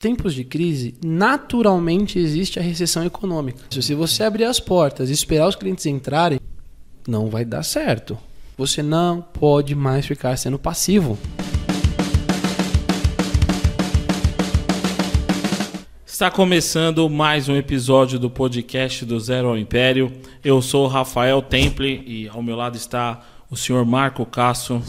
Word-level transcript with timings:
tempos 0.00 0.32
de 0.32 0.44
crise, 0.44 0.94
naturalmente 1.04 2.18
existe 2.18 2.58
a 2.58 2.62
recessão 2.62 3.04
econômica. 3.04 3.64
Se 3.70 3.94
você 3.94 4.24
abrir 4.24 4.44
as 4.44 4.58
portas 4.58 5.10
e 5.10 5.12
esperar 5.12 5.46
os 5.46 5.54
clientes 5.54 5.84
entrarem, 5.84 6.40
não 7.06 7.28
vai 7.28 7.44
dar 7.44 7.62
certo. 7.62 8.16
Você 8.56 8.82
não 8.82 9.20
pode 9.20 9.74
mais 9.74 10.06
ficar 10.06 10.38
sendo 10.38 10.58
passivo. 10.58 11.18
Está 16.06 16.30
começando 16.30 17.08
mais 17.10 17.50
um 17.50 17.56
episódio 17.56 18.18
do 18.18 18.30
podcast 18.30 19.04
do 19.04 19.20
Zero 19.20 19.48
ao 19.48 19.58
Império. 19.58 20.10
Eu 20.42 20.62
sou 20.62 20.86
o 20.86 20.88
Rafael 20.88 21.42
Temple 21.42 22.02
e 22.06 22.26
ao 22.26 22.42
meu 22.42 22.56
lado 22.56 22.74
está 22.74 23.20
o 23.50 23.56
senhor 23.56 23.84
Marco 23.84 24.24
Casso. 24.24 24.82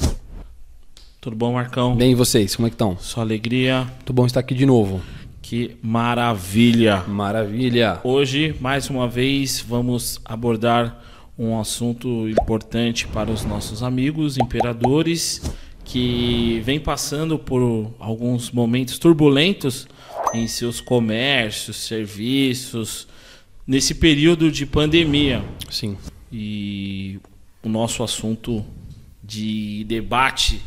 Tudo 1.21 1.35
bom, 1.35 1.53
Marcão? 1.53 1.95
Bem, 1.95 2.13
e 2.13 2.15
vocês, 2.15 2.55
como 2.55 2.65
é 2.65 2.71
que 2.71 2.73
estão? 2.73 2.97
Sua 2.97 3.21
alegria. 3.21 3.83
Muito 3.83 4.11
bom 4.11 4.25
estar 4.25 4.39
aqui 4.39 4.55
de 4.55 4.65
novo. 4.65 4.99
Que 5.39 5.77
maravilha. 5.79 7.03
Maravilha. 7.07 7.99
Hoje, 8.03 8.55
mais 8.59 8.89
uma 8.89 9.07
vez, 9.07 9.59
vamos 9.61 10.19
abordar 10.25 10.99
um 11.37 11.59
assunto 11.59 12.27
importante 12.27 13.07
para 13.07 13.29
os 13.29 13.45
nossos 13.45 13.83
amigos 13.83 14.39
imperadores 14.39 15.43
que 15.85 16.59
vem 16.65 16.79
passando 16.79 17.37
por 17.37 17.93
alguns 17.99 18.49
momentos 18.49 18.97
turbulentos 18.97 19.87
em 20.33 20.47
seus 20.47 20.81
comércios, 20.81 21.77
serviços, 21.85 23.07
nesse 23.67 23.93
período 23.93 24.51
de 24.51 24.65
pandemia. 24.65 25.45
Sim. 25.69 25.95
E 26.31 27.19
o 27.61 27.69
nosso 27.69 28.01
assunto 28.01 28.65
de 29.23 29.83
debate 29.83 30.59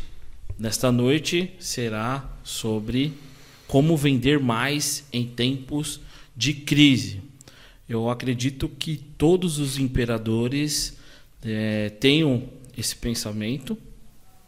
nesta 0.57 0.91
noite 0.91 1.51
será 1.59 2.29
sobre 2.43 3.13
como 3.67 3.97
vender 3.97 4.39
mais 4.39 5.05
em 5.11 5.25
tempos 5.25 5.99
de 6.35 6.53
crise. 6.53 7.21
Eu 7.87 8.09
acredito 8.09 8.67
que 8.67 8.97
todos 8.97 9.59
os 9.59 9.77
imperadores 9.77 10.97
é, 11.43 11.89
tenham 11.89 12.43
esse 12.77 12.95
pensamento, 12.95 13.77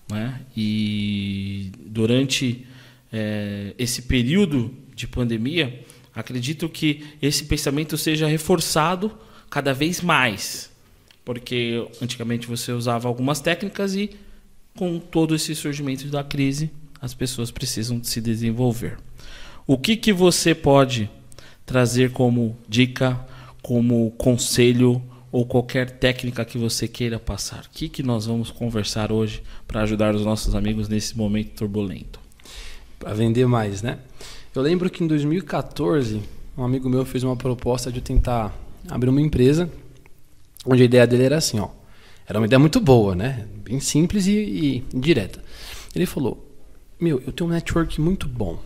né? 0.10 0.42
e 0.56 1.72
durante 1.86 2.66
é, 3.12 3.74
esse 3.78 4.04
período 4.04 4.74
de 4.96 5.08
pandemia, 5.08 5.86
acredito 6.14 6.68
que 6.68 7.06
esse 7.22 7.46
pensamento 7.46 7.98
seja 7.98 8.28
reforçado 8.28 9.16
cada 9.50 9.74
vez 9.74 10.02
mais, 10.02 10.72
porque 11.24 11.88
antigamente 12.02 12.48
você 12.48 12.72
usava 12.72 13.08
algumas 13.08 13.40
técnicas 13.40 13.96
e 13.96 14.10
com 14.78 15.00
todo 15.00 15.34
esse 15.34 15.56
surgimento 15.56 16.08
da 16.08 16.24
crise, 16.24 16.70
as 17.02 17.14
pessoas 17.14 17.50
precisam 17.50 18.02
se 18.04 18.22
desenvolver. 18.22 18.98
O 19.66 19.78
que, 19.78 19.98
que 19.98 20.14
você 20.14 20.54
pode 20.54 21.10
trazer 21.66 22.12
como 22.12 22.56
dica, 22.70 23.20
como 23.62 24.12
conselho 24.12 25.02
ou 25.32 25.46
qualquer 25.46 25.90
técnica 25.90 26.46
que 26.46 26.60
você 26.60 26.88
queira 26.88 27.20
passar? 27.20 27.66
O 27.66 27.70
que, 27.74 27.90
que 27.90 28.04
nós 28.04 28.28
vamos 28.28 28.52
conversar 28.52 29.12
hoje 29.12 29.42
para 29.68 29.82
ajudar 29.82 30.14
os 30.16 30.24
nossos 30.24 30.54
amigos 30.54 30.88
nesse 30.88 31.18
momento 31.18 31.56
turbulento? 31.56 32.20
Para 33.00 33.14
vender 33.14 33.48
mais, 33.48 33.82
né? 33.82 33.98
Eu 34.56 34.62
lembro 34.62 34.90
que 34.90 35.04
em 35.04 35.08
2014, 35.08 36.22
um 36.56 36.64
amigo 36.64 36.88
meu 36.88 37.04
fez 37.04 37.24
uma 37.24 37.36
proposta 37.36 37.92
de 37.92 38.00
tentar 38.00 38.56
abrir 38.88 39.10
uma 39.10 39.22
empresa, 39.22 39.70
onde 40.66 40.84
a 40.84 40.86
ideia 40.86 41.08
dele 41.08 41.24
era 41.24 41.38
assim, 41.38 41.60
ó. 41.60 41.70
Era 42.28 42.40
uma 42.40 42.46
ideia 42.46 42.60
muito 42.60 42.80
boa, 42.80 43.16
né? 43.16 43.48
Bem 43.68 43.82
simples 43.82 44.28
e, 44.28 44.32
e 44.32 44.84
direta. 44.94 45.44
Ele 45.94 46.06
falou: 46.06 46.50
Meu, 47.00 47.22
eu 47.26 47.34
tenho 47.34 47.50
um 47.50 47.54
network 47.54 48.00
muito 48.00 48.28
bom. 48.28 48.58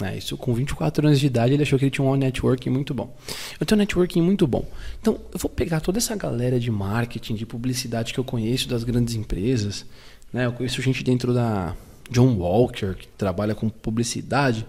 Né? 0.00 0.18
Isso 0.18 0.36
com 0.36 0.54
24 0.54 1.06
anos 1.06 1.18
de 1.18 1.26
idade, 1.26 1.54
ele 1.54 1.62
achou 1.62 1.78
que 1.78 1.86
ele 1.86 1.90
tinha 1.90 2.06
um 2.06 2.14
networking 2.14 2.70
muito 2.70 2.94
bom. 2.94 3.16
Eu 3.58 3.66
tenho 3.66 3.78
um 3.78 3.80
networking 3.80 4.20
muito 4.20 4.46
bom. 4.46 4.64
Então, 5.00 5.18
eu 5.32 5.38
vou 5.38 5.50
pegar 5.50 5.80
toda 5.80 5.98
essa 5.98 6.14
galera 6.14 6.60
de 6.60 6.70
marketing, 6.70 7.34
de 7.34 7.46
publicidade 7.46 8.12
que 8.12 8.20
eu 8.20 8.24
conheço 8.24 8.68
das 8.68 8.84
grandes 8.84 9.14
empresas. 9.14 9.84
Né? 10.32 10.46
Eu 10.46 10.52
conheço 10.52 10.80
gente 10.82 11.02
dentro 11.02 11.32
da 11.32 11.74
John 12.10 12.36
Walker, 12.36 12.94
que 12.94 13.08
trabalha 13.08 13.54
com 13.54 13.68
publicidade. 13.68 14.66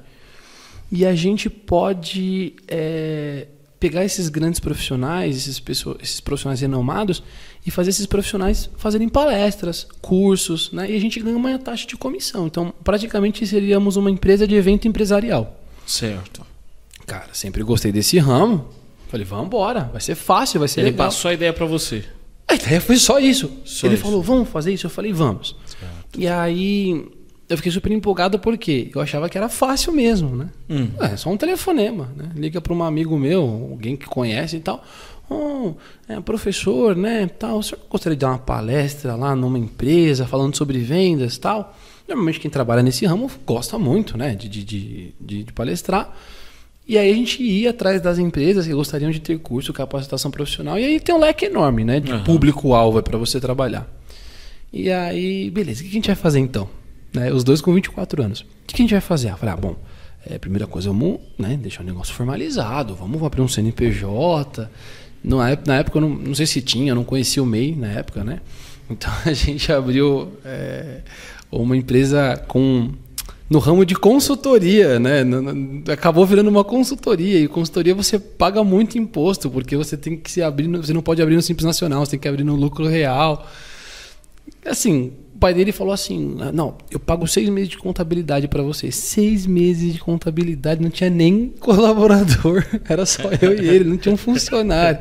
E 0.91 1.05
a 1.05 1.13
gente 1.13 1.49
pode 1.49 2.55
é, 2.67 3.47
pegar 3.79 4.03
esses 4.03 4.29
grandes 4.29 4.59
profissionais, 4.59 5.37
esses, 5.37 5.59
pessoas, 5.59 5.97
esses 6.01 6.19
profissionais 6.19 6.61
renomados, 6.61 7.21
e 7.65 7.71
fazer 7.71 7.89
esses 7.89 8.05
profissionais 8.05 8.69
fazerem 8.77 9.09
palestras, 9.09 9.87
cursos, 10.01 10.71
né? 10.71 10.89
E 10.89 10.95
a 10.95 10.99
gente 10.99 11.19
ganha 11.19 11.35
uma 11.35 11.57
taxa 11.59 11.85
de 11.85 11.95
comissão. 11.95 12.47
Então, 12.47 12.73
praticamente 12.83 13.45
seríamos 13.45 13.95
uma 13.97 14.09
empresa 14.09 14.47
de 14.47 14.55
evento 14.55 14.87
empresarial. 14.87 15.61
Certo. 15.85 16.45
Cara, 17.05 17.29
sempre 17.33 17.63
gostei 17.63 17.91
desse 17.91 18.17
ramo. 18.17 18.69
Falei, 19.09 19.25
vamos 19.25 19.45
embora, 19.47 19.89
vai 19.91 20.01
ser 20.01 20.15
fácil, 20.15 20.59
vai 20.59 20.67
ser 20.67 20.81
Ele 20.81 20.91
legal. 20.91 21.07
passou 21.07 21.29
a 21.29 21.33
ideia 21.33 21.53
para 21.53 21.65
você. 21.65 22.03
A 22.47 22.55
ideia 22.55 22.79
foi 22.81 22.97
só 22.97 23.19
isso. 23.19 23.51
Só 23.63 23.87
Ele 23.87 23.95
isso. 23.95 24.03
falou, 24.03 24.21
vamos 24.21 24.49
fazer 24.49 24.73
isso? 24.73 24.85
Eu 24.85 24.89
falei, 24.89 25.13
vamos. 25.13 25.55
Certo. 25.65 26.19
E 26.19 26.27
aí, 26.27 27.05
eu 27.49 27.55
fiquei 27.55 27.71
super 27.71 27.91
empolgado 27.91 28.37
porque 28.39 28.91
eu 28.93 29.01
achava 29.01 29.29
que 29.29 29.37
era 29.37 29.47
fácil 29.47 29.93
mesmo, 29.93 30.35
né? 30.35 30.49
Hum. 30.69 30.89
É 30.99 31.15
só 31.15 31.29
um 31.29 31.37
telefonema, 31.37 32.09
né? 32.15 32.29
Liga 32.35 32.59
para 32.59 32.73
um 32.73 32.83
amigo 32.83 33.17
meu, 33.17 33.41
alguém 33.71 33.95
que 33.95 34.05
conhece 34.05 34.57
e 34.57 34.59
tal. 34.59 34.83
Oh, 35.29 35.73
é, 36.07 36.19
professor, 36.19 36.95
né? 36.95 37.27
Tal, 37.27 37.59
o 37.59 37.63
senhor 37.63 37.79
gostaria 37.89 38.15
de 38.15 38.21
dar 38.21 38.29
uma 38.31 38.37
palestra 38.37 39.15
lá 39.15 39.35
numa 39.35 39.57
empresa 39.57 40.25
falando 40.25 40.55
sobre 40.55 40.79
vendas 40.79 41.35
e 41.35 41.39
tal? 41.39 41.75
Normalmente 42.07 42.39
quem 42.39 42.49
trabalha 42.49 42.81
nesse 42.81 43.05
ramo 43.05 43.29
gosta 43.45 43.77
muito, 43.77 44.17
né? 44.17 44.35
De, 44.35 44.47
de, 44.47 44.63
de, 44.63 45.13
de, 45.19 45.43
de 45.43 45.53
palestrar. 45.53 46.17
E 46.87 46.97
aí 46.97 47.11
a 47.11 47.13
gente 47.13 47.43
ia 47.43 47.71
atrás 47.71 48.01
das 48.01 48.17
empresas 48.17 48.65
que 48.65 48.73
gostariam 48.73 49.11
de 49.11 49.19
ter 49.19 49.37
curso, 49.39 49.73
capacitação 49.73 50.31
profissional. 50.31 50.79
E 50.79 50.85
aí 50.85 50.99
tem 50.99 51.13
um 51.13 51.19
leque 51.19 51.45
enorme, 51.45 51.83
né? 51.83 51.99
De 51.99 52.11
Aham. 52.11 52.23
público-alvo 52.23 53.01
para 53.03 53.17
você 53.17 53.41
trabalhar. 53.41 53.85
E 54.71 54.89
aí, 54.89 55.49
beleza, 55.49 55.81
o 55.81 55.83
que 55.83 55.89
a 55.89 55.93
gente 55.93 56.07
vai 56.07 56.15
fazer 56.15 56.39
então? 56.39 56.69
Né, 57.13 57.31
os 57.31 57.43
dois 57.43 57.61
com 57.61 57.73
24 57.73 58.21
anos. 58.21 58.41
O 58.41 58.45
que 58.67 58.75
a 58.75 58.77
gente 58.77 58.91
vai 58.91 59.01
fazer? 59.01 59.31
Eu 59.31 59.37
falei, 59.37 59.53
ah, 59.53 59.57
bom, 59.57 59.75
é, 60.25 60.37
primeira 60.37 60.67
coisa, 60.67 60.89
vamos 60.89 61.19
né, 61.37 61.57
deixar 61.61 61.83
o 61.83 61.85
negócio 61.85 62.13
formalizado, 62.13 62.95
vamos 62.95 63.21
abrir 63.23 63.41
um 63.41 63.47
CNPJ. 63.47 64.69
Na 65.23 65.49
época, 65.49 65.71
na 65.71 65.77
época 65.79 65.97
eu 65.97 66.01
não, 66.01 66.09
não 66.09 66.35
sei 66.35 66.45
se 66.45 66.61
tinha, 66.61 66.91
eu 66.91 66.95
não 66.95 67.03
conhecia 67.03 67.41
o 67.41 67.45
MEI 67.45 67.75
na 67.75 67.87
época, 67.87 68.23
né? 68.23 68.41
Então 68.89 69.11
a 69.25 69.33
gente 69.33 69.69
abriu 69.69 70.31
é, 70.45 71.01
uma 71.51 71.75
empresa 71.75 72.41
com 72.47 72.89
no 73.49 73.59
ramo 73.59 73.85
de 73.85 73.95
consultoria, 73.95 74.99
né? 74.99 75.23
Acabou 75.91 76.25
virando 76.25 76.49
uma 76.49 76.63
consultoria 76.63 77.39
e 77.39 77.47
consultoria 77.47 77.95
você 77.95 78.19
paga 78.19 78.63
muito 78.63 78.97
imposto 78.97 79.49
porque 79.49 79.75
você 79.75 79.95
tem 79.95 80.17
que 80.17 80.29
se 80.31 80.41
abrir, 80.41 80.67
você 80.69 80.93
não 80.93 81.01
pode 81.01 81.21
abrir 81.21 81.35
no 81.35 81.41
Simples 81.41 81.65
Nacional, 81.65 82.05
você 82.05 82.11
tem 82.11 82.19
que 82.19 82.27
abrir 82.27 82.43
no 82.43 82.55
lucro 82.55 82.87
real. 82.87 83.45
Assim, 84.65 85.13
o 85.37 85.39
pai 85.39 85.53
dele 85.53 85.71
falou 85.71 85.93
assim: 85.93 86.35
Não, 86.51 86.75
eu 86.89 86.99
pago 86.99 87.27
seis 87.27 87.47
meses 87.47 87.69
de 87.69 87.77
contabilidade 87.77 88.47
para 88.47 88.63
você. 88.63 88.91
Seis 88.91 89.45
meses 89.45 89.93
de 89.93 89.99
contabilidade, 89.99 90.81
não 90.81 90.89
tinha 90.89 91.11
nem 91.11 91.53
colaborador, 91.61 92.65
era 92.89 93.05
só 93.05 93.29
eu 93.39 93.53
e 93.53 93.67
ele, 93.69 93.83
não 93.83 93.97
tinha 93.97 94.13
um 94.15 94.17
funcionário. 94.17 94.99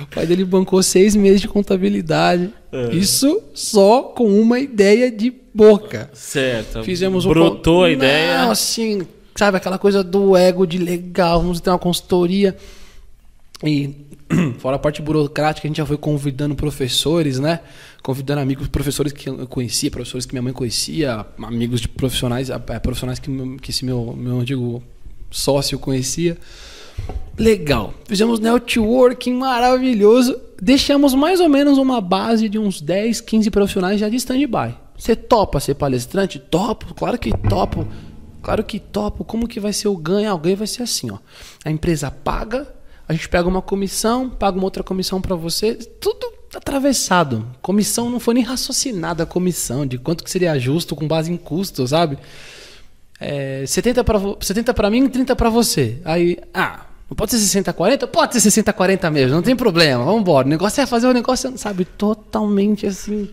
O 0.00 0.06
pai 0.06 0.26
dele 0.26 0.44
bancou 0.44 0.80
seis 0.80 1.16
meses 1.16 1.40
de 1.40 1.48
contabilidade. 1.48 2.50
É. 2.70 2.94
Isso 2.94 3.42
só 3.52 4.02
com 4.04 4.28
uma 4.40 4.60
ideia 4.60 5.10
de 5.10 5.34
boca. 5.52 6.08
Certo. 6.14 6.84
Fizemos 6.84 7.26
um 7.26 7.30
Brotou 7.30 7.78
con- 7.80 7.84
a 7.84 7.90
ideia. 7.90 8.42
Não, 8.44 8.52
assim, 8.52 9.02
sabe, 9.34 9.56
aquela 9.56 9.76
coisa 9.76 10.04
do 10.04 10.36
ego 10.36 10.66
de 10.68 10.78
legal, 10.78 11.40
vamos 11.42 11.60
ter 11.60 11.68
uma 11.70 11.78
consultoria. 11.80 12.56
E 13.64 14.06
fora 14.58 14.76
a 14.76 14.78
parte 14.78 15.02
burocrática, 15.02 15.66
a 15.66 15.68
gente 15.68 15.78
já 15.78 15.86
foi 15.86 15.96
convidando 15.96 16.54
professores, 16.54 17.40
né? 17.40 17.58
Convidando 18.02 18.40
amigos, 18.40 18.68
professores 18.68 19.12
que 19.12 19.28
eu 19.28 19.46
conhecia, 19.46 19.90
professores 19.90 20.24
que 20.24 20.32
minha 20.32 20.42
mãe 20.42 20.52
conhecia, 20.52 21.26
amigos 21.38 21.80
de 21.80 21.88
profissionais, 21.88 22.48
eh, 22.48 22.58
profissionais 22.78 23.18
que, 23.18 23.30
que 23.58 23.70
esse 23.70 23.84
meu, 23.84 24.14
meu 24.16 24.40
antigo 24.40 24.82
sócio 25.30 25.78
conhecia. 25.78 26.38
Legal. 27.36 27.94
Fizemos 28.06 28.40
networking 28.40 29.34
maravilhoso. 29.34 30.40
Deixamos 30.60 31.14
mais 31.14 31.40
ou 31.40 31.48
menos 31.48 31.78
uma 31.78 32.00
base 32.00 32.48
de 32.48 32.58
uns 32.58 32.80
10, 32.80 33.20
15 33.20 33.50
profissionais 33.50 34.00
já 34.00 34.08
de 34.08 34.16
stand-by. 34.16 34.74
Você 34.96 35.14
topa 35.14 35.60
ser 35.60 35.74
palestrante? 35.74 36.38
Topo, 36.38 36.92
claro 36.94 37.18
que 37.18 37.30
topo. 37.48 37.86
Claro 38.42 38.64
que 38.64 38.80
topo. 38.80 39.24
Como 39.24 39.46
que 39.46 39.60
vai 39.60 39.72
ser 39.72 39.88
o 39.88 39.96
ganho? 39.96 40.30
Ah, 40.30 40.34
o 40.34 40.38
ganho 40.38 40.56
vai 40.56 40.66
ser 40.66 40.82
assim, 40.82 41.10
ó. 41.10 41.18
A 41.64 41.70
empresa 41.70 42.10
paga, 42.10 42.66
a 43.06 43.12
gente 43.12 43.28
pega 43.28 43.48
uma 43.48 43.62
comissão, 43.62 44.28
paga 44.28 44.56
uma 44.56 44.64
outra 44.64 44.82
comissão 44.82 45.20
para 45.20 45.36
você, 45.36 45.74
tudo 45.74 46.37
atravessado. 46.54 47.46
Comissão 47.60 48.08
não 48.10 48.18
foi 48.20 48.34
nem 48.34 48.42
raciocinada 48.44 49.22
a 49.22 49.26
comissão 49.26 49.86
de 49.86 49.98
quanto 49.98 50.24
que 50.24 50.30
seria 50.30 50.58
justo 50.58 50.94
com 50.96 51.06
base 51.06 51.30
em 51.32 51.36
custo, 51.36 51.86
sabe? 51.86 52.18
É, 53.20 53.64
70 53.66 54.04
para 54.04 54.20
70 54.40 54.72
para 54.74 54.90
mim 54.90 55.04
e 55.04 55.08
30 55.08 55.34
para 55.34 55.50
você. 55.50 56.00
Aí, 56.04 56.38
ah, 56.54 56.86
não 57.10 57.16
pode 57.16 57.32
ser 57.32 57.38
60 57.38 57.72
40? 57.72 58.06
Pode 58.06 58.34
ser 58.34 58.40
60 58.40 58.72
40 58.72 59.10
mesmo, 59.10 59.34
não 59.34 59.42
tem 59.42 59.56
problema. 59.56 60.04
Vamos 60.04 60.20
embora. 60.20 60.46
O 60.46 60.50
negócio 60.50 60.80
é 60.80 60.86
fazer 60.86 61.06
o 61.08 61.12
negócio, 61.12 61.52
sabe, 61.58 61.84
totalmente 61.84 62.86
assim 62.86 63.28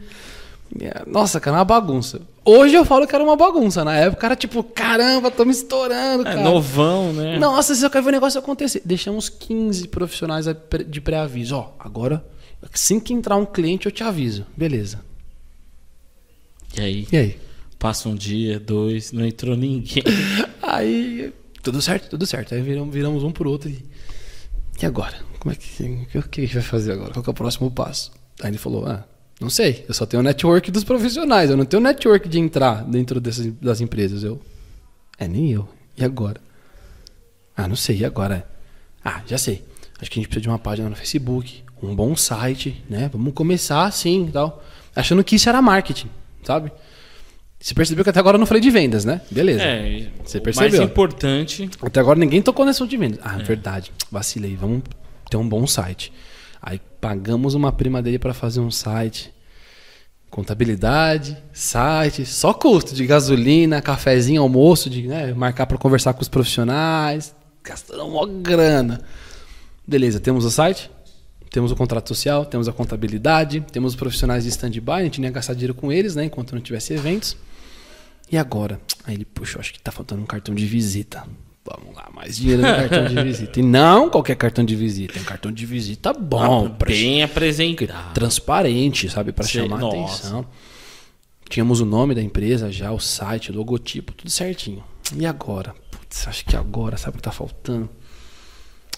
É, 0.82 1.04
Nossa, 1.06 1.40
cara, 1.40 1.58
uma 1.58 1.66
bagunça. 1.66 2.20
Hoje 2.44 2.74
eu 2.76 2.84
falo 2.84 3.06
que 3.08 3.14
era 3.16 3.24
uma 3.24 3.36
bagunça. 3.36 3.84
Na 3.86 3.96
época 3.96 4.26
era 4.26 4.36
tipo, 4.36 4.64
caramba, 4.64 5.30
tô 5.32 5.46
me 5.46 5.52
estourando, 5.52 6.22
É 6.28 6.32
cara. 6.32 6.42
novão, 6.44 7.14
né? 7.14 7.38
Nossa, 7.38 7.74
você 7.74 7.82
só 7.82 7.90
quer 7.90 8.02
ver 8.02 8.10
o 8.10 8.12
negócio 8.12 8.40
acontecer. 8.40 8.82
Deixamos 8.84 9.30
15 9.30 9.88
profissionais 9.88 10.46
de 10.88 11.02
pré-aviso. 11.02 11.56
Ó, 11.56 11.70
agora, 11.80 12.24
assim 12.74 13.00
que 13.00 13.14
entrar 13.14 13.36
um 13.38 13.46
cliente, 13.46 13.86
eu 13.86 13.92
te 13.92 14.04
aviso. 14.04 14.46
Beleza. 14.56 15.02
E 16.78 16.82
aí? 16.82 17.08
E 17.12 17.18
aí? 17.18 17.40
Passa 17.80 18.10
um 18.10 18.16
dia, 18.16 18.60
dois, 18.60 19.12
não 19.12 19.26
entrou 19.26 19.56
ninguém. 19.56 20.04
Aí, 20.62 21.34
tudo 21.62 21.82
certo, 21.82 22.10
tudo 22.10 22.26
certo. 22.26 22.56
Aí 22.56 22.62
viramos, 22.62 22.94
viramos 22.94 23.24
um 23.24 23.32
pro 23.32 23.50
outro 23.50 23.70
e. 23.70 23.86
E 24.82 24.86
agora? 24.86 25.16
Como 25.40 25.54
é 25.54 25.56
que. 25.56 26.18
O 26.18 26.24
que 26.24 26.42
a 26.42 26.44
gente 26.44 26.54
vai 26.56 26.64
fazer 26.64 26.94
agora? 26.94 27.14
Qual 27.14 27.24
é 27.26 27.30
o 27.30 27.34
próximo 27.34 27.70
passo? 27.70 28.12
Aí 28.42 28.50
ele 28.50 28.58
falou: 28.58 28.86
Ah, 28.88 29.06
não 29.40 29.50
sei. 29.50 29.86
Eu 29.88 29.94
só 29.94 30.06
tenho 30.06 30.22
o 30.22 30.24
network 30.24 30.72
dos 30.72 30.84
profissionais. 30.84 31.50
Eu 31.50 31.58
não 31.58 31.66
tenho 31.66 31.82
network 31.84 32.28
de 32.28 32.40
entrar 32.40 32.84
dentro 32.84 33.22
dessas, 33.22 33.48
das 33.62 33.82
empresas. 33.82 34.24
Eu. 34.24 34.42
É, 35.18 35.28
nem 35.28 35.52
eu. 35.52 35.68
E 35.98 36.04
agora? 36.04 36.42
Ah, 37.56 37.68
não 37.68 37.76
sei. 37.76 38.00
E 38.00 38.06
agora? 38.06 38.48
Ah, 39.04 39.22
já 39.28 39.38
sei. 39.38 39.64
Acho 40.02 40.10
que 40.10 40.20
a 40.20 40.22
gente 40.22 40.30
precisa 40.30 40.42
de 40.42 40.50
uma 40.50 40.60
página 40.60 40.90
no 40.90 40.96
Facebook, 40.96 41.64
um 41.86 41.96
bom 41.96 42.16
site, 42.16 42.84
né? 42.90 43.10
Vamos 43.12 43.34
começar 43.34 43.86
assim 43.86 44.28
e 44.28 44.32
tal. 44.32 44.64
Achando 44.96 45.24
que 45.24 45.36
isso 45.36 45.50
era 45.50 45.62
marketing, 45.62 46.10
sabe? 46.44 46.72
Você 47.60 47.74
percebeu 47.74 48.04
que 48.04 48.10
até 48.10 48.20
agora 48.20 48.36
eu 48.36 48.40
não 48.40 48.46
falei 48.46 48.62
de 48.62 48.70
vendas, 48.70 49.06
né? 49.06 49.22
Beleza. 49.32 49.64
É, 49.64 50.08
Você 50.24 50.38
o 50.38 50.42
percebeu? 50.42 50.70
mais 50.70 50.82
importante. 50.92 51.70
Até 51.82 52.00
agora 52.00 52.20
ninguém 52.20 52.42
tocou 52.42 52.66
assunto 52.68 52.90
de 52.90 52.98
vendas. 52.98 53.20
Ah, 53.24 53.38
verdade. 53.38 53.92
Vacilei. 54.12 54.56
Vamos 54.56 54.84
ter 55.30 55.38
um 55.38 55.48
bom 55.48 55.66
site. 55.66 56.14
Aí 56.62 56.80
pagamos 57.02 57.54
uma 57.54 57.72
prima 57.72 58.02
dele 58.02 58.20
para 58.20 58.34
fazer 58.34 58.60
um 58.60 58.70
site. 58.70 59.34
Contabilidade, 60.30 61.38
site, 61.54 62.26
só 62.26 62.54
custo 62.54 62.94
de 62.94 63.06
gasolina, 63.06 63.82
cafezinho, 63.82 64.42
almoço, 64.42 64.90
de 64.90 65.08
né, 65.08 65.34
marcar 65.34 65.66
para 65.66 65.78
conversar 65.78 66.14
com 66.14 66.22
os 66.22 66.28
profissionais. 66.28 67.34
Gastando 67.64 68.06
uma 68.06 68.28
grana. 68.28 69.02
Beleza, 69.88 70.20
temos 70.20 70.44
o 70.44 70.52
site, 70.52 70.92
temos 71.50 71.72
o 71.72 71.76
contrato 71.76 72.08
social, 72.10 72.46
temos 72.46 72.68
a 72.68 72.74
contabilidade, 72.74 73.62
temos 73.72 73.94
os 73.94 73.96
profissionais 74.00 74.44
de 74.44 74.50
stand-by, 74.50 74.92
a 74.92 75.04
gente 75.04 75.22
nem 75.22 75.30
ia 75.30 75.34
gastar 75.34 75.54
dinheiro 75.54 75.74
com 75.74 75.92
eles, 75.92 76.16
né, 76.16 76.26
enquanto 76.26 76.54
não 76.54 76.62
tivesse 76.62 76.94
eventos. 76.94 77.38
E 78.32 78.38
agora? 78.38 78.80
Aí 79.06 79.14
ele, 79.16 79.26
puxa, 79.26 79.60
acho 79.60 79.72
que 79.74 79.80
tá 79.80 79.92
faltando 79.92 80.22
um 80.22 80.26
cartão 80.26 80.54
de 80.56 80.66
visita. 80.66 81.24
Vamos 81.64 81.96
lá, 81.96 82.10
mais 82.14 82.38
dinheiro 82.38 82.62
no 82.62 82.68
cartão 82.68 83.08
de 83.08 83.24
visita. 83.24 83.60
E 83.60 83.64
não 83.64 84.10
qualquer 84.10 84.36
cartão 84.36 84.64
de 84.64 84.76
visita, 84.76 85.18
é 85.18 85.22
um 85.22 85.26
cartão 85.26 85.52
de 85.52 85.66
visita 85.66 86.14
bom, 86.14 86.70
pra- 86.70 86.88
bem 86.90 87.24
apresentado. 87.24 88.14
transparente, 88.14 89.10
sabe, 89.10 89.32
para 89.32 89.46
chamar 89.48 89.80
nossa. 89.80 89.98
atenção. 90.28 90.46
Tínhamos 91.50 91.80
o 91.80 91.86
nome 91.86 92.14
da 92.16 92.22
empresa 92.22 92.72
já, 92.72 92.92
o 92.92 93.00
site, 93.00 93.52
o 93.52 93.56
logotipo, 93.56 94.12
tudo 94.14 94.30
certinho. 94.30 94.84
E 95.16 95.26
agora? 95.26 95.74
Putz, 95.92 96.28
acho 96.28 96.44
que 96.46 96.56
agora, 96.56 96.98
sabe 96.98 97.16
o 97.16 97.18
que 97.18 97.24
tá 97.24 97.32
faltando? 97.32 97.90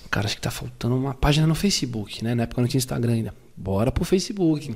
Cara, 0.09 0.25
acho 0.25 0.35
que 0.35 0.41
tá 0.41 0.51
faltando 0.51 0.95
uma 0.95 1.13
página 1.13 1.45
no 1.45 1.55
Facebook, 1.55 2.23
né? 2.23 2.33
Na 2.33 2.43
época 2.43 2.61
não 2.61 2.67
tinha 2.67 2.79
Instagram 2.79 3.13
ainda. 3.13 3.33
Bora 3.55 3.91
pro 3.91 4.05
Facebook. 4.05 4.75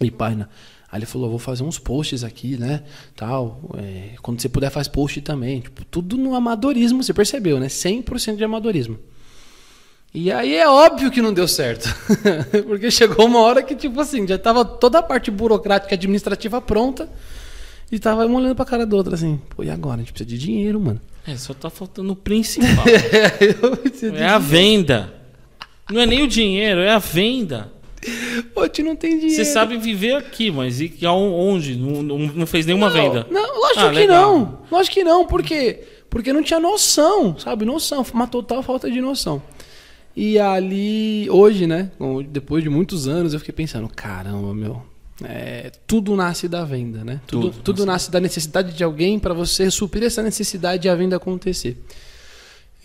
E 0.00 0.10
página. 0.10 0.48
Aí 0.90 0.98
ele 0.98 1.06
falou, 1.06 1.30
vou 1.30 1.38
fazer 1.38 1.62
uns 1.62 1.78
posts 1.78 2.22
aqui, 2.22 2.56
né? 2.56 2.82
Tal. 3.16 3.60
é, 3.76 4.14
quando 4.22 4.40
você 4.40 4.48
puder, 4.48 4.70
faz 4.70 4.86
post 4.86 5.20
também. 5.22 5.60
Tipo, 5.60 5.84
tudo 5.84 6.16
no 6.16 6.34
amadorismo, 6.34 7.02
você 7.02 7.12
percebeu, 7.12 7.58
né? 7.58 7.66
100% 7.66 8.36
de 8.36 8.44
amadorismo. 8.44 8.98
E 10.12 10.30
aí 10.30 10.54
é 10.54 10.68
óbvio 10.68 11.10
que 11.10 11.20
não 11.20 11.32
deu 11.32 11.48
certo. 11.48 11.92
Porque 12.66 12.90
chegou 12.90 13.26
uma 13.26 13.40
hora 13.40 13.62
que, 13.62 13.74
tipo 13.74 14.00
assim, 14.00 14.26
já 14.26 14.38
tava 14.38 14.64
toda 14.64 15.00
a 15.00 15.02
parte 15.02 15.30
burocrática 15.30 15.94
administrativa 15.94 16.60
pronta. 16.60 17.08
E 17.90 17.98
tava 17.98 18.24
um 18.26 18.34
olhando 18.34 18.54
pra 18.54 18.64
cara 18.64 18.86
do 18.86 18.96
outro 18.96 19.14
assim, 19.14 19.40
pô, 19.50 19.62
e 19.64 19.70
agora? 19.70 19.96
A 19.96 19.98
gente 19.98 20.12
precisa 20.12 20.30
de 20.30 20.38
dinheiro, 20.38 20.80
mano. 20.80 21.00
É, 21.26 21.36
só 21.36 21.54
tá 21.54 21.70
faltando 21.70 22.12
o 22.12 22.16
principal. 22.16 22.84
É 24.16 24.26
a 24.26 24.38
venda. 24.38 25.14
Não 25.90 26.00
é 26.00 26.06
nem 26.06 26.22
o 26.22 26.28
dinheiro, 26.28 26.80
é 26.80 26.90
a 26.90 26.98
venda. 26.98 27.72
Pô, 28.54 28.60
a 28.62 28.66
gente 28.66 28.82
não 28.82 28.96
tem 28.96 29.18
dinheiro. 29.18 29.34
Você 29.34 29.44
sabe 29.44 29.76
viver 29.78 30.14
aqui, 30.16 30.50
mas 30.50 30.80
e 30.80 30.92
onde? 31.06 31.76
Não, 31.76 32.02
não, 32.02 32.46
fez 32.46 32.66
nenhuma 32.66 32.90
não, 32.90 32.94
venda. 32.94 33.26
Não, 33.30 33.60
lógico 33.60 33.80
Ah, 33.80 33.88
que 33.90 33.94
legal. 33.94 34.38
não. 34.38 34.58
Lógico 34.70 34.94
que 34.94 35.04
não. 35.04 35.26
Por 35.26 35.42
quê? 35.42 35.84
Porque 36.10 36.32
não 36.32 36.42
tinha 36.42 36.60
noção, 36.60 37.38
sabe? 37.38 37.64
Noção. 37.64 38.04
Uma 38.12 38.26
total 38.26 38.62
falta 38.62 38.90
de 38.90 39.00
noção. 39.00 39.42
E 40.16 40.38
ali, 40.38 41.28
hoje, 41.30 41.66
né? 41.66 41.90
Depois 42.28 42.62
de 42.62 42.68
muitos 42.70 43.08
anos, 43.08 43.32
eu 43.32 43.38
fiquei 43.40 43.54
pensando, 43.54 43.88
caramba, 43.88 44.54
meu. 44.54 44.82
É, 45.28 45.72
tudo 45.86 46.14
nasce 46.16 46.48
da 46.48 46.64
venda, 46.64 47.04
né? 47.04 47.20
Tudo, 47.26 47.50
Tudo 47.50 47.62
tudo 47.62 47.86
nasce 47.86 48.10
da 48.10 48.20
necessidade 48.20 48.72
de 48.72 48.84
alguém 48.84 49.18
para 49.18 49.34
você 49.34 49.70
suprir 49.70 50.04
essa 50.04 50.22
necessidade 50.22 50.86
e 50.86 50.90
a 50.90 50.94
venda 50.94 51.16
acontecer. 51.16 51.76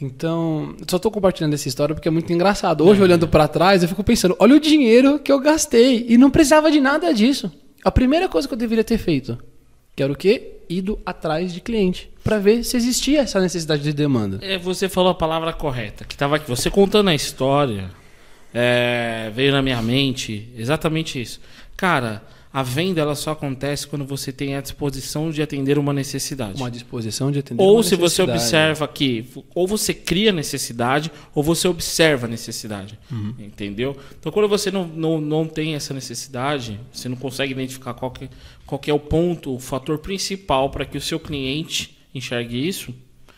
Então, 0.02 0.76
só 0.88 0.98
tô 0.98 1.12
compartilhando 1.12 1.54
essa 1.54 1.68
história 1.68 1.94
porque 1.94 2.08
é 2.08 2.12
muito 2.12 2.32
engraçado. 2.32 2.86
Hoje, 2.86 3.02
olhando 3.02 3.28
para 3.28 3.48
trás, 3.48 3.84
eu 3.84 3.90
fico 3.90 4.04
pensando: 4.04 4.36
olha 4.40 4.56
o 4.56 4.60
dinheiro 4.60 5.20
que 5.20 5.32
eu 5.32 5.40
gastei 5.40 6.06
e 6.08 6.18
não 6.18 6.32
precisava 6.32 6.72
de 6.72 6.80
nada 6.80 7.14
disso. 7.14 7.52
A 7.84 7.92
primeira 7.92 8.30
coisa 8.30 8.48
que 8.48 8.54
eu 8.54 8.58
deveria 8.58 8.84
ter 8.84 8.98
feito, 8.98 9.38
que 9.96 10.02
era 10.02 10.12
o 10.12 10.16
quê? 10.16 10.58
Ido 10.70 11.00
atrás 11.06 11.54
de 11.54 11.60
cliente 11.60 12.10
para 12.24 12.38
ver 12.38 12.64
se 12.64 12.78
existia 12.78 13.22
essa 13.22 13.42
necessidade 13.42 13.82
de 13.82 13.92
demanda. 13.92 14.40
É, 14.42 14.58
você 14.58 14.88
falou 14.88 15.12
a 15.12 15.16
palavra 15.16 15.52
correta. 15.52 16.06
Que 16.06 16.16
tava 16.16 16.36
aqui. 16.36 16.48
Você 16.48 16.70
contando 16.70 17.10
a 17.10 17.16
história, 17.16 17.90
é, 18.54 19.32
veio 19.34 19.52
na 19.52 19.62
minha 19.62 19.82
mente 19.82 20.48
exatamente 20.56 21.22
isso. 21.22 21.42
Cara, 21.80 22.22
a 22.52 22.62
venda 22.62 23.00
ela 23.00 23.16
só 23.16 23.32
acontece 23.32 23.88
quando 23.88 24.04
você 24.04 24.34
tem 24.34 24.54
a 24.54 24.60
disposição 24.60 25.32
de 25.32 25.42
atender 25.42 25.78
uma 25.78 25.94
necessidade. 25.94 26.58
Uma 26.60 26.70
disposição 26.70 27.32
de 27.32 27.40
atender 27.40 27.64
Ou 27.64 27.76
uma 27.76 27.84
se 27.84 27.96
você 27.96 28.24
necessidade. 28.24 28.32
observa 28.38 28.88
que 28.90 29.26
ou 29.56 29.66
você 29.66 29.94
cria 29.94 30.34
necessidade 30.34 31.10
ou 31.34 31.42
você 31.42 31.70
observa 31.70 32.28
a 32.28 32.30
necessidade. 32.30 33.00
Uhum. 33.10 33.34
Entendeu? 33.40 33.96
Então 34.20 34.30
quando 34.30 34.50
você 34.50 34.70
não, 34.70 34.86
não, 34.86 35.22
não 35.22 35.46
tem 35.48 35.74
essa 35.74 35.94
necessidade, 35.94 36.78
você 36.92 37.08
não 37.08 37.16
consegue 37.16 37.54
identificar 37.54 37.94
qual 37.94 38.12
que, 38.12 38.30
qual 38.66 38.78
que 38.78 38.92
é 38.92 38.94
o 38.94 39.00
ponto, 39.00 39.56
o 39.56 39.60
fator 39.60 40.00
principal 40.00 40.70
para 40.70 40.84
que 40.84 40.98
o 40.98 41.02
seu 41.02 41.18
cliente 41.18 41.98
enxergue 42.14 42.68
isso. 42.68 42.94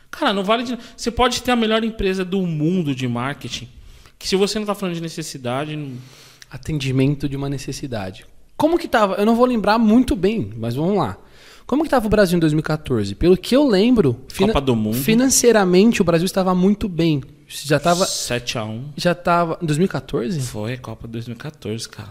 Cara, 0.09 0.33
não 0.33 0.43
vale 0.43 0.63
de 0.63 0.75
Você 0.97 1.11
pode 1.11 1.43
ter 1.43 1.51
a 1.51 1.55
melhor 1.55 1.83
empresa 1.83 2.25
do 2.25 2.41
mundo 2.41 2.95
de 2.95 3.07
marketing, 3.07 3.67
que 4.17 4.27
se 4.27 4.35
você 4.35 4.57
não 4.57 4.63
está 4.63 4.73
falando 4.73 4.95
de 4.95 5.01
necessidade, 5.01 5.75
não- 5.75 5.91
atendimento 6.51 7.29
de 7.29 7.35
uma 7.35 7.49
necessidade. 7.49 8.25
Como 8.57 8.77
que 8.77 8.87
tava? 8.87 9.15
Eu 9.15 9.25
não 9.25 9.35
vou 9.35 9.45
lembrar 9.45 9.79
muito 9.79 10.15
bem, 10.15 10.51
mas 10.57 10.75
vamos 10.75 10.97
lá. 10.97 11.17
Como 11.65 11.83
que 11.83 11.89
tava 11.89 12.05
o 12.05 12.09
Brasil 12.09 12.35
em 12.35 12.39
2014? 12.39 13.15
Pelo 13.15 13.37
que 13.37 13.55
eu 13.55 13.65
lembro, 13.67 14.19
Copa 14.37 14.59
do 14.59 14.75
Mundo. 14.75 14.97
financeiramente 14.97 16.01
o 16.01 16.05
Brasil 16.05 16.25
estava 16.25 16.53
muito 16.53 16.89
bem. 16.89 17.23
Já 17.47 17.79
tava 17.79 18.05
7 18.05 18.57
a 18.57 18.65
1 18.65 18.93
já 18.95 19.15
tava 19.15 19.57
em 19.61 19.65
2014? 19.65 20.39
Foi 20.41 20.77
Copa 20.77 21.07
2014, 21.07 21.87
cara. 21.87 22.09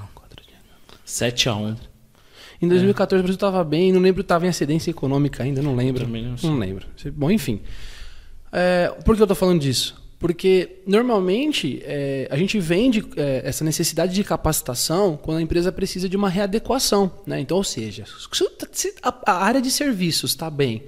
7 1.10 1.48
a 1.48 1.56
1 1.56 1.76
Em 2.62 2.68
2014 2.68 3.20
o 3.20 3.22
Brasil 3.24 3.34
estava 3.34 3.64
bem, 3.64 3.92
não 3.92 4.00
lembro, 4.00 4.20
estava 4.20 4.46
em 4.46 4.48
ascendência 4.48 4.90
econômica 4.90 5.42
ainda, 5.42 5.60
não 5.60 5.74
lembro. 5.74 6.04
Também 6.04 6.24
não 6.24 6.36
sei. 6.36 6.48
não 6.48 6.56
lembro. 6.56 6.86
Bom, 7.14 7.30
enfim. 7.30 7.60
É, 8.52 8.94
por 9.04 9.16
que 9.16 9.22
eu 9.22 9.26
tô 9.26 9.34
falando 9.34 9.60
disso? 9.60 9.99
Porque 10.20 10.82
normalmente 10.86 11.80
é, 11.82 12.28
a 12.30 12.36
gente 12.36 12.60
vende 12.60 13.02
é, 13.16 13.40
essa 13.42 13.64
necessidade 13.64 14.12
de 14.14 14.22
capacitação 14.22 15.18
quando 15.20 15.38
a 15.38 15.42
empresa 15.42 15.72
precisa 15.72 16.10
de 16.10 16.16
uma 16.16 16.28
readequação. 16.28 17.10
Né? 17.26 17.40
Então, 17.40 17.56
ou 17.56 17.64
seja, 17.64 18.04
se 18.70 18.94
a, 19.02 19.32
área 19.32 19.62
de 19.62 19.70
serviços 19.70 20.32
está 20.32 20.50
bem, 20.50 20.82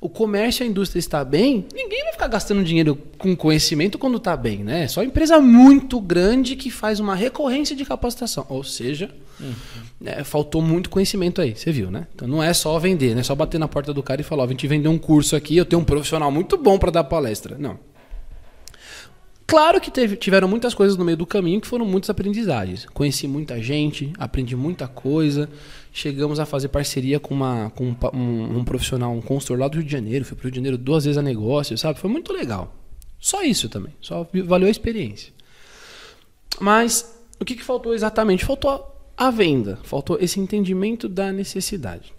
o 0.00 0.08
comércio 0.08 0.64
e 0.64 0.66
a 0.66 0.68
indústria 0.68 0.98
está 0.98 1.24
bem, 1.24 1.64
ninguém 1.72 2.02
vai 2.02 2.12
ficar 2.12 2.26
gastando 2.26 2.64
dinheiro 2.64 2.98
com 3.18 3.36
conhecimento 3.36 3.96
quando 3.98 4.16
está 4.16 4.36
bem. 4.36 4.64
Né? 4.64 4.88
Só 4.88 5.04
empresa 5.04 5.40
muito 5.40 6.00
grande 6.00 6.56
que 6.56 6.68
faz 6.68 6.98
uma 6.98 7.14
recorrência 7.14 7.76
de 7.76 7.84
capacitação. 7.84 8.44
Ou 8.48 8.64
seja, 8.64 9.14
é, 10.04 10.24
faltou 10.24 10.60
muito 10.60 10.90
conhecimento 10.90 11.40
aí, 11.40 11.54
você 11.54 11.70
viu, 11.70 11.88
né? 11.88 12.08
Então 12.16 12.26
não 12.26 12.42
é 12.42 12.52
só 12.52 12.76
vender, 12.80 13.14
não 13.14 13.20
é 13.20 13.22
só 13.22 13.36
bater 13.36 13.58
na 13.58 13.68
porta 13.68 13.94
do 13.94 14.02
cara 14.02 14.20
e 14.20 14.24
falar, 14.24 14.42
ó, 14.42 14.46
vim 14.46 14.56
te 14.56 14.66
vender 14.66 14.88
um 14.88 14.98
curso 14.98 15.36
aqui, 15.36 15.56
eu 15.56 15.64
tenho 15.64 15.80
um 15.80 15.84
profissional 15.84 16.32
muito 16.32 16.58
bom 16.58 16.80
para 16.80 16.90
dar 16.90 17.04
palestra. 17.04 17.56
Não. 17.56 17.91
Claro 19.52 19.78
que 19.82 19.90
teve- 19.90 20.16
tiveram 20.16 20.48
muitas 20.48 20.72
coisas 20.72 20.96
no 20.96 21.04
meio 21.04 21.18
do 21.18 21.26
caminho 21.26 21.60
que 21.60 21.66
foram 21.66 21.84
muitas 21.84 22.08
aprendizagens. 22.08 22.86
Conheci 22.86 23.28
muita 23.28 23.62
gente, 23.62 24.10
aprendi 24.18 24.56
muita 24.56 24.88
coisa. 24.88 25.46
Chegamos 25.92 26.40
a 26.40 26.46
fazer 26.46 26.68
parceria 26.68 27.20
com, 27.20 27.34
uma, 27.34 27.70
com 27.76 27.94
um, 28.14 28.58
um- 28.60 28.64
profissional, 28.64 29.12
um 29.12 29.20
consultor 29.20 29.58
lá 29.58 29.68
do 29.68 29.74
Rio 29.76 29.84
de 29.84 29.92
Janeiro. 29.92 30.24
Fui 30.24 30.34
pro 30.34 30.44
Rio 30.44 30.52
de 30.52 30.56
Janeiro 30.56 30.78
duas 30.78 31.04
vezes 31.04 31.18
a 31.18 31.22
negócio, 31.22 31.76
sabe? 31.76 31.98
Foi 32.00 32.08
muito 32.08 32.32
legal. 32.32 32.74
Só 33.20 33.42
isso 33.42 33.68
também. 33.68 33.92
Só 34.00 34.26
valeu 34.46 34.68
a 34.68 34.70
experiência. 34.70 35.30
Mas 36.58 37.14
o 37.38 37.44
que, 37.44 37.54
que 37.54 37.62
faltou 37.62 37.92
exatamente? 37.92 38.46
Faltou 38.46 38.88
a 39.18 39.30
venda, 39.30 39.78
faltou 39.82 40.16
esse 40.18 40.40
entendimento 40.40 41.10
da 41.10 41.30
necessidade. 41.30 42.10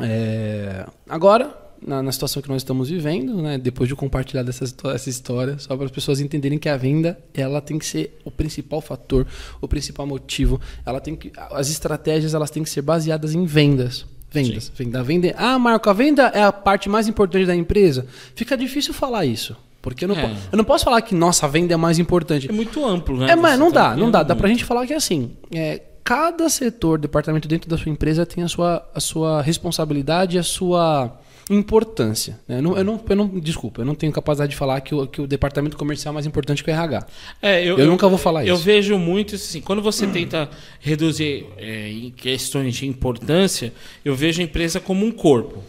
É, 0.00 0.84
agora, 1.08 1.56
na, 1.86 2.02
na 2.02 2.12
situação 2.12 2.42
que 2.42 2.48
nós 2.48 2.62
estamos 2.62 2.88
vivendo, 2.88 3.40
né? 3.40 3.56
Depois 3.58 3.88
de 3.88 3.94
compartilhar 3.94 4.42
dessa 4.42 4.64
essa 4.94 5.08
história, 5.10 5.58
só 5.58 5.76
para 5.76 5.86
as 5.86 5.90
pessoas 5.90 6.20
entenderem 6.20 6.58
que 6.58 6.68
a 6.68 6.76
venda, 6.76 7.18
ela 7.34 7.60
tem 7.60 7.78
que 7.78 7.86
ser 7.86 8.18
o 8.24 8.30
principal 8.30 8.80
fator, 8.80 9.26
o 9.60 9.68
principal 9.68 10.06
motivo. 10.06 10.60
Ela 10.84 11.00
tem 11.00 11.14
que, 11.16 11.32
as 11.50 11.70
estratégias, 11.70 12.34
elas 12.34 12.50
têm 12.50 12.62
que 12.62 12.70
ser 12.70 12.82
baseadas 12.82 13.34
em 13.34 13.44
vendas. 13.44 14.04
Vendas. 14.30 14.70
Venda, 14.76 15.02
vender. 15.02 15.34
Ah, 15.38 15.58
Marco, 15.58 15.88
a 15.88 15.92
venda 15.92 16.24
é 16.34 16.42
a 16.42 16.52
parte 16.52 16.88
mais 16.88 17.08
importante 17.08 17.46
da 17.46 17.56
empresa. 17.56 18.06
Fica 18.34 18.56
difícil 18.56 18.92
falar 18.92 19.24
isso. 19.24 19.56
Porque 19.80 20.04
eu 20.04 20.08
não, 20.08 20.16
É. 20.16 20.22
po- 20.26 20.36
eu 20.52 20.56
não 20.58 20.64
posso 20.64 20.84
falar 20.84 21.00
que 21.00 21.14
nossa 21.14 21.46
a 21.46 21.48
venda 21.48 21.72
é 21.72 21.76
mais 21.76 21.98
importante. 21.98 22.48
É 22.48 22.52
muito 22.52 22.84
amplo, 22.84 23.16
né? 23.16 23.30
É, 23.30 23.36
mas 23.36 23.58
não 23.58 23.70
tá 23.72 23.90
dá, 23.90 23.96
não 23.96 24.10
dá. 24.10 24.18
Dá 24.22 24.34
ampliando 24.34 24.38
pra 24.38 24.48
gente 24.48 24.64
falar 24.64 24.86
que 24.86 24.92
assim, 24.92 25.30
é, 25.50 25.80
cada 26.04 26.48
setor, 26.50 26.98
departamento 26.98 27.46
dentro 27.48 27.70
da 27.70 27.78
sua 27.78 27.90
empresa 27.90 28.26
tem 28.26 28.42
a 28.44 28.48
sua, 28.48 28.86
a 28.94 29.00
sua 29.00 29.40
responsabilidade 29.40 30.36
a 30.38 30.42
sua 30.42 31.16
importância. 31.50 32.38
né? 32.46 32.58
Eu 32.58 32.62
não, 32.62 32.76
eu 32.76 32.84
não, 32.84 33.00
eu 33.08 33.16
não- 33.16 33.28
desculpa, 33.40 33.80
eu 33.80 33.84
não 33.84 33.94
tenho 33.94 34.12
capacidade 34.12 34.50
de 34.50 34.56
falar 34.56 34.80
que 34.80 34.94
o, 34.94 35.06
que 35.06 35.20
o 35.20 35.26
departamento 35.26 35.76
comercial 35.76 36.12
é 36.12 36.14
mais 36.14 36.26
importante 36.26 36.62
que 36.62 36.70
o 36.70 36.72
RH. 36.72 37.06
É, 37.40 37.64
Eu 37.64 37.86
nunca 37.86 38.08
vou 38.08 38.18
falar 38.18 38.46
Eu 38.46 38.54
isso. 38.54 38.64
vejo 38.64 38.98
muito 38.98 39.34
isso 39.34 39.48
assim. 39.48 39.60
Quando 39.60 39.80
você 39.82 40.06
tenta 40.06 40.48
reduzir 40.80 41.46
é, 41.56 41.88
em 41.90 42.10
questões 42.10 42.74
de 42.76 42.86
importância, 42.86 43.72
eu 44.04 44.14
vejo 44.14 44.40
a 44.40 44.44
empresa 44.44 44.78
como 44.80 45.04
um 45.06 45.10
corpo. 45.12 45.62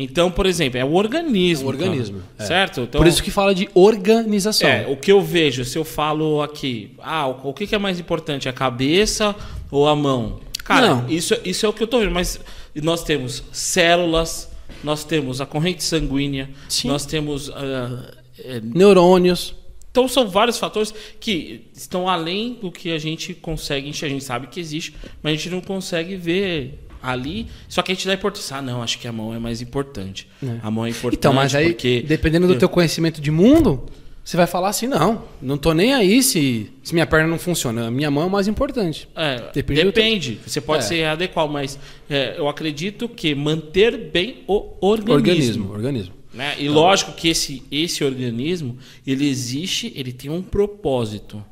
Então, 0.00 0.30
por 0.30 0.46
exemplo, 0.46 0.78
é 0.78 0.84
o 0.84 0.92
organismo. 0.94 1.64
É 1.64 1.66
um 1.66 1.68
organismo, 1.74 2.18
cara, 2.36 2.44
é. 2.44 2.46
Certo? 2.46 2.80
Então, 2.82 3.00
Por 3.00 3.06
isso 3.08 3.20
que 3.22 3.32
fala 3.32 3.52
de 3.52 3.68
organização. 3.74 4.68
É, 4.68 4.86
o 4.88 4.96
que 4.96 5.10
eu 5.10 5.20
vejo, 5.20 5.64
se 5.64 5.76
eu 5.76 5.84
falo 5.84 6.40
aqui, 6.40 6.92
ah, 7.00 7.26
o 7.26 7.48
o 7.50 7.52
que 7.52 7.66
que 7.66 7.74
é 7.74 7.78
mais 7.78 7.98
importante, 7.98 8.48
a 8.48 8.52
cabeça 8.52 9.34
ou 9.70 9.88
a 9.88 9.96
mão? 9.96 10.38
Cara, 10.64 10.86
Não. 10.96 11.08
isso, 11.08 11.34
isso 11.44 11.66
é 11.66 11.68
o 11.68 11.72
que 11.72 11.82
eu 11.82 11.86
tô 11.88 11.98
vendo, 11.98 12.12
mas 12.12 12.38
nós 12.76 13.02
temos 13.02 13.42
células, 13.50 14.47
nós 14.82 15.04
temos 15.04 15.40
a 15.40 15.46
corrente 15.46 15.82
sanguínea, 15.82 16.48
Sim. 16.68 16.88
nós 16.88 17.04
temos. 17.06 17.50
ah, 17.50 18.14
é, 18.40 18.60
Neurônios. 18.60 19.54
então 19.90 20.06
são 20.06 20.28
vários 20.28 20.58
fatores 20.58 20.94
que 21.18 21.66
estão 21.74 22.08
além 22.08 22.54
do 22.54 22.70
que 22.70 22.92
a 22.92 22.98
gente 22.98 23.34
consegue 23.34 23.88
enxergar. 23.88 24.12
A 24.12 24.18
gente 24.18 24.24
sabe 24.24 24.46
que 24.46 24.60
existe, 24.60 24.94
mas 25.22 25.32
a 25.32 25.36
gente 25.36 25.50
não 25.50 25.60
consegue 25.60 26.14
ver 26.14 26.86
ali. 27.02 27.46
Só 27.68 27.82
que 27.82 27.90
a 27.90 27.94
gente 27.94 28.06
dá 28.06 28.14
importância. 28.14 28.56
Ah, 28.56 28.62
não, 28.62 28.82
acho 28.82 28.98
que 28.98 29.08
a 29.08 29.12
mão 29.12 29.34
é 29.34 29.38
mais 29.38 29.60
importante. 29.60 30.28
A 30.62 30.70
mão 30.70 30.86
é 30.86 30.90
importante 30.90 31.18
Então, 31.18 31.32
mas 31.32 31.54
aí, 31.54 31.70
porque 31.70 32.02
dependendo 32.06 32.46
do 32.46 32.56
teu 32.56 32.68
conhecimento 32.68 33.20
de 33.20 33.30
mundo, 33.30 33.86
você 34.28 34.36
vai 34.36 34.46
falar 34.46 34.68
assim, 34.68 34.86
não, 34.86 35.24
não 35.40 35.56
tô 35.56 35.72
nem 35.72 35.94
aí 35.94 36.22
se, 36.22 36.70
se 36.82 36.92
minha 36.92 37.06
perna 37.06 37.26
não 37.26 37.38
funciona. 37.38 37.86
A 37.86 37.90
minha 37.90 38.10
mão 38.10 38.24
é 38.24 38.26
o 38.26 38.30
mais 38.30 38.46
importante. 38.46 39.08
É, 39.16 39.50
Depende 39.54 39.84
depende. 39.84 40.40
Você 40.46 40.60
pode 40.60 40.84
É. 40.84 40.86
ser 40.86 41.04
adequado, 41.04 41.48
mas 41.50 41.78
é, 42.10 42.34
eu 42.36 42.46
acredito 42.46 43.08
que 43.08 43.34
manter 43.34 43.96
bem 43.96 44.44
o 44.46 44.74
organismo. 44.82 45.14
Organismo, 45.14 45.72
organismo. 45.72 46.14
né? 46.34 46.54
E 46.58 46.68
lógico 46.68 47.12
que 47.12 47.28
esse, 47.28 47.62
esse 47.72 48.04
organismo, 48.04 48.76
ele 49.06 49.26
existe, 49.26 49.90
ele 49.96 50.12
tem 50.12 50.30
um 50.30 50.42
propósito. 50.42 51.42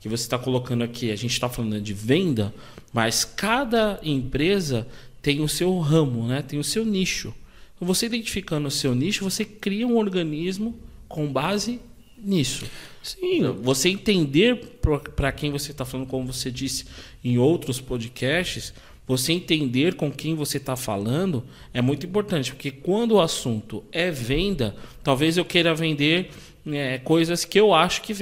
Que 0.00 0.08
você 0.08 0.22
está 0.22 0.38
colocando 0.38 0.82
aqui, 0.82 1.10
a 1.10 1.16
gente 1.16 1.32
está 1.32 1.50
falando 1.50 1.78
de 1.82 1.92
venda, 1.92 2.54
mas 2.94 3.26
cada 3.26 4.00
empresa 4.02 4.88
tem 5.20 5.42
o 5.42 5.48
seu 5.48 5.78
ramo, 5.80 6.26
né? 6.26 6.40
tem 6.40 6.58
o 6.58 6.64
seu 6.64 6.82
nicho. 6.82 7.34
Então, 7.76 7.86
você 7.86 8.06
identificando 8.06 8.68
o 8.68 8.70
seu 8.70 8.94
nicho, 8.94 9.22
você 9.22 9.44
cria 9.44 9.86
um 9.86 9.98
organismo 9.98 10.74
com 11.06 11.30
base 11.30 11.78
nisso. 12.22 12.64
Sim, 13.02 13.42
Você 13.62 13.88
entender 13.88 14.78
para 15.16 15.32
quem 15.32 15.50
você 15.50 15.72
está 15.72 15.84
falando, 15.84 16.06
como 16.06 16.32
você 16.32 16.50
disse 16.50 16.84
em 17.24 17.36
outros 17.36 17.80
podcasts, 17.80 18.72
você 19.06 19.32
entender 19.32 19.94
com 19.94 20.10
quem 20.10 20.34
você 20.34 20.58
está 20.58 20.76
falando 20.76 21.44
é 21.74 21.82
muito 21.82 22.06
importante, 22.06 22.52
porque 22.52 22.70
quando 22.70 23.12
o 23.12 23.20
assunto 23.20 23.82
é 23.90 24.10
venda, 24.10 24.76
talvez 25.02 25.36
eu 25.36 25.44
queira 25.44 25.74
vender 25.74 26.30
é, 26.66 26.98
coisas 26.98 27.44
que 27.44 27.58
eu 27.58 27.74
acho 27.74 28.02
que 28.02 28.14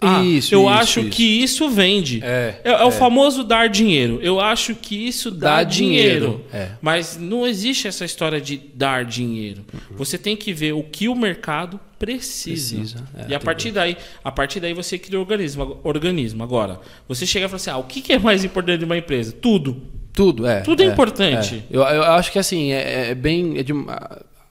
Ah, 0.00 0.22
Isso, 0.24 0.54
eu 0.54 0.60
isso, 0.60 0.68
acho 0.68 1.00
isso. 1.00 1.08
que 1.10 1.24
isso 1.42 1.68
vende. 1.68 2.20
É, 2.22 2.60
é, 2.62 2.84
o 2.84 2.90
famoso 2.92 3.42
dar 3.42 3.68
dinheiro. 3.68 4.20
Eu 4.22 4.38
acho 4.40 4.74
que 4.76 4.94
isso 5.08 5.28
dá, 5.30 5.56
Dá 5.56 5.62
dinheiro. 5.64 6.26
dinheiro, 6.26 6.44
é. 6.52 6.68
Mas 6.80 7.16
não 7.20 7.44
existe 7.46 7.88
essa 7.88 8.04
história 8.04 8.40
de 8.40 8.56
dar 8.74 9.04
dinheiro. 9.04 9.64
Você 9.96 10.16
tem 10.16 10.36
que 10.36 10.52
ver 10.52 10.72
o 10.72 10.84
que 10.84 11.08
o 11.08 11.16
mercado 11.16 11.80
precisa. 11.98 12.76
Precisa, 12.76 13.04
é, 13.16 13.26
e 13.30 13.34
a 13.34 13.40
partir 13.40 13.72
daí, 13.72 13.96
a 14.22 14.30
partir 14.30 14.60
daí 14.60 14.72
você 14.72 14.96
cria 14.96 15.18
o 15.18 15.22
organismo, 15.22 15.80
organismo. 15.82 16.44
Agora, 16.44 16.78
você 17.08 17.26
chega 17.26 17.46
e 17.46 17.48
fala 17.48 17.56
assim: 17.56 17.70
"Ah, 17.70 17.78
o 17.78 17.82
que 17.84 18.12
é 18.12 18.18
mais 18.20 18.44
importante 18.44 18.78
de 18.78 18.84
uma 18.84 18.96
empresa?" 18.96 19.32
Tudo. 19.32 19.82
Tudo, 20.12 20.46
é. 20.46 20.60
Tudo 20.60 20.82
é 20.82 20.86
importante. 20.86 21.56
é. 21.70 21.76
Eu, 21.76 21.80
eu 21.82 22.02
acho 22.04 22.30
que 22.32 22.38
assim, 22.38 22.70
é, 22.72 23.10
é 23.10 23.14
bem. 23.16 23.58
é 23.58 23.62
de- 23.64 23.72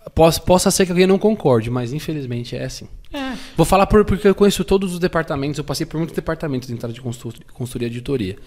ah, 0.08 0.10
possa, 0.10 0.72
ser 0.72 0.86
que 0.86 0.92
alguém 0.92 1.08
não 1.08 1.20
concorde, 1.20 1.70
mas 1.70 1.94
infelizmente 1.94 2.56
é 2.56 2.64
assim. 2.64 2.88
É. 3.12 3.36
Vou 3.56 3.66
falar 3.66 3.88
por, 3.88 4.04
porque 4.06 4.28
eu 4.28 4.36
conheço 4.36 4.64
todos 4.64 4.94
os 4.94 5.00
departamentos, 5.00 5.58
eu 5.58 5.64
passei 5.64 5.86
por 5.86 5.98
muitos 5.98 6.16
departamentos 6.16 6.70
dentro 6.70 6.92
de 6.92 7.02
consultoria, 7.02 7.46
consultoria 7.54 7.88
e 7.88 7.92
auditoria. 7.92 8.38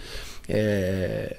É, 0.48 1.36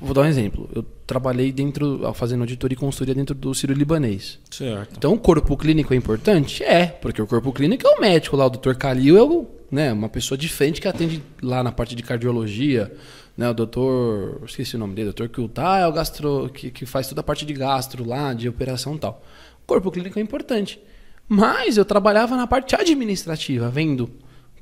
Vou 0.00 0.14
dar 0.14 0.22
um 0.22 0.26
exemplo. 0.26 0.68
Eu 0.74 0.84
trabalhei 1.06 1.50
dentro, 1.50 2.12
fazendo 2.14 2.40
auditoria 2.40 2.74
e 2.74 2.78
consultoria 2.78 3.14
dentro 3.14 3.34
do 3.34 3.52
Ciro 3.52 3.72
Libanês. 3.74 4.38
Certo. 4.48 4.94
Então, 4.96 5.12
o 5.12 5.18
corpo 5.18 5.56
clínico 5.56 5.92
é 5.92 5.96
importante? 5.96 6.62
É, 6.62 6.86
porque 6.86 7.20
o 7.20 7.26
corpo 7.26 7.52
clínico 7.52 7.86
é 7.86 7.90
o 7.90 8.00
médico 8.00 8.36
lá, 8.36 8.46
o 8.46 8.50
Dr. 8.50 8.74
Calil 8.74 9.18
é 9.18 9.22
o, 9.22 9.46
né, 9.70 9.92
uma 9.92 10.08
pessoa 10.08 10.36
de 10.38 10.48
frente 10.48 10.80
que 10.80 10.88
atende 10.88 11.22
lá 11.42 11.62
na 11.62 11.72
parte 11.72 11.94
de 11.94 12.02
cardiologia, 12.02 12.92
né, 13.36 13.48
o 13.48 13.54
doutor, 13.54 14.42
esqueci 14.44 14.76
o 14.76 14.78
nome 14.78 14.94
dele, 14.94 15.06
doutor 15.06 15.28
Kiltar 15.28 15.80
é 15.80 15.86
o 15.86 15.92
gastro, 15.92 16.50
que, 16.52 16.70
que 16.70 16.84
faz 16.84 17.06
toda 17.08 17.20
a 17.20 17.24
parte 17.24 17.46
de 17.46 17.52
gastro 17.52 18.06
lá, 18.06 18.32
de 18.32 18.48
operação 18.48 18.96
e 18.96 18.98
tal. 18.98 19.22
O 19.62 19.66
corpo 19.66 19.90
clínico 19.90 20.18
é 20.18 20.22
importante. 20.22 20.80
Mas 21.28 21.76
eu 21.76 21.84
trabalhava 21.84 22.36
na 22.36 22.46
parte 22.46 22.74
administrativa, 22.74 23.68
vendo 23.68 24.10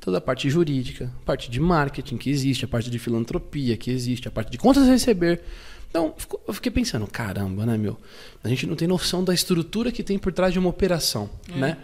toda 0.01 0.17
a 0.17 0.21
parte 0.21 0.49
jurídica, 0.49 1.11
a 1.21 1.25
parte 1.25 1.49
de 1.49 1.59
marketing 1.59 2.17
que 2.17 2.29
existe, 2.29 2.65
a 2.65 2.67
parte 2.67 2.89
de 2.89 2.99
filantropia 2.99 3.75
que 3.77 3.89
existe, 3.89 4.27
a 4.27 4.31
parte 4.31 4.51
de 4.51 4.57
contas 4.57 4.87
a 4.87 4.91
receber. 4.91 5.41
Então, 5.89 6.13
eu 6.47 6.53
fiquei 6.53 6.71
pensando, 6.71 7.07
caramba, 7.07 7.65
né, 7.65 7.77
meu? 7.77 7.97
A 8.43 8.49
gente 8.49 8.67
não 8.67 8.75
tem 8.75 8.87
noção 8.87 9.23
da 9.23 9.33
estrutura 9.33 9.91
que 9.91 10.03
tem 10.03 10.19
por 10.19 10.33
trás 10.33 10.51
de 10.51 10.59
uma 10.59 10.69
operação, 10.69 11.29
né? 11.55 11.77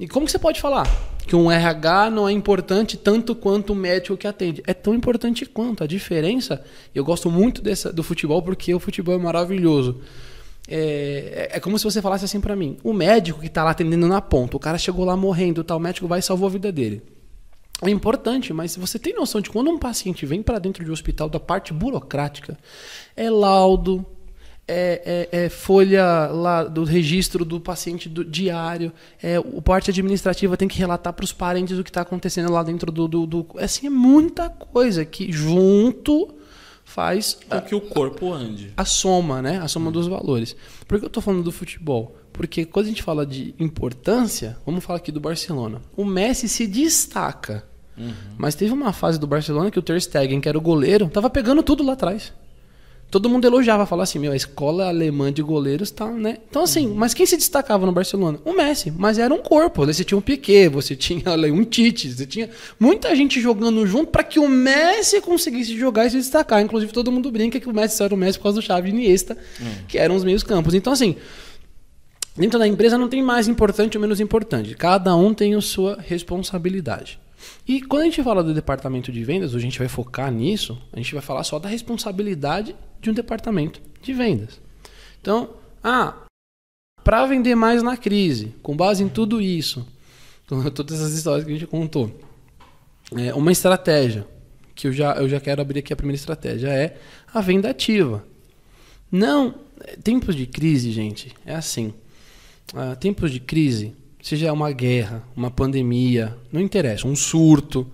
E 0.00 0.08
como 0.08 0.24
que 0.24 0.32
você 0.32 0.38
pode 0.38 0.58
falar 0.62 0.88
que 1.26 1.36
um 1.36 1.52
RH 1.52 2.08
não 2.10 2.26
é 2.26 2.32
importante 2.32 2.96
tanto 2.96 3.34
quanto 3.34 3.74
o 3.74 3.76
médico 3.76 4.16
que 4.16 4.26
atende? 4.26 4.62
É 4.66 4.72
tão 4.72 4.94
importante 4.94 5.44
quanto. 5.44 5.84
A 5.84 5.86
diferença, 5.86 6.64
eu 6.94 7.04
gosto 7.04 7.30
muito 7.30 7.60
dessa, 7.60 7.92
do 7.92 8.02
futebol 8.02 8.42
porque 8.42 8.72
o 8.74 8.80
futebol 8.80 9.14
é 9.14 9.18
maravilhoso. 9.18 10.00
É, 10.66 11.48
é- 11.52 11.56
é 11.58 11.60
como 11.60 11.78
se 11.78 11.84
você 11.84 12.00
falasse 12.00 12.24
assim 12.24 12.40
pra 12.40 12.56
mim: 12.56 12.78
o 12.82 12.94
médico 12.94 13.40
que 13.40 13.48
tá 13.50 13.62
lá 13.62 13.72
atendendo 13.72 14.08
na 14.08 14.22
ponta, 14.22 14.56
o 14.56 14.60
cara 14.60 14.78
chegou 14.78 15.04
lá 15.04 15.14
morrendo, 15.18 15.62
tal, 15.62 15.76
o 15.76 15.80
médico 15.80 16.08
vai 16.08 16.20
e 16.20 16.22
salvou 16.22 16.46
a 16.48 16.50
vida 16.50 16.72
dele. 16.72 17.02
É 17.82 17.90
importante, 17.90 18.52
mas 18.54 18.76
você 18.76 18.98
tem 18.98 19.14
noção 19.14 19.40
de 19.40 19.50
quando 19.50 19.70
um 19.70 19.78
paciente 19.78 20.24
vem 20.24 20.42
para 20.42 20.58
dentro 20.58 20.82
de 20.82 20.90
um 20.90 20.92
hospital 20.94 21.28
da 21.28 21.40
parte 21.40 21.72
burocrática, 21.74 22.58
é 23.14 23.30
laudo, 23.30 24.04
é, 24.70 25.28
é- 25.32 25.44
é 25.46 25.48
folha 25.48 26.26
lá 26.28 26.62
do 26.64 26.84
registro 26.84 27.44
do 27.44 27.60
paciente 27.60 28.08
do 28.08 28.24
diário, 28.24 28.92
é 29.22 29.38
o 29.40 29.60
parte 29.60 29.90
administrativa 29.90 30.56
tem 30.56 30.68
que 30.68 30.78
relatar 30.78 31.12
para 31.12 31.24
os 31.24 31.32
parentes 31.32 31.78
o 31.78 31.82
que 31.84 31.90
está 31.90 32.02
acontecendo 32.02 32.50
lá 32.52 32.62
dentro 32.62 32.92
do, 32.92 33.08
do, 33.08 33.26
do- 33.26 33.46
assim 33.58 33.86
é 33.86 33.90
muita 33.90 34.48
coisa 34.48 35.04
que 35.04 35.30
junto 35.32 36.34
faz 36.84 37.38
Com 37.48 37.60
que 37.60 37.74
o 37.74 37.80
corpo 37.80 38.32
ande. 38.32 38.72
a 38.76 38.84
soma, 38.84 39.40
né? 39.42 39.58
A 39.62 39.68
soma 39.68 39.90
dos 39.90 40.06
valores. 40.08 40.56
Por 40.88 40.98
que 40.98 41.04
eu 41.04 41.10
tô 41.10 41.20
falando 41.20 41.42
do 41.44 41.52
futebol? 41.52 42.16
Porque 42.32 42.64
quando 42.64 42.86
a 42.86 42.88
gente 42.88 43.02
fala 43.02 43.24
de 43.26 43.54
importância, 43.58 44.56
vamos 44.64 44.82
falar 44.84 44.98
aqui 44.98 45.12
do 45.12 45.20
Barcelona. 45.20 45.80
O 45.96 46.04
Messi 46.04 46.48
se 46.48 46.66
destaca. 46.66 47.64
Mas 48.38 48.54
teve 48.54 48.72
uma 48.72 48.94
fase 48.94 49.20
do 49.20 49.26
Barcelona 49.26 49.70
que 49.70 49.78
o 49.78 49.82
Ter 49.82 50.00
Stegen, 50.00 50.40
que 50.40 50.48
era 50.48 50.56
o 50.56 50.60
goleiro, 50.60 51.06
tava 51.10 51.28
pegando 51.28 51.62
tudo 51.62 51.84
lá 51.84 51.92
atrás. 51.92 52.32
Todo 53.10 53.28
mundo 53.28 53.44
elogiava, 53.44 53.84
falava 53.86 54.04
assim, 54.04 54.20
meu, 54.20 54.30
a 54.30 54.36
escola 54.36 54.86
alemã 54.86 55.32
de 55.32 55.42
goleiros 55.42 55.90
tá, 55.90 56.06
né? 56.06 56.38
Então 56.48 56.62
assim, 56.62 56.86
mas 56.94 57.12
quem 57.12 57.26
se 57.26 57.36
destacava 57.36 57.84
no 57.84 57.90
Barcelona? 57.90 58.38
O 58.44 58.52
Messi, 58.52 58.92
mas 58.96 59.18
era 59.18 59.34
um 59.34 59.38
corpo. 59.38 59.84
Você 59.84 60.04
tinha 60.04 60.16
um 60.16 60.20
Piquet, 60.20 60.68
você 60.68 60.94
tinha 60.94 61.24
um 61.52 61.64
Tite, 61.64 62.12
você 62.12 62.24
tinha 62.24 62.48
muita 62.78 63.14
gente 63.16 63.40
jogando 63.40 63.84
junto 63.84 64.12
para 64.12 64.22
que 64.22 64.38
o 64.38 64.48
Messi 64.48 65.20
conseguisse 65.20 65.76
jogar 65.76 66.06
e 66.06 66.10
se 66.10 66.18
destacar. 66.18 66.62
Inclusive 66.62 66.92
todo 66.92 67.10
mundo 67.10 67.32
brinca 67.32 67.58
que 67.58 67.68
o 67.68 67.74
Messi 67.74 67.96
só 67.96 68.04
era 68.04 68.14
o 68.14 68.16
Messi 68.16 68.38
por 68.38 68.44
causa 68.44 68.60
do 68.60 68.64
Xavi 68.64 68.90
e 68.90 68.92
Iniesta, 68.92 69.36
que 69.88 69.98
eram 69.98 70.14
os 70.14 70.22
meios 70.22 70.44
campos. 70.44 70.72
Então 70.74 70.92
assim, 70.92 71.16
dentro 72.36 72.60
da 72.60 72.66
empresa 72.68 72.96
não 72.96 73.08
tem 73.08 73.22
mais 73.24 73.48
importante 73.48 73.96
ou 73.96 74.00
menos 74.00 74.20
importante. 74.20 74.76
Cada 74.76 75.16
um 75.16 75.34
tem 75.34 75.56
a 75.56 75.60
sua 75.60 75.98
responsabilidade. 76.00 77.18
E 77.66 77.80
quando 77.80 78.02
a 78.02 78.04
gente 78.04 78.22
fala 78.22 78.44
do 78.44 78.54
departamento 78.54 79.10
de 79.10 79.24
vendas, 79.24 79.50
hoje 79.52 79.66
a 79.66 79.68
gente 79.68 79.78
vai 79.80 79.88
focar 79.88 80.30
nisso, 80.30 80.78
a 80.92 80.96
gente 80.98 81.12
vai 81.12 81.22
falar 81.22 81.42
só 81.42 81.58
da 81.58 81.68
responsabilidade 81.68 82.76
de 83.00 83.10
um 83.10 83.12
departamento 83.12 83.80
de 84.02 84.12
vendas. 84.12 84.60
Então, 85.20 85.50
ah, 85.82 86.14
para 87.02 87.26
vender 87.26 87.54
mais 87.54 87.82
na 87.82 87.96
crise, 87.96 88.54
com 88.62 88.76
base 88.76 89.02
em 89.02 89.08
tudo 89.08 89.40
isso, 89.40 89.86
todas 90.74 91.00
essas 91.00 91.14
histórias 91.14 91.44
que 91.44 91.50
a 91.50 91.54
gente 91.54 91.66
contou, 91.66 92.10
é, 93.16 93.34
uma 93.34 93.52
estratégia, 93.52 94.26
que 94.74 94.86
eu 94.86 94.92
já, 94.92 95.14
eu 95.14 95.28
já 95.28 95.40
quero 95.40 95.60
abrir 95.60 95.80
aqui 95.80 95.92
a 95.92 95.96
primeira 95.96 96.16
estratégia, 96.16 96.68
é 96.68 96.96
a 97.32 97.40
venda 97.40 97.68
ativa. 97.68 98.24
Não, 99.10 99.54
tempos 100.02 100.36
de 100.36 100.46
crise, 100.46 100.92
gente, 100.92 101.34
é 101.44 101.54
assim. 101.54 101.92
ah, 102.74 102.94
tempos 102.94 103.30
de 103.30 103.40
crise, 103.40 103.92
seja 104.22 104.52
uma 104.52 104.70
guerra, 104.70 105.22
uma 105.36 105.50
pandemia, 105.50 106.36
não 106.52 106.60
interessa, 106.60 107.06
um 107.06 107.16
surto, 107.16 107.86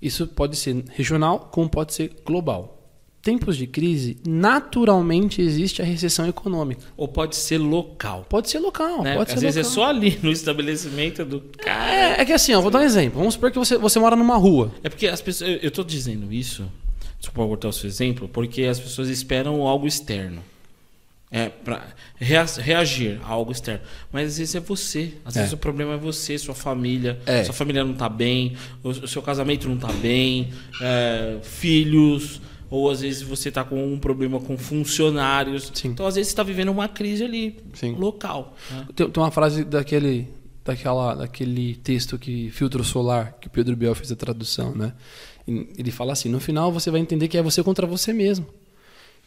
isso 0.00 0.26
pode 0.26 0.56
ser 0.56 0.84
regional 0.90 1.50
como 1.52 1.68
pode 1.68 1.92
ser 1.94 2.16
global. 2.24 2.75
Tempos 3.26 3.56
de 3.56 3.66
crise, 3.66 4.16
naturalmente 4.24 5.42
existe 5.42 5.82
a 5.82 5.84
recessão 5.84 6.28
econômica. 6.28 6.80
Ou 6.96 7.08
pode 7.08 7.34
ser 7.34 7.58
local. 7.58 8.24
Pode 8.28 8.48
ser 8.48 8.60
local, 8.60 9.02
né? 9.02 9.16
pode 9.16 9.32
Às 9.32 9.40
ser 9.40 9.46
vezes 9.46 9.66
local. 9.66 9.70
é 9.70 9.74
só 9.74 9.90
ali 9.90 10.16
no 10.22 10.30
estabelecimento 10.30 11.24
do 11.24 11.40
cara. 11.58 11.92
É, 11.92 12.20
é 12.20 12.24
que 12.24 12.32
assim, 12.32 12.54
ó, 12.54 12.60
vou 12.60 12.70
dar 12.70 12.78
um 12.78 12.82
exemplo. 12.82 13.18
Vamos 13.18 13.34
supor 13.34 13.50
que 13.50 13.58
você, 13.58 13.76
você 13.76 13.98
mora 13.98 14.14
numa 14.14 14.36
rua. 14.36 14.72
É 14.84 14.88
porque 14.88 15.08
as 15.08 15.20
pessoas. 15.20 15.58
Eu, 15.60 15.72
tô 15.72 15.82
dizendo 15.82 16.32
isso, 16.32 16.70
desculpa 17.18 17.44
voltar 17.48 17.66
ao 17.66 17.72
seu 17.72 17.88
exemplo, 17.88 18.28
porque 18.28 18.62
as 18.62 18.78
pessoas 18.78 19.08
esperam 19.08 19.66
algo 19.66 19.88
externo. 19.88 20.40
É, 21.28 21.48
pra 21.48 21.84
rea- 22.14 22.44
reagir 22.58 23.18
a 23.24 23.28
algo 23.30 23.50
externo. 23.50 23.80
Mas 24.12 24.28
às 24.28 24.38
vezes 24.38 24.54
é 24.54 24.60
você. 24.60 25.14
Às 25.24 25.34
É. 25.34 25.40
vezes 25.40 25.52
o 25.52 25.56
problema 25.56 25.94
é 25.94 25.96
você, 25.96 26.38
sua 26.38 26.54
família. 26.54 27.18
É. 27.26 27.42
Sua 27.42 27.52
família 27.52 27.82
não 27.82 27.94
tá 27.94 28.08
bem, 28.08 28.54
o, 28.84 28.90
o 28.90 29.08
seu 29.08 29.20
casamento 29.20 29.68
não 29.68 29.76
tá 29.76 29.90
bem, 29.94 30.50
é, 30.80 31.38
filhos. 31.42 32.40
Ou 32.70 32.90
às 32.90 33.00
vezes 33.00 33.22
você 33.22 33.50
tá 33.50 33.62
com 33.62 33.92
um 33.92 33.98
problema 33.98 34.40
com 34.40 34.56
funcionários. 34.58 35.70
Sim. 35.74 35.88
Então, 35.88 36.06
às 36.06 36.16
vezes, 36.16 36.30
você 36.30 36.36
tá 36.36 36.42
vivendo 36.42 36.70
uma 36.70 36.88
crise 36.88 37.24
ali, 37.24 37.56
Sim. 37.74 37.94
local. 37.94 38.56
né? 38.70 38.86
Tem, 38.94 39.08
tem 39.08 39.22
uma 39.22 39.30
frase 39.30 39.64
daquele, 39.64 40.28
daquela, 40.64 41.14
daquele 41.14 41.76
texto 41.76 42.18
que 42.18 42.50
Filtro 42.50 42.82
Solar, 42.82 43.36
que 43.40 43.46
o 43.46 43.50
Pedro 43.50 43.76
Biel 43.76 43.94
fez 43.94 44.10
a 44.10 44.16
tradução, 44.16 44.74
né? 44.74 44.92
Ele 45.46 45.92
fala 45.92 46.12
assim: 46.12 46.28
no 46.28 46.40
final 46.40 46.72
você 46.72 46.90
vai 46.90 47.00
entender 47.00 47.28
que 47.28 47.38
é 47.38 47.42
você 47.42 47.62
contra 47.62 47.86
você 47.86 48.12
mesmo. 48.12 48.46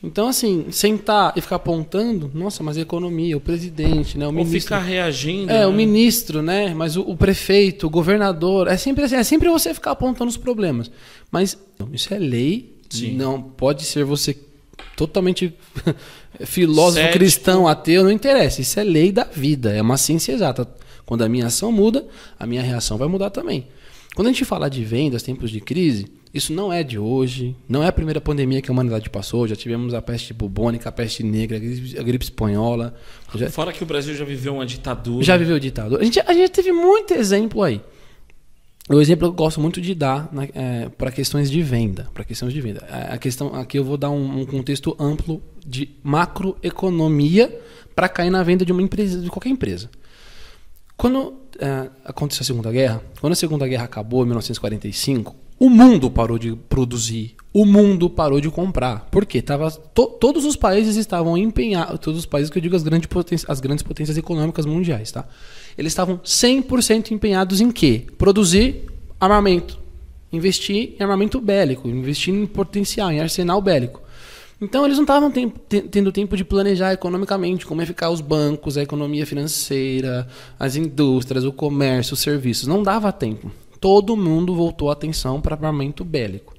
Então, 0.02 0.30
assim, 0.30 0.68
sentar 0.72 1.34
e 1.36 1.42
ficar 1.42 1.58
apontando, 1.58 2.32
nossa, 2.34 2.64
mas 2.64 2.78
a 2.78 2.82
economia, 2.82 3.36
o 3.36 3.42
presidente, 3.42 4.18
né? 4.18 4.26
O 4.26 4.30
Ou 4.30 4.34
ministro. 4.34 4.62
ficar 4.62 4.80
reagindo. 4.80 5.52
É, 5.52 5.60
né? 5.60 5.68
o 5.68 5.74
ministro, 5.74 6.42
né? 6.42 6.74
Mas 6.74 6.96
o, 6.96 7.02
o 7.02 7.18
prefeito, 7.18 7.88
o 7.88 7.90
governador, 7.90 8.70
é 8.70 8.78
sempre 8.78 9.04
assim, 9.04 9.16
é 9.16 9.24
sempre 9.24 9.50
você 9.50 9.74
ficar 9.74 9.92
apontando 9.92 10.30
os 10.30 10.38
problemas. 10.38 10.90
Mas 11.30 11.58
isso 11.92 12.14
é 12.14 12.20
lei, 12.20 12.79
Sim. 12.90 13.16
não 13.16 13.42
pode 13.42 13.84
ser 13.84 14.04
você 14.04 14.38
totalmente 14.96 15.54
filósofo, 16.46 16.96
Cético. 17.02 17.18
cristão, 17.20 17.68
ateu, 17.68 18.04
não 18.04 18.12
interessa. 18.12 18.62
Isso 18.62 18.80
é 18.80 18.84
lei 18.84 19.12
da 19.12 19.24
vida, 19.24 19.72
é 19.74 19.82
uma 19.82 19.98
ciência 19.98 20.32
exata. 20.34 20.68
Quando 21.06 21.24
a 21.24 21.30
minha 21.30 21.48
ação 21.48 21.72
muda, 21.72 22.06
a 22.38 22.46
minha 22.46 22.62
reação 22.62 22.98
vai 22.98 23.08
mudar 23.08 23.30
também. 23.30 23.68
Quando 24.16 24.28
a 24.28 24.32
gente 24.32 24.46
fala 24.46 24.70
de 24.70 24.84
vendas, 24.84 25.24
tempos 25.24 25.50
de 25.50 25.60
crise, 25.62 26.08
isso 26.34 26.54
não 26.54 26.72
é 26.72 26.84
de 26.84 27.00
hoje, 27.00 27.56
não 27.68 27.82
é 27.82 27.88
a 27.88 27.92
primeira 27.92 28.20
pandemia 28.22 28.62
que 28.62 28.70
a 28.70 28.74
humanidade 28.74 29.10
passou, 29.10 29.48
já 29.48 29.56
tivemos 29.56 29.94
a 29.94 30.02
peste 30.02 30.34
bubônica, 30.34 30.88
a 30.90 30.92
peste 30.92 31.24
negra, 31.24 31.58
a 31.58 31.60
gripe, 31.60 31.98
a 32.00 32.04
gripe 32.04 32.24
espanhola. 32.26 32.94
Já, 33.34 33.50
Fora 33.50 33.72
que 33.72 33.82
o 33.82 33.86
Brasil 33.86 34.14
já 34.14 34.26
viveu 34.26 34.54
uma 34.56 34.66
ditadura. 34.66 35.24
já 35.24 35.38
viveu 35.38 35.58
ditador. 35.58 36.00
A 36.00 36.04
gente, 36.04 36.20
a 36.20 36.34
gente 36.34 36.52
teve 36.52 36.72
muito 36.72 37.14
exemplo 37.14 37.64
aí. 37.64 37.82
O 38.90 39.00
exemplo 39.00 39.28
que 39.28 39.34
eu 39.34 39.34
gosto 39.34 39.62
muito 39.62 39.80
de 39.80 39.94
dar 39.94 40.32
para 40.98 41.12
questões 41.12 41.52
de 41.52 41.62
venda. 41.62 42.10
Para 42.12 42.24
questões 42.24 42.52
de 42.52 42.60
venda. 42.60 42.84
É, 42.90 43.14
A 43.14 43.18
questão, 43.20 43.54
aqui 43.54 43.78
eu 43.78 43.84
vou 43.84 43.98
dar 43.98 44.10
um, 44.10 44.42
um 44.42 44.46
contexto 44.46 44.96
amplo 45.00 45.42
de 45.66 45.92
macroeconomia 46.02 47.56
para 47.96 48.10
cair 48.10 48.32
na 48.32 48.42
venda 48.42 48.66
de 48.66 48.72
uma 48.72 48.82
empresa, 48.82 49.22
de 49.22 49.30
qualquer 49.30 49.50
empresa. 49.50 49.92
Quando 50.98 51.36
é, 51.60 51.90
aconteceu 52.04 52.42
a 52.42 52.46
Segunda 52.46 52.72
Guerra, 52.72 53.02
quando 53.22 53.34
a 53.34 53.36
Segunda 53.36 53.68
Guerra 53.68 53.86
acabou 53.86 54.24
em 54.24 54.26
1945, 54.26 55.36
o 55.60 55.70
mundo 55.70 56.10
parou 56.10 56.38
de 56.40 56.56
produzir, 56.70 57.36
o 57.54 57.66
mundo 57.66 58.10
parou 58.10 58.40
de 58.40 58.50
comprar. 58.50 59.08
Por 59.12 59.26
quê? 59.26 59.42
Tava, 59.42 59.70
to- 59.72 60.08
todos 60.20 60.46
os 60.46 60.56
países 60.56 60.96
estavam 60.96 61.38
empenhados, 61.38 62.00
todos 62.00 62.20
os 62.20 62.26
países 62.26 62.50
que 62.50 62.58
eu 62.58 62.62
digo 62.62 62.76
as 62.76 62.84
grandes, 62.84 63.08
potências, 63.08 63.50
as 63.50 63.60
grandes 63.60 63.84
potências 63.84 64.18
econômicas 64.18 64.66
mundiais, 64.66 65.12
tá? 65.12 65.26
Eles 65.78 65.92
estavam 65.92 66.18
100% 66.24 67.12
empenhados 67.12 67.60
em 67.60 67.72
quê? 67.72 68.06
Produzir 68.18 68.86
armamento, 69.20 69.80
investir 70.32 70.96
em 71.00 71.04
armamento 71.04 71.42
bélico, 71.42 71.88
investir 71.90 72.34
em 72.34 72.46
potencial, 72.46 73.12
em 73.12 73.20
arsenal 73.20 73.62
bélico. 73.62 74.02
Então 74.62 74.86
eles 74.86 74.98
não 74.98 75.04
estavam 75.06 75.32
te- 75.32 75.82
tendo 75.90 76.12
tempo 76.12 76.36
de 76.38 76.44
planejar 76.44 76.92
economicamente 76.94 77.66
como 77.66 77.82
ia 77.82 77.88
ficar 77.88 78.10
os 78.10 78.20
bancos, 78.22 78.78
a 78.78 78.84
economia 78.84 79.26
financeira, 79.26 80.28
as 80.60 80.76
indústrias, 80.76 81.46
o 81.46 81.52
comércio, 81.54 82.14
os 82.14 82.20
serviços. 82.20 82.68
Não 82.68 82.84
dava 82.84 83.12
tempo. 83.12 83.50
Todo 83.80 84.18
mundo 84.18 84.54
voltou 84.56 84.90
a 84.90 84.94
atenção 84.94 85.40
para 85.42 85.56
armamento 85.56 86.04
bélico. 86.04 86.56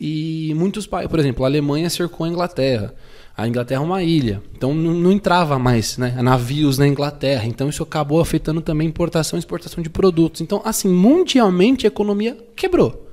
E 0.00 0.52
muitos 0.54 0.86
países, 0.86 1.10
por 1.10 1.18
exemplo, 1.18 1.44
a 1.44 1.48
Alemanha 1.48 1.88
cercou 1.88 2.26
a 2.26 2.28
Inglaterra. 2.28 2.94
A 3.36 3.46
Inglaterra 3.46 3.82
é 3.82 3.84
uma 3.84 4.02
ilha, 4.02 4.42
então 4.54 4.74
não, 4.74 4.94
não 4.94 5.12
entrava 5.12 5.58
mais 5.58 5.98
né, 5.98 6.16
navios 6.22 6.78
na 6.78 6.88
Inglaterra. 6.88 7.46
Então 7.46 7.68
isso 7.68 7.82
acabou 7.82 8.20
afetando 8.20 8.62
também 8.62 8.88
importação 8.88 9.36
e 9.36 9.40
exportação 9.40 9.82
de 9.82 9.90
produtos. 9.90 10.40
Então, 10.40 10.62
assim, 10.64 10.88
mundialmente 10.88 11.86
a 11.86 11.88
economia 11.88 12.36
quebrou. 12.54 13.10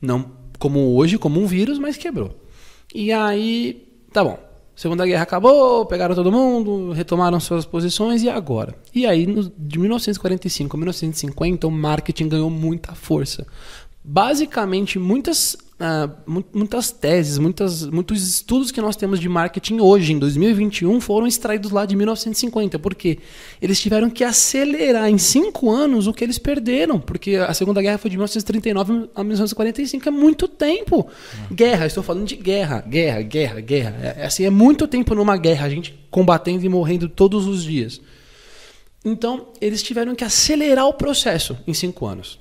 Não 0.00 0.44
como 0.58 0.96
hoje, 0.96 1.18
como 1.18 1.40
um 1.40 1.46
vírus, 1.46 1.78
mas 1.78 1.98
quebrou. 1.98 2.34
E 2.94 3.12
aí, 3.12 3.86
tá 4.12 4.24
bom. 4.24 4.38
Segunda 4.76 5.06
Guerra 5.06 5.22
acabou, 5.22 5.86
pegaram 5.86 6.14
todo 6.14 6.32
mundo, 6.32 6.90
retomaram 6.92 7.38
suas 7.38 7.64
posições 7.64 8.22
e 8.22 8.28
agora? 8.28 8.74
E 8.92 9.06
aí, 9.06 9.24
de 9.56 9.78
1945 9.78 10.76
a 10.76 10.78
1950, 10.78 11.66
o 11.66 11.70
marketing 11.70 12.28
ganhou 12.28 12.50
muita 12.50 12.92
força. 12.94 13.46
Basicamente, 14.02 14.98
muitas, 14.98 15.56
ah, 15.80 16.08
mu- 16.26 16.44
muitas 16.52 16.90
teses, 16.92 17.36
muitas, 17.38 17.84
muitos 17.86 18.22
estudos 18.28 18.70
que 18.70 18.80
nós 18.80 18.94
temos 18.96 19.18
de 19.18 19.28
marketing 19.28 19.80
hoje, 19.80 20.12
em 20.12 20.18
2021, 20.18 21.00
foram 21.00 21.26
extraídos 21.26 21.70
lá 21.72 21.84
de 21.84 21.96
1950. 21.96 22.78
Por 22.78 22.94
quê? 22.94 23.18
Eles 23.60 23.80
tiveram 23.80 24.08
que 24.08 24.22
acelerar 24.22 25.08
em 25.10 25.18
cinco 25.18 25.70
anos 25.70 26.06
o 26.06 26.12
que 26.12 26.22
eles 26.22 26.38
perderam, 26.38 27.00
porque 27.00 27.36
a 27.36 27.52
Segunda 27.52 27.82
Guerra 27.82 27.98
foi 27.98 28.10
de 28.10 28.16
1939 28.16 29.10
a 29.14 29.24
1945, 29.24 30.08
é 30.08 30.12
muito 30.12 30.46
tempo. 30.46 31.06
Guerra, 31.52 31.86
estou 31.86 32.02
falando 32.02 32.26
de 32.26 32.36
guerra, 32.36 32.80
guerra, 32.80 33.22
guerra, 33.22 33.60
guerra. 33.60 33.96
É, 34.00 34.22
é 34.22 34.26
assim, 34.26 34.44
é 34.44 34.50
muito 34.50 34.86
tempo 34.86 35.14
numa 35.14 35.36
guerra, 35.36 35.66
a 35.66 35.70
gente 35.70 35.98
combatendo 36.10 36.64
e 36.64 36.68
morrendo 36.68 37.08
todos 37.08 37.46
os 37.46 37.64
dias. 37.64 38.00
Então, 39.04 39.48
eles 39.60 39.82
tiveram 39.82 40.14
que 40.14 40.24
acelerar 40.24 40.86
o 40.86 40.94
processo 40.94 41.56
em 41.66 41.74
cinco 41.74 42.06
anos. 42.06 42.38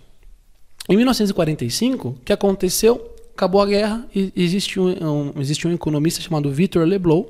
Em 0.87 0.95
1945, 0.95 2.07
o 2.09 2.13
que 2.23 2.31
aconteceu? 2.31 3.12
Acabou 3.35 3.61
a 3.61 3.65
guerra 3.65 4.07
e 4.13 4.31
existe 4.35 4.79
um, 4.79 4.87
um, 4.87 5.33
existe 5.41 5.67
um 5.67 5.73
economista 5.73 6.21
chamado 6.21 6.51
Victor 6.51 6.87
Leblanc 6.87 7.27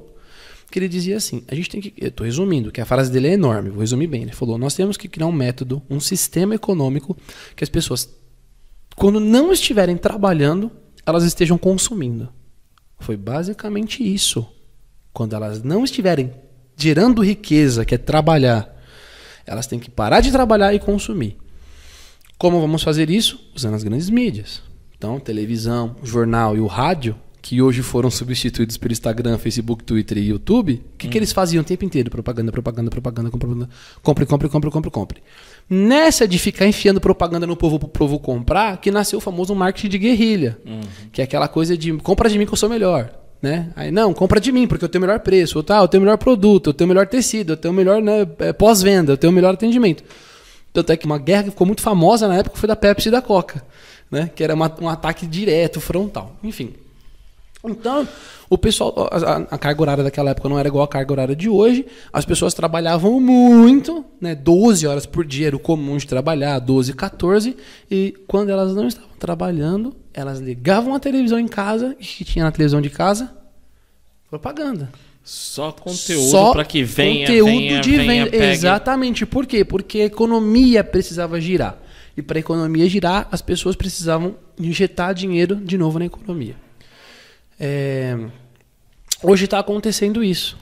que 0.74 0.80
ele 0.80 0.90
dizia 0.90 1.18
assim: 1.18 1.44
a 1.48 1.54
gente 1.54 1.70
tem 1.70 1.80
que. 1.80 1.94
Eu 1.96 2.08
estou 2.08 2.26
resumindo, 2.26 2.72
que 2.72 2.82
a 2.82 2.86
frase 2.86 3.12
dele 3.12 3.28
é 3.28 3.34
enorme, 3.34 3.70
vou 3.70 3.82
resumir 3.82 4.08
bem. 4.08 4.24
Ele 4.24 4.32
falou: 4.32 4.58
nós 4.58 4.74
temos 4.74 4.98
que 4.98 5.08
criar 5.08 5.28
um 5.28 5.32
método, 5.32 5.84
um 5.88 6.00
sistema 6.00 6.56
econômico 6.56 7.16
que 7.56 7.64
as 7.64 7.70
pessoas, 7.70 8.10
quando 8.96 9.20
não 9.20 9.54
estiverem 9.54 9.96
trabalhando, 9.96 10.72
elas 11.06 11.24
estejam 11.24 11.60
consumindo. 11.60 12.28
Foi 13.00 13.16
basicamente 13.16 14.04
isso. 14.04 14.48
Quando 15.14 15.36
elas 15.36 15.62
não 15.62 15.84
estiverem 15.84 16.34
gerando 16.76 17.24
riqueza, 17.24 17.86
que 17.86 17.94
é 17.94 17.98
trabalhar, 18.00 18.76
elas 19.46 19.68
têm 19.68 19.78
que 19.78 19.92
parar 19.92 20.22
de 20.22 20.32
trabalhar 20.32 20.74
e 20.74 20.80
consumir. 20.80 21.38
Como 22.36 22.60
vamos 22.60 22.82
fazer 22.82 23.12
isso? 23.12 23.40
Usando 23.56 23.76
as 23.76 23.84
grandes 23.84 24.10
mídias. 24.10 24.64
Então, 25.04 25.20
televisão, 25.20 25.98
jornal 26.02 26.56
e 26.56 26.62
o 26.62 26.66
rádio, 26.66 27.14
que 27.42 27.62
hoje 27.62 27.82
foram 27.82 28.10
substituídos 28.10 28.78
pelo 28.78 28.94
Instagram, 28.94 29.38
Facebook, 29.38 29.84
Twitter 29.84 30.18
e 30.18 30.30
YouTube, 30.30 30.82
o 30.94 30.98
que, 30.98 31.10
que 31.10 31.18
eles 31.18 31.34
faziam 31.34 31.62
o 31.62 31.64
tempo 31.66 31.84
inteiro? 31.84 32.10
Propaganda, 32.10 32.54
propaganda, 32.54 32.90
propaganda, 32.90 33.30
propaganda. 33.30 33.70
Compre, 34.02 34.26
compre, 34.26 34.48
compre, 34.48 34.72
compre, 34.72 34.90
compre. 34.90 35.24
Nessa 35.70 36.26
de 36.26 36.40
ficar 36.40 36.68
enfiando 36.68 37.02
propaganda 37.02 37.46
no 37.46 37.58
povo 37.58 37.80
pro 37.80 37.90
povo 37.90 38.18
comprar, 38.18 38.78
que 38.78 38.90
nasceu 38.92 39.18
o 39.18 39.22
famoso 39.22 39.54
marketing 39.54 39.90
de 39.90 39.98
guerrilha. 39.98 40.58
Que 41.12 41.20
é 41.20 41.26
aquela 41.26 41.50
coisa 41.50 41.76
de 41.76 41.92
compra 41.98 42.30
de 42.30 42.40
mim 42.40 42.46
que 42.46 42.54
eu 42.54 42.58
sou 42.58 42.70
melhor. 42.70 43.12
Né? 43.42 43.74
Aí, 43.76 43.92
não, 43.92 44.14
compra 44.14 44.40
de 44.40 44.54
mim, 44.54 44.66
porque 44.66 44.86
eu 44.86 44.90
tenho 44.90 45.04
o 45.04 45.06
melhor 45.06 45.20
preço, 45.20 45.58
ou 45.58 45.64
tá, 45.66 45.80
eu 45.80 45.88
tenho 45.90 46.02
o 46.02 46.06
melhor 46.06 46.18
produto, 46.18 46.70
eu 46.70 46.74
tenho 46.74 46.90
o 46.90 46.94
melhor 46.94 47.08
tecido, 47.08 47.52
eu 47.52 47.58
tenho 47.58 47.74
o 47.74 47.76
melhor 47.76 48.02
né, 48.02 48.26
eh, 48.40 48.54
pós-venda, 48.54 49.12
eu 49.12 49.18
tenho 49.18 49.32
o 49.32 49.36
melhor 49.36 49.54
atendimento. 49.54 50.02
Tanto 50.72 50.94
é 50.94 50.98
que 50.98 51.06
uma 51.06 51.20
guerra 51.20 51.44
que 51.44 51.50
ficou 51.50 51.68
muito 51.68 51.82
famosa 51.82 52.26
na 52.28 52.38
época 52.38 52.58
foi 52.58 52.68
da 52.68 52.76
Pepsi 52.76 53.10
e 53.10 53.12
da 53.12 53.22
Coca, 53.22 53.64
né? 54.14 54.32
Que 54.34 54.44
era 54.44 54.54
uma- 54.54 54.74
um 54.80 54.88
ataque 54.88 55.26
direto, 55.28 55.82
frontal. 55.82 56.38
Enfim. 56.44 56.74
Então, 57.66 58.06
o 58.50 58.58
pessoal, 58.58 58.94
a, 59.10 59.56
a- 59.56 59.58
carga 59.58 59.82
horária 59.82 60.04
daquela 60.04 60.32
época 60.32 60.50
não 60.50 60.60
era 60.60 60.68
igual 60.68 60.84
a 60.84 60.88
carga 60.88 61.14
horária 61.14 61.36
de 61.36 61.48
hoje. 61.48 61.86
As 62.12 62.26
pessoas 62.26 62.54
trabalhavam 62.54 63.20
muito, 63.22 64.04
né? 64.20 64.36
12 64.36 64.86
horas 64.86 65.06
por 65.06 65.26
dia 65.26 65.48
era 65.48 65.56
o 65.56 65.60
comum 65.60 65.96
de 65.98 66.06
trabalhar, 66.06 66.60
12, 66.60 66.92
14. 66.94 67.56
E 67.90 68.14
quando 68.28 68.50
elas 68.50 68.76
não 68.76 68.86
estavam 68.88 69.10
trabalhando, 69.18 69.96
elas 70.14 70.40
ligavam 70.40 70.94
a 70.94 71.00
televisão 71.00 71.40
em 71.40 71.48
casa. 71.48 71.96
E 72.00 72.04
o 72.04 72.06
que 72.06 72.26
tinha 72.26 72.44
na 72.44 72.52
televisão 72.52 72.82
de 72.82 72.90
casa? 72.90 73.32
Propaganda. 74.30 74.90
Só 75.24 75.72
conteúdo 75.72 76.52
para 76.52 76.66
que 76.66 76.84
venha, 76.84 77.28
conteúdo 77.28 77.46
venha, 77.50 77.80
de 77.80 77.92
venha, 77.96 78.26
venda. 78.26 78.32
pegue. 78.32 78.46
Exatamente. 78.52 79.26
Por 79.26 79.46
quê? 79.46 79.64
Porque 79.64 80.00
a 80.02 80.06
economia 80.06 80.84
precisava 80.84 81.40
girar. 81.40 81.78
E 82.16 82.22
para 82.22 82.38
a 82.38 82.42
economia 82.42 82.88
girar, 82.88 83.28
as 83.32 83.42
pessoas 83.42 83.76
precisavam 83.76 84.36
injetar 84.60 85.14
dinheiro 85.14 85.56
de 85.56 85.78
novo 85.78 85.98
na 86.00 86.06
economia. 86.06 86.56
É, 87.60 88.18
Hoje 89.24 89.46
está 89.46 89.58
acontecendo 89.58 90.22
isso. 90.22 90.58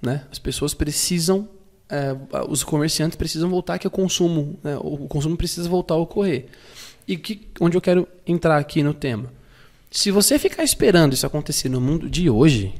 Né? 0.00 0.24
As 0.30 0.38
pessoas 0.38 0.72
precisam 0.72 1.48
é, 1.88 2.16
os 2.48 2.62
comerciantes 2.62 3.16
precisam 3.16 3.48
voltar 3.48 3.78
que 3.78 3.86
o 3.86 3.90
consumo, 3.90 4.58
né, 4.62 4.76
o 4.80 5.06
consumo 5.08 5.36
precisa 5.36 5.68
voltar 5.68 5.94
a 5.94 5.98
ocorrer. 5.98 6.46
E 7.06 7.16
que, 7.16 7.48
onde 7.60 7.76
eu 7.76 7.80
quero 7.80 8.06
entrar 8.26 8.58
aqui 8.58 8.82
no 8.82 8.94
tema? 8.94 9.32
Se 9.90 10.10
você 10.10 10.38
ficar 10.38 10.64
esperando 10.64 11.12
isso 11.12 11.26
acontecer 11.26 11.68
no 11.68 11.80
mundo 11.80 12.10
de 12.10 12.28
hoje, 12.28 12.74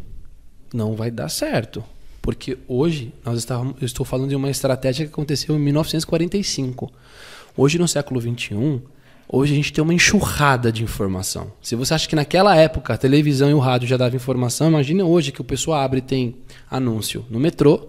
não 0.72 0.94
vai 0.94 1.10
dar 1.10 1.28
certo. 1.28 1.84
Porque 2.20 2.58
hoje, 2.66 3.12
nós 3.24 3.38
estávamos, 3.38 3.76
eu 3.80 3.86
estou 3.86 4.04
falando 4.04 4.28
de 4.28 4.36
uma 4.36 4.50
estratégia 4.50 5.06
que 5.06 5.12
aconteceu 5.12 5.54
em 5.54 5.60
1945. 5.60 6.92
Hoje, 7.58 7.78
no 7.78 7.88
século 7.88 8.20
XXI, 8.20 8.82
hoje 9.26 9.54
a 9.54 9.56
gente 9.56 9.72
tem 9.72 9.82
uma 9.82 9.94
enxurrada 9.94 10.70
de 10.70 10.82
informação. 10.82 11.50
Se 11.62 11.74
você 11.74 11.94
acha 11.94 12.06
que 12.06 12.14
naquela 12.14 12.54
época 12.54 12.92
a 12.92 12.98
televisão 12.98 13.48
e 13.48 13.54
o 13.54 13.58
rádio 13.58 13.88
já 13.88 13.96
davam 13.96 14.14
informação, 14.14 14.68
imagine 14.68 15.02
hoje 15.02 15.32
que 15.32 15.40
o 15.40 15.44
pessoal 15.44 15.80
abre 15.80 16.00
e 16.00 16.02
tem 16.02 16.36
anúncio 16.70 17.24
no 17.30 17.40
metrô, 17.40 17.88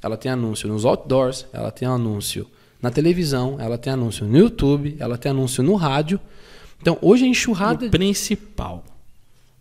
ela 0.00 0.16
tem 0.16 0.30
anúncio 0.30 0.68
nos 0.68 0.84
outdoors, 0.84 1.44
ela 1.52 1.72
tem 1.72 1.88
anúncio 1.88 2.46
na 2.80 2.88
televisão, 2.90 3.56
ela 3.58 3.76
tem 3.76 3.92
anúncio 3.92 4.24
no 4.24 4.38
YouTube, 4.38 4.96
ela 5.00 5.18
tem 5.18 5.32
anúncio 5.32 5.60
no 5.60 5.74
rádio. 5.74 6.20
Então, 6.80 6.96
hoje 7.02 7.24
a 7.24 7.28
enxurrada. 7.28 7.86
O 7.86 7.90
principal. 7.90 8.84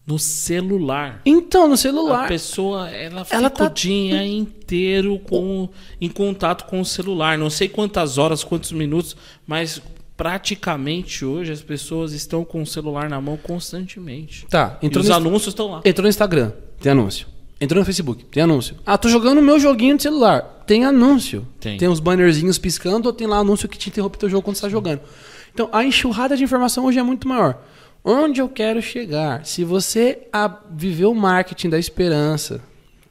No 0.09 0.17
celular. 0.17 1.21
Então, 1.23 1.67
no 1.67 1.77
celular. 1.77 2.25
A 2.25 2.27
pessoa, 2.27 2.89
ela 2.89 3.23
fica 3.23 3.37
Ela 3.37 3.49
tá- 3.49 3.65
o 3.65 3.69
dia 3.69 4.25
inteiro 4.25 5.19
com, 5.19 5.69
em 6.01 6.09
contato 6.09 6.65
com 6.65 6.81
o 6.81 6.85
celular. 6.85 7.37
Não 7.37 7.49
sei 7.49 7.69
quantas 7.69 8.17
horas, 8.17 8.43
quantos 8.43 8.71
minutos, 8.71 9.15
mas 9.45 9.79
praticamente 10.17 11.23
hoje 11.23 11.51
as 11.51 11.61
pessoas 11.61 12.11
estão 12.11 12.43
com 12.43 12.61
o 12.61 12.65
celular 12.65 13.09
na 13.09 13.21
mão 13.21 13.37
constantemente. 13.37 14.45
Tá, 14.49 14.77
E 14.81 14.87
entrou 14.87 15.01
os 15.03 15.09
no, 15.09 15.15
anúncios 15.15 15.47
estão 15.53 15.71
lá. 15.71 15.81
entrou 15.85 16.03
no 16.03 16.09
Instagram, 16.09 16.51
tem 16.81 16.91
anúncio. 16.91 17.27
Entrou 17.61 17.79
no 17.79 17.85
Facebook, 17.85 18.25
tem 18.25 18.43
anúncio. 18.43 18.75
Ah, 18.85 18.97
tô 18.97 19.09
jogando 19.09 19.41
meu 19.41 19.59
joguinho 19.59 19.95
de 19.95 20.03
celular, 20.03 20.41
tem 20.65 20.85
anúncio. 20.85 21.45
Tem. 21.59 21.77
uns 21.87 21.99
bannerzinhos 21.99 22.57
piscando 22.57 23.07
ou 23.07 23.13
tem 23.13 23.27
lá 23.27 23.37
anúncio 23.37 23.67
que 23.69 23.77
te 23.77 23.89
interrompe 23.89 24.17
teu 24.17 24.29
jogo 24.29 24.43
quando 24.43 24.55
você 24.55 24.61
tá 24.63 24.69
jogando. 24.69 25.01
Então, 25.53 25.69
a 25.71 25.83
enxurrada 25.83 26.37
de 26.37 26.43
informação 26.43 26.85
hoje 26.85 26.99
é 26.99 27.03
muito 27.03 27.27
maior. 27.27 27.61
Onde 28.03 28.41
eu 28.41 28.47
quero 28.49 28.81
chegar? 28.81 29.45
Se 29.45 29.63
você 29.63 30.27
viver 30.71 31.05
o 31.05 31.13
marketing 31.13 31.69
da 31.69 31.77
esperança, 31.77 32.61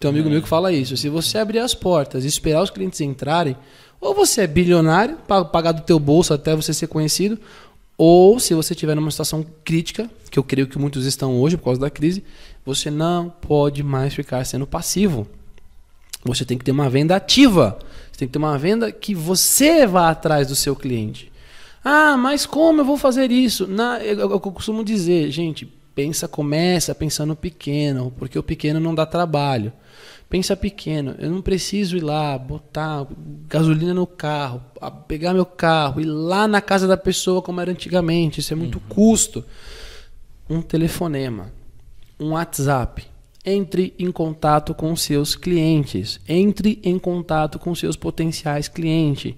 tem 0.00 0.08
um 0.08 0.14
amigo 0.14 0.30
meu 0.30 0.42
que 0.42 0.48
fala 0.48 0.72
isso. 0.72 0.96
Se 0.96 1.08
você 1.08 1.38
abrir 1.38 1.58
as 1.58 1.74
portas 1.74 2.24
e 2.24 2.28
esperar 2.28 2.62
os 2.62 2.70
clientes 2.70 3.00
entrarem, 3.00 3.56
ou 4.00 4.14
você 4.14 4.42
é 4.42 4.46
bilionário, 4.46 5.16
pa- 5.26 5.44
pagar 5.44 5.72
do 5.72 5.82
teu 5.82 5.98
bolso 5.98 6.32
até 6.32 6.54
você 6.54 6.72
ser 6.72 6.86
conhecido, 6.86 7.38
ou 7.96 8.38
se 8.38 8.54
você 8.54 8.72
estiver 8.74 8.94
numa 8.94 9.10
situação 9.10 9.44
crítica, 9.64 10.08
que 10.30 10.38
eu 10.38 10.44
creio 10.44 10.68
que 10.68 10.78
muitos 10.78 11.04
estão 11.04 11.40
hoje 11.40 11.56
por 11.56 11.64
causa 11.64 11.80
da 11.80 11.90
crise, 11.90 12.22
você 12.64 12.90
não 12.90 13.28
pode 13.28 13.82
mais 13.82 14.14
ficar 14.14 14.44
sendo 14.44 14.66
passivo. 14.66 15.26
Você 16.24 16.44
tem 16.44 16.56
que 16.56 16.64
ter 16.64 16.70
uma 16.70 16.88
venda 16.88 17.16
ativa. 17.16 17.78
Você 18.10 18.20
tem 18.20 18.28
que 18.28 18.32
ter 18.32 18.38
uma 18.38 18.56
venda 18.58 18.90
que 18.92 19.14
você 19.14 19.86
vá 19.86 20.10
atrás 20.10 20.48
do 20.48 20.54
seu 20.54 20.74
cliente. 20.76 21.30
Ah, 21.84 22.16
mas 22.16 22.44
como 22.46 22.80
eu 22.80 22.84
vou 22.84 22.96
fazer 22.96 23.30
isso? 23.30 23.66
Na, 23.66 23.98
eu, 24.00 24.18
eu- 24.18 24.30
eu 24.30 24.40
costumo 24.40 24.84
dizer, 24.84 25.30
gente, 25.30 25.66
pensa, 25.94 26.28
começa 26.28 26.94
pensando 26.94 27.34
pequeno, 27.36 28.12
porque 28.18 28.38
o 28.38 28.42
pequeno 28.42 28.78
não 28.80 28.94
dá 28.94 29.06
trabalho. 29.06 29.72
Pensa 30.28 30.54
pequeno, 30.54 31.14
eu 31.18 31.30
não 31.30 31.40
preciso 31.40 31.96
ir 31.96 32.02
lá, 32.02 32.36
botar 32.36 33.06
gasolina 33.48 33.94
no 33.94 34.06
carro, 34.06 34.60
pegar 35.08 35.32
meu 35.32 35.46
carro, 35.46 36.02
ir 36.02 36.04
lá 36.04 36.46
na 36.46 36.60
casa 36.60 36.86
da 36.86 36.98
pessoa 36.98 37.40
como 37.40 37.60
era 37.62 37.70
antigamente, 37.70 38.40
isso 38.40 38.52
é 38.52 38.56
muito 38.56 38.78
custo. 38.80 39.42
Um 40.50 40.60
telefonema, 40.60 41.50
um 42.20 42.30
WhatsApp. 42.32 43.06
Entre 43.44 43.94
em 43.98 44.10
contato 44.12 44.74
com 44.74 44.94
seus 44.94 45.34
clientes. 45.34 46.20
Entre 46.28 46.78
em 46.82 46.98
contato 46.98 47.58
com 47.58 47.74
seus 47.74 47.96
potenciais 47.96 48.68
clientes. 48.68 49.34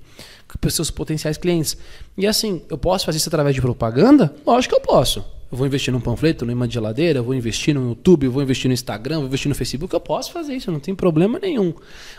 Com 0.61 0.71
seus 0.71 0.91
potenciais 0.91 1.37
clientes. 1.37 1.77
E 2.17 2.27
assim, 2.27 2.63
eu 2.69 2.79
posso 2.79 3.05
fazer 3.05 3.19
isso 3.19 3.29
através 3.29 3.55
de 3.55 3.61
propaganda? 3.61 4.35
Lógico 4.47 4.75
que 4.75 4.81
eu 4.81 4.85
posso. 4.85 5.25
Eu 5.51 5.59
vou 5.59 5.67
investir 5.67 5.93
num 5.93 6.01
panfleto, 6.01 6.47
numa 6.47 6.69
de 6.69 6.75
geladeira, 6.75 7.19
eu 7.19 7.25
vou 7.25 7.35
investir 7.35 7.75
no 7.75 7.89
YouTube, 7.89 8.25
eu 8.25 8.31
vou 8.31 8.41
investir 8.41 8.69
no 8.69 8.73
Instagram, 8.73 9.19
vou 9.19 9.27
investir 9.27 9.49
no 9.49 9.55
Facebook. 9.55 9.93
Eu 9.93 10.01
posso 10.01 10.33
fazer 10.33 10.55
isso, 10.55 10.71
não 10.71 10.79
tem 10.79 10.95
problema 10.95 11.41
nenhum. 11.41 11.75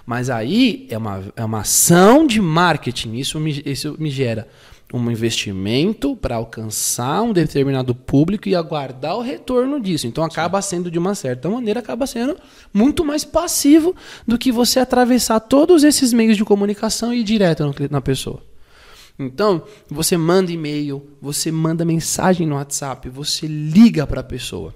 Mas 0.05 0.29
aí 0.29 0.85
é 0.89 0.97
uma, 0.97 1.23
é 1.35 1.45
uma 1.45 1.61
ação 1.61 2.27
de 2.27 2.41
marketing. 2.41 3.13
Isso 3.15 3.39
me, 3.39 3.63
isso 3.65 3.95
me 3.97 4.09
gera 4.09 4.49
um 4.93 5.09
investimento 5.09 6.15
para 6.15 6.35
alcançar 6.35 7.21
um 7.21 7.31
determinado 7.31 7.95
público 7.95 8.49
e 8.49 8.55
aguardar 8.55 9.15
o 9.15 9.21
retorno 9.21 9.79
disso. 9.79 10.07
Então 10.07 10.23
acaba 10.23 10.61
sendo, 10.61 10.91
de 10.91 10.99
uma 10.99 11.15
certa 11.15 11.49
maneira, 11.49 11.79
acaba 11.79 12.05
sendo 12.05 12.37
muito 12.73 13.05
mais 13.05 13.23
passivo 13.23 13.95
do 14.27 14.37
que 14.37 14.51
você 14.51 14.79
atravessar 14.79 15.39
todos 15.39 15.83
esses 15.83 16.11
meios 16.11 16.35
de 16.35 16.43
comunicação 16.43 17.13
e 17.13 17.21
ir 17.21 17.23
direto 17.23 17.63
no 17.63 17.73
na 17.89 18.01
pessoa. 18.01 18.43
Então, 19.17 19.63
você 19.89 20.17
manda 20.17 20.51
e-mail, 20.51 21.05
você 21.21 21.51
manda 21.51 21.85
mensagem 21.85 22.47
no 22.47 22.55
WhatsApp, 22.55 23.07
você 23.09 23.45
liga 23.45 24.07
para 24.07 24.21
a 24.21 24.23
pessoa. 24.23 24.73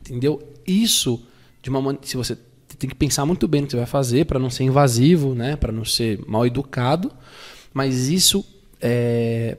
Entendeu? 0.00 0.42
Isso 0.66 1.24
de 1.62 1.70
uma 1.70 1.96
se 2.02 2.16
você 2.16 2.36
tem 2.78 2.90
que 2.90 2.96
pensar 2.96 3.24
muito 3.24 3.46
bem 3.46 3.60
no 3.60 3.66
que 3.68 3.72
você 3.72 3.76
vai 3.76 3.86
fazer 3.86 4.26
para 4.26 4.40
não 4.40 4.50
ser 4.50 4.64
invasivo, 4.64 5.34
né, 5.34 5.54
para 5.54 5.70
não 5.70 5.84
ser 5.84 6.18
mal 6.26 6.44
educado, 6.44 7.12
mas 7.72 8.08
isso 8.08 8.44
é, 8.82 9.56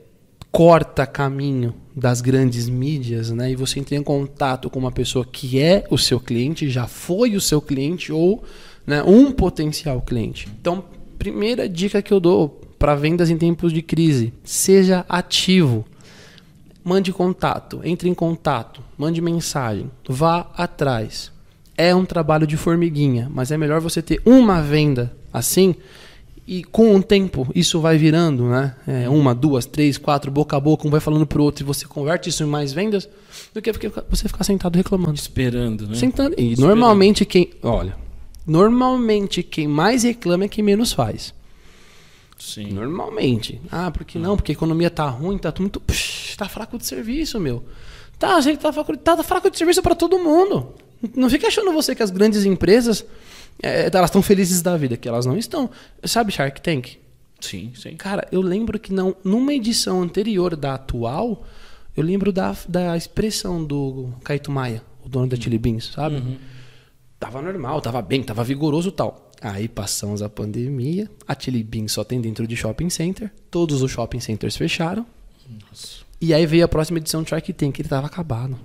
corta 0.52 1.06
caminho 1.06 1.74
das 1.96 2.20
grandes 2.20 2.68
mídias, 2.68 3.30
né, 3.30 3.50
e 3.50 3.56
você 3.56 3.80
entra 3.80 3.96
em 3.96 4.02
contato 4.02 4.68
com 4.68 4.78
uma 4.78 4.92
pessoa 4.92 5.24
que 5.24 5.60
é 5.60 5.84
o 5.90 5.96
seu 5.96 6.20
cliente, 6.20 6.68
já 6.68 6.86
foi 6.86 7.34
o 7.34 7.40
seu 7.40 7.60
cliente 7.60 8.12
ou 8.12 8.44
né, 8.86 9.02
um 9.02 9.32
potencial 9.32 10.00
cliente. 10.02 10.48
Então, 10.60 10.84
primeira 11.18 11.68
dica 11.68 12.02
que 12.02 12.12
eu 12.12 12.20
dou 12.20 12.60
para 12.78 12.94
vendas 12.94 13.30
em 13.30 13.38
tempos 13.38 13.72
de 13.72 13.80
crise: 13.80 14.32
seja 14.44 15.04
ativo. 15.08 15.84
Mande 16.84 17.14
contato, 17.14 17.80
entre 17.82 18.10
em 18.10 18.14
contato, 18.14 18.82
mande 18.98 19.22
mensagem, 19.22 19.90
vá 20.06 20.50
atrás. 20.54 21.32
É 21.78 21.94
um 21.94 22.04
trabalho 22.04 22.46
de 22.46 22.58
formiguinha, 22.58 23.30
mas 23.32 23.50
é 23.50 23.56
melhor 23.56 23.80
você 23.80 24.02
ter 24.02 24.20
uma 24.26 24.60
venda 24.60 25.10
assim 25.32 25.74
e 26.46 26.62
com 26.62 26.94
o 26.94 27.02
tempo 27.02 27.48
isso 27.54 27.80
vai 27.80 27.96
virando, 27.96 28.44
né? 28.44 28.74
É, 28.86 29.08
uma, 29.08 29.34
duas, 29.34 29.64
três, 29.64 29.96
quatro, 29.96 30.30
boca 30.30 30.56
a 30.56 30.60
boca, 30.60 30.86
um 30.86 30.90
vai 30.90 31.00
falando 31.00 31.26
pro 31.26 31.42
outro 31.42 31.64
e 31.64 31.66
você 31.66 31.86
converte 31.86 32.28
isso 32.28 32.42
em 32.42 32.46
mais 32.46 32.72
vendas 32.72 33.08
do 33.52 33.62
que 33.62 33.72
você 34.10 34.28
ficar 34.28 34.44
sentado 34.44 34.76
reclamando. 34.76 35.14
Esperando, 35.14 35.86
né? 35.86 35.94
Sentando. 35.94 36.34
E 36.38 36.54
normalmente 36.60 37.24
quem. 37.24 37.50
Olha, 37.62 37.96
normalmente 38.46 39.42
quem 39.42 39.66
mais 39.66 40.02
reclama 40.02 40.44
é 40.44 40.48
quem 40.48 40.62
menos 40.62 40.92
faz. 40.92 41.32
Sim. 42.38 42.72
Normalmente. 42.72 43.60
Ah, 43.70 43.90
porque 43.90 44.18
não? 44.18 44.36
Porque 44.36 44.52
a 44.52 44.54
economia 44.54 44.90
tá 44.90 45.08
ruim, 45.08 45.38
tá 45.38 45.52
muito. 45.58 45.80
Psh, 45.80 46.36
tá 46.36 46.48
fraco 46.48 46.76
de 46.76 46.84
serviço, 46.84 47.40
meu. 47.40 47.64
Tá, 48.18 48.38
gente, 48.40 48.58
tá 48.58 48.72
fraco, 48.72 48.96
tá 48.98 49.22
fraco 49.22 49.50
de 49.50 49.56
serviço 49.56 49.82
para 49.82 49.94
todo 49.94 50.18
mundo. 50.18 50.74
Não 51.16 51.28
fica 51.30 51.46
achando 51.46 51.72
você 51.72 51.94
que 51.94 52.02
as 52.02 52.10
grandes 52.10 52.44
empresas 52.44 53.04
é, 53.62 53.88
elas 53.92 54.10
estão 54.10 54.22
felizes 54.22 54.62
da 54.62 54.76
vida, 54.76 54.96
que 54.96 55.08
elas 55.08 55.26
não 55.26 55.36
estão. 55.36 55.70
Sabe 56.04 56.32
Shark 56.32 56.60
Tank? 56.60 56.96
Sim, 57.40 57.72
sim. 57.74 57.96
Cara, 57.96 58.26
eu 58.32 58.40
lembro 58.40 58.78
que 58.78 58.92
não, 58.92 59.14
numa 59.22 59.52
edição 59.52 60.02
anterior 60.02 60.56
da 60.56 60.74
atual, 60.74 61.44
eu 61.96 62.02
lembro 62.02 62.32
da, 62.32 62.56
da 62.68 62.96
expressão 62.96 63.64
do 63.64 64.12
Caíto 64.24 64.50
Maia, 64.50 64.82
o 65.04 65.08
dono 65.08 65.28
da 65.28 65.36
Chili 65.36 65.58
Beans, 65.58 65.92
sabe? 65.92 66.38
Tava 67.20 67.40
normal, 67.40 67.80
tava 67.80 68.02
bem, 68.02 68.22
tava 68.22 68.42
vigoroso 68.42 68.88
e 68.88 68.92
tal. 68.92 69.30
Aí 69.40 69.68
passamos 69.68 70.22
a 70.22 70.28
pandemia, 70.28 71.10
a 71.28 71.38
Chili 71.38 71.62
Beans 71.62 71.92
só 71.92 72.02
tem 72.02 72.20
dentro 72.20 72.46
de 72.46 72.56
shopping 72.56 72.88
center, 72.88 73.30
todos 73.50 73.82
os 73.82 73.90
shopping 73.90 74.20
centers 74.20 74.56
fecharam. 74.56 75.06
Nossa. 75.48 76.04
E 76.20 76.32
aí 76.32 76.46
veio 76.46 76.64
a 76.64 76.68
próxima 76.68 76.98
edição 76.98 77.22
do 77.22 77.28
Shark 77.28 77.52
Tank, 77.52 77.78
ele 77.78 77.88
tava 77.88 78.06
acabado. 78.06 78.58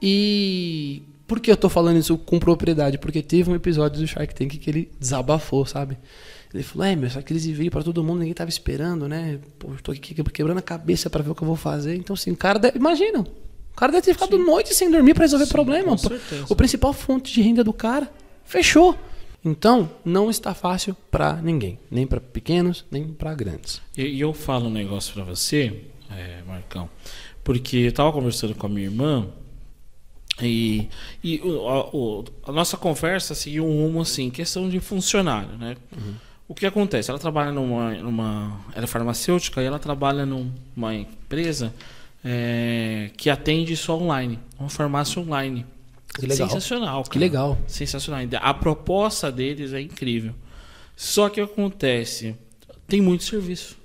E 0.00 1.02
por 1.30 1.38
que 1.38 1.48
eu 1.48 1.56
tô 1.56 1.68
falando 1.68 1.96
isso 1.96 2.18
com 2.18 2.40
propriedade? 2.40 2.98
Porque 2.98 3.22
teve 3.22 3.48
um 3.48 3.54
episódio 3.54 4.00
do 4.00 4.04
Shark 4.08 4.34
Tank 4.34 4.58
que 4.58 4.68
ele 4.68 4.90
desabafou, 4.98 5.64
sabe? 5.64 5.96
Ele 6.52 6.64
falou: 6.64 6.84
É, 6.84 6.96
meu, 6.96 7.06
essa 7.06 7.22
crise 7.22 7.52
veio 7.52 7.70
pra 7.70 7.84
todo 7.84 8.02
mundo, 8.02 8.18
ninguém 8.18 8.34
tava 8.34 8.50
esperando, 8.50 9.06
né? 9.06 9.38
Pô, 9.56 9.68
eu 9.68 9.80
tô 9.80 9.92
aqui 9.92 10.12
quebrando 10.12 10.58
a 10.58 10.62
cabeça 10.62 11.08
pra 11.08 11.22
ver 11.22 11.30
o 11.30 11.34
que 11.36 11.42
eu 11.42 11.46
vou 11.46 11.54
fazer. 11.54 11.94
Então, 11.94 12.14
assim, 12.14 12.32
o 12.32 12.36
cara 12.36 12.58
deve, 12.58 12.78
imagina, 12.78 13.20
o 13.20 13.76
cara 13.76 13.92
deve 13.92 14.06
ter 14.06 14.12
ficado 14.14 14.36
noite 14.38 14.74
sem 14.74 14.90
dormir 14.90 15.14
pra 15.14 15.22
resolver 15.22 15.46
Sim, 15.46 15.52
problema. 15.52 15.90
com 15.90 15.98
certeza. 15.98 16.46
O 16.48 16.56
principal 16.56 16.92
fonte 16.92 17.32
de 17.32 17.40
renda 17.42 17.62
do 17.62 17.72
cara 17.72 18.12
fechou. 18.44 18.98
Então, 19.44 19.88
não 20.04 20.30
está 20.30 20.52
fácil 20.52 20.96
pra 21.12 21.34
ninguém, 21.34 21.78
nem 21.88 22.08
pra 22.08 22.20
pequenos, 22.20 22.84
nem 22.90 23.06
pra 23.06 23.32
grandes. 23.36 23.80
E, 23.96 24.02
e 24.02 24.20
eu 24.20 24.32
falo 24.32 24.66
um 24.66 24.72
negócio 24.72 25.14
pra 25.14 25.22
você, 25.22 25.80
é, 26.10 26.42
Marcão, 26.44 26.90
porque 27.44 27.76
eu 27.76 27.92
tava 27.92 28.10
conversando 28.10 28.52
com 28.52 28.66
a 28.66 28.68
minha 28.68 28.86
irmã 28.86 29.28
e, 30.42 30.88
e 31.22 31.40
o- 31.40 31.68
a, 31.68 31.88
o- 31.94 32.24
a 32.46 32.52
nossa 32.52 32.76
conversa 32.76 33.34
seguiu 33.34 33.66
um 33.66 33.84
rumo 33.86 34.00
assim, 34.00 34.30
questão 34.30 34.68
de 34.68 34.80
funcionário, 34.80 35.56
né? 35.58 35.76
O 36.48 36.54
que 36.54 36.66
acontece? 36.66 37.10
Ela 37.10 37.18
trabalha 37.18 37.52
numa, 37.52 37.92
numa. 37.94 38.60
Ela 38.74 38.84
é 38.84 38.86
farmacêutica 38.86 39.62
e 39.62 39.66
ela 39.66 39.78
trabalha 39.78 40.26
numa 40.26 40.94
empresa 40.94 41.72
é, 42.24 43.10
que 43.16 43.30
atende 43.30 43.76
só 43.76 43.96
online, 43.96 44.38
uma 44.58 44.68
farmácia 44.68 45.22
online. 45.22 45.64
Que 46.12 46.26
legal. 46.26 46.48
Sensacional. 46.48 47.02
Que 47.04 47.10
cara. 47.10 47.20
legal. 47.20 47.58
Sensacional. 47.68 48.20
A 48.40 48.52
proposta 48.52 49.30
deles 49.30 49.72
é 49.72 49.80
incrível. 49.80 50.34
Só 50.96 51.28
que 51.28 51.40
acontece, 51.40 52.34
tem 52.88 53.00
muito 53.00 53.22
serviço 53.22 53.76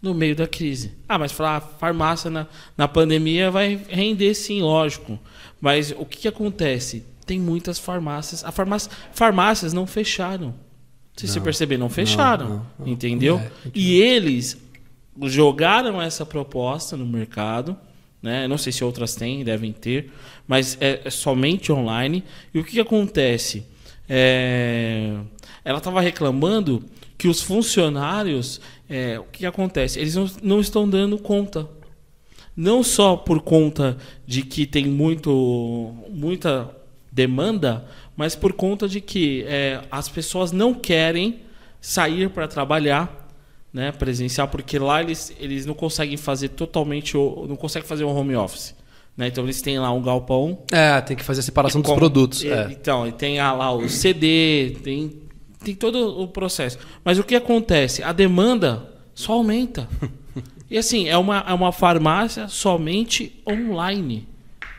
no 0.00 0.14
meio 0.14 0.34
da 0.34 0.48
crise. 0.48 0.92
Ah, 1.08 1.18
mas 1.18 1.30
falar 1.30 1.60
farmácia 1.60 2.30
na, 2.30 2.46
na 2.76 2.88
pandemia 2.88 3.50
vai 3.50 3.78
render 3.88 4.34
sim, 4.34 4.62
lógico. 4.62 5.18
Mas 5.62 5.94
o 5.96 6.04
que, 6.04 6.18
que 6.18 6.28
acontece? 6.28 7.04
Tem 7.24 7.38
muitas 7.38 7.78
farmácias. 7.78 8.44
A 8.44 8.50
farmácia, 8.50 8.90
farmácias 9.12 9.72
não 9.72 9.86
fecharam. 9.86 10.52
Se 11.16 11.28
você 11.28 11.40
perceber, 11.40 11.78
não 11.78 11.88
fecharam. 11.88 12.48
não, 12.48 12.66
não. 12.80 12.88
entendeu? 12.88 13.38
É, 13.38 13.50
e 13.72 14.00
eles 14.00 14.60
jogaram 15.22 16.02
essa 16.02 16.26
proposta 16.26 16.96
no 16.96 17.06
mercado. 17.06 17.76
Né? 18.20 18.48
Não 18.48 18.58
sei 18.58 18.72
se 18.72 18.82
outras 18.82 19.14
têm, 19.14 19.44
devem 19.44 19.72
ter, 19.72 20.10
mas 20.48 20.76
é, 20.80 21.02
é 21.04 21.10
somente 21.10 21.70
online. 21.70 22.24
E 22.52 22.58
o 22.58 22.64
que, 22.64 22.72
que 22.72 22.80
acontece? 22.80 23.64
É, 24.08 25.14
ela 25.64 25.78
estava 25.78 26.00
reclamando 26.00 26.84
que 27.16 27.28
os 27.28 27.40
funcionários, 27.40 28.60
é, 28.88 29.16
o 29.16 29.24
que, 29.24 29.40
que 29.40 29.46
acontece? 29.46 30.00
Eles 30.00 30.16
não, 30.16 30.28
não 30.42 30.60
estão 30.60 30.88
dando 30.88 31.18
conta. 31.18 31.68
Não 32.56 32.82
só 32.82 33.16
por 33.16 33.40
conta 33.40 33.96
de 34.26 34.42
que 34.42 34.66
tem 34.66 34.86
muito, 34.86 35.94
muita 36.10 36.70
demanda, 37.10 37.84
mas 38.16 38.34
por 38.34 38.52
conta 38.52 38.88
de 38.88 39.00
que 39.00 39.44
é, 39.46 39.80
as 39.90 40.08
pessoas 40.08 40.52
não 40.52 40.74
querem 40.74 41.40
sair 41.80 42.28
para 42.30 42.46
trabalhar 42.46 43.28
né, 43.72 43.90
presencial, 43.90 44.48
porque 44.48 44.78
lá 44.78 45.00
eles, 45.02 45.34
eles 45.40 45.64
não 45.64 45.74
conseguem 45.74 46.16
fazer 46.18 46.48
totalmente, 46.50 47.14
não 47.16 47.56
conseguem 47.56 47.88
fazer 47.88 48.04
um 48.04 48.14
home 48.14 48.36
office. 48.36 48.74
Né? 49.16 49.28
Então 49.28 49.44
eles 49.44 49.60
têm 49.62 49.78
lá 49.78 49.90
um 49.90 50.02
galpão. 50.02 50.58
É, 50.70 51.00
tem 51.00 51.16
que 51.16 51.24
fazer 51.24 51.40
a 51.40 51.42
separação 51.42 51.80
dos 51.80 51.90
com- 51.90 51.96
produtos. 51.96 52.42
e- 52.44 52.48
é. 52.50 52.68
Então, 52.70 53.06
e 53.06 53.12
tem 53.12 53.38
ah, 53.40 53.52
lá 53.52 53.72
o 53.72 53.88
CD, 53.88 54.76
tem, 54.82 55.20
tem 55.64 55.74
todo 55.74 56.20
o 56.20 56.28
processo. 56.28 56.78
Mas 57.04 57.18
o 57.18 57.24
que 57.24 57.34
acontece? 57.34 58.02
A 58.02 58.12
demanda 58.12 58.90
só 59.14 59.32
aumenta. 59.32 59.88
e 60.72 60.78
assim, 60.78 61.06
é 61.06 61.18
uma, 61.18 61.44
é 61.46 61.52
uma 61.52 61.70
farmácia 61.70 62.48
somente 62.48 63.42
online. 63.46 64.26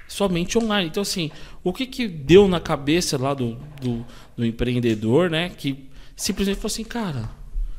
Somente 0.08 0.58
online. 0.58 0.89
Então, 0.89 1.03
assim, 1.03 1.29
o 1.63 1.71
que, 1.71 1.86
que 1.86 2.08
deu 2.08 2.47
na 2.47 2.60
cabeça 2.60 3.15
lá 3.15 3.36
do, 3.36 3.60
do, 3.79 4.03
do 4.36 4.43
empreendedor, 4.43 5.29
né? 5.29 5.49
Que 5.49 5.88
simplesmente 6.15 6.56
falou 6.56 6.73
assim, 6.73 6.84
cara, 6.84 7.29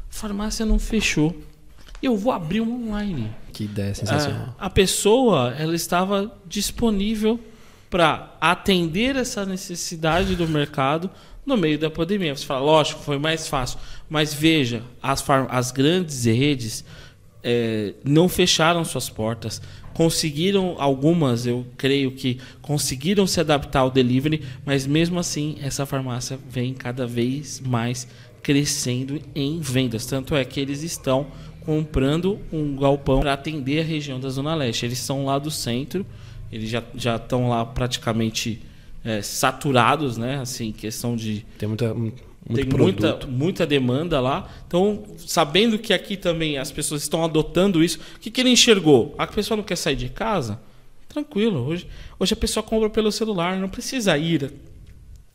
farmácia 0.09 0.65
não 0.65 0.79
fechou. 0.79 1.37
Eu 2.01 2.17
vou 2.17 2.33
abrir 2.33 2.61
um 2.61 2.87
online. 2.87 3.33
Que 3.53 3.65
ideia 3.65 3.93
sensacional. 3.93 4.55
A, 4.61 4.67
a 4.67 4.71
pessoa 4.71 5.53
ela 5.59 5.75
estava 5.75 6.33
disponível 6.47 7.41
para 7.91 8.37
atender 8.41 9.17
essa 9.17 9.45
necessidade 9.45 10.37
do 10.37 10.47
mercado 10.47 11.11
no 11.45 11.57
meio 11.57 11.81
da 11.81 11.91
pandemia. 11.91 12.37
Você 12.37 12.47
fala, 12.47 12.61
lógico, 12.61 13.03
foi 13.03 13.19
mais 13.19 13.49
fácil. 13.49 13.77
Mas 14.09 14.33
veja, 14.33 14.85
as, 15.03 15.25
as 15.49 15.73
grandes 15.73 16.27
redes 16.27 16.85
eh, 17.45 17.93
não 18.03 18.29
fecharam 18.29 18.85
suas 18.85 19.11
portas. 19.11 19.61
Conseguiram, 19.93 20.75
algumas, 20.79 21.47
eu 21.47 21.65
creio 21.77 22.11
que 22.11 22.39
conseguiram 22.63 23.27
se 23.27 23.39
adaptar 23.39 23.81
ao 23.81 23.91
delivery, 23.91 24.43
mas 24.65 24.87
mesmo 24.87 25.21
assim, 25.21 25.57
essa 25.63 25.87
farmácia 25.87 26.39
vem 26.51 26.73
cada 26.73 27.07
vez 27.07 27.61
mais 27.61 28.09
crescendo 28.43 29.21
em 29.35 29.61
vendas. 29.61 30.07
Tanto 30.07 30.35
é 30.35 30.45
que 30.45 30.59
eles 30.59 30.83
estão 30.83 31.27
comprando 31.61 32.39
um 32.53 32.77
galpão 32.77 33.21
para 33.21 33.35
atender 33.35 33.81
a 33.81 33.85
região 33.85 34.19
da 34.19 34.29
Zona 34.29 34.55
Leste. 34.55 34.87
Eles 34.87 34.99
são 34.99 35.27
lá 35.27 35.39
do 35.39 35.51
centro, 35.51 36.05
eles 36.51 36.69
já, 36.69 36.83
já 36.95 37.17
estão 37.17 37.49
lá 37.49 37.65
praticamente 37.65 38.61
eh, 39.05 39.23
saturados, 39.23 40.17
né? 40.17 40.41
Assim, 40.41 40.73
questão 40.73 41.15
de 41.15 41.45
Tem 41.59 41.69
muita, 41.69 41.95
muito 42.49 42.61
tem 42.61 42.69
produto. 42.69 43.03
muita, 43.03 43.27
muita 43.27 43.67
demanda 43.67 44.21
lá. 44.21 44.49
Então, 44.67 45.03
sabendo 45.19 45.79
que 45.79 45.93
aqui 45.93 46.17
também 46.17 46.59
as 46.59 46.71
pessoas 46.71 47.03
estão 47.03 47.25
adotando 47.25 47.83
isso, 47.83 47.99
o 48.17 48.21
que, 48.21 48.31
que 48.31 48.41
ele 48.41 48.51
enxergou? 48.51 49.15
A 49.17 49.27
pessoa 49.27 49.57
não 49.57 49.65
quer 49.65 49.77
sair 49.77 49.97
de 49.97 50.09
casa? 50.09 50.61
Tranquilo. 51.09 51.67
Hoje, 51.67 51.87
hoje 52.19 52.33
a 52.35 52.37
pessoa 52.37 52.63
compra 52.63 52.91
pelo 52.91 53.11
celular, 53.13 53.57
não 53.57 53.69
precisa 53.69 54.17
ir 54.19 54.53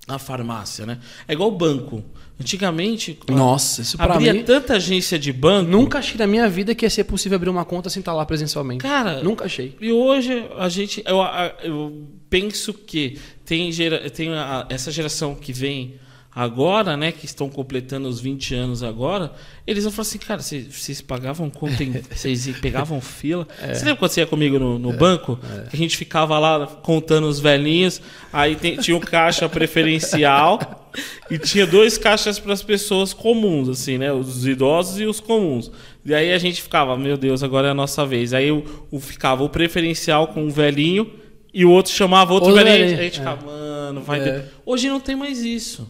à 0.07 0.19
farmácia, 0.19 0.85
né? 0.85 0.99
É 1.27 1.33
igual 1.33 1.49
o 1.49 1.55
banco. 1.55 2.03
Antigamente, 2.41 3.19
Nossa, 3.27 3.81
isso 3.81 3.97
pra 3.97 4.13
abria 4.15 4.33
mim... 4.33 4.43
tanta 4.43 4.75
agência 4.75 5.19
de 5.19 5.31
banco. 5.33 5.69
Nunca 5.69 5.99
achei 5.99 6.17
na 6.17 6.25
minha 6.25 6.47
vida 6.49 6.73
que 6.73 6.85
ia 6.85 6.89
ser 6.89 7.03
possível 7.03 7.35
abrir 7.35 7.49
uma 7.49 7.65
conta 7.65 7.89
sem 7.89 7.99
estar 7.99 8.13
lá 8.13 8.25
presencialmente. 8.25 8.81
Cara, 8.81 9.21
Nunca 9.21 9.43
achei. 9.45 9.75
E 9.81 9.91
hoje 9.91 10.45
a 10.57 10.69
gente. 10.69 11.03
Eu, 11.05 11.17
eu 11.63 12.07
penso 12.29 12.73
que 12.73 13.19
tem, 13.43 13.71
gera, 13.73 14.09
tem 14.09 14.29
a- 14.33 14.65
essa 14.69 14.89
geração 14.89 15.35
que 15.35 15.51
vem 15.51 15.95
agora, 16.41 16.95
né? 16.95 17.11
Que 17.11 17.25
estão 17.25 17.49
completando 17.49 18.07
os 18.07 18.19
20 18.19 18.55
anos 18.55 18.81
agora, 18.83 19.33
eles 19.67 19.83
vão 19.83 19.91
falar 19.91 20.03
assim, 20.03 20.17
cara, 20.17 20.41
vocês, 20.41 21.01
pagavam 21.01 21.49
conta, 21.49 21.83
vocês 22.15 22.47
pegavam 22.61 23.01
fila. 23.01 23.47
Você 23.59 23.79
lembra 23.85 23.97
quando 23.97 24.11
você 24.11 24.21
ia 24.21 24.27
comigo 24.27 24.57
no, 24.57 24.79
no 24.79 24.93
banco? 24.93 25.37
Que 25.69 25.75
a 25.75 25.79
gente 25.79 25.97
ficava 25.97 26.39
lá 26.39 26.65
contando 26.65 27.27
os 27.27 27.39
velhinhos, 27.39 28.01
aí 28.31 28.55
tem- 28.55 28.77
tinha 28.77 28.95
um 28.95 28.99
caixa 29.01 29.49
preferencial 29.49 30.89
e 31.29 31.37
tinha 31.37 31.67
dois 31.67 31.97
caixas 31.97 32.39
para 32.39 32.53
as 32.53 32.63
pessoas 32.63 33.13
comuns, 33.13 33.69
assim, 33.69 33.97
né? 33.97 34.11
Os 34.11 34.45
idosos 34.47 34.99
e 34.99 35.05
os 35.05 35.19
comuns. 35.19 35.71
E 36.05 36.13
aí 36.13 36.31
a 36.33 36.37
gente 36.37 36.61
ficava, 36.61 36.97
meu 36.97 37.17
Deus, 37.17 37.43
agora 37.43 37.67
é 37.67 37.71
a 37.71 37.75
nossa 37.75 38.05
vez. 38.05 38.33
Aí 38.33 38.51
o, 38.51 38.63
o- 38.89 38.99
ficava 38.99 39.43
o 39.43 39.49
preferencial 39.49 40.27
com 40.29 40.45
o 40.45 40.49
velhinho 40.49 41.11
e 41.53 41.65
o 41.65 41.69
outro 41.71 41.91
chamava 41.91 42.33
outro 42.33 42.49
Outro 42.49 42.63
velhinho. 42.63 42.85
velhinho, 42.85 42.99
A 42.99 43.03
gente 43.03 43.15
é. 43.15 43.19
ficava, 43.19 43.45
mano, 43.45 44.01
vai 44.01 44.19
É. 44.19 44.23
ter. 44.23 44.45
Hoje 44.65 44.87
não 44.89 44.99
tem 44.99 45.15
mais 45.15 45.39
isso. 45.43 45.87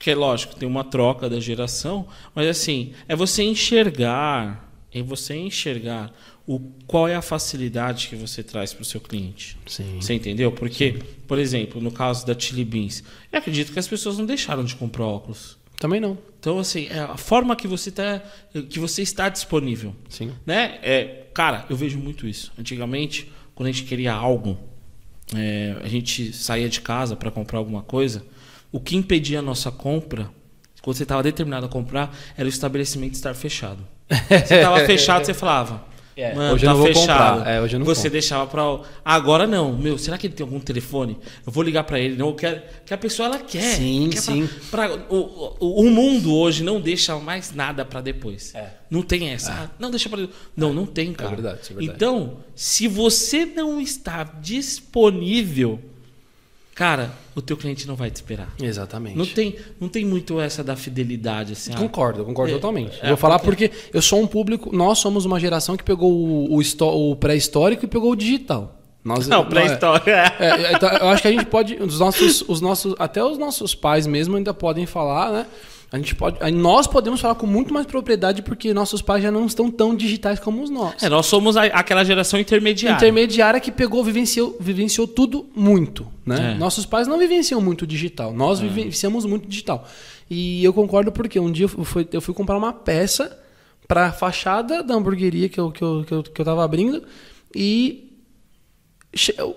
Porque, 0.00 0.14
lógico, 0.14 0.56
tem 0.56 0.66
uma 0.66 0.82
troca 0.82 1.28
da 1.28 1.38
geração, 1.38 2.08
mas 2.34 2.48
assim, 2.48 2.94
é 3.06 3.14
você 3.14 3.42
enxergar, 3.42 4.72
é 4.90 5.02
você 5.02 5.36
enxergar 5.36 6.10
o, 6.46 6.58
qual 6.86 7.06
é 7.06 7.14
a 7.14 7.20
facilidade 7.20 8.08
que 8.08 8.16
você 8.16 8.42
traz 8.42 8.72
para 8.72 8.80
o 8.80 8.84
seu 8.86 8.98
cliente. 8.98 9.58
Sim. 9.66 9.98
Você 10.00 10.14
entendeu? 10.14 10.52
Porque, 10.52 11.00
por 11.28 11.38
exemplo, 11.38 11.82
no 11.82 11.92
caso 11.92 12.24
da 12.26 12.34
Chili 12.36 12.64
Beans, 12.64 13.04
eu 13.30 13.38
acredito 13.40 13.74
que 13.74 13.78
as 13.78 13.86
pessoas 13.86 14.16
não 14.16 14.24
deixaram 14.24 14.64
de 14.64 14.74
comprar 14.74 15.04
óculos. 15.04 15.58
Também 15.78 16.00
não. 16.00 16.16
Então, 16.38 16.58
assim, 16.58 16.86
é 16.86 17.00
a 17.00 17.18
forma 17.18 17.54
que 17.54 17.68
você, 17.68 17.90
tá, 17.90 18.22
que 18.70 18.78
você 18.78 19.02
está 19.02 19.28
disponível. 19.28 19.94
Sim. 20.08 20.32
Né? 20.46 20.78
É, 20.82 21.26
cara, 21.34 21.66
eu 21.68 21.76
vejo 21.76 21.98
muito 21.98 22.26
isso. 22.26 22.50
Antigamente, 22.58 23.30
quando 23.54 23.68
a 23.68 23.72
gente 23.72 23.84
queria 23.84 24.14
algo, 24.14 24.58
é, 25.36 25.76
a 25.84 25.88
gente 25.88 26.32
saía 26.32 26.70
de 26.70 26.80
casa 26.80 27.14
para 27.16 27.30
comprar 27.30 27.58
alguma 27.58 27.82
coisa, 27.82 28.24
o 28.72 28.80
que 28.80 28.96
impedia 28.96 29.38
a 29.40 29.42
nossa 29.42 29.70
compra, 29.70 30.30
quando 30.82 30.96
você 30.96 31.02
estava 31.02 31.22
determinado 31.22 31.66
a 31.66 31.68
comprar, 31.68 32.14
era 32.36 32.46
o 32.46 32.48
estabelecimento 32.48 33.14
estar 33.14 33.34
fechado. 33.34 33.86
Você 34.08 34.54
estava 34.56 34.80
fechado, 34.86 35.24
você 35.26 35.34
falava. 35.34 35.88
É, 36.16 36.34
Mano, 36.34 36.54
hoje 36.54 36.66
eu 36.66 36.68
tá 36.68 36.74
não 36.74 36.78
vou 36.84 36.86
fechado. 36.88 37.36
comprar. 37.38 37.50
É, 37.50 37.60
hoje 37.62 37.76
eu 37.76 37.78
não 37.78 37.86
Você 37.86 38.00
compro. 38.02 38.10
deixava 38.12 38.46
para 38.46 38.80
agora 39.02 39.46
não. 39.46 39.74
Meu, 39.74 39.96
será 39.96 40.18
que 40.18 40.26
ele 40.26 40.34
tem 40.34 40.44
algum 40.44 40.60
telefone? 40.60 41.16
Eu 41.46 41.52
vou 41.52 41.62
ligar 41.62 41.84
para 41.84 41.98
ele. 41.98 42.14
Não, 42.16 42.28
eu 42.28 42.34
quero 42.34 42.60
que 42.84 42.92
a 42.92 42.98
pessoa 42.98 43.26
ela 43.26 43.38
quer. 43.38 43.76
Sim, 43.76 44.10
quer 44.12 44.20
sim. 44.20 44.46
Pra, 44.70 44.86
pra- 44.88 45.06
o, 45.08 45.56
o, 45.60 45.80
o 45.86 45.90
mundo 45.90 46.34
hoje 46.34 46.62
não 46.62 46.78
deixa 46.78 47.16
mais 47.18 47.54
nada 47.54 47.86
para 47.86 48.02
depois. 48.02 48.54
É. 48.54 48.68
Não 48.90 49.00
tem 49.00 49.30
essa. 49.30 49.50
Ah, 49.52 49.70
Não 49.78 49.88
deixa 49.90 50.10
para 50.10 50.28
Não, 50.54 50.74
não 50.74 50.84
tem, 50.84 51.10
cara. 51.14 51.30
verdade, 51.30 51.60
isso 51.62 51.72
é 51.72 51.76
verdade. 51.76 51.96
Então, 51.96 52.36
se 52.54 52.86
você 52.86 53.46
não 53.46 53.80
está 53.80 54.22
disponível, 54.24 55.80
cara, 56.80 57.10
o 57.36 57.42
teu 57.42 57.58
cliente 57.58 57.86
não 57.86 57.94
vai 57.94 58.10
te 58.10 58.14
esperar. 58.16 58.48
Exatamente. 58.58 59.14
Não 59.14 59.26
tem, 59.26 59.54
não 59.78 59.86
tem 59.86 60.02
muito 60.02 60.40
essa 60.40 60.64
da 60.64 60.74
fidelidade 60.74 61.52
assim. 61.52 61.72
ah, 61.74 61.76
Concordo, 61.76 62.24
concordo 62.24 62.52
É, 62.52 62.54
totalmente. 62.54 62.98
é, 63.02 63.08
Vou 63.08 63.18
falar 63.18 63.38
porque 63.38 63.70
eu 63.92 64.00
sou 64.00 64.18
um 64.18 64.26
público, 64.26 64.74
nós 64.74 64.96
somos 64.98 65.26
uma 65.26 65.38
geração 65.38 65.76
que 65.76 65.84
pegou 65.84 66.10
o, 66.10 66.58
o, 66.58 67.10
o 67.10 67.16
pré-histórico 67.16 67.84
e 67.84 67.88
pegou 67.88 68.12
o 68.12 68.16
digital. 68.16 68.78
Nós, 69.04 69.28
Não, 69.28 69.44
pré-história. 69.44 70.10
É, 70.38 70.44
é, 70.68 70.72
então, 70.72 70.88
eu 70.88 71.08
acho 71.08 71.20
que 71.20 71.28
a 71.28 71.30
gente 71.30 71.44
pode, 71.44 71.74
os 71.74 72.00
nossos, 72.00 72.42
os 72.48 72.62
nossos, 72.62 72.94
até 72.98 73.22
os 73.22 73.36
nossos 73.36 73.74
pais 73.74 74.06
mesmo 74.06 74.38
ainda 74.38 74.54
podem 74.54 74.86
falar, 74.86 75.30
né? 75.32 75.46
A 75.92 75.96
gente 75.96 76.14
pode, 76.14 76.38
nós 76.52 76.86
podemos 76.86 77.20
falar 77.20 77.34
com 77.34 77.46
muito 77.46 77.74
mais 77.74 77.84
propriedade 77.84 78.42
porque 78.42 78.72
nossos 78.72 79.02
pais 79.02 79.22
já 79.24 79.30
não 79.30 79.44
estão 79.46 79.68
tão 79.70 79.92
digitais 79.94 80.38
como 80.38 80.62
os 80.62 80.70
nossos. 80.70 81.02
É, 81.02 81.08
nós 81.08 81.26
somos 81.26 81.56
a- 81.56 81.64
aquela 81.64 82.04
geração 82.04 82.38
intermediária. 82.38 82.96
Intermediária 82.96 83.58
que 83.58 83.72
pegou, 83.72 84.04
vivenciou, 84.04 84.56
vivenciou 84.60 85.08
tudo 85.08 85.48
muito, 85.54 86.06
né? 86.24 86.52
É. 86.52 86.58
Nossos 86.58 86.86
pais 86.86 87.08
não 87.08 87.18
vivenciam 87.18 87.60
muito 87.60 87.84
digital, 87.86 88.32
nós 88.32 88.60
vivenciamos 88.60 89.24
muito 89.24 89.48
digital. 89.48 89.84
E 90.30 90.62
eu 90.62 90.72
concordo 90.72 91.10
porque 91.10 91.40
um 91.40 91.50
dia 91.50 91.64
eu 91.64 91.84
fui, 91.84 92.06
eu 92.12 92.20
fui 92.20 92.32
comprar 92.34 92.56
uma 92.56 92.72
peça 92.72 93.36
para 93.88 94.12
fachada 94.12 94.84
da 94.84 94.94
hamburgueria 94.94 95.48
que 95.48 95.58
eu, 95.58 95.72
que 95.72 95.82
eu, 95.82 96.04
que 96.06 96.12
eu, 96.14 96.22
que 96.22 96.40
eu 96.40 96.44
tava 96.44 96.62
abrindo 96.64 97.02
e 97.52 98.09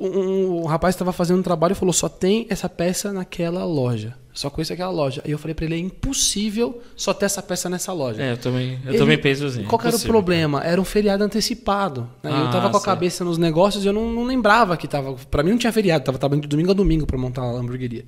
um, 0.02 0.62
um 0.62 0.66
rapaz 0.66 0.96
estava 0.96 1.12
fazendo 1.14 1.40
um 1.40 1.44
trabalho 1.44 1.74
e 1.74 1.76
falou: 1.76 1.94
só 1.94 2.10
tem 2.10 2.48
essa 2.50 2.68
peça 2.68 3.14
naquela 3.14 3.64
loja. 3.66 4.16
Só 4.34 4.50
conheço 4.50 4.74
aquela 4.74 4.90
loja. 4.90 5.22
Aí 5.24 5.30
eu 5.30 5.38
falei 5.38 5.54
para 5.54 5.66
ele: 5.66 5.76
é 5.76 5.78
impossível 5.78 6.82
só 6.96 7.14
ter 7.14 7.26
essa 7.26 7.40
peça 7.42 7.70
nessa 7.70 7.94
loja. 7.94 8.20
É, 8.22 8.32
eu 8.32 8.38
também, 8.38 8.80
eu 8.84 8.90
Ele- 8.92 8.98
também 8.98 9.18
penso 9.18 9.46
assim. 9.46 9.64
Qual 9.66 9.78
que 9.78 9.86
era 9.88 9.96
o 9.96 10.00
problema? 10.02 10.62
Era 10.64 10.82
um 10.82 10.84
feriado 10.86 11.24
antecipado. 11.24 12.10
né? 12.24 12.32
eu 12.32 12.36
Ah, 12.36 12.50
tava 12.52 12.62
com 12.72 12.78
a 12.78 12.80
certo. 12.80 12.84
cabeça 12.86 13.24
nos 13.24 13.38
negócios 13.38 13.84
e 13.84 13.88
eu 13.88 13.94
não, 13.94 14.12
não 14.12 14.24
lembrava 14.24 14.76
que 14.76 14.88
tava. 14.88 15.14
Pra 15.30 15.44
mim 15.44 15.52
não 15.52 15.58
tinha 15.60 15.72
feriado, 15.72 16.04
tava 16.04 16.18
trabalhando 16.18 16.44
de 16.44 16.48
domingo 16.50 16.72
a 16.72 16.74
domingo 16.74 17.06
pra 17.06 17.18
montar 17.18 17.44
a 17.44 17.52
hamburgueria. 17.52 18.06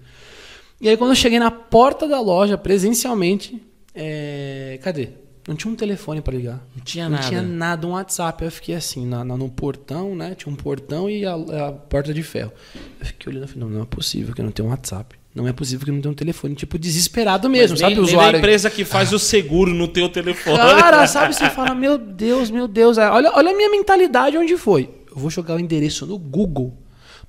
E 0.82 0.90
aí 0.90 0.98
quando 0.98 1.12
eu 1.12 1.16
cheguei 1.16 1.38
na 1.38 1.52
porta 1.52 2.08
da 2.08 2.20
loja, 2.20 2.58
presencialmente, 2.58 3.62
é, 3.94 4.80
cadê? 4.82 5.10
Não 5.48 5.56
tinha 5.56 5.72
um 5.72 5.76
telefone 5.76 6.22
pra 6.22 6.34
ligar. 6.34 6.60
Não 6.76 6.84
tinha 6.84 7.06
Não 7.06 7.12
nada. 7.18 7.28
tinha 7.28 7.42
nada, 7.42 7.86
um 7.86 7.92
WhatsApp. 7.92 8.44
Eu 8.44 8.50
fiquei 8.52 8.74
assim, 8.76 9.06
na, 9.06 9.24
na- 9.24 9.38
no 9.38 9.48
portão, 9.50 10.16
né? 10.16 10.34
Tinha 10.36 10.52
um 10.52 10.56
portão 10.56 11.08
e 11.10 11.24
a, 11.26 11.34
a 11.36 11.72
porta 11.72 12.12
de 12.14 12.24
ferro. 12.24 12.52
Eu 13.00 13.06
fiquei 13.06 13.32
olhando 13.32 13.46
e 13.46 13.48
falei, 13.48 13.64
não, 13.68 13.76
não 13.76 13.82
é 13.84 13.86
possível 13.86 14.34
que 14.34 14.42
não 14.42 14.50
tenha 14.52 14.68
um 14.68 14.72
WhatsApp. 14.72 15.16
Não 15.36 15.48
é 15.48 15.54
possível 15.54 15.86
que 15.86 15.92
não 15.92 16.02
tenha 16.02 16.12
um 16.12 16.16
telefone. 16.16 16.56
Tipo, 16.56 16.80
desesperado 16.80 17.48
mesmo, 17.50 17.74
Mas 17.74 17.80
sabe? 17.82 17.94
nem, 17.96 18.04
usuário. 18.04 18.32
da 18.34 18.38
empresa 18.40 18.70
que 18.72 18.84
faz 18.84 19.14
o 19.14 19.20
seguro 19.20 19.72
no 19.74 19.88
teu 19.88 20.10
telefone. 20.10 20.58
Cara, 20.58 21.06
sabe? 21.08 21.36
Você 21.36 21.50
fala, 21.52 21.76
meu 21.76 21.98
Deus, 21.98 22.50
meu 22.50 22.68
Deus. 22.68 22.98
é, 22.98 23.08
Olha, 23.10 23.32
olha 23.36 23.52
a 23.52 23.56
minha 23.56 23.70
mentalidade 23.70 24.38
onde 24.38 24.58
foi. 24.58 24.90
Eu 25.12 25.18
vou 25.18 25.30
jogar 25.30 25.56
o 25.56 25.60
endereço 25.60 26.06
no 26.08 26.18
Google 26.18 26.74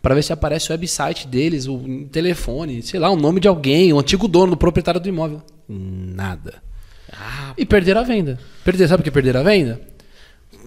para 0.00 0.14
ver 0.14 0.22
se 0.22 0.32
aparece 0.32 0.70
o 0.70 0.72
website 0.72 1.26
deles, 1.26 1.66
o 1.66 1.80
telefone, 2.12 2.80
sei 2.82 2.98
lá, 3.00 3.10
o 3.10 3.16
nome 3.16 3.40
de 3.40 3.48
alguém, 3.48 3.92
o 3.92 3.98
antigo 3.98 4.26
dono, 4.28 4.52
o 4.52 4.56
proprietário 4.56 5.00
do 5.00 5.08
imóvel. 5.08 5.42
Nada. 5.68 6.62
Ah, 7.18 7.54
E 7.56 7.64
perderam 7.64 8.00
a 8.00 8.04
venda. 8.04 8.38
Perder, 8.64 8.88
sabe 8.88 8.98
por 8.98 9.04
que 9.04 9.10
perderam 9.10 9.40
a 9.40 9.42
venda? 9.42 9.80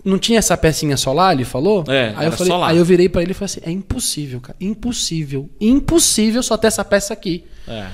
Não 0.03 0.17
tinha 0.17 0.39
essa 0.39 0.55
pecinha 0.55 0.95
solar, 0.95 1.33
ele 1.33 1.43
falou? 1.43 1.83
É, 1.87 2.13
aí 2.15 2.25
eu 2.27 2.31
falei, 2.31 2.53
aí 2.63 2.77
eu 2.77 2.85
virei 2.85 3.09
para 3.09 3.21
ele 3.21 3.31
e 3.31 3.33
falei 3.33 3.45
assim: 3.45 3.61
"É 3.63 3.69
impossível, 3.71 4.39
cara. 4.39 4.55
Impossível. 4.61 5.49
Impossível 5.59 6.41
só 6.41 6.55
ter 6.57 6.67
essa 6.67 6.83
peça 6.85 7.13
aqui". 7.13 7.43
é. 7.67 7.87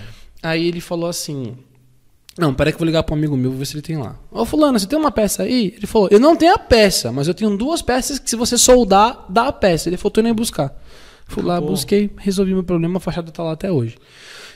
Aí 0.44 0.68
ele 0.68 0.80
falou 0.80 1.10
assim: 1.10 1.58
Não, 2.38 2.54
peraí 2.54 2.72
que 2.72 2.76
eu 2.76 2.80
vou 2.80 2.86
ligar 2.86 3.02
para 3.02 3.15
um 3.15 3.18
amigo 3.18 3.36
meu, 3.36 3.50
vou 3.50 3.58
ver 3.60 3.65
se 3.65 3.74
ele 3.74 3.82
tem 3.82 3.98
lá. 3.98 4.15
Ô, 4.30 4.46
Fulano, 4.46 4.78
você 4.78 4.86
tem 4.86 5.00
uma 5.00 5.10
peça 5.12 5.41
aí? 5.41 5.74
Ele 5.76 5.88
falou: 5.88 6.08
Eu 6.12 6.20
não 6.20 6.36
tenho 6.36 6.54
a 6.54 6.60
peça, 6.60 7.12
mas 7.12 7.28
eu 7.28 7.34
tenho 7.34 7.58
duas 7.58 7.82
peças 7.82 8.20
que 8.20 8.30
se 8.30 8.36
você 8.36 8.56
soldar, 8.56 9.26
dá 9.28 9.48
a 9.48 9.52
peça. 9.52 9.89
Ele 9.89 9.98
falou: 9.98 10.12
Tô 10.12 10.22
indo 10.22 10.28
aí 10.28 10.34
buscar. 10.34 10.72
Fui 11.28 11.41
lá, 11.41 11.54
Acabou. 11.56 11.72
busquei, 11.72 12.12
resolvi 12.18 12.54
meu 12.54 12.63
problema, 12.63 12.98
a 12.98 13.00
fachada 13.00 13.32
tá 13.32 13.41
lá 13.41 13.54
até 13.54 13.72
hoje. 13.72 13.98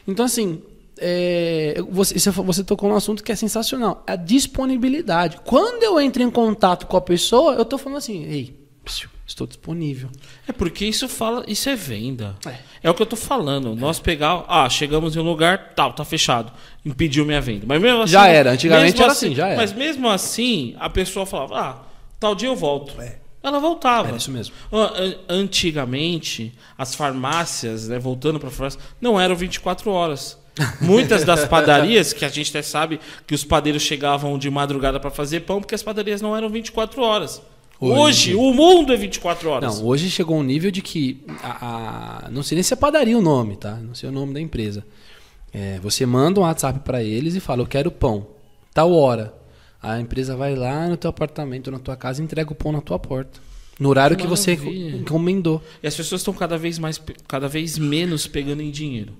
Então, 0.07 0.23
assim, 0.25 0.61
é, 1.01 1.75
você, 1.89 2.29
você- 2.31 2.63
tocou 2.63 2.89
num 2.89 2.95
assunto 2.95 3.23
que 3.23 3.31
é 3.31 3.35
sensacional: 3.35 4.03
a 4.07 4.15
disponibilidade. 4.15 5.37
Quando 5.45 5.83
eu 5.83 5.99
entro 5.99 6.21
em 6.21 6.29
contato 6.29 6.85
com 6.87 6.97
a 6.97 7.01
pessoa, 7.01 7.53
eu 7.55 7.65
tô 7.65 7.77
falando 7.77 7.97
assim: 7.97 8.23
Ei, 8.25 8.59
estou 9.25 9.45
disponível. 9.47 10.09
É 10.47 10.51
porque 10.51 10.85
isso 10.85 11.07
fala, 11.07 11.43
isso 11.47 11.69
é 11.69 11.75
venda. 11.75 12.35
É. 12.45 12.55
É, 12.83 12.89
o 12.89 12.93
que 12.93 13.01
eu 13.01 13.05
tô 13.05 13.15
falando. 13.15 13.75
Nós 13.75 13.99
pegar, 13.99 14.43
ah, 14.47 14.67
chegamos 14.69 15.15
em 15.15 15.19
um 15.19 15.23
lugar, 15.23 15.73
tal, 15.75 15.93
tá 15.93 16.03
fechado. 16.05 16.51
Impediu 16.85 17.25
minha 17.25 17.41
venda. 17.41 17.65
Mas 17.67 17.81
mesmo 17.81 18.01
assim, 18.01 18.11
Já 18.13 18.27
era, 18.27 18.51
antigamente 18.51 19.01
era 19.01 19.11
assim, 19.11 19.35
já 19.35 19.47
era. 19.49 19.57
Mas 19.57 19.73
mesmo 19.73 20.09
assim, 20.09 20.75
a 20.79 20.89
pessoa 20.89 21.25
falava, 21.25 21.59
ah, 21.59 21.77
tal 22.19 22.33
dia 22.33 22.47
eu 22.49 22.55
volto. 22.55 22.93
Ela 23.43 23.59
voltava. 23.59 24.11
É 24.11 24.15
isso 24.17 24.31
mesmo. 24.31 24.53
An- 24.71 25.15
Antigamente, 25.29 26.53
as 26.77 26.95
farmácias, 26.95 27.87
né, 27.87 27.99
voltando 27.99 28.39
para 28.39 28.49
farmácia, 28.49 28.79
não 28.99 29.19
eram 29.19 29.35
24 29.35 29.91
horas. 29.91 30.38
Muitas 30.81 31.23
das 31.23 31.45
padarias, 31.45 32.13
que 32.13 32.25
a 32.25 32.29
gente 32.29 32.49
até 32.49 32.61
sabe 32.61 32.99
que 33.25 33.33
os 33.33 33.43
padeiros 33.43 33.81
chegavam 33.81 34.37
de 34.37 34.49
madrugada 34.49 34.99
para 34.99 35.09
fazer 35.11 35.41
pão, 35.41 35.59
porque 35.59 35.75
as 35.75 35.83
padarias 35.83 36.21
não 36.21 36.35
eram 36.35 36.49
24 36.49 37.01
horas. 37.01 37.41
Hoje- 37.81 38.33
Hoje, 38.33 38.35
o 38.35 38.53
mundo 38.53 38.91
é 38.91 38.97
24 38.97 39.49
horas. 39.49 39.79
Não, 39.79 39.87
hoje 39.87 40.09
chegou 40.09 40.37
um 40.37 40.43
nível 40.43 40.69
de 40.69 40.81
que. 40.81 41.23
A, 41.41 42.25
a- 42.25 42.29
não 42.29 42.43
sei 42.43 42.55
nem 42.57 42.63
se 42.63 42.73
é 42.73 42.75
padaria 42.75 43.17
o 43.17 43.21
nome, 43.21 43.55
tá? 43.55 43.75
Não 43.75 43.95
sei 43.95 44.09
o 44.09 44.11
nome 44.11 44.33
da 44.33 44.41
empresa. 44.41 44.85
É, 45.53 45.79
você 45.81 46.05
manda 46.05 46.39
um 46.39 46.43
WhatsApp 46.43 46.79
pra 46.81 47.01
eles 47.01 47.35
e 47.35 47.39
fala: 47.39 47.61
Eu 47.61 47.67
quero 47.67 47.89
pão, 47.89 48.27
tal 48.73 48.91
hora. 48.93 49.33
A 49.81 49.97
empresa 49.97 50.35
vai 50.35 50.55
lá 50.55 50.89
no 50.89 50.97
teu 50.97 51.09
apartamento, 51.09 51.71
na 51.71 51.79
tua 51.79 51.95
casa 51.95 52.21
e 52.21 52.25
entrega 52.25 52.51
o 52.51 52.55
pão 52.55 52.73
na 52.73 52.81
tua 52.81 52.99
porta. 52.99 53.39
No 53.79 53.87
horário 53.87 54.17
que, 54.17 54.23
Que 54.23 54.27
você 54.29 54.57
encomendou. 54.99 55.63
E 55.81 55.87
as 55.87 55.95
pessoas 55.95 56.19
estão 56.19 56.33
cada 56.33 56.57
vez 56.57 56.77
mais, 56.77 57.01
cada 57.29 57.47
vez 57.47 57.77
menos 57.77 58.27
pegando 58.27 58.61
em 58.61 58.69
dinheiro. 58.71 59.13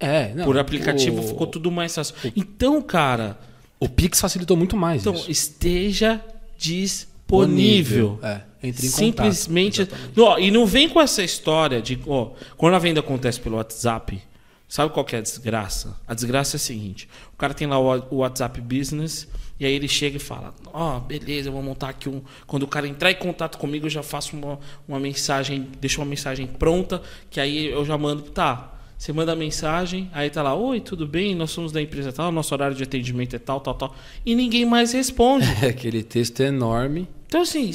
É, 0.00 0.32
não, 0.34 0.44
Por 0.44 0.56
aplicativo 0.58 1.20
o, 1.20 1.26
ficou 1.26 1.46
tudo 1.46 1.70
mais 1.70 1.94
fácil. 1.94 2.14
Então, 2.36 2.80
cara, 2.80 3.38
O 3.80 3.88
Pix 3.88 4.20
facilitou 4.20 4.56
muito 4.56 4.76
mais. 4.76 5.00
então 5.02 5.14
isso. 5.14 5.30
esteja 5.30 6.20
disponível. 6.56 8.18
É, 8.22 8.40
entre 8.62 8.86
em 8.86 8.90
Simplesmente. 8.90 9.86
contato. 9.86 10.18
Ó, 10.18 10.38
e 10.38 10.50
não 10.50 10.66
vem 10.66 10.88
com 10.88 11.00
essa 11.00 11.22
história 11.22 11.80
de. 11.80 11.98
Ó, 12.06 12.30
quando 12.56 12.74
a 12.74 12.78
venda 12.78 13.00
acontece 13.00 13.40
pelo 13.40 13.56
WhatsApp, 13.56 14.20
sabe 14.68 14.92
qual 14.92 15.04
que 15.04 15.14
é 15.16 15.18
a 15.18 15.22
desgraça? 15.22 15.96
A 16.06 16.14
desgraça 16.14 16.56
é 16.56 16.58
a 16.58 16.60
seguinte: 16.60 17.08
o 17.32 17.36
cara 17.36 17.54
tem 17.54 17.66
lá 17.66 17.78
o, 17.78 18.16
WhatsApp 18.16 18.60
Business. 18.60 19.28
E 19.60 19.66
aí 19.66 19.72
ele 19.72 19.88
chega 19.88 20.16
e 20.16 20.20
fala: 20.20 20.54
Ó, 20.72 21.00
beleza, 21.00 21.48
eu 21.48 21.52
vou 21.52 21.62
montar 21.62 21.88
aqui 21.88 22.08
um. 22.08 22.22
Quando 22.46 22.62
o 22.62 22.68
cara 22.68 22.86
entrar 22.86 23.10
em 23.10 23.16
contato 23.16 23.58
comigo, 23.58 23.86
eu 23.86 23.90
já 23.90 24.02
faço 24.04 24.36
uma, 24.36 24.58
uma 24.86 25.00
mensagem, 25.00 25.68
deixo 25.80 26.00
uma 26.00 26.06
mensagem 26.06 26.46
pronta, 26.46 27.02
que 27.28 27.40
aí 27.40 27.66
eu 27.66 27.84
já 27.84 27.98
mando. 27.98 28.22
Tá. 28.22 28.74
Você 28.98 29.12
manda 29.12 29.36
mensagem, 29.36 30.10
aí 30.12 30.28
tá 30.28 30.42
lá, 30.42 30.54
oi, 30.56 30.80
tudo 30.80 31.06
bem? 31.06 31.32
Nós 31.34 31.52
somos 31.52 31.70
da 31.70 31.80
empresa 31.80 32.12
tal, 32.12 32.32
nosso 32.32 32.52
horário 32.52 32.74
de 32.76 32.82
atendimento 32.82 33.36
é 33.36 33.38
tal, 33.38 33.60
tal, 33.60 33.74
tal. 33.74 33.94
E 34.26 34.34
ninguém 34.34 34.64
mais 34.66 34.92
responde. 34.92 35.46
É 35.62 35.68
aquele 35.68 36.02
texto 36.02 36.40
enorme. 36.40 37.06
Então, 37.28 37.42
assim, 37.42 37.70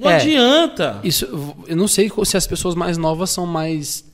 não 0.00 0.10
É. 0.10 0.16
adianta. 0.16 0.98
Isso, 1.04 1.54
eu 1.68 1.76
não 1.76 1.86
sei 1.86 2.10
se 2.24 2.36
as 2.36 2.46
pessoas 2.48 2.74
mais 2.74 2.98
novas 2.98 3.30
são 3.30 3.46
mais 3.46 4.04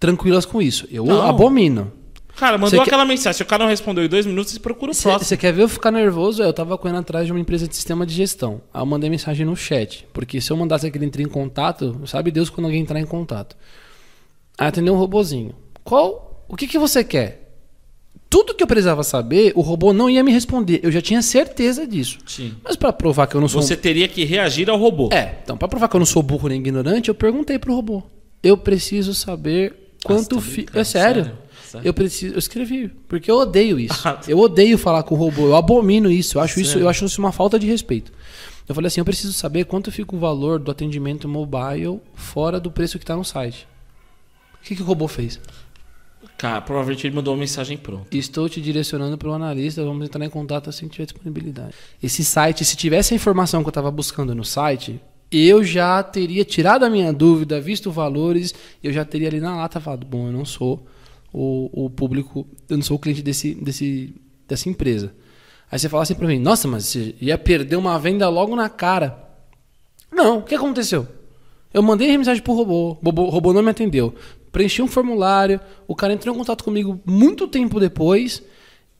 tranquilas 0.00 0.44
com 0.44 0.60
isso. 0.60 0.88
Eu 0.90 1.04
Não. 1.04 1.22
abomino. 1.22 1.92
Cara, 2.36 2.56
mandou 2.56 2.70
Você 2.70 2.76
quer- 2.76 2.82
aquela 2.84 3.04
mensagem. 3.04 3.36
Se 3.36 3.42
o 3.42 3.46
cara 3.46 3.64
não 3.64 3.70
respondeu 3.70 4.02
em 4.04 4.08
dois 4.08 4.24
minutos, 4.26 4.52
você 4.52 4.58
procura 4.58 4.92
o 4.92 4.94
próximo. 4.96 5.18
Você 5.24 5.36
quer 5.36 5.52
ver 5.52 5.62
eu 5.62 5.68
ficar 5.68 5.90
nervoso? 5.92 6.42
Eu 6.42 6.52
tava 6.54 6.76
correndo 6.78 6.98
atrás 7.00 7.26
de 7.26 7.32
uma 7.32 7.38
empresa 7.40 7.68
de 7.68 7.76
sistema 7.76 8.04
de 8.06 8.14
gestão. 8.14 8.62
Aí 8.72 8.80
eu 8.80 8.86
mandei 8.86 9.10
mensagem 9.10 9.44
no 9.44 9.54
chat. 9.54 10.06
Porque 10.12 10.40
se 10.40 10.50
eu 10.50 10.56
mandasse 10.56 10.86
aquele 10.86 11.04
entrar 11.04 11.22
em 11.22 11.28
contato, 11.28 12.00
sabe 12.06 12.30
Deus 12.30 12.48
quando 12.48 12.64
alguém 12.64 12.80
entrar 12.80 12.98
em 12.98 13.04
contato. 13.06 13.56
Aí 14.58 14.66
atendeu 14.68 14.94
um 14.94 14.96
robozinho. 14.96 15.54
Qual? 15.84 16.44
O 16.48 16.56
que, 16.56 16.66
que 16.66 16.78
você 16.78 17.04
quer? 17.04 17.40
Tudo 18.28 18.54
que 18.54 18.62
eu 18.62 18.66
precisava 18.66 19.02
saber, 19.02 19.52
o 19.56 19.60
robô 19.60 19.92
não 19.92 20.08
ia 20.08 20.22
me 20.22 20.30
responder. 20.30 20.80
Eu 20.84 20.92
já 20.92 21.02
tinha 21.02 21.20
certeza 21.20 21.84
disso. 21.84 22.18
Sim. 22.24 22.54
Mas 22.62 22.76
pra 22.76 22.92
provar 22.92 23.26
que 23.26 23.34
eu 23.34 23.40
não 23.40 23.48
sou 23.48 23.60
Você 23.60 23.76
teria 23.76 24.06
que 24.06 24.24
reagir 24.24 24.70
ao 24.70 24.78
robô. 24.78 25.08
É, 25.12 25.38
então, 25.42 25.56
pra 25.56 25.66
provar 25.66 25.88
que 25.88 25.96
eu 25.96 25.98
não 25.98 26.06
sou 26.06 26.22
burro 26.22 26.48
nem 26.48 26.60
ignorante, 26.60 27.08
eu 27.08 27.14
perguntei 27.14 27.58
pro 27.58 27.74
robô. 27.74 28.02
Eu 28.40 28.56
preciso 28.56 29.14
saber 29.14 29.94
quanto 30.04 30.36
tá 30.36 30.40
fi... 30.42 30.66
É 30.72 30.84
sério. 30.84 31.24
Sério? 31.24 31.38
Sério? 31.70 31.86
Eu 31.86 31.94
preciso, 31.94 32.34
eu 32.34 32.38
escrevi, 32.38 32.88
porque 33.08 33.30
eu 33.30 33.36
odeio 33.36 33.78
isso. 33.78 34.02
Eu 34.26 34.38
odeio 34.38 34.76
falar 34.76 35.04
com 35.04 35.14
o 35.14 35.18
robô, 35.18 35.46
eu 35.46 35.54
abomino 35.54 36.10
isso, 36.10 36.36
eu 36.36 36.42
acho 36.42 36.58
isso, 36.60 36.70
Sério? 36.72 36.84
eu 36.84 36.88
acho 36.88 37.04
isso 37.04 37.20
uma 37.20 37.30
falta 37.30 37.60
de 37.60 37.66
respeito. 37.66 38.12
Eu 38.68 38.74
falei 38.74 38.88
assim, 38.88 39.00
eu 39.00 39.04
preciso 39.04 39.32
saber 39.32 39.64
quanto 39.66 39.90
fica 39.92 40.14
o 40.16 40.18
valor 40.18 40.58
do 40.58 40.70
atendimento 40.70 41.28
mobile 41.28 42.00
fora 42.14 42.58
do 42.58 42.72
preço 42.72 42.98
que 42.98 43.04
tá 43.04 43.14
no 43.14 43.24
site. 43.24 43.68
O 44.54 44.64
que, 44.64 44.74
que 44.74 44.82
o 44.82 44.84
robô 44.84 45.06
fez? 45.06 45.40
Cara, 46.40 46.62
provavelmente 46.62 47.06
ele 47.06 47.14
mandou 47.14 47.34
uma 47.34 47.40
mensagem 47.40 47.76
pronta. 47.76 48.16
Estou 48.16 48.48
te 48.48 48.62
direcionando 48.62 49.18
para 49.18 49.28
o 49.28 49.32
analista, 49.34 49.84
vamos 49.84 50.06
entrar 50.06 50.24
em 50.24 50.30
contato 50.30 50.70
assim 50.70 50.88
que 50.88 50.92
tiver 50.92 51.04
disponibilidade. 51.04 51.74
Esse 52.02 52.24
site, 52.24 52.64
se 52.64 52.78
tivesse 52.78 53.12
a 53.12 53.16
informação 53.16 53.62
que 53.62 53.66
eu 53.66 53.70
estava 53.70 53.90
buscando 53.90 54.34
no 54.34 54.42
site, 54.42 54.98
eu 55.30 55.62
já 55.62 56.02
teria 56.02 56.42
tirado 56.42 56.86
a 56.86 56.88
minha 56.88 57.12
dúvida, 57.12 57.60
visto 57.60 57.92
valores, 57.92 58.54
eu 58.82 58.90
já 58.90 59.04
teria 59.04 59.28
ali 59.28 59.38
na 59.38 59.54
lata 59.54 59.78
falado, 59.80 60.06
bom, 60.06 60.28
eu 60.28 60.32
não 60.32 60.46
sou 60.46 60.86
o, 61.30 61.84
o 61.84 61.90
público, 61.90 62.46
eu 62.70 62.78
não 62.78 62.82
sou 62.82 62.96
o 62.96 62.98
cliente 62.98 63.20
desse, 63.20 63.54
desse, 63.54 64.14
dessa 64.48 64.66
empresa. 64.66 65.12
Aí 65.70 65.78
você 65.78 65.90
fala 65.90 66.04
assim 66.04 66.14
para 66.14 66.26
mim, 66.26 66.38
nossa, 66.38 66.66
mas 66.66 66.86
você 66.86 67.14
ia 67.20 67.36
perder 67.36 67.76
uma 67.76 67.98
venda 67.98 68.26
logo 68.30 68.56
na 68.56 68.70
cara. 68.70 69.28
Não, 70.10 70.38
o 70.38 70.42
que 70.42 70.54
aconteceu? 70.54 71.06
Eu 71.72 71.82
mandei 71.82 72.16
mensagem 72.16 72.42
pro 72.42 72.54
robô, 72.54 72.98
robô, 73.04 73.28
robô 73.28 73.52
não 73.52 73.62
me 73.62 73.70
atendeu. 73.70 74.14
Preenchi 74.52 74.82
um 74.82 74.86
formulário, 74.86 75.60
o 75.86 75.94
cara 75.94 76.12
entrou 76.12 76.34
em 76.34 76.38
contato 76.38 76.64
comigo 76.64 77.00
muito 77.04 77.46
tempo 77.46 77.78
depois. 77.78 78.42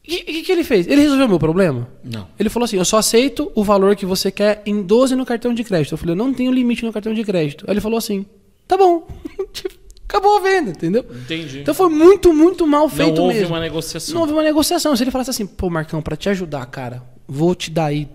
E 0.06 0.16
o 0.16 0.24
que, 0.24 0.42
que 0.42 0.52
ele 0.52 0.64
fez? 0.64 0.86
Ele 0.86 1.02
resolveu 1.02 1.26
o 1.26 1.28
meu 1.28 1.38
problema? 1.38 1.88
Não. 2.02 2.26
Ele 2.38 2.48
falou 2.48 2.64
assim: 2.64 2.76
eu 2.76 2.84
só 2.84 2.98
aceito 2.98 3.50
o 3.54 3.62
valor 3.62 3.96
que 3.96 4.06
você 4.06 4.30
quer 4.30 4.62
em 4.64 4.82
12 4.82 5.14
no 5.14 5.26
cartão 5.26 5.52
de 5.52 5.62
crédito. 5.64 5.92
Eu 5.92 5.98
falei: 5.98 6.12
eu 6.12 6.16
não 6.16 6.32
tenho 6.32 6.52
limite 6.52 6.84
no 6.84 6.92
cartão 6.92 7.12
de 7.12 7.24
crédito. 7.24 7.64
Aí 7.66 7.74
ele 7.74 7.80
falou 7.80 7.98
assim: 7.98 8.24
tá 8.66 8.76
bom. 8.76 9.06
Tipo, 9.52 9.80
Acabou 10.10 10.38
a 10.38 10.40
venda, 10.40 10.70
entendeu? 10.70 11.06
Entendi. 11.08 11.60
Então 11.60 11.72
foi 11.72 11.88
muito, 11.88 12.34
muito 12.34 12.66
mal 12.66 12.88
feito 12.88 13.14
não 13.14 13.26
houve 13.26 13.38
mesmo. 13.38 13.54
uma 13.54 13.60
negociação. 13.60 14.12
Não 14.12 14.22
houve 14.22 14.32
uma 14.32 14.42
negociação. 14.42 14.96
Se 14.96 15.04
ele 15.04 15.10
falasse 15.12 15.30
assim, 15.30 15.46
pô, 15.46 15.70
Marcão, 15.70 16.02
pra 16.02 16.16
te 16.16 16.28
ajudar, 16.28 16.66
cara, 16.66 17.00
vou 17.28 17.54
te 17.54 17.70
dar 17.70 17.86
aí. 17.86 18.08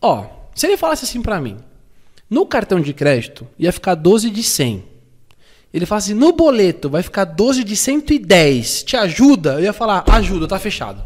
Ó, 0.00 0.24
se 0.54 0.66
ele 0.66 0.78
falasse 0.78 1.04
assim 1.04 1.20
pra 1.20 1.38
mim, 1.38 1.58
no 2.30 2.46
cartão 2.46 2.80
de 2.80 2.94
crédito 2.94 3.46
ia 3.58 3.70
ficar 3.72 3.94
12 3.94 4.30
de 4.30 4.42
100. 4.42 4.82
Ele 5.74 5.84
falasse 5.86 6.12
assim, 6.12 6.20
no 6.20 6.30
boleto 6.32 6.88
vai 6.88 7.02
ficar 7.02 7.24
12 7.24 7.64
de 7.64 7.74
110. 7.76 8.84
Te 8.84 8.96
ajuda? 8.96 9.54
Eu 9.54 9.64
ia 9.64 9.72
falar, 9.72 10.04
ajuda, 10.08 10.46
tá 10.46 10.56
fechado. 10.58 11.02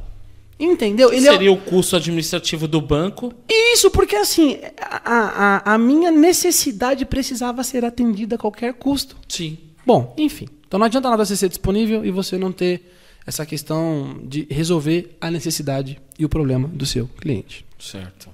Entendeu? 0.60 1.10
Ele 1.12 1.26
é- 1.26 1.32
Seria 1.32 1.50
o 1.52 1.56
custo 1.56 1.96
administrativo 1.96 2.68
do 2.68 2.78
banco. 2.80 3.32
Isso, 3.48 3.90
porque 3.90 4.14
assim, 4.16 4.58
a, 4.78 5.62
a, 5.64 5.74
a 5.74 5.78
minha 5.78 6.10
necessidade 6.10 7.06
precisava 7.06 7.64
ser 7.64 7.82
atendida 7.84 8.34
a 8.34 8.38
qualquer 8.38 8.74
custo. 8.74 9.16
Sim. 9.26 9.56
Bom, 9.86 10.14
enfim. 10.18 10.46
Então 10.66 10.78
não 10.78 10.84
adianta 10.84 11.08
nada 11.08 11.24
você 11.24 11.34
ser 11.34 11.48
disponível 11.48 12.04
e 12.04 12.10
você 12.10 12.36
não 12.36 12.52
ter 12.52 12.92
essa 13.26 13.46
questão 13.46 14.20
de 14.22 14.46
resolver 14.50 15.16
a 15.20 15.30
necessidade 15.30 15.98
e 16.18 16.24
o 16.24 16.28
problema 16.28 16.68
do 16.68 16.84
seu 16.84 17.08
cliente. 17.20 17.64
Certo. 17.78 18.28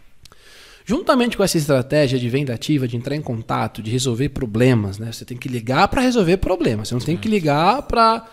Juntamente 0.84 1.36
com 1.36 1.42
essa 1.42 1.56
estratégia 1.56 2.18
de 2.18 2.28
venda 2.28 2.52
ativa, 2.52 2.86
de 2.86 2.96
entrar 2.96 3.16
em 3.16 3.22
contato, 3.22 3.82
de 3.82 3.90
resolver 3.90 4.28
problemas, 4.28 4.98
né? 4.98 5.10
Você 5.10 5.24
tem 5.24 5.36
que 5.36 5.48
ligar 5.48 5.88
para 5.88 6.02
resolver 6.02 6.36
problemas. 6.36 6.88
Você 6.88 6.94
não 6.94 7.00
tem 7.00 7.16
que 7.16 7.28
ligar 7.28 7.82
para 7.82 8.28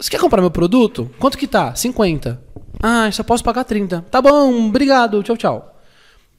Você 0.00 0.10
quer 0.10 0.18
comprar 0.18 0.40
meu 0.40 0.50
produto? 0.50 1.10
Quanto 1.18 1.36
que 1.36 1.46
tá? 1.46 1.74
50. 1.74 2.42
Ah, 2.82 3.10
só 3.12 3.22
posso 3.22 3.44
pagar 3.44 3.64
30. 3.64 4.06
Tá 4.10 4.22
bom, 4.22 4.68
obrigado, 4.68 5.22
tchau, 5.22 5.36
tchau. 5.36 5.80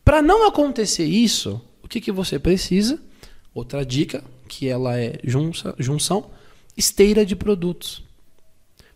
Para 0.03 0.21
não 0.23 0.47
acontecer 0.47 1.05
isso, 1.05 1.61
o 1.83 1.87
que, 1.87 2.01
que 2.01 2.11
você 2.11 2.39
precisa? 2.39 2.99
Outra 3.53 3.85
dica, 3.85 4.23
que 4.47 4.67
ela 4.67 4.97
é 4.99 5.19
junça, 5.23 5.75
junção, 5.77 6.31
esteira 6.75 7.23
de 7.23 7.35
produtos. 7.35 8.03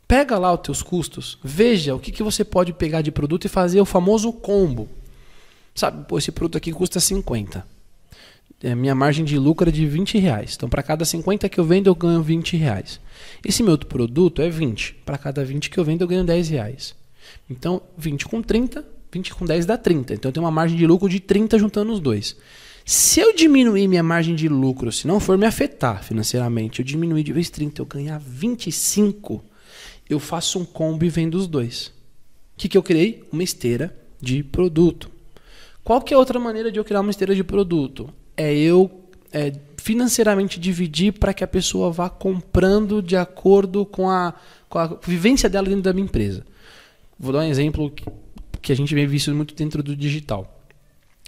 Pega 0.07 0.37
lá 0.39 0.51
os 0.53 0.61
teus 0.61 0.81
custos, 0.81 1.37
veja 1.43 1.93
o 1.93 1.99
que, 1.99 2.11
que 2.11 2.23
você 2.23 2.43
pode 2.43 2.73
pegar 2.73 3.01
de 3.01 3.11
produto 3.11 3.45
e 3.45 3.49
fazer 3.49 3.79
o 3.79 3.85
famoso 3.85 4.33
combo. 4.33 4.89
Sabe, 5.75 6.07
pô, 6.07 6.17
esse 6.17 6.31
produto 6.31 6.57
aqui 6.57 6.71
custa 6.71 7.01
50. 7.01 7.67
É, 8.63 8.73
minha 8.73 8.95
margem 8.95 9.25
de 9.25 9.37
lucro 9.37 9.67
é 9.67 9.71
de 9.71 9.85
20 9.85 10.17
reais. 10.17 10.53
Então, 10.55 10.69
para 10.69 10.81
cada 10.81 11.03
50 11.03 11.49
que 11.49 11.59
eu 11.59 11.65
vendo, 11.65 11.87
eu 11.87 11.95
ganho 11.95 12.23
20 12.23 12.55
reais. 12.55 13.01
Esse 13.43 13.61
meu 13.61 13.73
outro 13.73 13.87
produto 13.87 14.41
é 14.41 14.49
20. 14.49 14.93
Para 15.05 15.17
cada 15.17 15.43
20 15.43 15.69
que 15.69 15.77
eu 15.77 15.83
vendo, 15.83 16.01
eu 16.01 16.07
ganho 16.07 16.23
10 16.23 16.49
reais. 16.49 16.95
Então, 17.49 17.81
20 17.97 18.25
com 18.25 18.41
30, 18.41 18.85
20 19.11 19.35
com 19.35 19.45
10 19.45 19.65
dá 19.65 19.77
30. 19.77 20.13
Então, 20.13 20.29
eu 20.29 20.33
tenho 20.33 20.45
uma 20.45 20.51
margem 20.51 20.77
de 20.77 20.87
lucro 20.87 21.09
de 21.09 21.19
30 21.19 21.59
juntando 21.59 21.91
os 21.91 21.99
dois. 21.99 22.37
Se 22.85 23.19
eu 23.19 23.35
diminuir 23.35 23.87
minha 23.87 24.03
margem 24.03 24.33
de 24.33 24.47
lucro, 24.47 24.91
se 24.91 25.07
não 25.07 25.19
for 25.19 25.37
me 25.37 25.45
afetar 25.45 26.03
financeiramente, 26.03 26.79
eu 26.79 26.85
diminuir 26.85 27.23
de 27.23 27.33
vez 27.33 27.49
30, 27.49 27.81
eu 27.81 27.85
ganhar 27.85 28.19
25, 28.19 29.43
eu 30.09 30.19
faço 30.19 30.59
um 30.59 30.65
combo 30.65 31.03
e 31.03 31.09
vendo 31.09 31.35
os 31.35 31.47
dois. 31.47 31.87
O 31.87 32.57
que, 32.57 32.69
que 32.69 32.77
eu 32.77 32.83
criei? 32.83 33.23
Uma 33.31 33.43
esteira 33.43 33.93
de 34.21 34.43
produto. 34.43 35.14
Qual 35.85 36.01
que 36.01 36.15
é 36.15 36.17
outra 36.17 36.39
maneira 36.39 36.71
de 36.71 36.79
eu 36.79 36.83
criar 36.83 37.01
uma 37.01 37.11
esteira 37.11 37.35
de 37.35 37.43
produto? 37.43 38.11
É 38.35 38.51
eu 38.51 39.07
é, 39.31 39.53
financeiramente 39.77 40.59
dividir 40.59 41.13
para 41.13 41.31
que 41.31 41.43
a 41.43 41.47
pessoa 41.47 41.91
vá 41.91 42.09
comprando 42.09 43.03
de 43.03 43.15
acordo 43.15 43.85
com 43.85 44.09
a, 44.09 44.33
com 44.67 44.79
a 44.79 44.87
vivência 45.05 45.47
dela 45.47 45.67
dentro 45.67 45.83
da 45.83 45.93
minha 45.93 46.05
empresa. 46.05 46.43
Vou 47.19 47.31
dar 47.31 47.41
um 47.41 47.43
exemplo 47.43 47.91
que, 47.91 48.03
que 48.63 48.71
a 48.71 48.75
gente 48.75 48.95
vem 48.95 49.05
visto 49.05 49.31
muito 49.35 49.53
dentro 49.53 49.83
do 49.83 49.95
digital. 49.95 50.59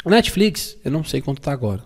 O 0.03 0.09
Netflix, 0.09 0.75
eu 0.83 0.89
não 0.89 1.03
sei 1.03 1.21
quanto 1.21 1.37
está 1.37 1.51
agora. 1.51 1.83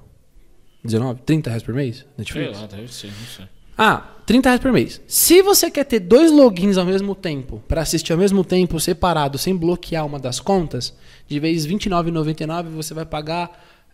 19, 0.82 1.24
30 1.24 1.50
reais 1.50 1.64
por 1.64 1.76
mês? 1.76 2.06
Netflix? 2.18 2.58
Sei 2.58 2.62
lá, 2.62 2.68
deve 2.68 2.94
ser, 2.94 3.08
não 3.08 3.28
sei. 3.36 3.46
Ah, 3.84 4.04
30 4.28 4.48
reais 4.48 4.62
por 4.62 4.72
mês. 4.72 5.02
Se 5.08 5.42
você 5.42 5.72
quer 5.72 5.86
ter 5.86 6.00
dois 6.00 6.32
logins 6.32 6.78
ao 6.78 6.86
mesmo 6.86 7.16
tempo, 7.16 7.64
para 7.68 7.82
assistir 7.82 8.14
ao 8.14 8.20
mesmo 8.20 8.44
tempo, 8.44 8.80
separado, 8.80 9.40
sem 9.40 9.56
bloquear 9.56 10.06
uma 10.06 10.20
das 10.20 10.40
contas, 10.40 10.96
de 11.28 11.40
vez 11.40 11.66
R$ 11.66 11.74
29,99 11.74 12.66
você 12.76 12.94
vai 12.94 13.08
pagar 13.08 13.50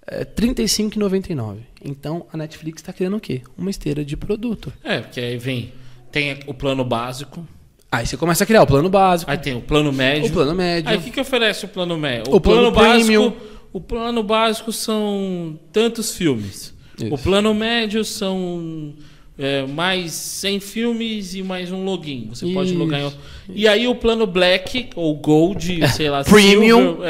é, 0.05 0.19
R$ 0.19 0.25
35,99. 0.25 1.59
Então 1.81 2.25
a 2.33 2.35
Netflix 2.35 2.81
está 2.81 2.91
criando 2.91 3.15
o 3.15 3.21
quê? 3.21 3.41
Uma 3.57 3.69
esteira 3.69 4.03
de 4.03 4.17
produto. 4.17 4.73
É, 4.83 4.99
porque 4.99 5.21
aí 5.21 5.38
vem. 5.38 5.71
Tem 6.11 6.38
o 6.47 6.53
plano 6.53 6.83
básico, 6.83 7.47
Aí 7.89 8.05
você 8.05 8.17
começa 8.17 8.43
a 8.43 8.47
criar 8.47 8.63
o 8.63 8.67
plano 8.67 8.89
básico, 8.89 9.31
aí 9.31 9.38
tem 9.38 9.55
o 9.55 9.61
plano 9.61 9.93
médio. 9.93 10.29
o 10.29 10.33
plano 10.33 10.53
médio. 10.53 10.89
Aí 10.89 10.97
o 10.97 11.01
que, 11.01 11.11
que 11.11 11.21
oferece 11.21 11.63
o 11.63 11.69
plano 11.69 11.97
médio? 11.97 12.35
O 12.35 12.41
plano 12.41 12.73
premium. 12.73 13.29
básico. 13.29 13.47
O 13.71 13.79
plano 13.79 14.21
básico 14.21 14.73
são 14.73 15.57
tantos 15.71 16.13
filmes. 16.13 16.73
Isso. 16.99 17.13
O 17.13 17.17
plano 17.17 17.53
médio 17.53 18.03
são 18.03 18.93
é, 19.38 19.65
mais 19.67 20.11
100 20.13 20.59
filmes 20.59 21.35
e 21.35 21.43
mais 21.43 21.71
um 21.71 21.83
login. 21.83 22.27
Você 22.29 22.45
pode 22.53 22.69
Isso. 22.71 22.79
logar 22.79 22.99
em 22.99 23.03
outro. 23.03 23.19
E 23.49 23.67
aí 23.67 23.88
o 23.88 23.95
plano 23.95 24.25
Black 24.27 24.89
ou 24.95 25.15
Gold, 25.15 25.88
sei 25.89 26.09
lá, 26.09 26.23
Premium. 26.25 26.95
Silver, 26.95 27.07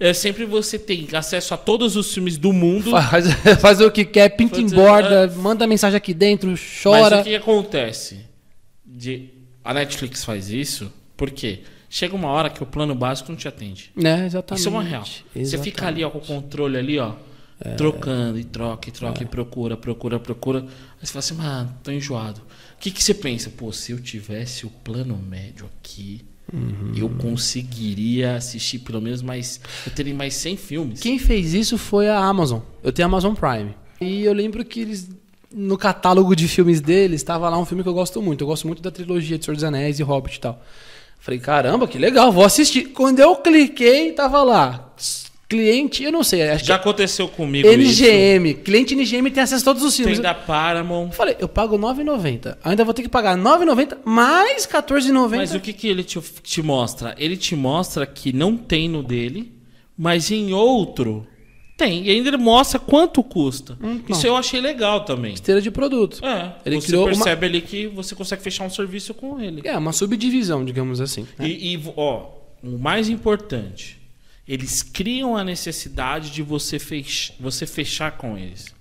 é, 0.00 0.08
é 0.10 0.12
sempre 0.14 0.44
você 0.44 0.78
tem 0.78 1.08
acesso 1.12 1.54
a 1.54 1.56
todos 1.56 1.96
os 1.96 2.12
filmes 2.12 2.36
do 2.36 2.52
mundo. 2.52 2.90
Faz, 2.90 3.26
faz 3.60 3.80
o 3.80 3.90
que 3.90 4.04
quer, 4.04 4.28
pinta 4.36 4.60
em 4.60 4.68
Fazer- 4.68 4.76
borda, 4.76 5.26
manda 5.36 5.66
mensagem 5.66 5.96
aqui 5.96 6.12
dentro, 6.14 6.50
Mas 6.50 6.60
chora. 6.82 7.20
o 7.20 7.24
que 7.24 7.34
acontece? 7.34 8.20
De, 8.84 9.30
a 9.64 9.72
Netflix 9.74 10.24
faz 10.24 10.50
isso 10.50 10.92
porque 11.16 11.60
chega 11.88 12.14
uma 12.14 12.28
hora 12.28 12.50
que 12.50 12.62
o 12.62 12.66
plano 12.66 12.94
básico 12.94 13.30
não 13.32 13.36
te 13.36 13.48
atende. 13.48 13.90
Né, 13.96 14.26
exatamente. 14.26 14.60
Isso 14.60 14.68
é 14.68 14.72
uma 14.72 14.82
real. 14.82 15.04
Você 15.34 15.58
fica 15.58 15.86
ali 15.86 16.04
ó, 16.04 16.10
com 16.10 16.18
o 16.18 16.20
controle 16.20 16.76
ali, 16.76 16.98
ó, 16.98 17.10
É. 17.10 17.29
trocando 17.76 18.38
e 18.38 18.44
troca 18.44 18.88
e 18.88 18.92
troca 18.92 19.22
e 19.22 19.26
procura, 19.26 19.76
procura, 19.76 20.18
procura. 20.18 20.60
Aí 20.60 21.06
você 21.06 21.12
fala 21.12 21.18
assim, 21.20 21.34
mano, 21.34 21.74
tô 21.82 21.90
enjoado. 21.90 22.40
O 22.40 22.80
que, 22.80 22.90
que 22.90 23.02
você 23.04 23.12
pensa? 23.14 23.50
Pô, 23.50 23.70
se 23.72 23.92
eu 23.92 24.00
tivesse 24.00 24.64
o 24.66 24.70
plano 24.70 25.16
médio 25.16 25.66
aqui, 25.80 26.22
Uhum. 26.52 26.92
eu 26.96 27.08
conseguiria 27.10 28.34
assistir 28.34 28.80
pelo 28.80 29.00
menos 29.00 29.22
mais. 29.22 29.60
Eu 29.86 29.92
teria 29.92 30.12
mais 30.14 30.34
100 30.34 30.56
filmes. 30.56 31.00
Quem 31.00 31.16
fez 31.16 31.54
isso 31.54 31.78
foi 31.78 32.08
a 32.08 32.18
Amazon. 32.18 32.60
Eu 32.82 32.92
tenho 32.92 33.06
a 33.06 33.08
Amazon 33.08 33.34
Prime. 33.34 33.72
E 34.00 34.22
eu 34.24 34.32
lembro 34.32 34.64
que 34.64 34.80
eles, 34.80 35.08
no 35.54 35.78
catálogo 35.78 36.34
de 36.34 36.48
filmes 36.48 36.80
deles, 36.80 37.20
estava 37.20 37.48
lá 37.48 37.56
um 37.56 37.64
filme 37.64 37.84
que 37.84 37.88
eu 37.88 37.94
gosto 37.94 38.20
muito. 38.20 38.42
Eu 38.42 38.48
gosto 38.48 38.66
muito 38.66 38.82
da 38.82 38.90
trilogia 38.90 39.38
de 39.38 39.44
Senhor 39.44 39.54
dos 39.54 39.62
Anéis 39.62 40.00
e 40.00 40.02
Hobbit 40.02 40.38
e 40.38 40.40
tal. 40.40 40.60
Falei, 41.20 41.38
caramba, 41.38 41.86
que 41.86 41.98
legal, 41.98 42.32
vou 42.32 42.44
assistir. 42.44 42.86
Quando 42.86 43.20
eu 43.20 43.36
cliquei, 43.36 44.10
tava 44.12 44.42
lá. 44.42 44.92
Cliente, 45.50 46.04
eu 46.04 46.12
não 46.12 46.22
sei, 46.22 46.42
acho 46.48 46.64
Já 46.64 46.78
que 46.78 46.82
aconteceu 46.82 47.26
comigo 47.26 47.66
é 47.66 47.74
isso. 47.74 48.04
NGM. 48.04 48.54
Cliente 48.54 48.94
NGM 48.94 49.30
tem 49.32 49.42
acesso 49.42 49.62
a 49.68 49.72
todos 49.74 49.82
os 49.82 49.96
filmes. 49.96 50.14
Tem 50.18 50.22
da 50.22 50.32
Paramount. 50.32 51.06
Eu 51.08 51.12
falei, 51.12 51.36
eu 51.40 51.48
pago 51.48 51.74
R$ 51.76 51.82
9,90. 51.82 52.56
Ainda 52.62 52.84
vou 52.84 52.94
ter 52.94 53.02
que 53.02 53.08
pagar 53.08 53.36
R$ 53.36 53.42
9,90 53.42 53.98
mais 54.04 54.64
R$ 54.64 54.72
14,90. 54.80 55.36
Mas 55.36 55.52
o 55.52 55.58
que, 55.58 55.72
que 55.72 55.88
ele 55.88 56.04
te, 56.04 56.20
te 56.42 56.62
mostra? 56.62 57.16
Ele 57.18 57.36
te 57.36 57.56
mostra 57.56 58.06
que 58.06 58.32
não 58.32 58.56
tem 58.56 58.88
no 58.88 59.02
dele, 59.02 59.52
mas 59.98 60.30
em 60.30 60.52
outro 60.52 61.26
tem. 61.76 62.04
E 62.06 62.10
ainda 62.10 62.28
ele 62.28 62.36
mostra 62.36 62.78
quanto 62.78 63.20
custa. 63.22 63.76
Então. 63.82 64.16
Isso 64.16 64.26
eu 64.26 64.36
achei 64.36 64.60
legal 64.60 65.04
também. 65.04 65.34
Esteira 65.34 65.60
de 65.60 65.70
produto. 65.70 66.24
É, 66.24 66.52
Ele 66.64 66.80
você 66.80 66.86
criou 66.86 67.06
uma- 67.06 67.12
percebe 67.12 67.46
ali 67.46 67.60
que 67.60 67.88
você 67.88 68.14
consegue 68.14 68.40
fechar 68.40 68.64
um 68.64 68.70
serviço 68.70 69.12
com 69.14 69.40
ele. 69.40 69.62
É, 69.64 69.76
uma 69.76 69.92
subdivisão, 69.92 70.64
digamos 70.64 71.00
assim. 71.00 71.26
né? 71.36 71.48
E, 71.48 71.74
e, 71.74 71.82
ó, 71.96 72.26
o 72.62 72.78
mais 72.78 73.08
importante, 73.08 73.99
eles 74.52 74.82
criam 74.82 75.36
a 75.36 75.44
necessidade 75.44 76.30
de 76.30 76.42
você, 76.42 76.78
fech 76.78 77.32
você 77.38 77.66
fechar 77.66 78.12
com 78.12 78.36
eles. 78.36 78.74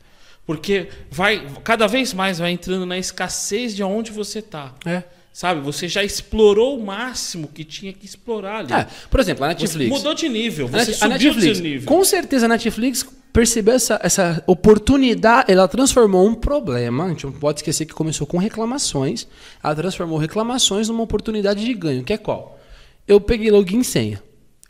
Porque 0.45 0.87
vai 1.11 1.45
cada 1.63 1.85
vez 1.87 2.13
mais 2.13 2.39
vai 2.39 2.51
entrando 2.51 2.85
na 2.85 2.97
escassez 2.97 3.75
de 3.75 3.83
onde 3.83 4.11
você 4.11 4.41
tá. 4.41 4.73
É. 4.85 5.03
Sabe? 5.31 5.61
Você 5.61 5.87
já 5.87 6.03
explorou 6.03 6.77
o 6.77 6.83
máximo 6.85 7.47
que 7.47 7.63
tinha 7.63 7.93
que 7.93 8.05
explorar 8.05 8.57
ali. 8.57 8.73
É, 8.73 8.87
por 9.09 9.19
exemplo, 9.19 9.45
a 9.45 9.49
Você 9.49 9.61
Netflix. 9.61 9.89
mudou 9.91 10.13
de 10.13 10.27
nível, 10.27 10.65
A 10.65 10.69
você 10.69 10.77
Net- 10.77 10.89
a 10.89 10.93
subiu 10.95 11.09
Netflix, 11.09 11.57
seu 11.57 11.63
nível. 11.63 11.87
com 11.87 12.03
certeza 12.03 12.45
a 12.47 12.49
Netflix 12.49 13.05
percebeu 13.31 13.75
essa, 13.75 13.99
essa 14.03 14.43
oportunidade, 14.47 15.51
ela 15.51 15.67
transformou 15.67 16.27
um 16.27 16.33
problema, 16.33 17.05
a 17.05 17.09
gente 17.09 17.25
não 17.25 17.31
pode 17.31 17.59
esquecer 17.59 17.85
que 17.85 17.93
começou 17.93 18.25
com 18.25 18.37
reclamações, 18.39 19.27
ela 19.63 19.75
transformou 19.75 20.17
reclamações 20.17 20.89
numa 20.89 21.03
oportunidade 21.03 21.63
de 21.63 21.73
ganho, 21.75 22.03
que 22.03 22.11
é 22.11 22.17
qual? 22.17 22.59
Eu 23.07 23.21
peguei 23.21 23.51
login 23.51 23.79
e 23.79 23.83
senha, 23.83 24.21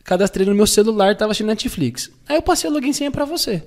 cadastrei 0.10 0.44
no 0.44 0.56
meu 0.56 0.66
celular, 0.66 1.12
estava 1.12 1.32
assistindo 1.32 1.50
Netflix, 1.50 2.10
aí 2.28 2.36
eu 2.36 2.42
passei 2.42 2.68
o 2.68 2.74
login 2.74 2.90
e 2.90 2.94
senha 2.96 3.12
para 3.12 3.26
você. 3.26 3.62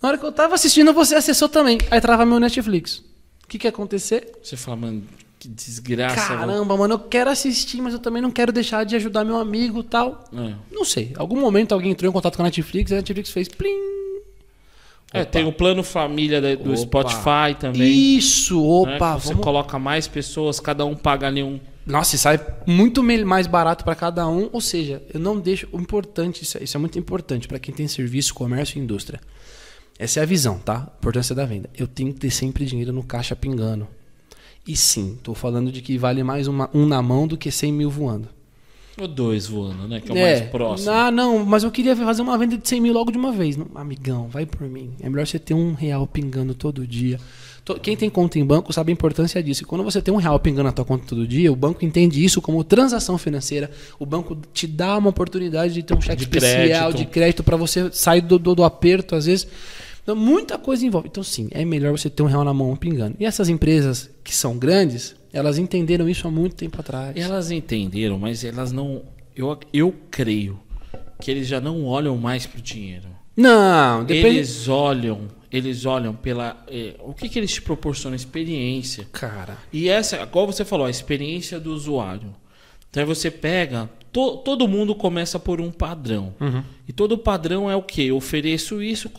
Na 0.00 0.10
hora 0.10 0.18
que 0.18 0.24
eu 0.24 0.30
estava 0.30 0.54
assistindo, 0.54 0.92
você 0.92 1.16
acessou 1.16 1.48
também, 1.48 1.78
aí 1.90 2.00
trava 2.00 2.24
meu 2.24 2.38
Netflix. 2.38 2.98
O 3.42 3.48
que 3.48 3.58
que 3.58 3.66
ia 3.66 3.70
acontecer? 3.70 4.32
Você 4.40 4.56
fala, 4.56 4.76
mano, 4.76 5.02
que 5.40 5.48
desgraça. 5.48 6.36
Caramba, 6.36 6.76
mano, 6.76 6.94
eu 6.94 6.98
quero 7.00 7.30
assistir, 7.30 7.82
mas 7.82 7.94
eu 7.94 7.98
também 7.98 8.22
não 8.22 8.30
quero 8.30 8.52
deixar 8.52 8.84
de 8.84 8.94
ajudar 8.94 9.24
meu 9.24 9.36
amigo 9.36 9.82
tal. 9.82 10.24
É. 10.32 10.54
Não 10.70 10.84
sei. 10.84 11.12
Algum 11.16 11.40
momento 11.40 11.72
alguém 11.72 11.90
entrou 11.90 12.08
em 12.08 12.12
contato 12.12 12.36
com 12.36 12.42
a 12.42 12.44
Netflix 12.44 12.92
e 12.92 12.94
a 12.94 12.98
Netflix 12.98 13.30
fez 13.30 13.48
plim. 13.48 13.76
É, 15.12 15.24
tem 15.24 15.44
o 15.44 15.52
plano 15.52 15.82
família 15.82 16.40
do 16.56 16.70
Opa. 16.70 16.76
Spotify 16.76 17.54
também. 17.58 18.16
Isso, 18.16 18.54
né, 18.86 18.94
opa, 18.94 19.16
que 19.16 19.22
você 19.22 19.28
vamos... 19.30 19.44
coloca 19.44 19.78
mais 19.80 20.06
pessoas, 20.06 20.60
cada 20.60 20.84
um 20.86 20.94
paga 20.94 21.26
ali 21.26 21.42
um. 21.42 21.58
Nossa, 21.86 22.14
e 22.14 22.18
sai 22.18 22.40
muito 22.66 23.02
mais 23.02 23.46
barato 23.46 23.84
para 23.84 23.94
cada 23.94 24.26
um. 24.28 24.48
Ou 24.52 24.60
seja, 24.60 25.02
eu 25.12 25.18
não 25.18 25.38
deixo. 25.40 25.68
O 25.72 25.80
importante, 25.80 26.42
isso 26.42 26.58
é, 26.58 26.62
isso 26.64 26.76
é 26.76 26.80
muito 26.80 26.98
importante 26.98 27.48
para 27.48 27.58
quem 27.58 27.74
tem 27.74 27.88
serviço, 27.88 28.34
comércio 28.34 28.78
e 28.78 28.82
indústria. 28.82 29.20
Essa 29.98 30.20
é 30.20 30.22
a 30.22 30.26
visão, 30.26 30.58
tá? 30.58 30.76
A 30.92 30.96
importância 30.98 31.34
da 31.34 31.44
venda. 31.44 31.68
Eu 31.76 31.86
tenho 31.86 32.12
que 32.12 32.20
ter 32.20 32.30
sempre 32.30 32.64
dinheiro 32.64 32.92
no 32.92 33.02
caixa 33.02 33.34
pingando. 33.36 33.86
E 34.66 34.76
sim, 34.76 35.18
tô 35.22 35.34
falando 35.34 35.72
de 35.72 35.82
que 35.82 35.98
vale 35.98 36.22
mais 36.22 36.46
uma- 36.46 36.70
um 36.72 36.86
na 36.86 37.02
mão 37.02 37.26
do 37.26 37.36
que 37.36 37.50
100 37.50 37.72
mil 37.72 37.90
voando. 37.90 38.28
Ou 39.00 39.08
dois 39.08 39.46
voando, 39.46 39.88
né? 39.88 40.00
Que 40.00 40.10
é 40.10 40.14
o 40.14 40.16
mais 40.16 40.40
próximo. 40.50 40.90
Ah, 40.90 41.10
não, 41.10 41.44
mas 41.44 41.64
eu 41.64 41.70
queria 41.70 41.96
fazer 41.96 42.22
uma 42.22 42.36
venda 42.38 42.56
de 42.58 42.68
100 42.68 42.80
mil 42.80 42.92
logo 42.92 43.10
de 43.10 43.18
uma 43.18 43.32
vez. 43.32 43.56
Não, 43.56 43.66
amigão, 43.74 44.28
vai 44.28 44.44
por 44.46 44.68
mim. 44.68 44.92
É 45.00 45.08
melhor 45.08 45.26
você 45.26 45.38
ter 45.38 45.54
um 45.54 45.72
real 45.74 46.06
pingando 46.06 46.54
todo 46.54 46.86
dia. 46.86 47.18
Quem 47.80 47.96
tem 47.96 48.10
conta 48.10 48.38
em 48.38 48.44
banco 48.44 48.72
sabe 48.72 48.90
a 48.90 48.92
importância 48.92 49.40
disso. 49.42 49.62
E 49.62 49.66
quando 49.66 49.84
você 49.84 50.02
tem 50.02 50.12
um 50.12 50.16
real 50.16 50.38
pingando 50.40 50.64
na 50.64 50.72
tua 50.72 50.84
conta 50.84 51.04
todo 51.06 51.26
dia, 51.26 51.52
o 51.52 51.54
banco 51.56 51.84
entende 51.84 52.24
isso 52.24 52.42
como 52.42 52.64
transação 52.64 53.16
financeira. 53.16 53.70
O 53.98 54.06
banco 54.06 54.36
te 54.52 54.66
dá 54.66 54.98
uma 54.98 55.10
oportunidade 55.10 55.72
de 55.72 55.82
ter 55.82 55.94
um 55.94 56.00
cheque 56.00 56.16
De 56.16 56.22
especial 56.24 56.90
crédito. 56.90 56.96
de 56.96 57.06
crédito 57.06 57.42
para 57.44 57.56
você 57.56 57.88
sair 57.92 58.20
do, 58.20 58.38
do, 58.38 58.54
do 58.56 58.64
aperto, 58.64 59.14
às 59.14 59.26
vezes. 59.26 59.46
Então, 60.02 60.16
muita 60.16 60.58
coisa 60.58 60.84
envolve. 60.84 61.06
Então, 61.08 61.22
sim, 61.22 61.48
é 61.52 61.64
melhor 61.64 61.92
você 61.96 62.10
ter 62.10 62.24
um 62.24 62.26
real 62.26 62.42
na 62.42 62.52
mão 62.52 62.74
pingando. 62.74 63.14
E 63.20 63.24
essas 63.24 63.48
empresas 63.48 64.10
que 64.24 64.34
são 64.34 64.58
grandes, 64.58 65.14
elas 65.32 65.56
entenderam 65.58 66.08
isso 66.08 66.26
há 66.26 66.30
muito 66.30 66.56
tempo 66.56 66.80
atrás. 66.80 67.16
Elas 67.16 67.52
entenderam, 67.52 68.18
mas 68.18 68.42
elas 68.44 68.72
não. 68.72 69.02
Eu, 69.36 69.56
eu 69.72 69.94
creio 70.10 70.58
que 71.20 71.30
eles 71.30 71.46
já 71.46 71.60
não 71.60 71.84
olham 71.84 72.16
mais 72.16 72.44
pro 72.44 72.60
dinheiro. 72.60 73.06
Não, 73.36 74.04
depende. 74.04 74.38
Eles 74.38 74.66
olham, 74.68 75.20
eles 75.52 75.84
olham 75.84 76.14
pela. 76.14 76.64
eh, 76.68 76.94
o 77.00 77.12
que, 77.12 77.28
que 77.28 77.38
eles 77.38 77.52
te 77.52 77.62
proporcionam? 77.62 78.16
Experiência. 78.16 79.06
Cara. 79.12 79.58
E 79.72 79.88
essa, 79.88 80.22
igual 80.22 80.46
você 80.46 80.64
falou, 80.64 80.86
a 80.86 80.90
experiência 80.90 81.60
do 81.60 81.72
usuário. 81.72 82.34
Então 82.88 83.02
aí 83.02 83.06
você 83.06 83.30
pega 83.30 83.88
to- 84.12 84.36
todo 84.38 84.68
mundo 84.68 84.94
começa 84.94 85.38
por 85.38 85.60
um 85.60 85.70
padrão. 85.70 86.34
Uhum. 86.40 86.62
E 86.86 86.92
todo 86.92 87.16
padrão 87.16 87.70
é 87.70 87.76
o 87.76 87.82
quê? 87.82 88.02
Eu 88.02 88.16
ofereço 88.16 88.82
isso. 88.82 89.10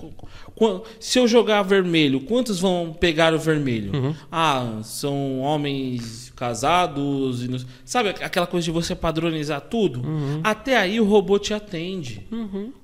Se 0.99 1.17
eu 1.17 1.27
jogar 1.27 1.63
vermelho, 1.63 2.19
quantos 2.21 2.59
vão 2.59 2.95
pegar 2.97 3.33
o 3.33 3.39
vermelho? 3.39 3.91
Uhum. 3.95 4.15
Ah, 4.31 4.79
são 4.83 5.39
homens 5.39 6.31
casados. 6.35 7.43
e 7.43 7.47
não- 7.47 7.59
Sabe 7.85 8.09
aquela 8.09 8.45
coisa 8.45 8.65
de 8.65 8.71
você 8.71 8.93
padronizar 8.95 9.61
tudo? 9.61 10.01
Uhum. 10.05 10.41
Até 10.43 10.77
aí 10.77 10.99
o 10.99 11.05
robô 11.05 11.39
te 11.39 11.53
atende. 11.53 12.21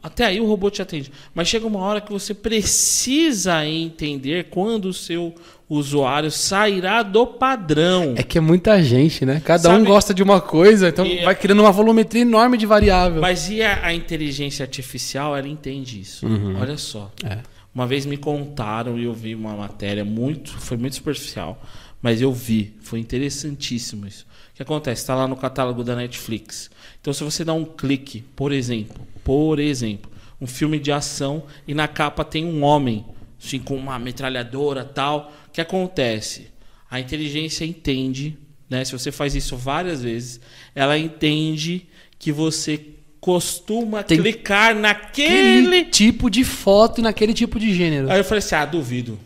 Até 0.01 0.25
aí 0.25 0.39
o 0.41 0.45
robô 0.47 0.69
te 0.71 0.81
atende. 0.81 1.11
Mas 1.35 1.47
chega 1.47 1.67
uma 1.67 1.79
hora 1.79 2.01
que 2.01 2.11
você 2.11 2.33
precisa 2.33 3.65
entender 3.67 4.45
quando 4.49 4.85
o 4.85 4.93
seu 4.93 5.33
usuário 5.69 6.31
sairá 6.31 7.03
do 7.03 7.27
padrão. 7.27 8.13
É 8.17 8.23
que 8.23 8.37
é 8.37 8.41
muita 8.41 8.81
gente, 8.81 9.25
né? 9.25 9.39
Cada 9.45 9.69
um 9.69 9.73
Sabe- 9.73 9.85
gosta 9.85 10.13
de 10.13 10.23
uma 10.23 10.41
coisa, 10.41 10.89
então 10.89 11.05
E- 11.05 11.23
vai 11.23 11.35
criando 11.35 11.59
uma 11.61 11.71
volumetria 11.71 12.23
enorme 12.23 12.57
de 12.57 12.65
variável. 12.65 13.21
Mas 13.21 13.49
e 13.49 13.61
a, 13.61 13.85
a 13.85 13.93
inteligência 13.93 14.63
artificial, 14.63 15.35
ela 15.37 15.47
entende 15.47 16.01
isso. 16.01 16.25
Olha 16.59 16.77
só. 16.77 17.11
É. 17.23 17.39
Uma 17.73 17.85
vez 17.85 18.05
me 18.05 18.17
contaram 18.17 18.97
e 18.97 19.03
eu 19.03 19.13
vi 19.13 19.35
uma 19.35 19.53
matéria 19.55 20.03
muito, 20.03 20.51
foi 20.57 20.75
muito 20.75 20.95
superficial, 20.95 21.61
mas 22.01 22.19
eu 22.19 22.33
vi, 22.33 22.73
foi 22.81 22.99
interessantíssimo 22.99 24.07
isso. 24.07 24.25
O 24.53 24.55
que 24.55 24.63
acontece? 24.63 25.01
Está 25.01 25.15
lá 25.15 25.27
no 25.27 25.35
catálogo 25.35 25.83
da 25.83 25.95
Netflix. 25.95 26.69
Então, 26.99 27.13
se 27.13 27.23
você 27.23 27.45
dá 27.45 27.53
um 27.53 27.63
clique, 27.63 28.23
por 28.35 28.51
exemplo, 28.51 28.99
por 29.23 29.59
exemplo, 29.59 30.11
um 30.41 30.47
filme 30.47 30.79
de 30.79 30.91
ação 30.91 31.43
e 31.67 31.73
na 31.73 31.87
capa 31.87 32.25
tem 32.25 32.43
um 32.43 32.63
homem, 32.63 33.05
assim, 33.41 33.59
com 33.59 33.75
uma 33.77 33.97
metralhadora 33.99 34.83
tal, 34.83 35.31
que 35.59 35.75
acontece? 35.75 36.47
A 36.89 36.99
inteligência 36.99 37.65
entende, 37.65 38.37
né? 38.69 38.83
Se 38.85 38.93
você 38.93 39.11
faz 39.11 39.35
isso 39.35 39.55
várias 39.57 40.01
vezes, 40.01 40.39
ela 40.73 40.97
entende 40.97 41.87
que 42.17 42.31
você 42.31 42.79
costuma 43.19 44.01
Tem- 44.01 44.17
clicar 44.19 44.69
Aquele 44.69 44.81
naquele 44.81 45.85
tipo 45.85 46.29
de 46.29 46.43
foto 46.43 46.99
e 46.99 47.03
naquele 47.03 47.33
tipo 47.33 47.59
de 47.59 47.73
gênero. 47.73 48.09
Aí 48.09 48.19
eu 48.19 48.23
falei 48.23 48.39
assim: 48.39 48.55
ah, 48.55 48.65
duvido. 48.65 49.19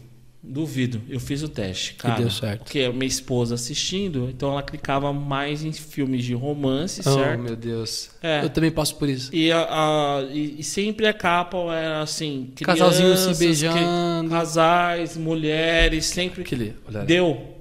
Duvido. 0.46 1.02
Eu 1.10 1.22
fiz 1.22 1.42
o 1.42 1.48
teste, 1.48 1.94
cara. 1.94 2.20
deu 2.20 2.30
certo. 2.30 2.64
Porque 2.66 2.90
minha 2.90 3.06
esposa 3.06 3.56
assistindo, 3.56 4.28
então 4.30 4.52
ela 4.52 4.62
clicava 4.62 5.14
mais 5.14 5.64
em 5.64 5.72
filmes 5.72 6.26
de 6.26 6.34
romance, 6.34 7.02
oh, 7.06 7.14
certo? 7.14 7.40
meu 7.42 7.56
Deus. 7.56 8.10
É. 8.22 8.44
Eu 8.44 8.50
também 8.50 8.70
passo 8.70 8.98
por 8.98 9.08
isso. 9.08 9.34
E, 9.34 9.50
a, 9.54 9.62
a- 9.70 10.24
e, 10.34 10.60
e 10.60 10.64
sempre 10.64 11.08
a 11.08 11.14
capa 11.14 11.58
era 11.74 12.02
assim: 12.02 12.52
Casalzinho 12.62 13.16
se 13.16 13.34
beijando. 13.40 14.28
que- 14.30 14.30
casais, 14.36 15.16
mulheres, 15.16 16.08
sempre. 16.08 16.42
Aquele, 16.42 16.76
olha, 16.90 17.06
Deu. 17.06 17.56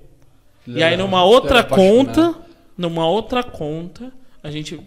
E 0.67 0.83
aí 0.83 0.97
numa 0.97 1.25
outra 1.25 1.63
conta, 1.63 2.35
numa 2.77 3.07
outra 3.07 3.45
conta, 3.45 4.13
a 4.43 4.51
gente, 4.51 4.81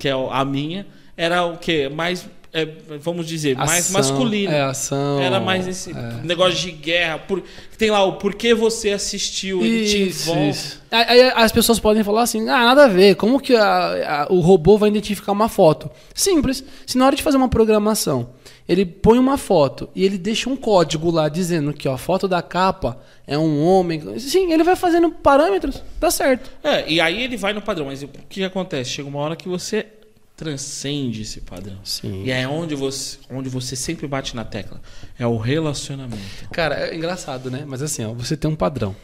que 0.00 0.08
é 0.08 0.12
a 0.12 0.44
minha, 0.44 0.84
era 1.16 1.44
o 1.44 1.56
que 1.58 1.88
mais, 1.88 2.28
é, 2.52 2.66
vamos 3.00 3.26
dizer, 3.26 3.56
mais 3.56 3.86
Ação, 3.86 3.92
masculino. 4.00 4.52
É, 4.52 4.62
ação. 4.62 5.20
Era 5.20 5.38
mais 5.40 5.66
esse 5.68 5.90
é. 5.90 6.20
negócio 6.24 6.54
de 6.58 6.70
guerra. 6.72 7.18
Por, 7.18 7.42
tem 7.76 7.90
lá 7.90 8.02
o 8.04 8.14
porquê 8.14 8.54
você 8.54 8.90
assistiu, 8.90 9.62
ele 9.64 9.86
te 9.86 9.98
envolve. 10.02 10.48
isso. 10.50 10.82
Aí 10.90 11.22
as 11.34 11.52
pessoas 11.52 11.78
podem 11.78 12.02
falar 12.02 12.22
assim: 12.22 12.42
ah, 12.48 12.64
nada 12.64 12.84
a 12.84 12.88
ver, 12.88 13.16
como 13.16 13.40
que 13.40 13.54
a- 13.54 14.24
a- 14.24 14.32
o 14.32 14.40
robô 14.40 14.78
vai 14.78 14.88
identificar 14.88 15.32
uma 15.32 15.48
foto? 15.48 15.90
Simples. 16.14 16.64
Se 16.86 16.96
na 16.96 17.06
hora 17.06 17.16
de 17.16 17.22
fazer 17.22 17.36
uma 17.36 17.48
programação, 17.48 18.30
ele 18.68 18.84
põe 18.86 19.18
uma 19.18 19.36
foto 19.36 19.88
e 19.94 20.04
ele 20.04 20.16
deixa 20.18 20.48
um 20.48 20.56
código 20.56 21.10
lá 21.10 21.28
dizendo 21.28 21.72
que 21.72 21.86
ó, 21.88 21.94
a 21.94 21.98
foto 21.98 22.26
da 22.26 22.40
capa 22.40 22.98
é 23.26 23.36
um 23.36 23.62
homem. 23.64 24.18
Sim, 24.18 24.52
ele 24.52 24.64
vai 24.64 24.74
fazendo 24.76 25.10
parâmetros, 25.10 25.82
dá 26.00 26.10
certo. 26.10 26.50
É, 26.64 26.84
e 26.90 27.00
aí 27.00 27.22
ele 27.22 27.36
vai 27.36 27.52
no 27.52 27.60
padrão. 27.60 27.86
Mas 27.86 28.02
o 28.02 28.08
que 28.28 28.42
acontece? 28.42 28.90
Chega 28.90 29.08
uma 29.08 29.18
hora 29.20 29.36
que 29.36 29.48
você 29.48 29.86
transcende 30.36 31.22
esse 31.22 31.40
padrão. 31.40 31.78
Sim. 31.82 32.24
E 32.24 32.30
é 32.30 32.46
onde 32.46 32.74
você, 32.74 33.16
onde 33.30 33.48
você 33.48 33.74
sempre 33.74 34.06
bate 34.06 34.36
na 34.36 34.44
tecla. 34.44 34.80
É 35.18 35.26
o 35.26 35.38
relacionamento. 35.38 36.20
Cara, 36.52 36.74
é 36.88 36.94
engraçado, 36.94 37.50
né? 37.50 37.64
Mas 37.66 37.80
assim, 37.80 38.04
ó, 38.04 38.12
você 38.12 38.36
tem 38.36 38.50
um 38.50 38.54
padrão. 38.54 38.94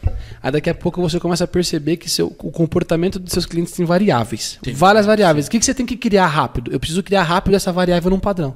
Aí 0.41 0.51
daqui 0.51 0.69
a 0.69 0.75
pouco 0.75 1.01
você 1.01 1.19
começa 1.19 1.43
a 1.43 1.47
perceber 1.47 1.97
que 1.97 2.09
seu, 2.09 2.27
o 2.27 2.51
comportamento 2.51 3.17
dos 3.17 3.33
seus 3.33 3.45
clientes 3.47 3.73
tem 3.73 3.83
variáveis. 3.85 4.59
Tem 4.61 4.73
várias 4.75 5.05
variáveis. 5.07 5.47
O 5.47 5.49
que, 5.49 5.57
que 5.59 5.65
você 5.65 5.73
tem 5.73 5.85
que 5.85 5.97
criar 5.97 6.27
rápido? 6.27 6.71
Eu 6.71 6.79
preciso 6.79 7.01
criar 7.01 7.23
rápido 7.23 7.55
essa 7.55 7.71
variável 7.71 8.11
num 8.11 8.19
padrão. 8.19 8.55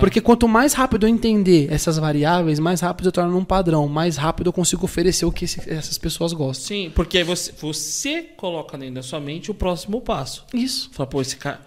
Porque 0.00 0.20
quanto 0.20 0.48
mais 0.48 0.72
rápido 0.72 1.06
eu 1.06 1.08
entender 1.08 1.68
essas 1.72 1.96
variáveis, 1.96 2.58
mais 2.58 2.80
rápido 2.80 3.06
eu 3.06 3.12
torno 3.12 3.30
num 3.30 3.44
padrão. 3.44 3.86
Mais 3.86 4.16
rápido 4.16 4.48
eu 4.48 4.52
consigo 4.52 4.84
oferecer 4.84 5.24
o 5.24 5.30
que 5.30 5.44
esse- 5.44 5.62
essas 5.70 5.96
pessoas 5.96 6.32
gostam. 6.32 6.66
Sim, 6.66 6.90
porque 6.92 7.18
aí 7.18 7.24
você, 7.24 7.52
você 7.52 8.22
coloca 8.36 8.76
dentro 8.76 8.96
da 8.96 9.02
sua 9.02 9.20
mente 9.20 9.48
o 9.48 9.54
próximo 9.54 10.00
passo. 10.00 10.44
Isso. 10.52 10.90
Fala, 10.92 11.06
pô, 11.08 11.20
esse 11.22 11.36
cara. 11.36 11.60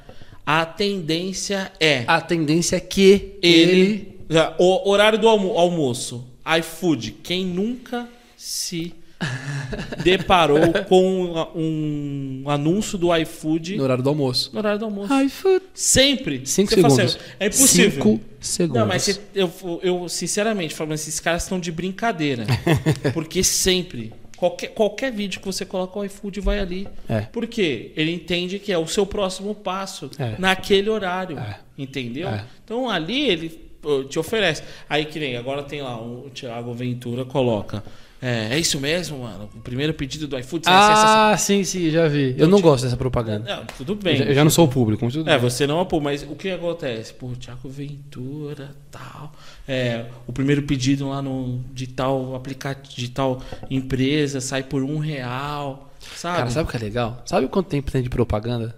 A 0.51 0.65
tendência 0.65 1.71
é. 1.79 2.03
A 2.07 2.19
tendência 2.19 2.75
é 2.77 2.79
que 2.79 3.37
ele, 3.39 3.71
ele. 3.71 4.19
O 4.57 4.89
horário 4.89 5.19
do 5.19 5.27
almo- 5.29 5.51
almoço, 5.59 6.25
iFood. 6.59 7.11
Quem 7.21 7.45
nunca 7.45 8.07
se 8.35 8.95
deparou 10.03 10.59
com 10.87 11.49
um 11.55 12.43
anúncio 12.47 12.97
do 12.97 13.15
iFood 13.15 13.75
No 13.77 13.83
horário 13.83 14.03
do 14.03 14.09
almoço. 14.09 14.49
no 14.51 14.57
horário 14.59 14.79
do 14.79 14.85
almoço? 14.85 15.13
iFood. 15.21 15.61
Sempre. 15.73 16.41
Cinco 16.45 16.69
Você 16.71 16.75
segundos. 16.77 16.99
assim, 16.99 17.17
é 17.39 17.45
impossível. 17.45 17.91
Cinco 17.91 18.21
segundos. 18.39 18.79
Não, 18.81 18.87
mas 18.87 19.19
eu, 19.35 19.51
eu 19.83 20.09
sinceramente 20.09 20.73
falo, 20.73 20.89
mas 20.89 21.01
esses 21.01 21.19
caras 21.19 21.43
estão 21.43 21.59
de 21.59 21.71
brincadeira. 21.71 22.45
porque 23.13 23.43
sempre. 23.43 24.13
Qualquer, 24.39 24.69
qualquer 24.69 25.11
vídeo 25.11 25.41
que 25.41 25.45
você 25.45 25.65
coloca 25.65 25.99
o 25.99 26.05
iFood 26.05 26.39
vai 26.39 26.59
ali. 26.59 26.87
É. 27.09 27.21
Por 27.21 27.45
quê? 27.45 27.91
Ele 27.97 28.13
entende 28.13 28.57
que 28.57 28.71
é 28.71 28.77
o 28.77 28.87
seu 28.87 29.05
próximo 29.05 29.53
passo 29.53 30.09
É. 30.17 30.35
naquele 30.39 30.89
horário. 30.89 31.37
É. 31.37 31.59
Entendeu? 31.77 32.29
É. 32.29 32.45
Então 32.63 32.89
ali 32.89 33.29
ele 33.29 33.61
te 34.07 34.17
oferece. 34.17 34.63
Aí 34.89 35.03
que 35.03 35.19
nem 35.19 35.35
agora 35.35 35.61
tem 35.63 35.81
lá 35.81 36.01
o 36.01 36.29
Thiago 36.33 36.73
Ventura 36.73 37.25
coloca. 37.25 37.83
É, 38.21 38.53
é 38.55 38.59
isso 38.59 38.79
mesmo, 38.81 39.19
mano. 39.19 39.49
O 39.55 39.59
primeiro 39.61 39.93
pedido 39.93 40.27
do 40.27 40.37
iFood. 40.37 40.63
acessa 40.67 40.91
essa- 40.91 41.31
Ah, 41.31 41.37
sim, 41.37 41.63
sim, 41.63 41.89
já 41.89 42.07
vi. 42.07 42.35
Eu 42.37 42.47
não 42.47 42.57
te- 42.57 42.63
gosto 42.63 42.83
dessa 42.83 42.97
propaganda. 42.97 43.55
Não, 43.57 43.65
tudo 43.77 43.93
Eu 43.93 43.95
bem. 43.95 44.17
já, 44.17 44.25
eu 44.25 44.33
já 44.33 44.43
não 44.43 44.51
sou 44.51 44.65
o 44.65 44.67
público, 44.67 45.05
mas 45.05 45.13
tudo 45.13 45.29
É, 45.29 45.33
bem. 45.39 45.49
você 45.49 45.65
não 45.65 45.85
pô, 45.85 46.01
mas 46.01 46.23
o 46.23 46.35
que 46.35 46.49
acontece? 46.51 47.13
Pô, 47.13 47.29
Thiago 47.39 47.69
Ventura, 47.69 48.71
tal. 48.91 49.31
É, 49.67 50.05
o 50.27 50.33
primeiro 50.33 50.63
pedido 50.63 51.07
lá 51.07 51.21
no, 51.21 51.61
de 51.73 51.87
tal 51.87 52.35
aplicativo, 52.35 52.95
de 52.95 53.09
tal 53.09 53.41
empresa 53.69 54.41
sai 54.41 54.63
por 54.63 54.83
um 54.83 54.97
real. 54.97 55.89
Sabe? 56.15 56.37
Cara, 56.39 56.49
sabe 56.49 56.67
o 56.67 56.71
que 56.71 56.77
é 56.77 56.79
legal? 56.81 57.21
Sabe 57.25 57.47
quanto 57.47 57.67
tempo 57.67 57.91
tem 57.91 58.01
de 58.01 58.09
propaganda 58.09 58.75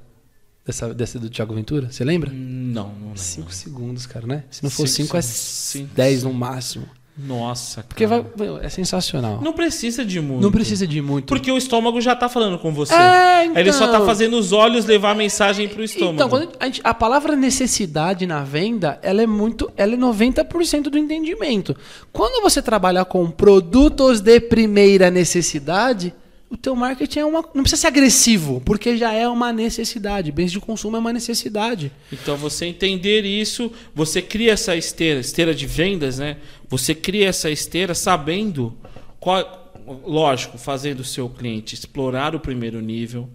dessa, 0.66 0.94
dessa 0.94 1.18
do 1.18 1.30
Thiago 1.30 1.54
Ventura? 1.56 1.92
Você 1.92 2.04
lembra? 2.04 2.30
Não, 2.32 2.90
não 2.90 3.08
lembro. 3.08 3.18
5 3.18 3.52
segundos, 3.54 4.06
cara, 4.06 4.28
né? 4.28 4.44
Se 4.52 4.62
não 4.64 4.70
for 4.70 4.88
Cinco 4.88 5.06
5, 5.08 5.18
é 5.18 5.22
segundos. 5.22 5.96
10 5.96 6.24
no 6.24 6.34
máximo. 6.34 6.88
Nossa, 7.18 7.84
Porque 7.84 8.08
cara. 8.08 8.26
vai, 8.36 8.66
é 8.66 8.70
sensacional. 8.70 9.36
Não, 9.36 9.42
Não 9.42 9.54
precisa 9.54 10.04
de 10.04 10.20
muito. 10.22 10.50
precisa 10.52 10.88
de 10.88 11.02
muito. 11.02 11.26
Porque 11.26 11.52
o 11.52 11.58
estômago 11.58 12.00
já 12.02 12.16
tá 12.16 12.30
falando 12.30 12.58
com 12.58 12.74
você. 12.74 12.94
É, 12.94 12.98
Aí 13.42 13.52
Ele 13.56 13.72
só 13.74 13.86
tá 13.88 13.96
então. 13.96 14.06
fazendo 14.06 14.38
os 14.38 14.52
olhos 14.54 14.86
levar 14.86 15.12
a 15.12 15.16
mensagem 15.16 15.68
pro 15.68 15.84
estômago. 15.84 16.16
Então, 16.16 16.30
quando 16.30 16.50
a, 16.60 16.66
gente- 16.66 16.82
a 16.84 16.94
palavra 16.94 17.36
necessidade 17.36 18.26
na 18.26 18.44
venda, 18.44 18.98
ela 19.04 19.22
é 19.22 19.28
muito, 19.28 19.70
ela 19.76 19.94
é 19.94 19.98
90% 19.98 20.84
do 20.84 20.98
entendimento. 20.98 21.76
Quando 22.14 22.42
você 22.42 22.62
trabalha 22.62 23.04
com 23.06 23.30
produtos 23.30 24.22
de 24.22 24.40
primeira 24.40 25.12
necessidade, 25.12 26.14
o 26.52 26.58
teu 26.58 26.76
marketing 26.76 27.20
é 27.20 27.26
uma, 27.26 27.42
não 27.54 27.64
precisa 27.64 27.82
ser 27.82 27.88
agressivo, 27.88 28.62
porque 28.66 28.98
já 28.98 29.14
é 29.14 29.28
uma 29.28 29.54
necessidade. 29.54 30.32
Bens 30.32 30.52
de 30.52 30.60
consumo 30.60 30.98
é 30.98 31.00
uma 31.00 31.14
necessidade. 31.14 31.92
Então, 32.12 32.36
você 32.36 32.66
entender 32.66 33.22
isso, 33.26 33.72
você 33.96 34.22
cria 34.22 34.52
essa 34.52 34.76
esteira, 34.76 35.20
esteira 35.22 35.56
de 35.56 35.66
vendas, 35.66 36.20
né? 36.20 36.38
Você 36.68 36.94
cria 36.94 37.28
essa 37.30 37.50
esteira 37.50 37.96
sabendo 37.96 38.78
qual, 39.20 39.72
lógico, 40.06 40.58
fazendo 40.58 41.00
o 41.00 41.06
seu 41.06 41.30
cliente 41.30 41.74
explorar 41.74 42.36
o 42.36 42.40
primeiro 42.40 42.82
nível 42.82 43.30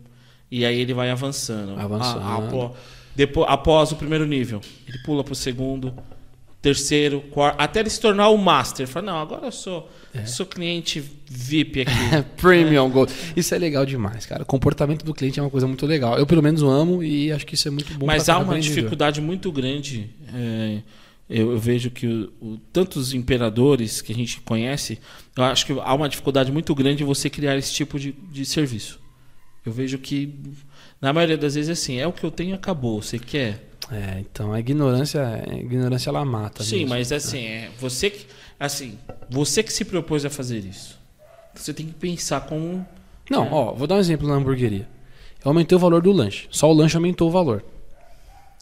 e 0.51 0.65
aí 0.65 0.79
ele 0.79 0.93
vai 0.95 1.11
avançando. 1.11 1.79
Avançando. 1.81 2.21
A- 2.23 2.37
apó- 2.37 2.75
depois, 3.15 3.47
após 3.49 3.93
o 3.93 3.97
primeiro 3.97 4.27
nível, 4.27 4.61
ele 4.87 4.99
pula 5.05 5.25
para 5.25 5.33
o 5.33 5.37
segundo, 5.37 5.95
terceiro, 6.67 7.21
quarto, 7.31 7.61
até 7.61 7.79
ele 7.81 7.91
se 7.91 8.01
tornar 8.01 8.29
o 8.29 8.37
master. 8.37 8.87
Fala, 8.89 9.07
não, 9.07 9.19
agora 9.19 9.47
eu 9.47 9.53
sou, 9.53 9.89
É. 10.13 10.25
sou 10.27 10.45
cliente 10.45 11.01
VIP 11.29 11.83
aqui. 11.83 11.93
Premium 12.37 12.91
Gold. 12.91 13.13
Isso 13.37 13.55
é 13.55 13.59
legal 13.59 13.87
demais, 13.87 14.27
cara. 14.27 14.43
O 14.43 14.47
comportamento 14.47 15.05
do 15.05 15.15
cliente 15.15 15.39
é 15.39 15.43
uma 15.43 15.51
coisa 15.51 15.67
muito 15.67 15.87
legal. 15.87 16.19
Eu, 16.19 16.27
pelo 16.27 16.43
menos, 16.43 16.63
amo 16.63 17.03
e 17.05 17.31
acho 17.31 17.47
que 17.47 17.55
isso 17.55 17.69
é 17.69 17.71
muito 17.71 17.95
bom. 17.95 18.07
Mas 18.07 18.29
há 18.29 18.39
uma 18.39 18.59
dificuldade 18.59 19.21
muito 19.21 19.53
grande. 19.53 20.11
é, 20.35 20.79
eu, 21.29 21.53
eu 21.53 21.59
vejo 21.59 21.91
que 21.91 22.07
o, 22.07 22.33
o- 22.41 22.59
tantos 22.73 23.13
imperadores 23.15 24.01
que 24.01 24.13
a 24.13 24.15
gente 24.15 24.41
conhece, 24.41 24.99
eu 25.37 25.45
acho 25.45 25.67
que 25.67 25.73
há 25.73 25.95
uma 25.95 26.09
dificuldade 26.09 26.51
muito 26.53 26.75
grande 26.75 27.03
em 27.03 27.07
você 27.07 27.29
criar 27.31 27.57
esse 27.57 27.73
tipo 27.73 27.99
de, 27.99 28.13
de 28.33 28.45
serviço. 28.45 28.99
Eu 29.65 29.73
vejo 29.73 29.99
que, 29.99 30.33
na 31.01 31.13
maioria 31.13 31.37
das 31.37 31.55
vezes, 31.57 31.69
é 31.69 31.73
assim: 31.73 31.97
é 31.99 32.07
o 32.07 32.13
que 32.13 32.25
eu 32.25 32.31
tenho, 32.31 32.55
acabou. 32.55 33.03
Você 33.03 33.19
quer? 33.19 33.71
É, 33.91 34.19
então 34.21 34.53
a 34.53 34.59
ignorância, 34.61 35.45
a 35.49 35.55
ignorância 35.55 36.11
ela 36.11 36.25
mata. 36.25 36.65
Sim, 36.65 36.77
mesmo. 36.81 36.89
mas 36.91 37.13
assim, 37.13 37.45
é 37.45 37.71
você 37.79 38.11
que, 38.11 38.27
assim, 38.59 38.99
você 39.31 39.63
que 39.63 39.73
se 39.73 39.85
propôs 39.85 40.25
a 40.25 40.31
fazer 40.31 40.59
isso. 40.59 40.99
Você 41.55 41.73
tem 41.73 41.87
que 41.87 41.95
pensar 41.95 42.41
como. 42.43 42.85
Não, 43.31 43.45
É. 43.45 43.49
ó, 43.51 43.73
vou 43.73 43.87
dar 43.87 43.95
um 43.97 44.01
exemplo 44.01 44.27
na 44.29 44.35
hamburgueria. 44.35 44.89
Eu 45.45 45.51
aumentei 45.51 45.77
o 45.77 45.79
valor 45.79 46.03
do 46.03 46.11
lanche. 46.13 46.49
Só 46.51 46.69
o 46.71 46.75
lanche 46.75 46.97
aumentou 46.97 47.29
o 47.29 47.31
valor. 47.31 47.65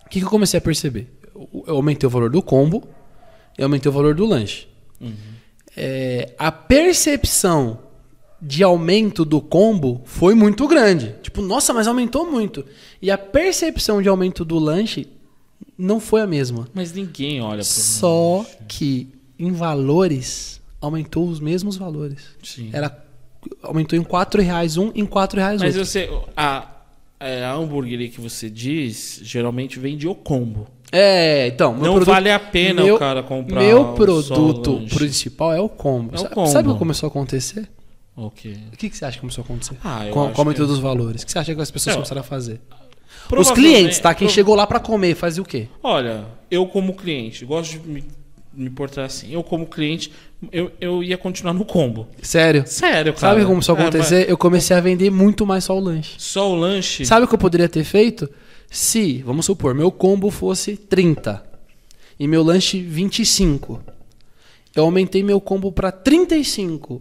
O 0.04 0.08
que, 0.10 0.18
que 0.20 0.26
eu 0.26 0.30
comecei 0.30 0.58
a 0.58 0.60
perceber? 0.60 1.08
Eu 1.34 1.64
eu 1.66 1.76
aumentei 1.76 2.06
o 2.06 2.10
valor 2.10 2.30
do 2.30 2.40
combo 2.42 2.86
e 3.58 3.62
aumentei 3.62 3.88
o 3.88 3.92
valor 3.92 4.14
do 4.14 4.24
lanche. 4.26 4.68
É, 5.76 6.32
a 6.38 6.52
percepção 6.52 7.78
de 8.40 8.62
aumento 8.62 9.24
do 9.24 9.40
combo 9.40 10.02
foi 10.04 10.34
muito 10.34 10.68
grande. 10.68 11.14
Tipo, 11.22 11.40
nossa, 11.42 11.72
mas 11.72 11.86
aumentou 11.88 12.30
muito. 12.30 12.64
E 13.00 13.10
a 13.10 13.16
percepção 13.18 14.00
de 14.02 14.08
aumento 14.08 14.44
do 14.44 14.58
lanche 14.58 15.08
não 15.76 15.98
foi 16.00 16.20
a 16.20 16.26
mesma. 16.26 16.68
Mas 16.74 16.92
ninguém 16.92 17.40
olha 17.40 17.58
pro 17.58 17.64
Só 17.64 18.44
que 18.68 19.08
em 19.38 19.52
valores 19.52 20.60
aumentou 20.80 21.28
os 21.28 21.40
mesmos 21.40 21.76
valores. 21.76 22.20
Sim. 22.42 22.70
Era 22.72 23.02
aumentou 23.62 23.98
em 23.98 24.02
4 24.02 24.40
reais 24.42 24.76
um, 24.76 24.90
em 24.94 25.04
4 25.04 25.38
reais 25.38 25.60
Mas 25.60 25.74
outro. 25.76 25.90
você. 25.90 26.08
A, 26.36 26.68
é, 27.20 27.44
a 27.44 27.54
hamburgueria 27.54 28.08
que 28.08 28.20
você 28.20 28.48
diz 28.50 29.20
geralmente 29.22 29.78
vende 29.78 30.06
o 30.08 30.14
combo. 30.14 30.66
É, 30.92 31.48
então, 31.48 31.72
Não 31.74 31.94
produto- 31.94 32.06
vale 32.06 32.30
a 32.30 32.38
pena 32.38 32.84
meu- 32.84 32.94
o 32.94 32.98
cara 32.98 33.22
comprar 33.22 33.60
Meu 33.60 33.94
produto 33.94 34.80
principal 34.94 35.52
é 35.52 35.60
o 35.60 35.68
combo. 35.68 36.12
É 36.14 36.18
o 36.18 36.22
Sabe, 36.22 36.34
combo. 36.34 36.50
sabe 36.50 36.68
o 36.68 36.72
que 36.74 36.78
começou 36.78 37.06
a 37.08 37.10
acontecer? 37.10 37.68
Ok. 38.16 38.56
O 38.72 38.76
que, 38.76 38.88
que 38.88 38.96
você 38.96 39.04
acha 39.04 39.14
que 39.16 39.20
começou 39.20 39.42
a 39.42 39.44
acontecer? 39.44 39.76
Ah, 39.82 40.06
eu 40.06 40.12
com, 40.14 40.20
o 40.20 40.32
aumento 40.36 40.60
que- 40.60 40.66
dos 40.68 40.78
valores. 40.78 41.22
O 41.22 41.26
que 41.26 41.32
você 41.32 41.38
acha 41.40 41.52
que 41.52 41.60
as 41.60 41.70
pessoas 41.70 41.96
Não. 41.96 42.02
começaram 42.02 42.20
a 42.20 42.24
fazer? 42.24 42.60
Os 43.30 43.50
clientes, 43.50 43.98
tá? 43.98 44.14
Quem 44.14 44.26
prova- 44.26 44.34
chegou 44.34 44.54
lá 44.54 44.66
pra 44.66 44.78
comer, 44.80 45.14
fazia 45.14 45.42
o 45.42 45.46
quê? 45.46 45.68
Olha, 45.82 46.26
eu 46.50 46.66
como 46.66 46.94
cliente, 46.94 47.44
gosto 47.44 47.72
de 47.72 47.88
me, 47.88 48.04
me 48.52 48.70
portar 48.70 49.04
assim. 49.06 49.32
Eu 49.32 49.42
como 49.42 49.66
cliente, 49.66 50.12
eu, 50.52 50.70
eu 50.80 51.02
ia 51.02 51.16
continuar 51.18 51.52
no 51.54 51.64
combo. 51.64 52.06
Sério. 52.22 52.64
Sério, 52.66 53.12
cara. 53.12 53.18
Sabe 53.32 53.40
o 53.40 53.44
que 53.44 53.50
começou 53.50 53.74
a 53.74 53.78
É, 53.78 53.82
acontecer? 53.82 54.30
Eu 54.30 54.36
comecei 54.38 54.76
a 54.76 54.80
vender 54.80 55.10
muito 55.10 55.46
mais 55.46 55.64
só 55.64 55.76
o 55.76 55.80
lanche. 55.80 56.12
mas 56.14 56.22
só 56.22 56.50
o 56.52 56.54
lanche. 56.54 57.04
Sabe 57.04 57.24
o 57.24 57.28
que 57.28 57.34
eu 57.34 57.38
poderia 57.38 57.68
ter 57.68 57.84
feito? 57.84 58.28
Se, 58.70 59.22
vamos 59.22 59.46
supor, 59.46 59.74
meu 59.74 59.90
combo 59.90 60.30
fosse 60.30 60.76
30 60.76 61.44
e 62.18 62.26
meu 62.26 62.42
lanche 62.42 62.80
25. 62.80 63.80
Eu 64.74 64.84
aumentei 64.84 65.22
meu 65.22 65.40
combo 65.40 65.70
pra 65.70 65.92
35 65.92 67.00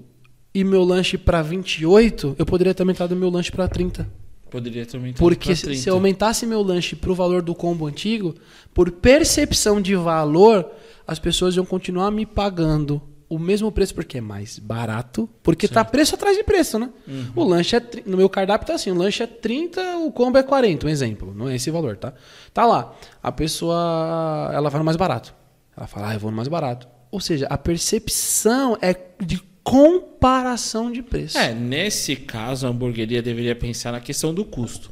e 0.54 0.64
meu 0.64 0.84
lanche 0.84 1.18
pra 1.18 1.42
28, 1.42 2.36
eu 2.38 2.46
poderia 2.46 2.74
ter 2.74 2.84
aumentado 2.84 3.16
meu 3.16 3.30
lanche 3.30 3.52
pra 3.52 3.68
30. 3.68 4.08
Poderia 4.54 4.86
ter 4.86 5.00
Porque 5.16 5.48
pra 5.48 5.56
se 5.56 5.64
30. 5.64 5.82
se 5.82 5.90
eu 5.90 5.96
aumentasse 5.96 6.46
meu 6.46 6.62
lanche 6.62 6.96
pro 6.96 7.16
valor 7.16 7.42
do 7.42 7.56
combo 7.56 7.88
antigo, 7.88 8.36
por 8.72 8.92
percepção 8.92 9.82
de 9.82 9.96
valor, 9.96 10.70
as 11.08 11.18
pessoas 11.18 11.56
iam 11.56 11.66
continuar 11.66 12.12
me 12.12 12.24
pagando 12.24 13.02
o 13.28 13.40
mesmo 13.40 13.72
preço 13.72 13.96
porque 13.96 14.20
é 14.20 14.22
mais 14.22 14.60
barato, 14.60 15.28
porque 15.42 15.68
tá 15.68 15.84
preço 15.84 16.14
atrás 16.14 16.38
de 16.38 16.44
preço, 16.44 16.78
né? 16.78 16.92
Uhum. 17.08 17.32
O 17.36 17.44
lanche 17.44 17.76
é 17.76 17.82
no 18.06 18.16
meu 18.16 18.30
cardápio 18.30 18.68
tá 18.68 18.76
assim, 18.76 18.92
o 18.92 18.96
lanche 18.96 19.24
é 19.24 19.26
30, 19.26 19.98
o 19.98 20.12
combo 20.12 20.38
é 20.38 20.44
40, 20.44 20.86
um 20.86 20.90
exemplo, 20.90 21.34
não 21.36 21.50
é 21.50 21.56
esse 21.56 21.72
valor, 21.72 21.98
tá? 21.98 22.14
Tá 22.54 22.64
lá. 22.68 22.94
A 23.24 23.32
pessoa 23.32 24.52
ela 24.54 24.70
vai 24.70 24.78
no 24.78 24.86
mais 24.86 24.98
barato. 24.98 25.34
Ela 25.76 25.88
fala: 25.88 26.10
"Ah, 26.10 26.14
eu 26.14 26.20
vou 26.20 26.30
no 26.30 26.38
mais 26.38 26.48
barato". 26.48 26.88
Ou 27.10 27.20
seja, 27.20 27.48
a 27.48 27.58
percepção 27.58 28.78
é 28.80 28.96
de 29.20 29.42
comparação 29.64 30.92
de 30.92 31.02
preço. 31.02 31.38
É, 31.38 31.54
nesse 31.54 32.16
caso, 32.16 32.68
a 32.68 32.70
hamburgueria 32.70 33.22
deveria 33.22 33.56
pensar 33.56 33.92
na 33.92 34.00
questão 34.00 34.34
do 34.34 34.44
custo. 34.44 34.92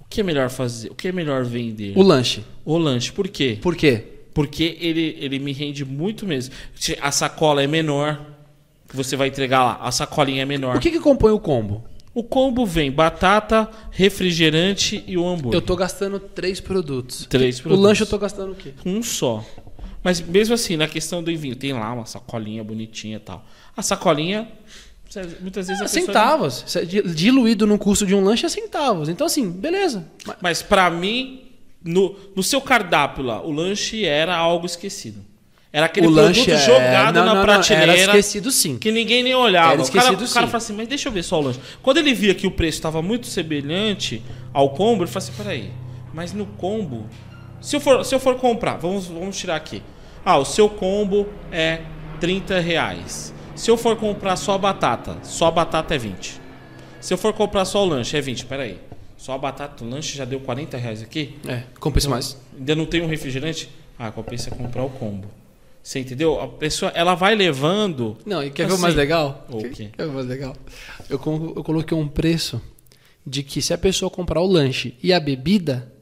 O 0.00 0.04
que 0.08 0.20
é 0.20 0.24
melhor 0.24 0.48
fazer? 0.50 0.90
O 0.90 0.94
que 0.94 1.08
é 1.08 1.12
melhor 1.12 1.44
vender? 1.44 1.92
O 1.96 2.02
lanche. 2.02 2.44
O 2.64 2.78
lanche. 2.78 3.12
Por 3.12 3.28
quê? 3.28 3.58
Por 3.60 3.74
quê? 3.74 4.04
Porque 4.32 4.76
ele, 4.80 5.16
ele 5.20 5.38
me 5.38 5.52
rende 5.52 5.84
muito 5.84 6.26
mesmo. 6.26 6.54
A 7.00 7.10
sacola 7.10 7.62
é 7.62 7.66
menor, 7.66 8.20
que 8.88 8.96
você 8.96 9.16
vai 9.16 9.28
entregar 9.28 9.64
lá. 9.64 9.78
A 9.80 9.90
sacolinha 9.90 10.42
é 10.42 10.46
menor. 10.46 10.76
O 10.76 10.80
que 10.80 10.90
que 10.90 11.00
compõe 11.00 11.32
o 11.32 11.40
combo? 11.40 11.84
O 12.14 12.22
combo 12.22 12.64
vem 12.64 12.92
batata, 12.92 13.68
refrigerante 13.90 15.02
e 15.06 15.16
o 15.18 15.26
hambúrguer. 15.26 15.58
Eu 15.58 15.62
tô 15.62 15.74
gastando 15.74 16.20
três 16.20 16.60
produtos. 16.60 17.26
Três 17.26 17.58
O 17.58 17.62
produtos. 17.64 17.84
lanche 17.84 18.02
eu 18.04 18.06
tô 18.06 18.18
gastando 18.18 18.52
o 18.52 18.54
quê? 18.54 18.72
Um 18.86 19.02
só. 19.02 19.44
Mas 20.04 20.20
mesmo 20.20 20.54
assim, 20.54 20.76
na 20.76 20.86
questão 20.86 21.22
do 21.22 21.30
envio, 21.30 21.56
tem 21.56 21.72
lá 21.72 21.90
uma 21.94 22.04
sacolinha 22.04 22.62
bonitinha 22.62 23.16
e 23.16 23.20
tal. 23.20 23.42
A 23.74 23.80
sacolinha, 23.80 24.46
muitas 25.40 25.66
vezes 25.66 25.80
a 25.80 25.84
pessoa... 25.86 26.06
Centavos. 26.06 26.76
É 26.76 26.84
di- 26.84 27.02
Diluído 27.02 27.66
no 27.66 27.78
custo 27.78 28.04
de 28.04 28.14
um 28.14 28.22
lanche 28.22 28.44
é 28.44 28.48
centavos. 28.50 29.08
Então, 29.08 29.26
assim, 29.26 29.50
beleza. 29.50 30.06
Mas- 30.42 30.60
pra 30.60 30.90
mim, 30.90 31.44
no, 31.82 32.14
no 32.36 32.42
seu 32.42 32.60
cardápio 32.60 33.24
lá, 33.24 33.42
o 33.42 33.50
lanche 33.50 34.04
era 34.04 34.36
algo 34.36 34.66
esquecido. 34.66 35.24
Era 35.72 35.86
aquele 35.86 36.06
o 36.06 36.12
produto 36.12 36.50
é... 36.50 36.58
jogado 36.58 37.16
não, 37.16 37.24
na 37.24 37.26
não, 37.26 37.34
não, 37.36 37.42
prateleira. 37.42 37.92
Era 37.94 38.10
esquecido 38.12 38.52
sim. 38.52 38.76
Que 38.76 38.92
ninguém 38.92 39.22
nem 39.22 39.34
olhava. 39.34 39.72
Era 39.72 39.82
o 39.82 39.90
cara, 39.90 40.12
o 40.12 40.16
cara 40.16 40.26
sim. 40.26 40.32
fala 40.34 40.56
assim, 40.56 40.72
mas 40.74 40.86
deixa 40.86 41.08
eu 41.08 41.12
ver 41.12 41.22
só 41.24 41.40
o 41.40 41.42
lanche. 41.42 41.58
Quando 41.82 41.96
ele 41.96 42.12
via 42.12 42.34
que 42.34 42.46
o 42.46 42.50
preço 42.50 42.78
estava 42.78 43.00
muito 43.00 43.26
semelhante 43.26 44.22
ao 44.52 44.68
combo, 44.70 45.02
ele 45.02 45.10
fala 45.10 45.24
assim, 45.24 45.32
peraí, 45.36 45.72
mas 46.12 46.32
no 46.32 46.44
combo, 46.44 47.08
se 47.60 47.74
eu 47.74 47.80
for, 47.80 48.04
se 48.04 48.14
eu 48.14 48.20
for 48.20 48.36
comprar, 48.36 48.76
vamos, 48.76 49.06
vamos 49.06 49.36
tirar 49.36 49.56
aqui. 49.56 49.82
Ah, 50.24 50.38
o 50.38 50.44
seu 50.44 50.68
combo 50.68 51.28
é 51.52 51.82
30 52.20 52.58
reais. 52.60 53.34
Se 53.54 53.70
eu 53.70 53.76
for 53.76 53.96
comprar 53.96 54.36
só 54.36 54.56
batata, 54.56 55.18
só 55.22 55.50
batata 55.50 55.94
é 55.94 55.98
20. 55.98 56.40
Se 57.00 57.12
eu 57.12 57.18
for 57.18 57.32
comprar 57.34 57.64
só 57.64 57.84
o 57.84 57.86
lanche, 57.86 58.16
é 58.16 58.20
20. 58.20 58.46
Peraí, 58.46 58.78
só 59.16 59.32
a 59.32 59.38
batata, 59.38 59.84
o 59.84 59.88
lanche 59.88 60.16
já 60.16 60.24
deu 60.24 60.40
40 60.40 60.76
reais 60.76 61.02
aqui? 61.02 61.36
É, 61.46 61.62
compensa 61.78 62.08
mais. 62.08 62.40
Ainda 62.56 62.74
não 62.74 62.86
tem 62.86 63.02
um 63.02 63.06
refrigerante? 63.06 63.68
Ah, 63.98 64.10
compensa 64.10 64.50
comprar 64.50 64.82
o 64.82 64.90
combo. 64.90 65.28
Você 65.82 66.00
entendeu? 66.00 66.40
A 66.40 66.48
pessoa, 66.48 66.90
ela 66.94 67.14
vai 67.14 67.34
levando... 67.34 68.16
Não, 68.24 68.42
e 68.42 68.50
quer 68.50 68.64
ver 68.64 68.70
o 68.70 68.74
Assim, 68.74 68.82
mais 68.82 68.94
legal? 68.94 69.46
o 69.50 69.58
quê? 69.68 69.90
Quer 69.94 70.04
ver 70.04 70.10
o 70.10 70.14
mais 70.14 70.26
legal? 70.26 70.56
Eu, 71.10 71.20
eu 71.56 71.62
coloquei 71.62 71.96
um 71.96 72.08
preço 72.08 72.60
de 73.26 73.42
que 73.42 73.60
se 73.60 73.74
a 73.74 73.78
pessoa 73.78 74.10
comprar 74.10 74.40
o 74.40 74.46
lanche 74.46 74.94
e 75.02 75.12
a 75.12 75.20
bebida, 75.20 75.92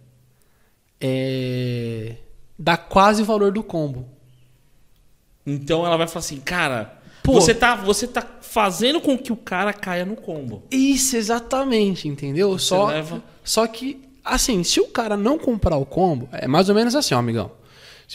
é... 1.00 2.14
dá 2.62 2.76
quase 2.76 3.22
o 3.22 3.24
valor 3.24 3.50
do 3.50 3.62
combo. 3.62 4.06
Então 5.44 5.84
ela 5.84 5.96
vai 5.96 6.06
falar 6.06 6.20
assim, 6.20 6.38
cara, 6.38 6.94
Pô. 7.22 7.32
você 7.32 7.52
tá, 7.52 7.74
você 7.74 8.06
tá 8.06 8.24
fazendo 8.40 9.00
com 9.00 9.18
que 9.18 9.32
o 9.32 9.36
cara 9.36 9.72
caia 9.72 10.04
no 10.06 10.14
combo. 10.14 10.62
Isso, 10.70 11.16
exatamente, 11.16 12.06
entendeu? 12.06 12.50
Você 12.58 12.66
Só, 12.66 12.86
leva- 12.86 13.22
só 13.42 13.66
que, 13.66 14.00
assim, 14.24 14.62
se 14.62 14.80
o 14.80 14.86
cara 14.86 15.16
não 15.16 15.36
comprar 15.38 15.76
o 15.76 15.84
combo, 15.84 16.28
é 16.30 16.46
mais 16.46 16.68
ou 16.68 16.74
menos 16.74 16.94
assim, 16.94 17.14
ó, 17.14 17.18
amigão. 17.18 17.50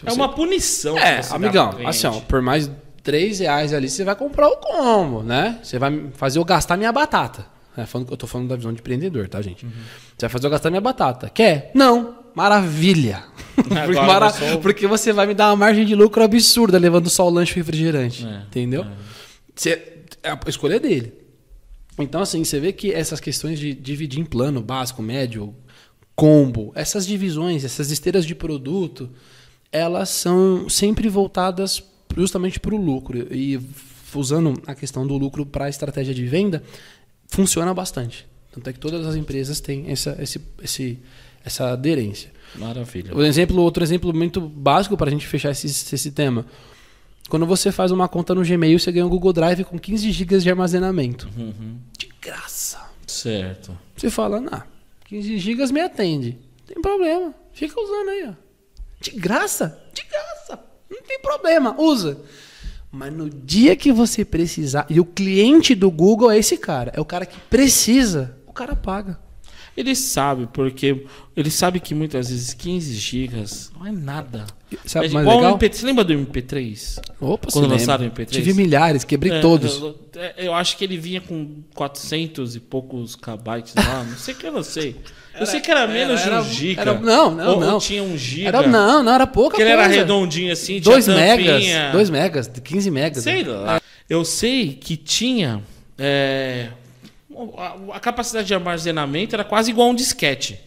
É 0.05 0.09
você- 0.09 0.15
uma 0.15 0.29
punição. 0.29 0.97
É, 0.97 1.21
amigão, 1.31 1.71
assim, 1.85 2.07
ó, 2.07 2.11
por 2.21 2.41
mais 2.41 2.69
3 3.03 3.39
reais 3.39 3.73
ali, 3.73 3.89
você 3.89 4.03
vai 4.05 4.15
comprar 4.15 4.47
o 4.47 4.57
combo, 4.57 5.23
né? 5.23 5.59
Você 5.63 5.77
vai 5.77 6.07
fazer 6.13 6.39
eu 6.39 6.45
gastar 6.45 6.77
minha 6.77 6.91
batata. 6.93 7.45
É, 7.75 7.85
falando, 7.85 8.09
eu 8.11 8.17
tô 8.17 8.25
falando 8.25 8.47
da 8.47 8.55
visão 8.55 8.71
de 8.73 8.79
empreendedor, 8.79 9.27
tá, 9.27 9.41
gente? 9.41 9.65
Uhum. 9.65 9.71
Você 10.17 10.21
vai 10.25 10.29
fazer 10.29 10.47
eu 10.47 10.51
gastar 10.51 10.69
minha 10.69 10.81
batata. 10.81 11.29
Quer? 11.29 11.71
Não. 11.75 12.15
Maravilha. 12.33 13.23
Porque, 13.63 13.93
mara- 14.07 14.29
só- 14.29 14.57
porque 14.57 14.87
você 14.87 15.11
vai 15.11 15.25
me 15.27 15.33
dar 15.33 15.49
uma 15.49 15.55
margem 15.55 15.85
de 15.85 15.95
lucro 15.95 16.23
absurda 16.23 16.77
levando 16.77 17.09
só 17.09 17.27
o 17.27 17.29
lanche 17.29 17.53
e 17.53 17.55
o 17.55 17.57
refrigerante. 17.57 18.25
É, 18.25 18.41
entendeu? 18.47 18.85
Você- 19.55 20.03
a 20.23 20.49
escolha 20.49 20.75
é 20.75 20.79
dele. 20.79 21.13
Então, 21.99 22.21
assim, 22.21 22.43
você 22.43 22.59
vê 22.59 22.71
que 22.71 22.91
essas 22.93 23.19
questões 23.19 23.57
de 23.59 23.73
dividir 23.73 24.19
em 24.19 24.25
plano 24.25 24.61
básico, 24.61 25.01
médio, 25.01 25.53
combo, 26.15 26.71
essas 26.75 27.05
divisões, 27.07 27.63
essas 27.63 27.89
esteiras 27.91 28.25
de 28.25 28.35
produto, 28.35 29.09
elas 29.71 30.09
são 30.09 30.69
sempre 30.69 31.09
voltadas 31.09 31.83
justamente 32.15 32.59
para 32.59 32.73
o 32.73 32.77
lucro. 32.77 33.27
E 33.33 33.59
usando 34.13 34.53
a 34.65 34.73
questão 34.75 35.05
do 35.05 35.17
lucro 35.17 35.45
para 35.45 35.65
a 35.65 35.69
estratégia 35.69 36.13
de 36.13 36.25
venda, 36.25 36.63
funciona 37.27 37.73
bastante. 37.73 38.25
Tanto 38.51 38.69
é 38.69 38.73
que 38.73 38.79
todas 38.79 39.05
as 39.05 39.15
empresas 39.15 39.59
têm 39.59 39.85
essa, 39.89 40.15
esse, 40.19 40.41
esse, 40.63 40.99
essa 41.43 41.69
aderência. 41.71 42.31
Maravilha. 42.55 43.13
Exemplo, 43.25 43.61
outro 43.61 43.83
exemplo 43.83 44.13
muito 44.13 44.41
básico 44.41 44.97
para 44.97 45.07
a 45.07 45.11
gente 45.11 45.27
fechar 45.27 45.51
esse, 45.51 45.67
esse 45.67 46.11
tema. 46.11 46.45
Quando 47.29 47.45
você 47.45 47.71
faz 47.71 47.91
uma 47.91 48.07
conta 48.07 48.33
no 48.33 48.43
Gmail, 48.43 48.79
você 48.79 48.91
ganha 48.91 49.05
um 49.05 49.09
Google 49.09 49.33
Drive 49.33 49.63
com 49.65 49.77
15 49.77 50.11
GB 50.11 50.39
de 50.39 50.49
armazenamento. 50.49 51.29
Uhum. 51.37 51.77
De 51.97 52.09
graça. 52.21 52.79
Certo. 53.05 53.77
Você 53.95 54.09
fala, 54.09 54.39
não, 54.39 54.63
15 55.05 55.37
GB 55.37 55.73
me 55.73 55.81
atende. 55.81 56.37
Não 56.59 56.73
tem 56.73 56.81
problema. 56.81 57.33
Fica 57.51 57.79
usando 57.79 58.09
aí, 58.09 58.29
ó. 58.29 58.33
De 58.99 59.11
graça? 59.11 59.81
De 59.93 60.03
graça. 60.03 60.63
Não 60.89 61.01
tem 61.01 61.19
problema, 61.19 61.75
usa. 61.79 62.21
Mas 62.91 63.13
no 63.13 63.29
dia 63.29 63.75
que 63.75 63.91
você 63.91 64.23
precisar, 64.23 64.85
e 64.89 64.99
o 64.99 65.05
cliente 65.05 65.75
do 65.75 65.91
Google 65.91 66.31
é 66.31 66.37
esse 66.37 66.57
cara, 66.57 66.91
é 66.95 67.01
o 67.01 67.05
cara 67.05 67.25
que 67.25 67.37
precisa, 67.49 68.37
o 68.47 68.53
cara 68.53 68.75
paga. 68.75 69.19
Ele 69.77 69.95
sabe, 69.95 70.49
porque 70.51 71.05
ele 71.35 71.51
sabe 71.51 71.79
que 71.79 71.93
muitas 71.93 72.29
vezes 72.29 72.51
15 72.55 72.95
gigas 72.95 73.71
não 73.77 73.85
é 73.85 73.91
nada. 73.91 74.47
Sabe 74.85 75.05
é 75.05 75.09
mais 75.09 75.23
igual 75.23 75.37
legal? 75.37 75.53
o 75.53 75.57
MP3. 75.59 75.73
Você 75.75 75.85
lembra 75.85 76.03
do 76.03 76.13
MP3? 76.13 76.99
Opa, 77.21 77.47
Quando 77.53 77.67
lançaram 77.69 78.05
o 78.07 78.09
MP3? 78.09 78.25
Tive 78.31 78.53
milhares, 78.55 79.03
quebrei 79.03 79.33
É, 79.33 79.39
todos. 79.39 79.79
Eu, 79.79 79.95
eu 80.37 80.53
acho 80.55 80.75
que 80.77 80.83
ele 80.83 80.97
vinha 80.97 81.21
com 81.21 81.61
400 81.75 82.55
e 82.55 82.59
poucos 82.59 83.15
kbytes 83.15 83.75
lá. 83.75 84.03
Não 84.03 84.17
sei 84.17 84.33
que 84.33 84.47
eu 84.47 84.51
não 84.51 84.63
sei. 84.63 84.95
Eu 85.39 85.45
sei 85.45 85.59
que 85.59 85.69
era 85.69 85.85
menos 85.85 86.21
era- 86.21 86.41
de 86.41 86.49
um 86.49 86.51
giga. 86.51 86.81
era- 86.81 86.99
não, 86.99 87.35
não, 87.35 87.53
ou, 87.53 87.59
não. 87.61 87.73
Ou 87.75 87.79
tinha 87.79 88.01
um 88.01 88.17
giga. 88.17 88.47
Era, 88.47 88.67
não, 88.67 89.03
não, 89.03 89.13
era 89.13 89.27
pouca 89.27 89.61
ele 89.61 89.69
coisa. 89.69 89.83
era 89.83 89.93
redondinho 89.93 90.51
assim, 90.51 90.79
2 90.81 91.05
tinha 91.05 91.15
megas. 91.15 91.91
2 91.91 92.09
megas, 92.09 92.47
15 92.63 92.89
megas. 92.89 93.21
Sei 93.23 93.43
lá. 93.43 93.79
Eu 94.09 94.25
sei 94.25 94.73
que 94.73 94.97
tinha 94.97 95.61
é, 95.99 96.69
a, 97.57 97.95
a 97.95 97.99
capacidade 97.99 98.47
de 98.47 98.53
armazenamento 98.53 99.35
era 99.35 99.43
quase 99.43 99.71
igual 99.71 99.87
a 99.87 99.91
um 99.91 99.95
disquete. 99.95 100.59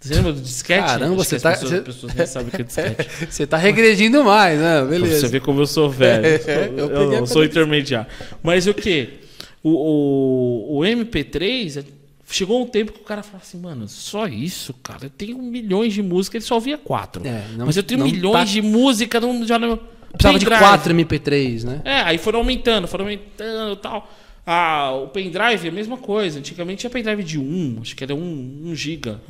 Você 0.00 0.14
lembra 0.14 0.32
do 0.32 0.40
disquete? 0.40 0.86
Caramba, 0.86 1.14
Acho 1.20 1.24
você 1.24 1.36
as 1.36 1.42
tá- 1.42 1.50
Pessoas, 1.50 1.70
você- 1.70 1.76
as 1.78 1.84
pessoas 1.84 2.14
nem 2.14 2.26
sabem 2.26 2.48
o 2.48 2.50
que 2.52 2.62
é 2.62 2.64
disquete. 2.64 3.26
Você 3.32 3.46
tá 3.48 3.56
regredindo 3.56 4.22
mais, 4.22 4.58
né? 4.60 4.84
Beleza. 4.84 5.20
você 5.22 5.28
ver 5.28 5.40
como 5.40 5.60
eu 5.60 5.66
sou 5.66 5.90
velho. 5.90 6.24
Eu 6.78 6.88
eu 6.90 7.10
não 7.20 7.26
sou 7.26 7.44
intermediário. 7.44 8.08
Mas 8.40 8.68
o 8.68 8.74
que? 8.74 9.18
O, 9.60 9.70
o, 9.70 10.78
o 10.78 10.80
MP3 10.82 11.84
chegou 12.30 12.62
um 12.62 12.66
tempo 12.66 12.92
que 12.92 13.00
o 13.00 13.04
cara 13.04 13.24
falava 13.24 13.42
assim, 13.42 13.58
mano, 13.58 13.88
só 13.88 14.28
isso, 14.28 14.72
cara. 14.74 15.06
Eu 15.06 15.10
tenho 15.10 15.36
milhões 15.38 15.92
de 15.92 16.00
músicas, 16.02 16.42
ele 16.42 16.48
só 16.48 16.54
ouvia 16.54 16.78
quatro. 16.78 17.26
É, 17.26 17.42
não- 17.56 17.66
Mas 17.66 17.76
eu 17.76 17.82
tenho 17.82 18.04
milhões 18.04 18.32
tá- 18.34 18.44
de 18.44 18.62
músicas, 18.62 19.20
não, 19.20 19.44
já 19.44 19.58
não. 19.58 19.80
Precisava 20.12 20.38
de. 20.38 20.46
4 20.46 20.94
MP3, 20.94 21.64
né? 21.64 21.82
É, 21.84 22.00
aí 22.02 22.18
foram 22.18 22.38
aumentando, 22.38 22.86
foram 22.86 23.04
aumentando 23.04 23.72
e 23.72 23.76
tal. 23.76 24.08
Ah, 24.50 24.92
o 24.92 25.08
pendrive 25.08 25.66
é 25.66 25.68
a 25.68 25.70
mesma 25.70 25.98
coisa. 25.98 26.38
Antigamente 26.38 26.80
tinha 26.80 26.88
pendrive 26.88 27.22
de 27.22 27.38
1, 27.38 27.80
acho 27.82 27.94
que 27.94 28.02
era 28.02 28.14
1, 28.14 28.62
1 28.64 28.74
giga. 28.74 29.20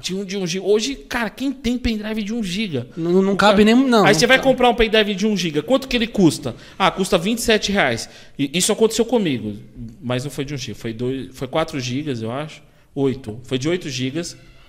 Tinha 0.00 0.18
um 0.18 0.24
de 0.24 0.38
1 0.38 0.46
giga. 0.46 0.64
Hoje, 0.64 0.94
cara, 0.94 1.28
quem 1.28 1.52
tem 1.52 1.76
pendrive 1.76 2.22
de 2.22 2.32
1 2.32 2.42
giga? 2.42 2.88
Não, 2.96 3.20
não 3.20 3.36
cabe 3.36 3.62
nem. 3.62 3.74
Não. 3.74 4.06
Aí 4.06 4.14
você 4.14 4.26
vai 4.26 4.38
cabe. 4.38 4.48
comprar 4.48 4.70
um 4.70 4.74
pendrive 4.74 5.14
de 5.14 5.26
1 5.26 5.36
GB, 5.36 5.60
quanto 5.60 5.86
que 5.86 5.94
ele 5.94 6.06
custa? 6.06 6.56
Ah, 6.78 6.90
custa 6.90 7.18
27 7.18 7.72
reais. 7.72 8.08
E 8.38 8.50
isso 8.54 8.72
aconteceu 8.72 9.04
comigo, 9.04 9.54
mas 10.00 10.24
não 10.24 10.30
foi 10.30 10.46
de 10.46 10.54
1 10.54 10.56
GB, 10.56 10.74
foi, 10.78 10.94
dois, 10.94 11.28
foi 11.36 11.46
4 11.46 11.78
GB, 11.78 12.14
eu 12.22 12.32
acho. 12.32 12.62
8. 12.94 13.40
Foi 13.44 13.58
de 13.58 13.68
8 13.68 13.90
GB. 13.90 14.22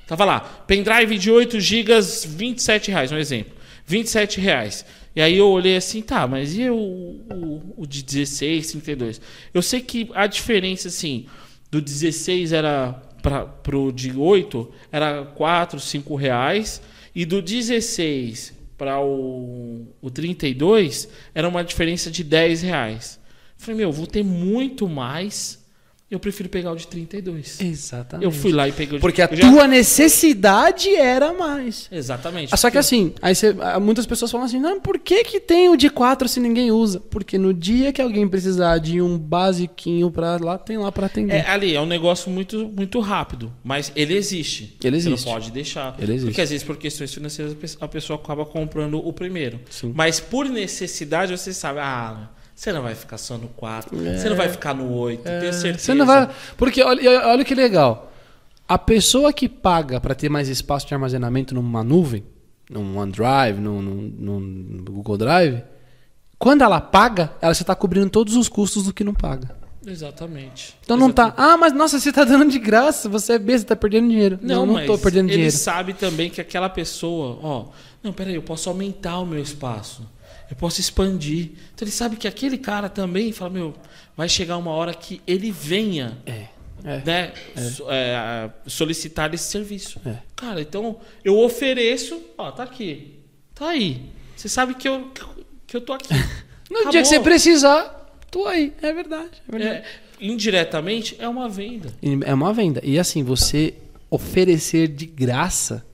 Tava 0.05 0.25
lá, 0.25 0.41
pendrive 0.41 1.17
de 1.17 1.31
8 1.31 1.57
GB, 1.57 1.93
27 2.35 2.91
reais, 2.91 3.13
um 3.13 3.17
exemplo. 3.17 3.53
27 3.85 4.39
reais. 4.39 4.85
E 5.15 5.21
aí 5.21 5.37
eu 5.37 5.47
olhei 5.47 5.77
assim, 5.77 6.01
tá, 6.01 6.27
mas 6.27 6.57
e 6.57 6.69
o, 6.69 6.75
o, 6.75 7.73
o 7.77 7.87
de 7.87 8.03
16, 8.03 8.71
32? 8.71 9.21
Eu 9.53 9.61
sei 9.61 9.81
que 9.81 10.09
a 10.13 10.27
diferença, 10.27 10.87
assim, 10.89 11.25
do 11.71 11.81
16 11.81 12.51
era 12.51 13.01
para 13.21 13.43
pro 13.43 13.91
de 13.91 14.15
8 14.15 14.71
era 14.91 15.25
4, 15.25 15.79
5 15.79 16.15
reais. 16.15 16.81
E 17.15 17.25
do 17.25 17.41
16 17.41 18.53
para 18.77 19.01
o, 19.01 19.87
o 20.01 20.11
32 20.11 21.07
era 21.33 21.47
uma 21.47 21.63
diferença 21.63 22.11
de 22.11 22.23
10 22.23 22.61
reais. 22.61 23.19
Falei, 23.57 23.77
meu, 23.77 23.91
vou 23.91 24.05
ter 24.05 24.23
muito 24.23 24.87
mais. 24.87 25.64
Eu 26.15 26.19
prefiro 26.19 26.47
pegar 26.47 26.71
o 26.71 26.75
de 26.77 26.87
32. 26.87 27.59
Exatamente. 27.59 28.23
Eu 28.25 28.31
fui 28.31 28.51
lá 28.53 28.67
e 28.67 28.71
peguei 28.71 28.93
o 28.95 28.97
de 28.97 29.01
Porque 29.01 29.21
a 29.21 29.27
já- 29.31 29.49
tua 29.51 29.67
necessidade 29.67 30.95
era 30.95 31.33
mais. 31.33 31.87
Exatamente. 31.91 32.53
Ah, 32.53 32.57
Só 32.57 32.69
que 32.71 32.77
assim, 32.77 33.13
aí 33.21 33.35
você- 33.35 33.55
ah, 33.59 33.79
muitas 33.79 34.05
pessoas 34.05 34.31
falam 34.31 34.45
assim, 34.45 34.59
não, 34.59 34.79
por 34.79 34.97
que, 34.97 35.23
que 35.23 35.39
tem 35.39 35.67
o 35.69 35.75
de 35.75 35.89
4 35.89 36.27
se 36.29 36.39
ninguém 36.39 36.71
usa? 36.71 36.99
Porque 36.99 37.37
no 37.37 37.53
dia 37.53 37.91
que 37.91 38.01
alguém 38.01 38.27
precisar 38.27 38.77
de 38.77 39.01
um 39.01 39.17
basiquinho 39.17 40.09
pra 40.09 40.37
lá, 40.37 40.57
tem 40.57 40.77
lá 40.77 40.91
pra 40.91 41.07
atender. 41.07 41.33
É, 41.35 41.49
ali, 41.49 41.75
é 41.75 41.81
um 41.81 41.85
negócio 41.85 42.31
muito, 42.31 42.67
muito 42.69 42.99
rápido, 42.99 43.51
mas 43.63 43.91
ele 43.95 44.15
existe. 44.15 44.77
Ele 44.83 44.99
Você 45.01 45.09
existe. 45.09 45.25
não 45.25 45.33
pode 45.33 45.51
deixar. 45.51 45.95
Ele 45.99 46.13
existe. 46.13 46.25
Porque 46.27 46.41
às 46.41 46.49
vezes, 46.49 46.63
por 46.65 46.77
questões 46.77 47.13
financeiras, 47.13 47.55
a 47.81 47.87
pessoa 47.87 48.17
acaba 48.17 48.45
comprando 48.45 48.97
o 49.05 49.11
primeiro. 49.11 49.59
Sim. 49.69 49.91
Mas 49.95 50.19
por 50.19 50.45
necessidade, 50.47 51.37
você 51.37 51.53
sabe, 51.53 51.79
ah, 51.81 52.29
você 52.55 52.71
não 52.71 52.81
vai 52.81 52.95
ficar 52.95 53.17
só 53.17 53.37
no 53.37 53.49
4, 53.49 54.07
É. 54.07 54.17
você 54.17 54.29
não 54.29 54.35
vai 54.37 54.47
ficar 54.49 54.73
no 54.73 54.91
8, 54.91 55.21
tenho 55.23 55.53
certeza. 55.53 55.77
Você 55.85 55.93
não 55.93 56.05
vai. 56.05 56.29
Porque 56.57 56.81
olha, 56.81 57.27
olha 57.27 57.43
que 57.45 57.53
legal. 57.53 58.11
A 58.67 58.77
pessoa 58.79 59.31
que 59.33 59.47
paga 59.49 59.99
para 59.99 60.15
ter 60.15 60.29
mais 60.29 60.47
espaço 60.49 60.87
de 60.87 60.93
armazenamento 60.93 61.53
numa 61.53 61.83
nuvem, 61.83 62.23
num 62.69 62.97
OneDrive, 62.97 63.59
num, 63.59 63.81
num, 63.81 64.11
num 64.39 64.83
Google 64.85 65.17
Drive, 65.17 65.61
quando 66.39 66.63
ela 66.63 66.81
paga, 66.81 67.31
ela 67.41 67.53
já 67.53 67.61
está 67.61 67.75
cobrindo 67.75 68.09
todos 68.09 68.35
os 68.35 68.49
custos 68.49 68.85
do 68.85 68.93
que 68.93 69.03
não 69.03 69.13
paga. 69.13 69.55
Exatamente. 69.85 70.75
Então 70.83 70.97
não 70.97 71.07
Exatamente. 71.07 71.35
tá. 71.35 71.43
Ah, 71.53 71.57
mas 71.57 71.73
nossa, 71.73 71.99
você 71.99 72.11
tá 72.11 72.23
dando 72.23 72.49
de 72.49 72.57
graça, 72.57 73.07
você 73.07 73.33
é 73.33 73.39
besta, 73.39 73.67
tá 73.67 73.75
perdendo 73.75 74.09
dinheiro. 74.09 74.39
Não, 74.41 74.65
não, 74.65 74.73
mas 74.75 74.87
tô 74.87 74.97
perdendo 74.97 75.27
ele 75.27 75.33
dinheiro. 75.35 75.55
sabe 75.55 75.93
também 75.93 76.29
que 76.29 76.41
aquela 76.41 76.69
pessoa, 76.69 77.37
ó, 77.43 77.65
não, 78.01 78.11
peraí, 78.11 78.33
eu 78.35 78.41
posso 78.41 78.67
aumentar 78.69 79.19
o 79.19 79.25
meu 79.27 79.39
espaço, 79.39 80.01
eu 80.49 80.55
posso 80.55 80.79
expandir. 80.79 81.51
Então 81.73 81.85
ele 81.85 81.91
sabe 81.91 82.15
que 82.17 82.27
aquele 82.27 82.57
cara 82.57 82.87
também 82.89 83.31
fala, 83.31 83.49
meu, 83.51 83.73
vai 84.15 84.27
chegar 84.29 84.57
uma 84.57 84.71
hora 84.71 84.93
que 84.93 85.21
ele 85.25 85.51
venha, 85.51 86.17
É. 86.25 86.45
É. 86.83 87.01
né, 87.05 87.33
so- 87.71 87.87
é, 87.89 88.49
solicitar 88.67 89.33
esse 89.33 89.45
serviço. 89.45 89.99
É. 90.05 90.17
Cara, 90.35 90.61
então 90.61 90.97
eu 91.23 91.37
ofereço, 91.39 92.21
ó, 92.37 92.51
tá 92.51 92.63
aqui, 92.63 93.19
tá 93.55 93.69
aí. 93.69 94.01
Você 94.35 94.47
sabe 94.49 94.75
que 94.75 94.87
eu 94.87 95.11
que 95.67 95.75
eu 95.75 95.81
tô 95.81 95.93
aqui. 95.93 96.09
No 96.69 96.77
Acabou. 96.77 96.91
dia 96.93 97.01
que 97.03 97.07
você 97.07 97.19
precisar, 97.19 98.09
tô 98.31 98.47
aí. 98.47 98.73
É 98.81 98.91
verdade. 98.91 99.29
É 99.47 99.51
verdade. 99.51 99.75
É, 99.77 99.85
indiretamente 100.19 101.15
é 101.19 101.27
uma 101.29 101.47
venda. 101.47 101.93
É 102.25 102.33
uma 102.33 102.51
venda. 102.53 102.81
E 102.83 102.97
assim, 102.97 103.23
você 103.23 103.73
oferecer 104.09 104.87
de 104.87 105.05
graça, 105.05 105.85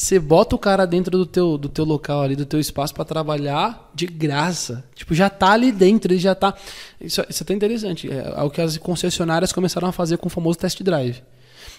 você 0.00 0.18
bota 0.18 0.56
o 0.56 0.58
cara 0.58 0.86
dentro 0.86 1.10
do 1.18 1.26
teu, 1.26 1.58
do 1.58 1.68
teu 1.68 1.84
local 1.84 2.22
ali, 2.22 2.34
do 2.34 2.46
teu 2.46 2.58
espaço 2.58 2.94
para 2.94 3.04
trabalhar 3.04 3.90
de 3.94 4.06
graça. 4.06 4.82
Tipo, 4.94 5.14
já 5.14 5.28
tá 5.28 5.52
ali 5.52 5.70
dentro, 5.70 6.10
ele 6.10 6.18
já 6.18 6.34
tá. 6.34 6.54
Isso, 6.98 7.22
isso 7.28 7.42
é 7.42 7.44
até 7.44 7.52
interessante. 7.52 8.10
É, 8.10 8.32
é 8.34 8.42
o 8.42 8.48
que 8.48 8.62
as 8.62 8.78
concessionárias 8.78 9.52
começaram 9.52 9.86
a 9.88 9.92
fazer 9.92 10.16
com 10.16 10.28
o 10.28 10.30
famoso 10.30 10.58
test 10.58 10.82
drive. 10.82 11.22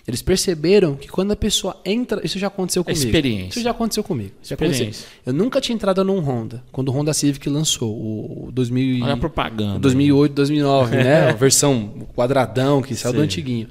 Eles 0.08 0.22
perceberam 0.22 0.96
que 0.96 1.08
quando 1.08 1.32
a 1.32 1.36
pessoa 1.36 1.76
entra. 1.84 2.22
Isso 2.24 2.38
já 2.38 2.46
aconteceu 2.46 2.84
comigo. 2.84 3.04
experiência. 3.04 3.50
Isso 3.50 3.62
já 3.62 3.72
aconteceu 3.72 4.04
comigo. 4.04 4.32
Já 4.44 4.54
Experiência. 4.54 4.84
aconteceu. 4.84 5.08
Eu 5.26 5.34
nunca 5.34 5.60
tinha 5.60 5.76
entrado 5.76 6.04
num 6.04 6.20
Honda. 6.20 6.64
Quando 6.72 6.90
o 6.90 6.92
Honda 6.92 7.14
Civic 7.16 7.50
lançou, 7.50 7.92
o, 7.92 8.50
o 8.50 8.52
2000 8.52 8.98
e- 8.98 9.02
Olha 9.02 9.14
a 9.14 9.18
propaganda. 9.18 9.80
2008, 9.80 10.34
2009, 10.34 10.96
né? 10.96 11.30
A 11.30 11.34
versão 11.34 12.08
quadradão 12.16 12.84
que 12.84 12.94
saiu 12.96 13.14
do 13.14 13.20
Sim. 13.20 13.24
antiguinho. 13.26 13.68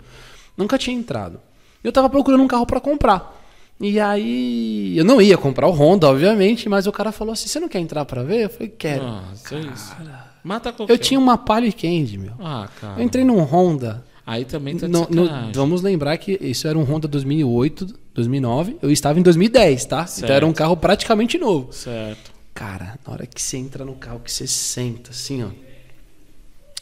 Nunca 0.57 0.77
tinha 0.77 0.97
entrado. 0.97 1.39
Eu 1.85 1.93
tava 1.93 2.11
procurando 2.11 2.43
um 2.43 2.49
carro 2.49 2.67
pra 2.67 2.81
comprar. 2.81 3.40
E 3.81 3.99
aí, 3.99 4.93
eu 4.97 5.05
não 5.05 5.23
ia 5.23 5.39
comprar 5.39 5.67
o 5.67 5.71
Honda, 5.73 6.09
obviamente, 6.09 6.69
mas 6.69 6.87
o 6.87 6.93
cara 6.93 7.11
falou 7.13 7.33
assim: 7.33 7.49
"Você 7.49 7.59
não 7.59 7.69
quer 7.69 7.79
entrar 7.81 8.05
pra 8.05 8.23
ver?" 8.23 8.45
Eu 8.45 8.51
falei: 8.51 8.69
"Quero". 8.69 9.03
Nossa, 9.03 9.55
é 9.55 9.61
isso. 9.61 9.97
Mata 10.45 10.73
qualquer 10.73 10.93
Eu 10.93 10.99
tinha 10.99 11.19
uma 11.19 11.39
Palio 11.39 11.73
Candy, 11.73 12.19
meu. 12.19 12.33
Ah, 12.39 12.69
cara. 12.81 13.01
Eu 13.01 13.05
entrei 13.05 13.25
num 13.25 13.39
Honda. 13.43 14.05
Aí 14.27 14.45
também 14.45 14.77
tá 14.77 14.87
No- 14.87 15.09
no- 15.11 15.53
vamos 15.53 15.83
lembrar 15.83 16.17
que 16.19 16.39
isso 16.41 16.69
era 16.69 16.79
um 16.79 16.83
Honda 16.85 17.09
2008, 17.09 17.87
2009. 18.15 18.77
Eu 18.83 18.91
estava 18.91 19.19
em 19.19 19.23
2010, 19.23 19.85
tá? 19.87 20.07
Certo. 20.07 20.25
Então 20.25 20.37
era 20.37 20.47
um 20.47 20.53
carro 20.53 20.77
praticamente 20.77 21.37
novo. 21.39 21.73
Certo. 21.73 22.31
Cara, 22.55 22.99
na 23.07 23.13
hora 23.13 23.27
que 23.27 23.41
você 23.41 23.57
entra 23.57 23.85
no 23.85 23.95
carro, 23.95 24.21
que 24.21 24.31
você 24.31 24.47
senta 24.47 25.11
assim, 25.11 25.43
ó. 25.43 25.49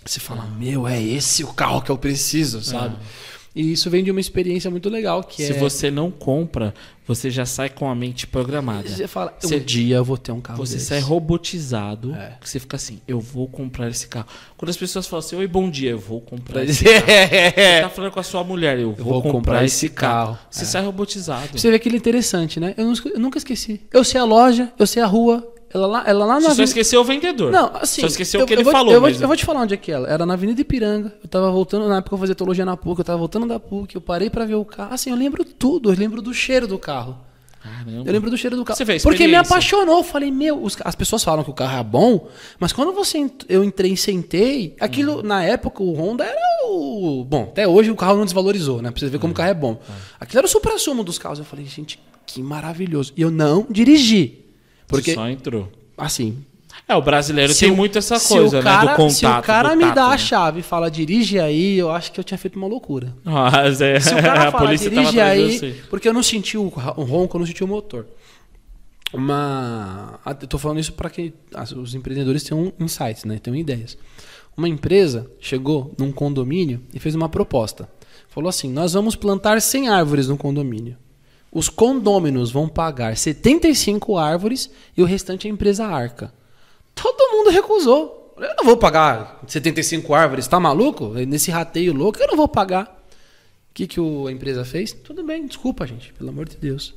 Você 0.05 0.21
fala, 0.21 0.45
meu, 0.47 0.87
é 0.87 1.01
esse 1.03 1.45
o 1.45 1.49
carro 1.53 1.83
que 1.83 1.91
eu 1.91 1.99
preciso, 1.99 2.63
sabe? 2.63 2.97
E 3.59 3.73
isso 3.73 3.91
vem 3.91 4.05
de 4.05 4.11
uma 4.13 4.21
experiência 4.21 4.71
muito 4.71 4.89
legal, 4.89 5.25
que 5.25 5.43
Se 5.45 5.53
é... 5.53 5.59
você 5.59 5.91
não 5.91 6.13
compra, 6.13 6.73
você 7.05 7.29
já 7.29 7.45
sai 7.45 7.69
com 7.69 7.91
a 7.91 7.95
mente 7.95 8.25
programada. 8.25 8.89
Você 8.89 9.09
fala, 9.09 9.35
Você- 9.41 9.57
um 9.57 9.59
dia 9.59 9.97
eu 9.97 10.05
vou 10.05 10.17
ter 10.17 10.31
um 10.31 10.41
carro 10.41 10.65
Você 10.65 10.75
desse. 10.75 10.87
sai 10.87 11.01
robotizado, 11.01 12.15
É. 12.15 12.37
que 12.41 12.49
você 12.49 12.61
fica 12.61 12.77
assim, 12.77 13.01
eu 13.09 13.19
vou 13.19 13.49
comprar 13.49 13.89
esse 13.89 14.07
carro. 14.07 14.27
Quando 14.57 14.69
as 14.71 14.77
pessoas 14.77 15.09
falam 15.09 15.25
assim, 15.27 15.35
oi, 15.35 15.49
bom 15.49 15.69
dia, 15.69 15.91
eu 15.91 15.99
vou 15.99 16.21
comprar 16.21 16.63
esse 16.65 16.85
carro. 16.85 17.05
Você 17.07 17.61
É. 17.61 17.81
tá 17.83 17.89
falando 17.89 18.13
com 18.13 18.21
a 18.21 18.23
sua 18.23 18.45
mulher, 18.45 18.79
eu 18.79 18.93
vou, 18.93 19.05
vou 19.15 19.23
comprar, 19.23 19.33
comprar 19.33 19.65
esse 19.65 19.89
carro. 19.89 20.35
carro. 20.35 20.39
Você 20.51 20.63
É. 20.63 20.67
sai 20.67 20.85
robotizado. 20.85 21.59
Você 21.59 21.69
vê 21.69 21.77
aquilo 21.77 21.97
interessante, 21.97 22.61
né? 22.61 22.75
Eu, 22.77 22.93
eu 23.13 23.19
nunca 23.19 23.39
esqueci. 23.39 23.81
Eu 23.93 24.05
sei 24.05 24.21
a 24.21 24.25
loja, 24.25 24.73
eu 24.79 24.87
sei 24.87 25.03
a 25.03 25.07
rua. 25.07 25.55
Ela 25.73 25.87
lá, 25.87 26.05
ela 26.07 26.25
lá 26.25 26.35
na 26.35 26.41
Você 26.41 26.47
só 26.47 26.51
Avenida- 26.53 26.65
esqueceu 26.65 27.01
o 27.01 27.05
vendedor. 27.05 27.53
Não, 27.53 27.71
assim. 27.75 28.01
Só 28.01 28.07
esqueceu 28.07 28.41
eu- 28.41 28.45
o 28.45 28.47
que 28.47 28.55
ele 28.55 28.63
vou- 28.65 28.73
falou. 28.73 28.93
Eu 28.93 29.01
vou, 29.01 29.11
eu 29.11 29.27
vou 29.29 29.37
te 29.37 29.45
falar 29.45 29.61
onde 29.61 29.75
é 29.75 29.77
que 29.77 29.93
ela. 29.93 30.09
Era 30.09 30.25
na 30.25 30.35
Avenida 30.35 30.61
Ipiranga. 30.61 31.15
Eu 31.23 31.29
tava 31.29 31.51
voltando, 31.51 31.87
na 31.89 31.99
época 31.99 32.15
eu 32.15 32.19
fazia 32.19 32.35
teologia 32.35 32.65
na 32.65 32.77
PUC, 32.77 33.01
eu 33.01 33.05
tava 33.05 33.19
voltando 33.19 33.47
da 33.47 33.61
PUC, 33.61 33.95
eu 33.95 34.01
parei 34.01 34.31
pra 34.31 34.45
ver 34.47 34.55
o 34.55 34.65
carro. 34.65 34.95
Assim, 34.95 35.11
eu 35.11 35.17
lembro 35.17 35.45
tudo, 35.45 35.93
eu 35.93 35.97
lembro 35.99 36.23
do 36.23 36.33
cheiro 36.33 36.67
do 36.67 36.79
carro. 36.79 37.19
Caramba. 37.61 38.03
Eu 38.09 38.13
lembro 38.13 38.31
do 38.31 38.37
cheiro 38.39 38.57
do 38.57 38.65
carro. 38.65 38.77
Você 38.79 38.85
a 38.93 39.01
Porque 39.03 39.27
me 39.27 39.35
apaixonou. 39.35 39.99
Eu 39.99 40.05
falei, 40.05 40.31
meu, 40.31 40.63
os- 40.63 40.77
as 40.85 40.95
pessoas 40.95 41.23
falam 41.25 41.43
que 41.45 41.51
o 41.51 41.53
carro 41.53 41.79
é 41.81 41.83
bom, 41.83 42.29
mas 42.59 42.73
quando 42.73 42.93
você 42.93 43.29
eu 43.49 43.63
entrei 43.65 43.93
e 43.93 43.97
sentei, 43.97 44.77
aquilo, 44.81 45.17
Uhum. 45.17 45.23
na 45.23 45.43
época, 45.45 45.83
o 45.83 45.93
Honda 45.93 46.25
era 46.25 46.41
o. 46.67 47.25
Bom, 47.29 47.43
até 47.43 47.67
hoje 47.67 47.91
o 47.91 47.97
carro 47.97 48.17
não 48.17 48.25
desvalorizou, 48.25 48.81
né? 48.81 48.91
Pra 48.93 49.01
você 49.01 49.09
ver 49.09 49.19
como 49.19 49.33
o 49.33 49.37
carro 49.37 49.51
é 49.51 49.55
bom. 49.55 49.79
Aquilo 50.21 50.39
era 50.39 50.47
o 50.47 50.51
supra-sumo 50.51 51.03
dos 51.05 51.19
carros. 51.19 51.41
Eu 51.41 51.45
falei, 51.45 51.67
gente, 51.67 51.99
que 52.25 52.41
maravilhoso. 52.43 53.13
E 53.17 53.23
eu 53.23 53.31
não 53.31 53.67
dirigi. 53.69 54.45
Porque, 54.89 55.15
Só 55.15 55.29
entrou. 55.29 55.71
assim, 55.97 56.45
É, 56.89 56.95
o 56.97 57.03
brasileiro 57.03 57.53
se 57.53 57.61
tem 57.61 57.71
o- 57.71 57.77
muito 57.77 57.99
essa 57.99 58.19
coisa, 58.19 58.63
cara, 58.63 58.85
né? 58.87 58.91
Do 58.93 58.97
contato. 58.97 59.13
Se 59.15 59.27
o 59.27 59.43
cara 59.43 59.77
me 59.77 59.85
tato, 59.85 59.95
dá 59.95 60.07
a 60.07 60.11
né? 60.13 60.19
chave 60.19 60.61
e 60.61 60.63
fala, 60.63 60.91
dirige 60.91 61.39
aí, 61.39 61.77
eu 61.79 61.91
acho 61.91 62.11
que 62.11 62.19
eu 62.19 62.25
tinha 62.25 62.39
feito 62.39 62.57
uma 62.57 62.67
loucura. 62.67 63.15
Mas 63.25 63.81
é, 63.83 64.01
Se 64.01 64.15
o 64.15 64.23
cara 64.23 64.49
a 64.49 64.53
tava 64.53 64.75
dirige 64.77 65.21
aí, 65.21 65.59
você. 65.59 65.75
porque 65.91 66.09
eu 66.09 66.15
não 66.15 66.23
senti 66.23 66.57
o, 66.57 66.67
ronco, 66.69 67.37
eu 67.37 67.41
não 67.41 67.47
senti 67.47 67.63
o 67.63 67.69
motor. 67.69 68.07
Uma, 69.13 70.21
eu 70.41 70.47
tô 70.47 70.59
falando 70.59 70.79
isso 70.81 70.93
para 70.93 71.09
que 71.09 71.33
os 71.77 71.95
empreendedores 71.95 72.43
tenham 72.43 72.73
insights, 72.79 73.25
né? 73.25 73.39
Tenham 73.39 73.57
ideias. 73.57 73.97
Uma 74.57 74.69
empresa 74.69 75.31
chegou 75.41 75.95
num 75.99 76.13
condomínio 76.13 76.81
e 76.93 76.99
fez 76.99 77.15
uma 77.15 77.29
proposta. 77.29 77.89
Falou 78.29 78.49
assim: 78.49 78.71
"Nós 78.71 78.93
vamos 78.93 79.17
plantar 79.17 79.61
100 79.63 79.89
árvores 79.89 80.29
no 80.29 80.37
condomínio. 80.37 80.97
Os 81.51 81.69
condôminos 81.69 82.51
vão 82.51 82.69
pagar 82.69 83.17
75 83.17 84.17
árvores 84.17 84.71
e 84.97 85.03
o 85.03 85.07
restante 85.07 85.47
a 85.47 85.51
empresa 85.51 85.87
arca." 85.87 86.33
Todo 86.95 87.33
mundo 87.33 87.51
recusou. 87.51 88.35
Eu 88.37 88.55
não 88.57 88.65
vou 88.65 88.77
pagar 88.77 89.41
75 89.47 90.15
árvores, 90.15 90.47
tá 90.47 90.61
maluco? 90.61 91.09
Nesse 91.27 91.51
rateio 91.51 91.93
louco, 91.93 92.19
eu 92.19 92.29
não 92.29 92.37
vou 92.37 92.49
pagar. 92.49 92.87
O 93.71 93.75
que, 93.75 93.87
que 93.87 94.01
a 94.01 94.33
empresa 94.33 94.65
fez? 94.65 94.93
Tudo 94.93 95.25
bem, 95.25 95.47
desculpa, 95.47 95.87
gente, 95.87 96.13
pelo 96.13 96.31
amor 96.31 96.49
de 96.49 96.57
Deus. 96.57 96.95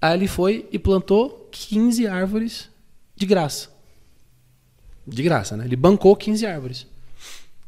Aí 0.00 0.14
ele 0.14 0.28
foi 0.28 0.68
e 0.72 0.78
plantou 0.78 1.48
15 1.50 2.06
árvores 2.06 2.68
de 3.14 3.26
graça. 3.26 3.70
De 5.06 5.22
graça, 5.22 5.56
né? 5.56 5.64
Ele 5.64 5.76
bancou 5.76 6.14
15 6.16 6.46
árvores. 6.46 6.86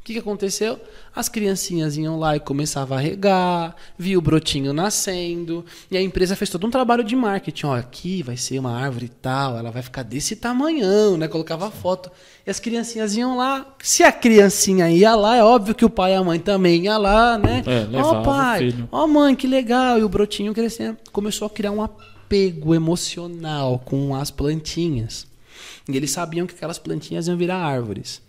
O 0.05 0.07
que, 0.07 0.13
que 0.13 0.19
aconteceu? 0.19 0.79
As 1.17 1.31
criancinhas 1.31 1.97
iam 1.97 2.19
lá 2.19 2.37
e 2.37 2.41
começavam 2.41 2.99
a 2.99 3.01
regar, 3.01 3.75
via 3.97 4.19
o 4.19 4.21
brotinho 4.21 4.71
nascendo, 4.75 5.65
e 5.91 5.97
a 5.97 6.03
empresa 6.03 6.37
fez 6.37 6.51
todo 6.51 6.67
um 6.67 6.71
trabalho 6.71 7.03
de 7.03 7.17
marketing. 7.17 7.65
Ó, 7.65 7.75
aqui 7.75 8.23
vai 8.23 8.37
ser 8.37 8.59
uma 8.59 8.79
árvore 8.79 9.07
e 9.07 9.09
tal, 9.09 9.57
ela 9.57 9.71
vai 9.71 9.81
ficar 9.81 10.03
desse 10.03 10.37
tamanhão, 10.37 11.17
né? 11.17 11.27
Colocava 11.27 11.71
foto. 11.71 12.11
E 12.47 12.51
as 12.51 12.61
criancinhas 12.61 13.17
iam 13.17 13.39
lá. 13.39 13.75
Se 13.83 14.03
a 14.03 14.13
criancinha 14.13 14.91
ia 14.91 15.15
lá, 15.15 15.37
é 15.37 15.43
óbvio 15.43 15.75
que 15.75 15.87
o 15.87 15.89
pai 15.89 16.13
e 16.13 16.17
a 16.17 16.23
mãe 16.23 16.39
também 16.39 16.85
ia 16.85 16.99
lá, 16.99 17.39
né? 17.39 17.63
É, 17.67 17.97
ó, 17.97 18.21
o 18.21 18.23
pai, 18.23 18.75
ó, 18.93 19.07
mãe, 19.07 19.35
que 19.35 19.47
legal. 19.47 19.99
E 19.99 20.05
o 20.05 20.09
brotinho 20.11 20.53
crescendo. 20.53 20.99
Começou 21.13 21.47
a 21.47 21.51
criar 21.51 21.71
um 21.71 21.83
apego 21.83 22.75
emocional 22.75 23.79
com 23.83 24.15
as 24.15 24.31
plantinhas. 24.31 25.27
E 25.89 25.97
eles 25.97 26.11
sabiam 26.11 26.47
que 26.47 26.55
aquelas 26.55 26.79
plantinhas 26.79 27.27
iam 27.27 27.39
virar 27.39 27.57
árvores. 27.57 28.21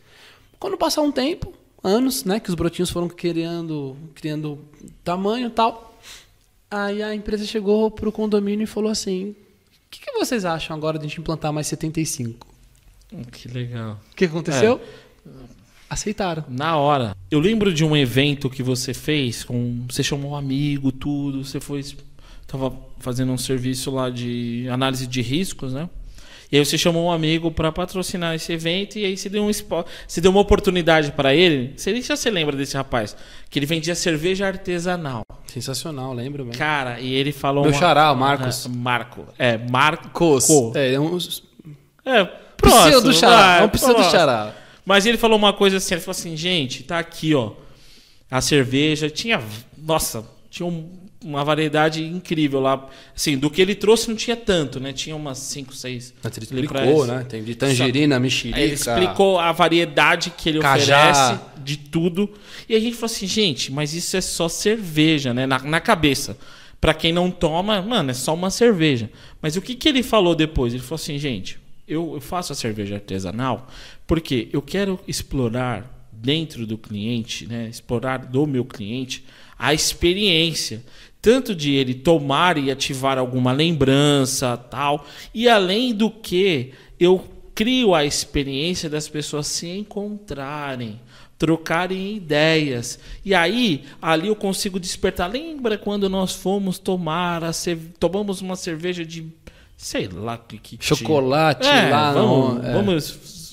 Quando 0.57 0.78
passar 0.78 1.01
um 1.01 1.11
tempo, 1.11 1.53
anos, 1.86 2.25
né, 2.25 2.39
que 2.39 2.49
os 2.49 2.55
brotinhos 2.55 2.89
foram 2.89 3.07
criando, 3.07 3.95
criando 4.15 4.59
tamanho 5.03 5.47
e 5.47 5.51
tal, 5.51 5.97
aí 6.69 7.03
a 7.03 7.13
empresa 7.13 7.45
chegou 7.45 7.91
pro 7.91 8.11
condomínio 8.11 8.63
e 8.63 8.67
falou 8.67 8.89
assim: 8.91 9.29
"O 9.29 9.36
que, 9.89 9.99
que 10.01 10.11
vocês 10.13 10.43
acham 10.45 10.75
agora 10.75 10.97
de 10.97 11.05
a 11.05 11.07
gente 11.07 11.19
implantar 11.19 11.53
mais 11.53 11.67
75?" 11.67 12.47
Hum, 13.13 13.23
Que 13.31 13.47
legal. 13.47 13.99
O 14.11 14.15
que 14.15 14.25
aconteceu? 14.25 14.81
Aceitaram. 15.89 16.43
Na 16.49 16.77
hora. 16.77 17.15
Eu 17.29 17.39
lembro 17.39 17.71
de 17.71 17.86
um 17.86 17.95
evento 17.95 18.49
que 18.49 18.63
você 18.63 18.93
fez 18.93 19.43
com. 19.43 19.86
Você 19.88 20.01
chamou 20.01 20.31
um 20.31 20.36
amigo, 20.36 20.91
tudo. 20.91 21.43
Você 21.43 21.59
foi. 21.59 21.83
Tava 22.47 22.75
fazendo 22.99 23.31
um 23.31 23.38
serviço 23.38 23.91
lá 23.91 24.09
de 24.09 24.67
análise 24.69 25.05
de 25.05 25.21
riscos, 25.21 25.73
né? 25.73 25.89
E 26.51 26.57
aí 26.57 26.65
você 26.65 26.77
chamou 26.77 27.07
um 27.07 27.11
amigo 27.11 27.49
para 27.51 27.71
patrocinar 27.71 28.35
esse 28.35 28.53
evento 28.53 28.97
e 28.99 29.05
aí 29.05 29.17
você 29.17 29.27
deu 29.29 29.43
um 29.43 29.51
você 30.07 30.21
deu 30.21 30.31
uma 30.31 30.39
oportunidade 30.39 31.11
para 31.11 31.33
ele. 31.33 31.73
Você 31.75 31.99
já 32.01 32.15
se 32.15 32.29
lembra 32.29 32.55
desse 32.55 32.77
rapaz 32.77 33.15
que 33.49 33.57
ele 33.59 33.65
vendia 33.65 33.95
cerveja 33.95 34.47
artesanal. 34.47 35.21
Sensacional, 35.47 36.13
lembro 36.13 36.45
mesmo. 36.45 36.57
Cara, 36.57 36.99
e 36.99 37.13
ele 37.13 37.31
falou 37.31 37.63
Meu 37.63 37.71
uma- 37.73 37.79
xará, 37.79 38.11
o 38.11 38.15
Marcos. 38.15 38.65
É, 38.65 38.69
Marco. 38.69 39.25
É, 39.39 39.57
Marcos. 39.57 40.11
Cos. 40.11 40.75
É, 40.75 40.93
é 40.93 40.99
um 40.99 41.17
É, 42.05 42.25
próximo, 42.57 43.01
do 43.01 43.13
xará. 43.13 43.35
vai, 43.35 43.61
É 43.61 43.63
um 43.65 43.69
pseudo 43.69 43.93
próximo. 43.95 44.11
xará. 44.11 44.53
Mas 44.85 45.05
ele 45.05 45.17
falou 45.17 45.37
uma 45.37 45.53
coisa 45.53 45.77
assim, 45.77 45.95
ele 45.95 46.01
falou 46.01 46.11
assim, 46.11 46.37
gente, 46.37 46.83
tá 46.83 46.99
aqui, 46.99 47.33
ó, 47.33 47.53
a 48.29 48.39
cerveja, 48.39 49.09
tinha, 49.09 49.41
nossa, 49.77 50.23
tinha 50.49 50.65
um- 50.67 51.04
uma 51.26 51.43
variedade 51.43 52.03
incrível 52.05 52.59
lá, 52.59 52.88
assim, 53.15 53.36
do 53.36 53.49
que 53.49 53.59
ele 53.59 53.73
trouxe 53.73 54.07
não 54.07 54.15
tinha 54.15 54.36
tanto, 54.38 54.80
né, 54.80 54.93
tinha 54.93 55.15
umas 55.15 55.39
5, 55.39 55.73
6. 55.73 56.13
Mas 56.23 56.38
ele 56.38 56.45
explicou, 56.45 57.07
né? 57.07 57.26
Tem 57.28 57.43
de 57.43 57.55
tangerina, 57.55 58.19
mexerica. 58.19 58.59
Ele 58.59 58.73
explicou 58.73 59.39
a 59.39 59.51
variedade 59.51 60.30
que 60.30 60.49
ele 60.49 60.59
Cajá. 60.59 61.09
oferece 61.09 61.41
de 61.63 61.78
tudo. 61.78 62.30
E 62.69 62.76
a 62.76 62.80
gente 62.80 62.95
falou 62.95 63.07
assim, 63.07 63.26
gente, 63.26 63.71
mas 63.71 63.93
isso 63.93 64.15
é 64.15 64.21
só 64.21 64.47
cerveja, 64.47 65.34
né? 65.34 65.47
Na, 65.47 65.59
na 65.59 65.82
cabeça. 65.82 66.38
Pra 66.80 66.93
quem 66.93 67.11
não 67.11 67.32
toma, 67.32 67.82
mano, 67.82 68.11
é 68.11 68.13
só 68.13 68.34
uma 68.34 68.51
cerveja. 68.51 69.09
Mas 69.41 69.55
o 69.55 69.61
que, 69.61 69.73
que 69.73 69.89
ele 69.89 70.03
falou 70.03 70.36
depois? 70.36 70.73
Ele 70.73 70.84
falou 70.84 71.01
assim, 71.01 71.17
gente, 71.17 71.57
eu, 71.88 72.13
eu 72.13 72.21
faço 72.21 72.53
a 72.53 72.55
cerveja 72.55 72.95
artesanal 72.95 73.67
porque 74.05 74.47
eu 74.53 74.61
quero 74.61 74.99
explorar 75.07 75.91
dentro 76.11 76.65
do 76.65 76.78
cliente, 76.78 77.47
né? 77.47 77.67
Explorar 77.69 78.17
do 78.17 78.45
meu 78.45 78.63
cliente 78.63 79.23
a 79.57 79.73
experiência. 79.73 80.84
Tanto 81.26 81.55
de 81.55 81.73
ele 81.73 81.95
tomar 81.95 82.55
e 82.55 82.69
ativar 82.69 83.17
alguma 83.17 83.51
lembrança, 83.51 84.55
tal. 84.55 85.07
E 85.34 85.49
além 85.49 85.91
do 85.91 86.07
que, 86.07 86.71
eu 86.99 87.19
crio 87.55 87.95
a 87.95 88.05
experiência 88.05 88.88
das 88.88 89.09
pessoas 89.09 89.47
se 89.47 89.67
encontrarem, 89.67 90.99
trocarem 91.36 92.15
ideias. 92.15 92.99
E 93.26 93.34
aí, 93.34 93.86
ali 93.99 94.28
eu 94.28 94.36
consigo 94.36 94.80
despertar. 94.80 95.26
Lembra 95.26 95.80
quando 95.80 96.07
nós 96.07 96.32
fomos 96.32 96.78
tomar 96.78 97.43
a 97.43 97.49
tomamos 97.97 98.39
uma 98.39 98.55
cerveja 98.55 99.03
de 99.03 99.26
sei 99.76 100.07
lá 100.07 100.38
que, 100.38 100.59
que. 100.59 100.78
Chocolate 100.80 101.67
É, 101.67 101.89
lá 101.89 102.13
vamos, 102.13 102.63
é. 102.63 102.71
vamos 102.71 103.03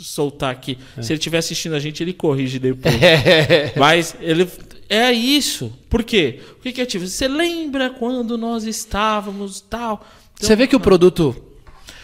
soltar 0.02 0.50
aqui. 0.50 0.76
Se 1.00 1.10
ele 1.10 1.18
estiver 1.18 1.38
assistindo 1.38 1.74
a 1.74 1.80
gente, 1.80 2.02
ele 2.02 2.12
corrige 2.12 2.58
depois. 2.58 2.94
É. 3.02 3.72
Mas 3.78 4.14
ele 4.20 4.46
é 4.94 5.12
isso. 5.12 5.72
Por 5.88 6.02
quê? 6.04 6.40
O 6.58 6.62
que 6.62 6.80
é 6.80 6.84
ativo? 6.84 7.06
Você 7.06 7.26
lembra 7.26 7.90
quando 7.90 8.36
nós 8.36 8.64
estávamos 8.64 9.60
tal? 9.60 10.04
Então, 10.34 10.46
Você 10.46 10.54
vê 10.56 10.66
que 10.66 10.76
o 10.76 10.80
produto 10.80 11.34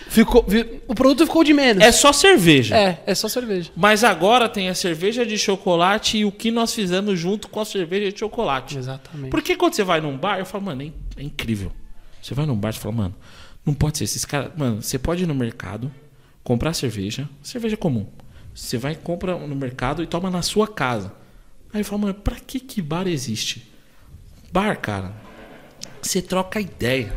ficou. 0.08 0.46
O 0.86 0.94
produto 0.94 1.26
ficou 1.26 1.44
de 1.44 1.52
menos. 1.52 1.82
é 1.82 1.92
só 1.92 2.12
cerveja. 2.12 2.76
É, 2.76 3.02
é 3.06 3.14
só 3.14 3.28
cerveja. 3.28 3.70
Mas 3.76 4.04
agora 4.04 4.48
tem 4.48 4.68
a 4.68 4.74
cerveja 4.74 5.26
de 5.26 5.36
chocolate 5.36 6.18
e 6.18 6.24
o 6.24 6.32
que 6.32 6.50
nós 6.50 6.72
fizemos 6.74 7.18
junto 7.18 7.48
com 7.48 7.60
a 7.60 7.64
cerveja 7.64 8.10
de 8.10 8.18
chocolate. 8.18 8.78
Exatamente. 8.78 9.30
Porque 9.30 9.54
quando 9.54 9.74
você 9.74 9.84
vai 9.84 10.00
num 10.00 10.16
bar, 10.16 10.38
eu 10.38 10.46
falo, 10.46 10.64
mano, 10.64 10.82
é, 10.82 10.90
é 11.20 11.22
incrível. 11.22 11.70
Você 12.22 12.34
vai 12.34 12.46
num 12.46 12.56
bar 12.56 12.70
e 12.70 12.78
fala, 12.78 12.94
mano, 12.94 13.14
não 13.66 13.74
pode 13.74 13.98
ser 13.98 14.04
esses 14.04 14.24
caras. 14.24 14.52
Mano, 14.56 14.82
você 14.82 14.98
pode 14.98 15.24
ir 15.24 15.26
no 15.26 15.34
mercado, 15.34 15.92
comprar 16.42 16.72
cerveja, 16.72 17.28
cerveja 17.42 17.76
comum. 17.76 18.06
Você 18.54 18.78
vai, 18.78 18.94
compra 18.94 19.36
no 19.36 19.54
mercado 19.54 20.02
e 20.02 20.06
toma 20.06 20.30
na 20.30 20.42
sua 20.42 20.66
casa. 20.66 21.12
Aí 21.72 21.80
eu 21.80 21.84
falo, 21.84 22.02
mano, 22.02 22.14
pra 22.14 22.36
que 22.36 22.58
que 22.60 22.80
bar 22.80 23.06
existe? 23.06 23.66
Bar, 24.52 24.76
cara, 24.80 25.12
você 26.00 26.22
troca 26.22 26.60
ideia. 26.60 27.12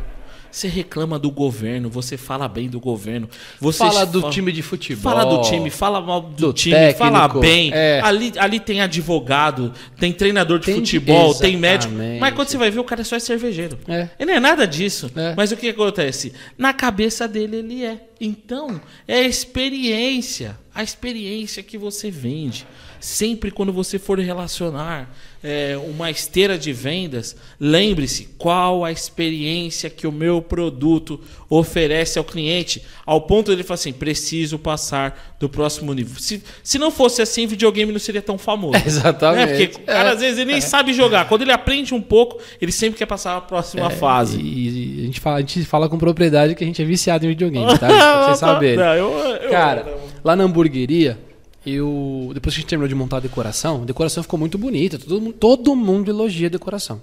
Você 0.50 0.68
reclama 0.68 1.18
do 1.18 1.30
governo, 1.30 1.88
você 1.88 2.18
fala 2.18 2.46
bem 2.46 2.68
do 2.68 2.78
governo. 2.78 3.26
Você 3.58 3.78
Fala 3.78 4.04
do 4.04 4.20
fa- 4.20 4.28
time 4.28 4.52
de 4.52 4.60
futebol. 4.60 5.02
Fala 5.10 5.24
do 5.24 5.40
time, 5.48 5.70
fala 5.70 5.98
mal 5.98 6.20
do, 6.20 6.48
Do 6.48 6.52
time, 6.52 6.74
técnico, 6.76 6.98
fala 6.98 7.26
bem. 7.40 7.70
é. 7.72 8.02
Ali, 8.04 8.34
ali 8.36 8.60
tem 8.60 8.82
advogado, 8.82 9.72
tem 9.98 10.12
treinador 10.12 10.58
de 10.58 10.66
Tem- 10.66 10.74
futebol, 10.74 11.34
tem 11.34 11.56
médico. 11.56 11.94
exatamente. 11.94 12.20
Mas 12.20 12.34
quando 12.34 12.48
você 12.48 12.58
vai 12.58 12.70
ver, 12.70 12.80
o 12.80 12.84
cara 12.84 13.02
só 13.02 13.16
é 13.16 13.18
cervejeiro. 13.18 13.78
É. 13.88 14.10
Ele 14.18 14.30
não 14.30 14.36
é 14.36 14.40
nada 14.40 14.66
disso. 14.66 15.10
É. 15.16 15.32
Mas 15.34 15.52
o 15.52 15.56
que 15.56 15.70
acontece? 15.70 16.34
Na 16.58 16.74
cabeça 16.74 17.26
dele, 17.26 17.56
ele 17.56 17.82
é. 17.86 17.98
Então, 18.20 18.78
é 19.08 19.20
a 19.20 19.22
experiência. 19.22 20.58
A 20.74 20.82
experiência 20.82 21.62
que 21.62 21.78
você 21.78 22.10
vende. 22.10 22.66
Sempre 23.04 23.50
quando 23.50 23.72
você 23.72 23.98
for 23.98 24.20
relacionar 24.20 25.12
é, 25.42 25.76
uma 25.88 26.08
esteira 26.08 26.56
de 26.56 26.72
vendas, 26.72 27.34
lembre-se 27.58 28.28
qual 28.38 28.84
a 28.84 28.92
experiência 28.92 29.90
que 29.90 30.06
o 30.06 30.12
meu 30.12 30.40
produto 30.40 31.20
oferece 31.50 32.16
ao 32.16 32.24
cliente. 32.24 32.80
Ao 33.04 33.20
ponto 33.22 33.46
de 33.46 33.54
ele 33.54 33.64
falar 33.64 33.74
assim: 33.74 33.92
preciso 33.92 34.56
passar 34.56 35.34
do 35.40 35.48
próximo 35.48 35.92
nível. 35.92 36.14
Se, 36.20 36.40
se 36.62 36.78
não 36.78 36.92
fosse 36.92 37.20
assim, 37.20 37.44
videogame 37.44 37.90
não 37.90 37.98
seria 37.98 38.22
tão 38.22 38.38
famoso. 38.38 38.80
Exatamente. 38.86 39.50
Né? 39.52 39.66
Porque 39.66 39.82
o 39.82 39.84
cara, 39.84 40.10
É. 40.10 40.12
às 40.12 40.20
vezes, 40.20 40.38
ele 40.38 40.52
nem 40.52 40.60
sabe 40.60 40.92
jogar. 40.92 41.26
Quando 41.28 41.42
ele 41.42 41.50
aprende 41.50 41.92
um 41.92 42.00
pouco, 42.00 42.38
ele 42.60 42.70
sempre 42.70 42.98
quer 42.98 43.06
passar 43.06 43.36
a 43.36 43.40
próxima 43.40 43.90
fase. 43.90 44.38
É, 44.38 44.40
E, 44.40 44.98
e 44.98 45.02
a, 45.02 45.06
gente 45.06 45.18
fala, 45.18 45.36
a 45.38 45.40
gente 45.40 45.64
fala 45.64 45.88
com 45.88 45.98
propriedade 45.98 46.54
que 46.54 46.62
a 46.62 46.66
gente 46.68 46.80
é 46.80 46.84
viciado 46.84 47.24
em 47.26 47.30
videogame, 47.30 47.66
tá? 47.78 47.88
Pra 47.88 48.24
vocês 48.26 48.38
saberem. 48.38 48.76
Não, 48.76 48.94
eu- 48.94 49.10
eu- 49.42 49.50
Cara, 49.50 49.98
lá 50.22 50.36
na 50.36 50.44
hamburgueria, 50.44 51.18
eu. 51.64 52.30
Depois 52.34 52.54
que 52.54 52.58
a 52.58 52.62
gente 52.62 52.68
terminou 52.70 52.88
de 52.88 52.94
montar 52.94 53.18
a 53.18 53.20
decoração, 53.20 53.82
a 53.82 53.84
decoração 53.84 54.22
ficou 54.22 54.38
muito 54.38 54.56
bonita. 54.58 54.98
Todo, 54.98 55.20
mundo- 55.20 55.32
todo 55.34 55.76
mundo 55.76 56.10
elogia 56.10 56.46
a 56.48 56.50
decoração. 56.50 57.02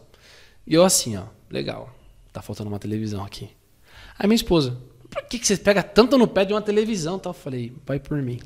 E 0.67 0.73
eu 0.73 0.83
assim, 0.83 1.17
ó, 1.17 1.23
legal. 1.49 1.93
Tá 2.31 2.41
faltando 2.41 2.69
uma 2.69 2.79
televisão 2.79 3.23
aqui. 3.23 3.49
Aí 4.17 4.27
minha 4.27 4.35
esposa, 4.35 4.77
por 5.09 5.23
que, 5.23 5.39
que 5.39 5.47
você 5.47 5.57
pega 5.57 5.81
tanto 5.81 6.17
no 6.17 6.27
pé 6.27 6.45
de 6.45 6.53
uma 6.53 6.61
televisão? 6.61 7.17
Tal? 7.17 7.31
Eu 7.31 7.33
falei, 7.33 7.73
vai 7.85 7.99
por 7.99 8.21
mim. 8.21 8.39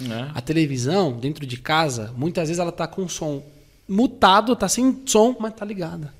É. 0.00 0.30
A 0.34 0.40
televisão, 0.40 1.16
dentro 1.18 1.46
de 1.46 1.56
casa, 1.58 2.12
muitas 2.16 2.48
vezes 2.48 2.58
ela 2.60 2.72
tá 2.72 2.86
com 2.86 3.08
som 3.08 3.42
mutado, 3.88 4.54
tá 4.56 4.68
sem 4.68 5.02
som, 5.06 5.36
mas 5.38 5.54
tá 5.54 5.64
ligada. 5.64 6.12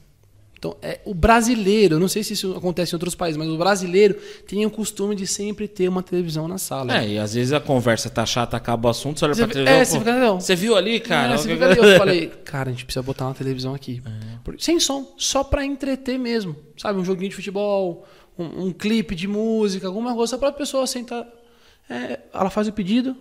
Então, 0.58 0.74
é, 0.80 1.00
o 1.04 1.12
brasileiro, 1.12 1.96
eu 1.96 2.00
não 2.00 2.08
sei 2.08 2.22
se 2.24 2.32
isso 2.32 2.54
acontece 2.56 2.92
em 2.92 2.96
outros 2.96 3.14
países, 3.14 3.36
mas 3.36 3.46
o 3.48 3.58
brasileiro 3.58 4.14
tem 4.46 4.64
o 4.64 4.70
costume 4.70 5.14
de 5.14 5.26
sempre 5.26 5.68
ter 5.68 5.86
uma 5.86 6.02
televisão 6.02 6.48
na 6.48 6.56
sala. 6.56 6.96
É, 6.96 7.08
e 7.08 7.18
às 7.18 7.34
vezes 7.34 7.52
a 7.52 7.60
conversa 7.60 8.08
tá 8.08 8.24
chata, 8.24 8.56
acaba 8.56 8.88
o 8.88 8.90
assunto, 8.90 9.18
você 9.18 9.24
olha 9.26 9.34
Você 9.34 9.44
pra 9.44 9.52
televisão. 9.52 9.80
é, 9.80 9.84
você 9.84 9.98
fica, 9.98 10.18
não. 10.18 10.40
você 10.40 10.56
viu 10.56 10.74
ali, 10.74 10.98
cara? 10.98 11.34
É, 11.34 11.36
você 11.36 11.48
fica 11.48 11.66
ali, 11.66 11.78
eu 11.78 11.96
falei, 11.98 12.28
cara, 12.42 12.70
a 12.70 12.72
gente 12.72 12.86
precisa 12.86 13.02
botar 13.02 13.26
uma 13.26 13.34
televisão 13.34 13.74
aqui. 13.74 14.02
É. 14.06 14.52
Sem 14.58 14.80
som, 14.80 15.14
só 15.18 15.44
pra 15.44 15.62
entreter 15.64 16.18
mesmo. 16.18 16.56
Sabe, 16.78 16.98
um 16.98 17.04
joguinho 17.04 17.28
de 17.28 17.36
futebol, 17.36 18.06
um, 18.38 18.66
um 18.66 18.72
clipe 18.72 19.14
de 19.14 19.28
música, 19.28 19.86
alguma 19.86 20.14
coisa, 20.14 20.30
só 20.30 20.38
pra 20.38 20.50
pessoa 20.52 20.86
sentar. 20.86 21.26
É, 21.88 22.20
ela 22.32 22.48
faz 22.48 22.66
o 22.66 22.72
pedido, 22.72 23.14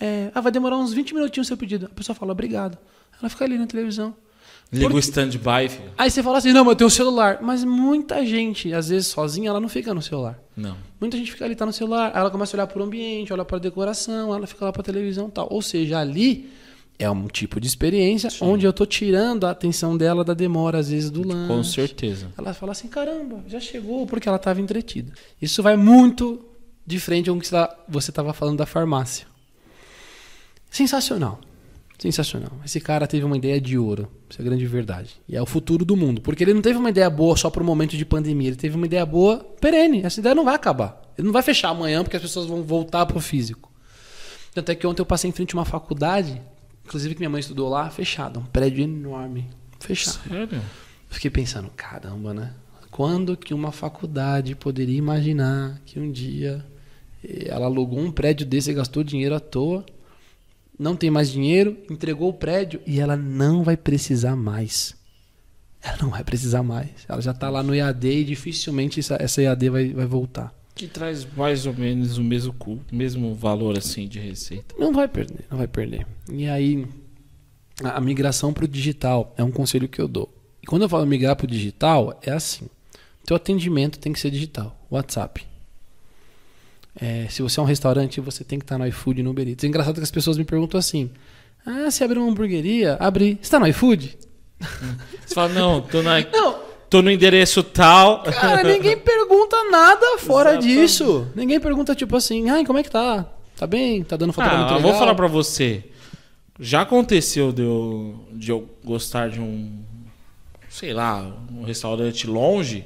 é, 0.00 0.30
ah, 0.32 0.40
vai 0.40 0.52
demorar 0.52 0.76
uns 0.78 0.92
20 0.92 1.12
minutinhos 1.12 1.46
o 1.46 1.48
seu 1.48 1.56
pedido. 1.56 1.86
A 1.86 1.94
pessoa 1.94 2.14
fala, 2.14 2.30
obrigado. 2.30 2.78
Ela 3.20 3.28
fica 3.28 3.44
ali 3.44 3.58
na 3.58 3.66
televisão. 3.66 4.14
Liga 4.70 4.94
o 4.94 4.98
stand-by, 4.98 5.68
filho. 5.70 5.90
Aí 5.96 6.10
você 6.10 6.22
fala 6.22 6.38
assim, 6.38 6.52
não, 6.52 6.62
mas 6.62 6.72
eu 6.72 6.76
tenho 6.76 6.88
o 6.88 6.90
celular. 6.90 7.38
Mas 7.40 7.64
muita 7.64 8.24
gente, 8.26 8.72
às 8.74 8.90
vezes 8.90 9.08
sozinha, 9.08 9.48
ela 9.48 9.60
não 9.60 9.68
fica 9.68 9.94
no 9.94 10.02
celular. 10.02 10.38
Não. 10.54 10.76
Muita 11.00 11.16
gente 11.16 11.32
fica 11.32 11.44
ali, 11.44 11.56
tá 11.56 11.64
no 11.64 11.72
celular, 11.72 12.10
aí 12.12 12.20
ela 12.20 12.30
começa 12.30 12.54
a 12.54 12.58
olhar 12.58 12.66
para 12.66 12.78
o 12.78 12.84
ambiente, 12.84 13.32
olha 13.32 13.44
para 13.44 13.56
a 13.56 13.60
decoração, 13.60 14.34
ela 14.34 14.46
fica 14.46 14.66
lá 14.66 14.72
para 14.72 14.82
televisão 14.82 15.28
e 15.28 15.30
tal. 15.30 15.48
Ou 15.50 15.62
seja, 15.62 15.98
ali 15.98 16.50
é 16.98 17.08
um 17.10 17.28
tipo 17.28 17.58
de 17.58 17.66
experiência 17.66 18.28
onde 18.42 18.66
eu 18.66 18.72
tô 18.72 18.84
tirando 18.84 19.44
a 19.44 19.50
atenção 19.52 19.96
dela 19.96 20.22
da 20.22 20.34
demora, 20.34 20.78
às 20.78 20.90
vezes, 20.90 21.10
do 21.10 21.26
lanche. 21.26 21.48
Com 21.48 21.64
certeza. 21.64 22.28
Ela 22.36 22.52
fala 22.52 22.72
assim, 22.72 22.88
caramba, 22.88 23.42
já 23.46 23.60
chegou, 23.60 24.06
porque 24.06 24.28
ela 24.28 24.36
estava 24.36 24.60
entretida. 24.60 25.12
Isso 25.40 25.62
vai 25.62 25.76
muito 25.76 26.44
de 26.84 26.98
frente 26.98 27.30
com 27.30 27.36
o 27.36 27.40
que 27.40 27.48
você 27.88 28.10
estava 28.10 28.34
falando 28.34 28.58
da 28.58 28.66
farmácia. 28.66 29.26
Sensacional. 30.70 31.40
Sensacional. 31.98 32.52
Esse 32.64 32.80
cara 32.80 33.08
teve 33.08 33.24
uma 33.24 33.36
ideia 33.36 33.60
de 33.60 33.76
ouro. 33.76 34.08
Isso 34.30 34.40
é 34.40 34.42
a 34.42 34.44
grande 34.44 34.64
verdade. 34.66 35.16
E 35.28 35.34
é 35.36 35.42
o 35.42 35.46
futuro 35.46 35.84
do 35.84 35.96
mundo. 35.96 36.20
Porque 36.20 36.44
ele 36.44 36.54
não 36.54 36.62
teve 36.62 36.78
uma 36.78 36.90
ideia 36.90 37.10
boa 37.10 37.36
só 37.36 37.50
para 37.50 37.60
o 37.60 37.66
momento 37.66 37.96
de 37.96 38.04
pandemia. 38.04 38.48
Ele 38.48 38.56
teve 38.56 38.76
uma 38.76 38.86
ideia 38.86 39.04
boa 39.04 39.38
perene. 39.60 40.02
Essa 40.04 40.20
ideia 40.20 40.34
não 40.34 40.44
vai 40.44 40.54
acabar. 40.54 41.02
Ele 41.18 41.26
não 41.26 41.32
vai 41.32 41.42
fechar 41.42 41.70
amanhã 41.70 42.04
porque 42.04 42.16
as 42.16 42.22
pessoas 42.22 42.46
vão 42.46 42.62
voltar 42.62 43.04
para 43.04 43.18
o 43.18 43.20
físico. 43.20 43.68
Tanto 44.54 44.70
é 44.70 44.74
que 44.76 44.86
ontem 44.86 45.02
eu 45.02 45.06
passei 45.06 45.28
em 45.28 45.32
frente 45.32 45.54
a 45.54 45.58
uma 45.58 45.64
faculdade, 45.64 46.40
inclusive 46.84 47.14
que 47.14 47.20
minha 47.20 47.30
mãe 47.30 47.40
estudou 47.40 47.68
lá, 47.68 47.90
fechada. 47.90 48.38
Um 48.38 48.44
prédio 48.44 48.84
enorme. 48.84 49.48
Fechado. 49.80 50.20
Sério? 50.28 50.62
Fiquei 51.10 51.30
pensando, 51.30 51.68
caramba, 51.76 52.32
né? 52.32 52.52
Quando 52.90 53.36
que 53.36 53.52
uma 53.52 53.72
faculdade 53.72 54.54
poderia 54.54 54.96
imaginar 54.96 55.80
que 55.84 55.98
um 55.98 56.10
dia 56.10 56.64
eh, 57.24 57.48
ela 57.48 57.66
alugou 57.66 57.98
um 57.98 58.10
prédio 58.10 58.46
desse 58.46 58.70
e 58.70 58.74
gastou 58.74 59.02
dinheiro 59.02 59.34
à 59.34 59.40
toa, 59.40 59.84
não 60.78 60.94
tem 60.94 61.10
mais 61.10 61.30
dinheiro, 61.30 61.76
entregou 61.90 62.28
o 62.28 62.34
prédio 62.34 62.80
e 62.86 63.00
ela 63.00 63.16
não 63.16 63.62
vai 63.62 63.76
precisar 63.76 64.36
mais. 64.36 64.94
Ela 65.82 65.98
não 66.02 66.10
vai 66.10 66.22
precisar 66.24 66.62
mais. 66.62 66.90
Ela 67.08 67.20
já 67.20 67.32
está 67.32 67.50
lá 67.50 67.62
no 67.62 67.74
EAD 67.74 68.08
e 68.08 68.24
dificilmente 68.24 69.00
essa, 69.00 69.16
essa 69.20 69.42
EAD 69.42 69.70
vai, 69.70 69.88
vai 69.92 70.06
voltar. 70.06 70.54
Que 70.74 70.86
traz 70.86 71.26
mais 71.36 71.66
ou 71.66 71.74
menos 71.74 72.18
o 72.18 72.22
mesmo, 72.22 72.54
mesmo 72.92 73.34
valor 73.34 73.76
assim 73.76 74.06
de 74.06 74.20
receita. 74.20 74.74
Não 74.78 74.92
vai 74.92 75.08
perder, 75.08 75.44
não 75.50 75.58
vai 75.58 75.66
perder. 75.66 76.06
E 76.30 76.48
aí, 76.48 76.86
a, 77.82 77.96
a 77.96 78.00
migração 78.00 78.52
para 78.52 78.64
o 78.64 78.68
digital 78.68 79.34
é 79.36 79.42
um 79.42 79.50
conselho 79.50 79.88
que 79.88 80.00
eu 80.00 80.06
dou. 80.06 80.32
E 80.62 80.66
quando 80.66 80.82
eu 80.82 80.88
falo 80.88 81.04
migrar 81.06 81.34
para 81.34 81.44
o 81.44 81.48
digital, 81.48 82.18
é 82.22 82.30
assim: 82.30 82.68
teu 83.24 83.36
atendimento 83.36 83.98
tem 83.98 84.12
que 84.12 84.20
ser 84.20 84.30
digital, 84.30 84.76
WhatsApp. 84.90 85.44
É, 87.00 87.26
se 87.30 87.42
você 87.42 87.60
é 87.60 87.62
um 87.62 87.66
restaurante, 87.66 88.20
você 88.20 88.42
tem 88.42 88.58
que 88.58 88.64
estar 88.64 88.76
no 88.78 88.86
iFood 88.86 89.20
e 89.20 89.22
no 89.22 89.30
Uber 89.30 89.46
Eats. 89.48 89.62
É 89.64 89.66
engraçado 89.68 89.94
que 89.96 90.00
as 90.02 90.10
pessoas 90.10 90.36
me 90.36 90.44
perguntam 90.44 90.78
assim: 90.78 91.10
Ah, 91.64 91.90
se 91.90 92.02
abrir 92.02 92.18
uma 92.18 92.30
hamburgueria. 92.30 92.98
Você 93.00 93.38
está 93.42 93.60
no 93.60 93.66
iFood? 93.68 94.18
Você 95.24 95.34
fala, 95.34 95.48
não, 95.52 95.80
tô, 95.80 96.02
na, 96.02 96.20
Não, 96.20 96.58
tô 96.90 97.00
no 97.00 97.10
endereço 97.10 97.62
tal. 97.62 98.24
cara, 98.24 98.64
ninguém 98.64 98.98
pergunta 98.98 99.56
nada 99.70 100.18
fora 100.18 100.50
Exatamente. 100.54 100.80
disso. 100.80 101.28
Ninguém 101.36 101.60
pergunta 101.60 101.94
tipo 101.94 102.16
assim: 102.16 102.50
Ai, 102.50 102.64
como 102.64 102.78
é 102.78 102.82
que 102.82 102.90
tá? 102.90 103.24
Tá 103.56 103.66
bem? 103.66 104.02
Tá 104.02 104.16
dando 104.16 104.32
faturamento 104.32 104.70
Ah, 104.70 104.72
eu 104.72 104.76
legal? 104.78 104.90
vou 104.90 104.98
falar 104.98 105.14
pra 105.14 105.26
você. 105.28 105.84
Já 106.60 106.80
aconteceu 106.82 107.52
de 107.52 107.62
eu, 107.62 108.26
de 108.32 108.50
eu 108.50 108.68
gostar 108.84 109.28
de 109.30 109.38
um, 109.40 109.78
sei 110.68 110.92
lá, 110.92 111.32
um 111.52 111.62
restaurante 111.62 112.26
longe 112.26 112.84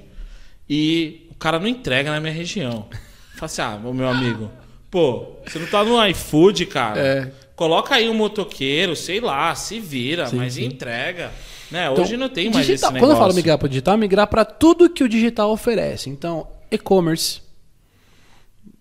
e 0.69 1.27
o 1.31 1.35
cara 1.37 1.59
não 1.59 1.67
entrega 1.67 2.11
na 2.11 2.21
minha 2.21 2.33
região. 2.35 2.87
Fala 3.43 3.47
assim, 3.47 3.63
ah, 3.89 3.93
meu 3.93 4.09
amigo, 4.09 4.51
pô, 4.89 5.33
você 5.45 5.59
não 5.59 5.67
tá 5.67 5.83
no 5.83 6.05
iFood, 6.07 6.67
cara? 6.67 7.01
É. 7.01 7.33
Coloca 7.57 7.97
aí 7.97 8.09
um 8.09 8.15
motoqueiro, 8.15 8.95
sei 8.95 9.21
lá, 9.21 9.53
se 9.57 9.81
vira, 9.81 10.27
Sim, 10.27 10.37
mas 10.37 10.55
sim. 10.55 10.65
entrega. 10.65 11.33
Né? 11.69 11.89
Então, 11.91 12.05
Hoje 12.05 12.17
não 12.17 12.29
tem 12.29 12.51
mais 12.51 12.65
digital, 12.67 12.91
esse 12.91 12.99
Quando 13.01 13.11
eu 13.11 13.15
negócio. 13.15 13.23
falo 13.23 13.35
migrar 13.35 13.59
para 13.59 13.69
digital, 13.69 13.99
migrar 13.99 14.27
para 14.29 14.45
tudo 14.45 14.89
que 14.89 15.03
o 15.03 15.09
digital 15.09 15.51
oferece. 15.51 16.09
Então, 16.09 16.47
e-commerce. 16.71 17.42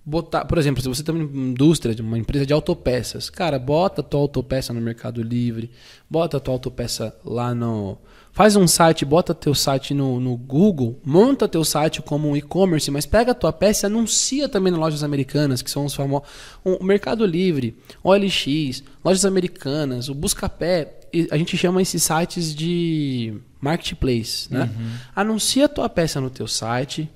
Botar, 0.03 0.45
por 0.45 0.57
exemplo, 0.57 0.81
se 0.81 0.87
você 0.87 1.03
tem 1.03 1.13
uma 1.13 1.23
indústria, 1.23 1.95
uma 2.01 2.17
empresa 2.17 2.43
de 2.43 2.51
autopeças, 2.51 3.29
cara, 3.29 3.59
bota 3.59 4.01
a 4.01 4.03
tua 4.03 4.19
autopeça 4.19 4.73
no 4.73 4.81
Mercado 4.81 5.21
Livre, 5.21 5.69
bota 6.09 6.37
a 6.37 6.39
tua 6.39 6.55
autopeça 6.55 7.15
lá 7.23 7.53
no. 7.53 7.99
Faz 8.33 8.55
um 8.55 8.65
site, 8.65 9.05
bota 9.05 9.35
teu 9.35 9.53
site 9.53 9.93
no, 9.93 10.19
no 10.19 10.35
Google, 10.35 10.99
monta 11.05 11.47
teu 11.47 11.63
site 11.63 12.01
como 12.01 12.29
um 12.29 12.35
e-commerce, 12.35 12.89
mas 12.89 13.05
pega 13.05 13.33
a 13.33 13.35
tua 13.35 13.53
peça 13.53 13.85
e 13.85 13.87
anuncia 13.87 14.49
também 14.49 14.71
nas 14.71 14.79
lojas 14.79 15.03
americanas, 15.03 15.61
que 15.61 15.69
são 15.69 15.85
os 15.85 15.93
famosos. 15.93 16.27
O 16.63 16.83
Mercado 16.83 17.23
Livre, 17.25 17.77
OLX, 18.01 18.83
lojas 19.03 19.25
americanas, 19.25 20.09
o 20.09 20.15
Buscapé, 20.15 20.99
a 21.29 21.37
gente 21.37 21.55
chama 21.57 21.81
esses 21.81 22.01
sites 22.01 22.55
de 22.55 23.33
marketplace, 23.59 24.51
né? 24.51 24.69
Anuncia 25.15 25.65
a 25.65 25.69
tua 25.69 25.89
peça 25.89 26.19
no 26.19 26.29
teu 26.29 26.47
site, 26.47 27.07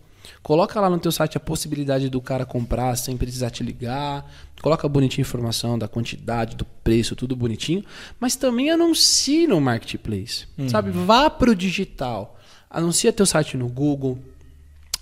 coloca 0.45 0.79
lá 0.79 0.91
no 0.91 0.99
teu 0.99 1.11
site 1.11 1.37
a 1.37 1.39
possibilidade 1.39 2.07
do 2.07 2.21
cara 2.21 2.45
comprar 2.45 2.95
sem 2.97 3.17
precisar 3.17 3.49
te 3.49 3.63
ligar, 3.63 4.31
coloca 4.61 4.87
bonitinho 4.87 5.25
a 5.25 5.27
informação 5.27 5.75
da 5.75 5.87
quantidade, 5.87 6.55
do 6.55 6.63
preço, 6.63 7.15
tudo 7.15 7.35
bonitinho, 7.35 7.83
mas 8.19 8.35
também 8.35 8.69
anuncie 8.69 9.47
no 9.47 9.59
marketplace, 9.59 10.45
sabe? 10.67 10.91
Vá 10.91 11.31
pro 11.31 11.55
digital, 11.55 12.39
anuncia 12.69 13.11
teu 13.11 13.25
site 13.25 13.57
no 13.57 13.67
Google, 13.67 14.19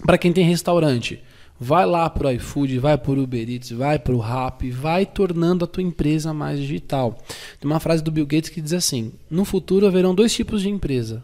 para 0.05 0.17
quem 0.17 0.31
tem 0.31 0.45
restaurante, 0.45 1.21
vai 1.59 1.85
lá 1.85 2.09
pro 2.09 2.31
iFood, 2.31 2.79
vai 2.79 2.97
pro 2.97 3.21
Uber 3.21 3.49
Eats, 3.49 3.71
vai 3.71 3.99
pro 3.99 4.19
Rappi, 4.19 4.71
vai 4.71 5.05
tornando 5.05 5.65
a 5.65 5.67
tua 5.67 5.83
empresa 5.83 6.33
mais 6.33 6.57
digital. 6.57 7.21
Tem 7.59 7.69
uma 7.69 7.81
frase 7.81 8.01
do 8.01 8.11
Bill 8.11 8.25
Gates 8.25 8.49
que 8.49 8.61
diz 8.61 8.71
assim: 8.71 9.11
"No 9.29 9.43
futuro 9.43 9.85
haverão 9.85 10.15
dois 10.15 10.33
tipos 10.33 10.61
de 10.61 10.69
empresa: 10.69 11.21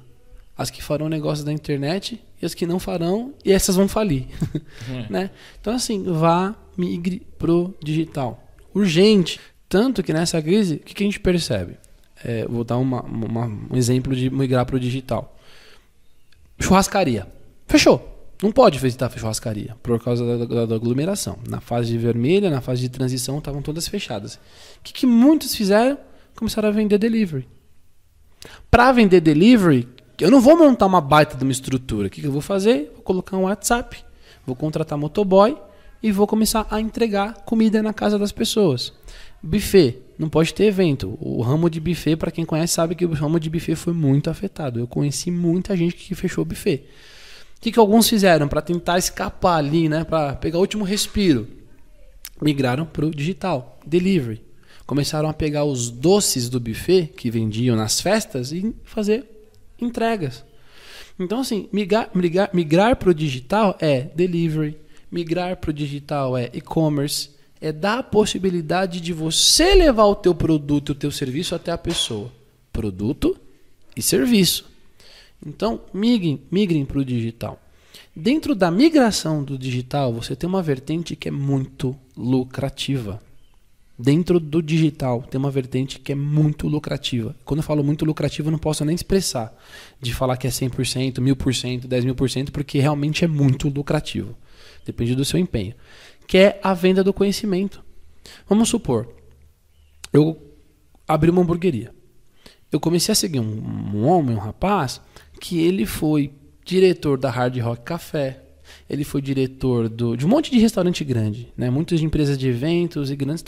as 0.59 0.69
que 0.69 0.83
farão 0.83 1.07
negócio 1.09 1.43
da 1.45 1.51
internet 1.53 2.21
e 2.41 2.45
as 2.45 2.53
que 2.53 2.65
não 2.65 2.79
farão, 2.79 3.33
e 3.43 3.51
essas 3.51 3.75
vão 3.75 3.87
falir". 3.87 4.27
né? 5.09 5.31
Então 5.59 5.73
assim, 5.73 6.03
vá 6.03 6.53
migre 6.77 7.25
pro 7.37 7.73
digital. 7.83 8.43
Urgente, 8.75 9.39
tanto 9.67 10.03
que 10.03 10.13
nessa 10.13 10.41
crise, 10.41 10.75
o 10.75 10.79
que, 10.79 10.93
que 10.93 11.03
a 11.03 11.05
gente 11.05 11.19
percebe? 11.19 11.77
É, 12.23 12.45
vou 12.47 12.63
dar 12.63 12.77
uma- 12.77 13.01
uma- 13.03 13.45
um 13.71 13.75
exemplo 13.75 14.15
de 14.15 14.29
migrar 14.29 14.65
pro 14.65 14.79
digital. 14.79 15.37
Churrascaria. 16.59 17.27
Fechou. 17.67 18.15
Não 18.41 18.51
pode 18.53 18.79
visitar 18.79 19.07
a 19.07 19.09
churrascaria 19.09 19.75
por 19.83 20.01
causa 20.01 20.25
da, 20.25 20.45
da- 20.45 20.65
da 20.65 20.75
aglomeração. 20.75 21.37
Na 21.47 21.59
fase 21.59 21.89
de 21.91 21.97
vermelha, 21.97 22.49
na 22.49 22.61
fase 22.61 22.81
de 22.81 22.89
transição, 22.89 23.37
estavam 23.37 23.61
todas 23.61 23.87
fechadas. 23.87 24.35
O 24.35 24.39
que, 24.83 24.93
que 24.93 25.05
muitos 25.05 25.53
fizeram? 25.55 25.97
Começaram 26.35 26.69
a 26.69 26.71
vender 26.71 26.97
delivery. 26.97 27.47
Para 28.71 28.91
vender 28.93 29.19
delivery, 29.19 29.87
eu 30.19 30.31
não 30.31 30.41
vou 30.41 30.57
montar 30.57 30.85
uma 30.85 31.01
baita 31.01 31.37
de 31.37 31.43
uma 31.43 31.51
estrutura. 31.51 32.07
O 32.07 32.09
que, 32.09 32.21
que 32.21 32.27
eu 32.27 32.31
vou 32.31 32.41
fazer? 32.41 32.91
Vou 32.93 33.03
colocar 33.03 33.37
um 33.37 33.43
WhatsApp, 33.43 34.03
vou 34.45 34.55
contratar 34.55 34.97
motoboy 34.97 35.57
e 36.01 36.11
vou 36.11 36.27
começar 36.27 36.67
a 36.69 36.79
entregar 36.79 37.33
comida 37.45 37.81
na 37.81 37.93
casa 37.93 38.17
das 38.17 38.31
pessoas. 38.31 38.93
Buffet, 39.41 39.97
não 40.17 40.27
pode 40.27 40.53
ter 40.53 40.65
evento. 40.65 41.17
O 41.21 41.41
ramo 41.41 41.69
de 41.69 41.79
buffet, 41.79 42.17
para 42.17 42.31
quem 42.31 42.45
conhece, 42.45 42.73
sabe 42.73 42.95
que 42.95 43.05
o 43.05 43.13
ramo 43.13 43.39
de 43.39 43.49
buffet 43.49 43.75
foi 43.75 43.93
muito 43.93 44.29
afetado. 44.29 44.79
Eu 44.79 44.87
conheci 44.87 45.31
muita 45.31 45.75
gente 45.77 45.95
que 45.95 46.13
fechou 46.13 46.43
buffet. 46.43 46.83
O 47.57 47.61
que, 47.61 47.71
que 47.71 47.79
alguns 47.79 48.07
fizeram 48.07 48.47
para 48.47 48.61
tentar 48.61 48.97
escapar 48.97 49.57
ali, 49.57 49.87
né? 49.87 50.03
Para 50.03 50.33
pegar 50.33 50.57
o 50.57 50.61
último 50.61 50.83
respiro? 50.83 51.47
Migraram 52.41 52.85
para 52.85 53.05
o 53.05 53.11
digital, 53.11 53.79
delivery. 53.85 54.41
Começaram 54.85 55.29
a 55.29 55.33
pegar 55.33 55.65
os 55.65 55.89
doces 55.89 56.49
do 56.49 56.59
buffet 56.59 57.07
que 57.15 57.29
vendiam 57.29 57.75
nas 57.75 58.01
festas 58.01 58.51
e 58.51 58.75
fazer 58.83 59.38
entregas. 59.81 60.43
Então, 61.19 61.41
assim, 61.41 61.67
migrar, 61.71 62.09
migrar, 62.15 62.49
migrar 62.53 62.95
para 62.95 63.09
o 63.09 63.13
digital 63.13 63.77
é 63.79 64.01
delivery, 64.01 64.77
migrar 65.11 65.57
para 65.57 65.69
o 65.69 65.73
digital 65.73 66.37
é 66.37 66.49
e-commerce, 66.53 67.31
é 67.59 67.71
dar 67.71 67.99
a 67.99 68.03
possibilidade 68.03 69.01
de 69.01 69.11
você 69.11 69.75
levar 69.75 70.05
o 70.05 70.15
teu 70.15 70.33
produto, 70.33 70.89
o 70.89 70.95
teu 70.95 71.11
serviço 71.11 71.53
até 71.53 71.71
a 71.71 71.77
pessoa. 71.77 72.31
Produto 72.71 73.35
e 73.95 74.01
serviço. 74.01 74.69
Então, 75.45 75.81
migrem, 75.93 76.41
migrem 76.49 76.85
para 76.85 76.99
o 76.99 77.05
digital. 77.05 77.61
Dentro 78.15 78.55
da 78.55 78.71
migração 78.71 79.43
do 79.43 79.57
digital, 79.57 80.13
você 80.13 80.35
tem 80.35 80.47
uma 80.47 80.61
vertente 80.61 81.15
que 81.15 81.27
é 81.27 81.31
muito 81.31 81.95
lucrativa. 82.15 83.21
Dentro 84.01 84.39
do 84.39 84.61
digital, 84.61 85.23
tem 85.23 85.37
uma 85.37 85.51
vertente 85.51 85.99
que 85.99 86.13
é 86.13 86.15
muito 86.15 86.67
lucrativa. 86.69 87.35
Quando 87.43 87.59
eu 87.59 87.63
falo 87.63 87.83
muito 87.83 88.05
lucrativa, 88.05 88.47
eu 88.47 88.51
não 88.51 88.59
posso 88.59 88.85
nem 88.85 88.95
expressar 88.95 89.53
de 89.99 90.13
falar 90.13 90.37
que 90.37 90.47
é 90.47 90.49
100%, 90.49 91.15
1000%, 91.15 91.85
10 91.85 92.05
mil 92.05 92.15
por 92.15 92.29
cento, 92.29 92.51
porque 92.51 92.79
realmente 92.79 93.25
é 93.25 93.27
muito 93.27 93.67
lucrativo. 93.67 94.37
Depende 94.85 95.15
do 95.15 95.25
seu 95.25 95.37
empenho. 95.37 95.73
Que 96.25 96.37
é 96.37 96.59
a 96.63 96.73
venda 96.73 97.03
do 97.03 97.11
conhecimento. 97.11 97.83
Vamos 98.47 98.69
supor, 98.69 99.13
eu 100.13 100.39
abri 101.07 101.29
uma 101.29 101.41
hamburgueria 101.41 101.93
eu 102.71 102.79
comecei 102.79 103.11
a 103.11 103.15
seguir 103.15 103.39
um, 103.39 103.95
um 103.95 104.05
homem, 104.05 104.35
um 104.35 104.39
rapaz, 104.39 105.01
que 105.39 105.59
ele 105.59 105.85
foi 105.85 106.31
diretor 106.63 107.17
da 107.17 107.29
Hard 107.29 107.57
Rock 107.57 107.81
Café, 107.83 108.43
ele 108.87 109.03
foi 109.03 109.21
diretor 109.21 109.89
do, 109.89 110.15
de 110.15 110.25
um 110.25 110.29
monte 110.29 110.51
de 110.51 110.59
restaurante 110.59 111.03
grande, 111.03 111.51
né? 111.57 111.69
muitas 111.69 112.01
empresas 112.01 112.37
de 112.37 112.47
eventos 112.47 113.09
e 113.09 113.15
grandes 113.15 113.41
e 113.41 113.45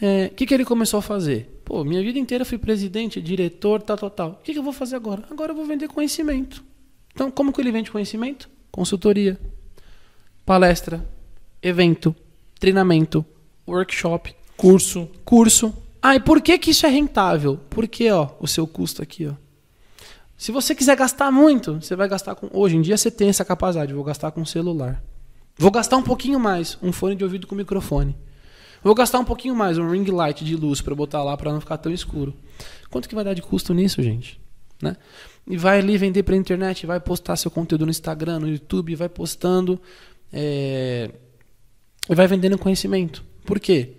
tal. 0.00 0.08
é, 0.08 0.26
o 0.26 0.30
que, 0.30 0.46
que 0.46 0.54
ele 0.54 0.64
começou 0.64 0.98
a 0.98 1.02
fazer? 1.02 1.60
Pô, 1.64 1.84
minha 1.84 2.02
vida 2.02 2.18
inteira 2.18 2.44
fui 2.44 2.58
presidente, 2.58 3.20
diretor, 3.20 3.82
tal, 3.82 3.96
tal, 3.96 4.10
tal. 4.10 4.30
O 4.30 4.36
que, 4.42 4.52
que 4.52 4.58
eu 4.58 4.62
vou 4.62 4.72
fazer 4.72 4.96
agora? 4.96 5.24
Agora 5.30 5.52
eu 5.52 5.56
vou 5.56 5.64
vender 5.64 5.88
conhecimento. 5.88 6.64
Então, 7.14 7.30
como 7.30 7.52
que 7.52 7.60
ele 7.60 7.72
vende 7.72 7.90
conhecimento? 7.90 8.48
Consultoria, 8.70 9.38
palestra, 10.46 11.06
evento, 11.62 12.14
treinamento, 12.58 13.24
workshop, 13.66 14.34
Curso. 14.56 15.08
curso. 15.24 15.74
Ah, 16.02 16.14
e 16.16 16.20
por 16.20 16.40
que, 16.40 16.58
que 16.58 16.70
isso 16.70 16.86
é 16.86 16.88
rentável? 16.88 17.58
Porque, 17.68 18.10
ó, 18.10 18.30
o 18.40 18.46
seu 18.46 18.66
custo 18.66 19.02
aqui, 19.02 19.26
ó. 19.26 19.34
Se 20.36 20.50
você 20.50 20.74
quiser 20.74 20.96
gastar 20.96 21.30
muito, 21.30 21.74
você 21.74 21.94
vai 21.94 22.08
gastar 22.08 22.34
com. 22.34 22.48
Hoje 22.52 22.76
em 22.76 22.80
dia 22.80 22.96
você 22.96 23.10
tem 23.10 23.28
essa 23.28 23.44
capacidade, 23.44 23.92
vou 23.92 24.02
gastar 24.02 24.30
com 24.30 24.42
celular. 24.44 25.02
Vou 25.58 25.70
gastar 25.70 25.98
um 25.98 26.02
pouquinho 26.02 26.40
mais, 26.40 26.78
um 26.82 26.90
fone 26.92 27.14
de 27.14 27.22
ouvido 27.22 27.46
com 27.46 27.54
microfone. 27.54 28.16
Vou 28.82 28.94
gastar 28.94 29.18
um 29.18 29.24
pouquinho 29.24 29.54
mais, 29.54 29.76
um 29.76 29.90
ring 29.90 30.04
light 30.04 30.44
de 30.44 30.56
luz 30.56 30.80
para 30.80 30.94
botar 30.94 31.22
lá 31.22 31.36
para 31.36 31.52
não 31.52 31.60
ficar 31.60 31.76
tão 31.76 31.92
escuro. 31.92 32.34
Quanto 32.90 33.08
que 33.08 33.14
vai 33.14 33.24
dar 33.24 33.34
de 33.34 33.42
custo 33.42 33.74
nisso, 33.74 34.02
gente? 34.02 34.40
Né? 34.82 34.96
E 35.46 35.56
vai 35.56 35.78
ali 35.78 35.98
vender 35.98 36.22
para 36.22 36.34
internet, 36.34 36.86
vai 36.86 36.98
postar 36.98 37.36
seu 37.36 37.50
conteúdo 37.50 37.84
no 37.84 37.90
Instagram, 37.90 38.40
no 38.40 38.48
YouTube, 38.48 38.94
vai 38.94 39.08
postando 39.08 39.80
é... 40.32 41.10
e 42.08 42.14
vai 42.14 42.26
vendendo 42.26 42.56
conhecimento. 42.56 43.22
Por 43.44 43.60
quê? 43.60 43.96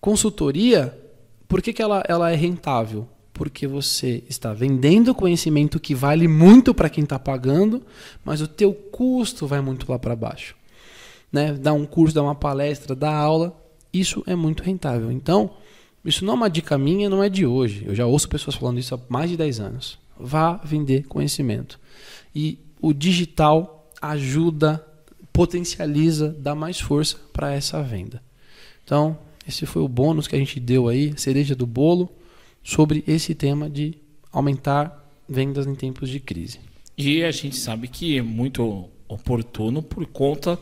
Consultoria, 0.00 0.98
por 1.46 1.60
que, 1.60 1.72
que 1.72 1.82
ela, 1.82 2.02
ela 2.08 2.30
é 2.30 2.34
rentável? 2.34 3.06
Porque 3.32 3.66
você 3.66 4.22
está 4.28 4.54
vendendo 4.54 5.14
conhecimento 5.14 5.80
que 5.80 5.94
vale 5.94 6.28
muito 6.28 6.72
para 6.72 6.88
quem 6.88 7.04
está 7.04 7.18
pagando, 7.18 7.82
mas 8.24 8.40
o 8.40 8.48
teu 8.48 8.72
custo 8.72 9.46
vai 9.46 9.60
muito 9.60 9.90
lá 9.90 9.98
para 9.98 10.16
baixo. 10.16 10.54
Né? 11.32 11.52
Dar 11.52 11.72
um 11.72 11.84
curso, 11.84 12.14
dar 12.14 12.22
uma 12.22 12.34
palestra, 12.34 12.94
dar 12.94 13.12
aula, 13.12 13.63
isso 13.94 14.22
é 14.26 14.34
muito 14.34 14.62
rentável. 14.62 15.10
Então, 15.10 15.50
isso 16.04 16.24
não 16.24 16.34
é 16.34 16.36
uma 16.36 16.50
dica 16.50 16.76
minha, 16.76 17.08
não 17.08 17.22
é 17.22 17.28
de 17.28 17.46
hoje. 17.46 17.84
Eu 17.86 17.94
já 17.94 18.06
ouço 18.06 18.28
pessoas 18.28 18.56
falando 18.56 18.78
isso 18.78 18.94
há 18.94 19.00
mais 19.08 19.30
de 19.30 19.36
10 19.36 19.60
anos. 19.60 19.98
Vá 20.18 20.56
vender 20.64 21.06
conhecimento. 21.06 21.80
E 22.34 22.58
o 22.80 22.92
digital 22.92 23.90
ajuda, 24.02 24.84
potencializa, 25.32 26.36
dá 26.38 26.54
mais 26.54 26.78
força 26.78 27.16
para 27.32 27.52
essa 27.52 27.82
venda. 27.82 28.22
Então, 28.84 29.16
esse 29.48 29.64
foi 29.64 29.82
o 29.82 29.88
bônus 29.88 30.28
que 30.28 30.36
a 30.36 30.38
gente 30.38 30.60
deu 30.60 30.88
aí, 30.88 31.14
cereja 31.16 31.54
do 31.54 31.66
bolo, 31.66 32.10
sobre 32.62 33.02
esse 33.06 33.34
tema 33.34 33.68
de 33.68 33.94
aumentar 34.32 35.02
vendas 35.28 35.66
em 35.66 35.74
tempos 35.74 36.10
de 36.10 36.20
crise. 36.20 36.58
E 36.96 37.24
a 37.24 37.30
gente 37.30 37.56
sabe 37.56 37.88
que 37.88 38.18
é 38.18 38.22
muito 38.22 38.88
oportuno 39.08 39.82
por 39.82 40.06
conta 40.06 40.58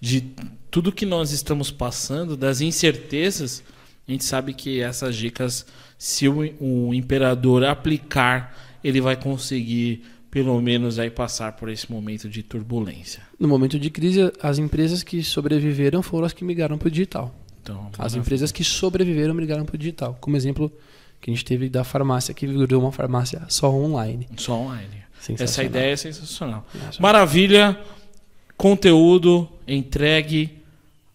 de 0.00 0.22
tudo 0.70 0.92
que 0.92 1.06
nós 1.06 1.30
estamos 1.30 1.70
passando, 1.70 2.36
das 2.36 2.60
incertezas. 2.60 3.62
A 4.06 4.10
gente 4.12 4.24
sabe 4.24 4.54
que 4.54 4.80
essas 4.80 5.16
dicas, 5.16 5.66
se 5.98 6.28
o, 6.28 6.40
o 6.60 6.94
imperador 6.94 7.64
aplicar, 7.64 8.78
ele 8.84 9.00
vai 9.00 9.16
conseguir 9.16 10.04
pelo 10.30 10.60
menos 10.60 10.98
aí 10.98 11.10
passar 11.10 11.52
por 11.52 11.68
esse 11.70 11.90
momento 11.90 12.28
de 12.28 12.42
turbulência. 12.42 13.22
No 13.38 13.48
momento 13.48 13.78
de 13.78 13.88
crise, 13.88 14.30
as 14.42 14.58
empresas 14.58 15.02
que 15.02 15.22
sobreviveram 15.22 16.02
foram 16.02 16.26
as 16.26 16.32
que 16.32 16.44
migraram 16.44 16.76
para 16.76 16.88
o 16.88 16.90
digital. 16.90 17.34
Então, 17.62 17.90
As 17.98 18.14
empresas 18.14 18.52
que 18.52 18.62
sobreviveram 18.62 19.34
migraram 19.34 19.64
para 19.64 19.74
o 19.74 19.78
digital. 19.78 20.16
Como 20.20 20.36
exemplo 20.36 20.70
que 21.20 21.30
a 21.30 21.34
gente 21.34 21.44
teve 21.44 21.68
da 21.68 21.82
farmácia, 21.82 22.34
que 22.34 22.46
virou 22.46 22.82
uma 22.82 22.92
farmácia 22.92 23.42
só 23.48 23.70
online. 23.72 24.28
Só 24.36 24.54
online. 24.54 25.04
Essa 25.38 25.64
ideia 25.64 25.92
é 25.92 25.96
sensacional. 25.96 26.66
Maravilha. 27.00 27.76
Conteúdo 28.56 29.48
entregue. 29.66 30.62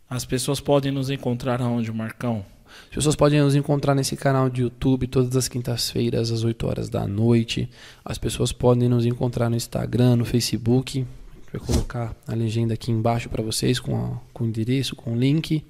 As 0.09 0.25
pessoas 0.25 0.59
podem 0.59 0.91
nos 0.91 1.09
encontrar 1.09 1.61
aonde, 1.61 1.91
Marcão? 1.91 2.45
As 2.89 2.95
pessoas 2.95 3.15
podem 3.15 3.41
nos 3.41 3.55
encontrar 3.55 3.95
nesse 3.95 4.15
canal 4.15 4.49
de 4.49 4.61
YouTube 4.61 5.07
todas 5.07 5.35
as 5.35 5.47
quintas-feiras, 5.47 6.31
às 6.31 6.43
8 6.43 6.67
horas 6.67 6.89
da 6.89 7.07
noite. 7.07 7.69
As 8.03 8.17
pessoas 8.17 8.51
podem 8.51 8.87
nos 8.87 9.05
encontrar 9.05 9.49
no 9.49 9.55
Instagram, 9.55 10.17
no 10.17 10.25
Facebook. 10.25 11.05
Vai 11.51 11.61
colocar 11.61 12.15
a 12.27 12.33
legenda 12.33 12.73
aqui 12.73 12.91
embaixo 12.91 13.29
para 13.29 13.41
vocês 13.43 13.79
com, 13.79 13.95
a- 13.97 14.17
com 14.33 14.43
o 14.43 14.47
endereço, 14.47 14.95
com 14.95 15.13
o 15.13 15.17
link. 15.17 15.63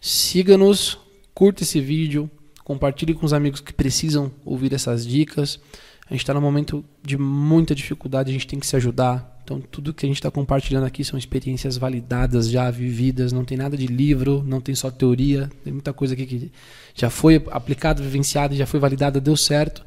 Siga-nos, 0.00 0.98
curta 1.34 1.62
esse 1.62 1.80
vídeo, 1.80 2.28
compartilhe 2.64 3.14
com 3.14 3.24
os 3.26 3.32
amigos 3.32 3.60
que 3.60 3.72
precisam 3.72 4.32
ouvir 4.44 4.72
essas 4.72 5.06
dicas. 5.06 5.60
A 6.08 6.12
gente 6.14 6.22
está 6.22 6.34
num 6.34 6.40
momento 6.40 6.84
de 7.04 7.16
muita 7.16 7.74
dificuldade, 7.74 8.30
a 8.30 8.32
gente 8.32 8.46
tem 8.46 8.58
que 8.58 8.66
se 8.66 8.74
ajudar. 8.76 9.31
Então, 9.44 9.60
tudo 9.60 9.92
que 9.92 10.06
a 10.06 10.08
gente 10.08 10.16
está 10.18 10.30
compartilhando 10.30 10.84
aqui 10.84 11.02
são 11.04 11.18
experiências 11.18 11.76
validadas, 11.76 12.48
já 12.48 12.70
vividas, 12.70 13.32
não 13.32 13.44
tem 13.44 13.58
nada 13.58 13.76
de 13.76 13.86
livro, 13.86 14.42
não 14.46 14.60
tem 14.60 14.74
só 14.74 14.90
teoria, 14.90 15.50
tem 15.64 15.72
muita 15.72 15.92
coisa 15.92 16.14
aqui 16.14 16.24
que 16.26 16.52
já 16.94 17.10
foi 17.10 17.44
aplicada, 17.50 18.02
vivenciada, 18.02 18.54
já 18.54 18.66
foi 18.66 18.78
validada, 18.78 19.20
deu 19.20 19.36
certo. 19.36 19.84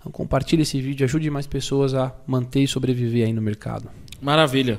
Então, 0.00 0.10
compartilhe 0.10 0.62
esse 0.62 0.80
vídeo, 0.80 1.04
ajude 1.04 1.30
mais 1.30 1.46
pessoas 1.46 1.94
a 1.94 2.12
manter 2.26 2.62
e 2.62 2.68
sobreviver 2.68 3.26
aí 3.26 3.32
no 3.32 3.40
mercado. 3.42 3.88
Maravilha. 4.20 4.78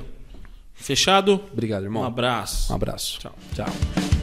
Fechado? 0.74 1.40
Obrigado, 1.52 1.82
Um 1.82 1.86
irmão. 1.86 2.04
abraço. 2.04 2.72
Um 2.72 2.76
abraço. 2.76 3.18
Tchau. 3.18 3.34
Tchau. 3.54 4.17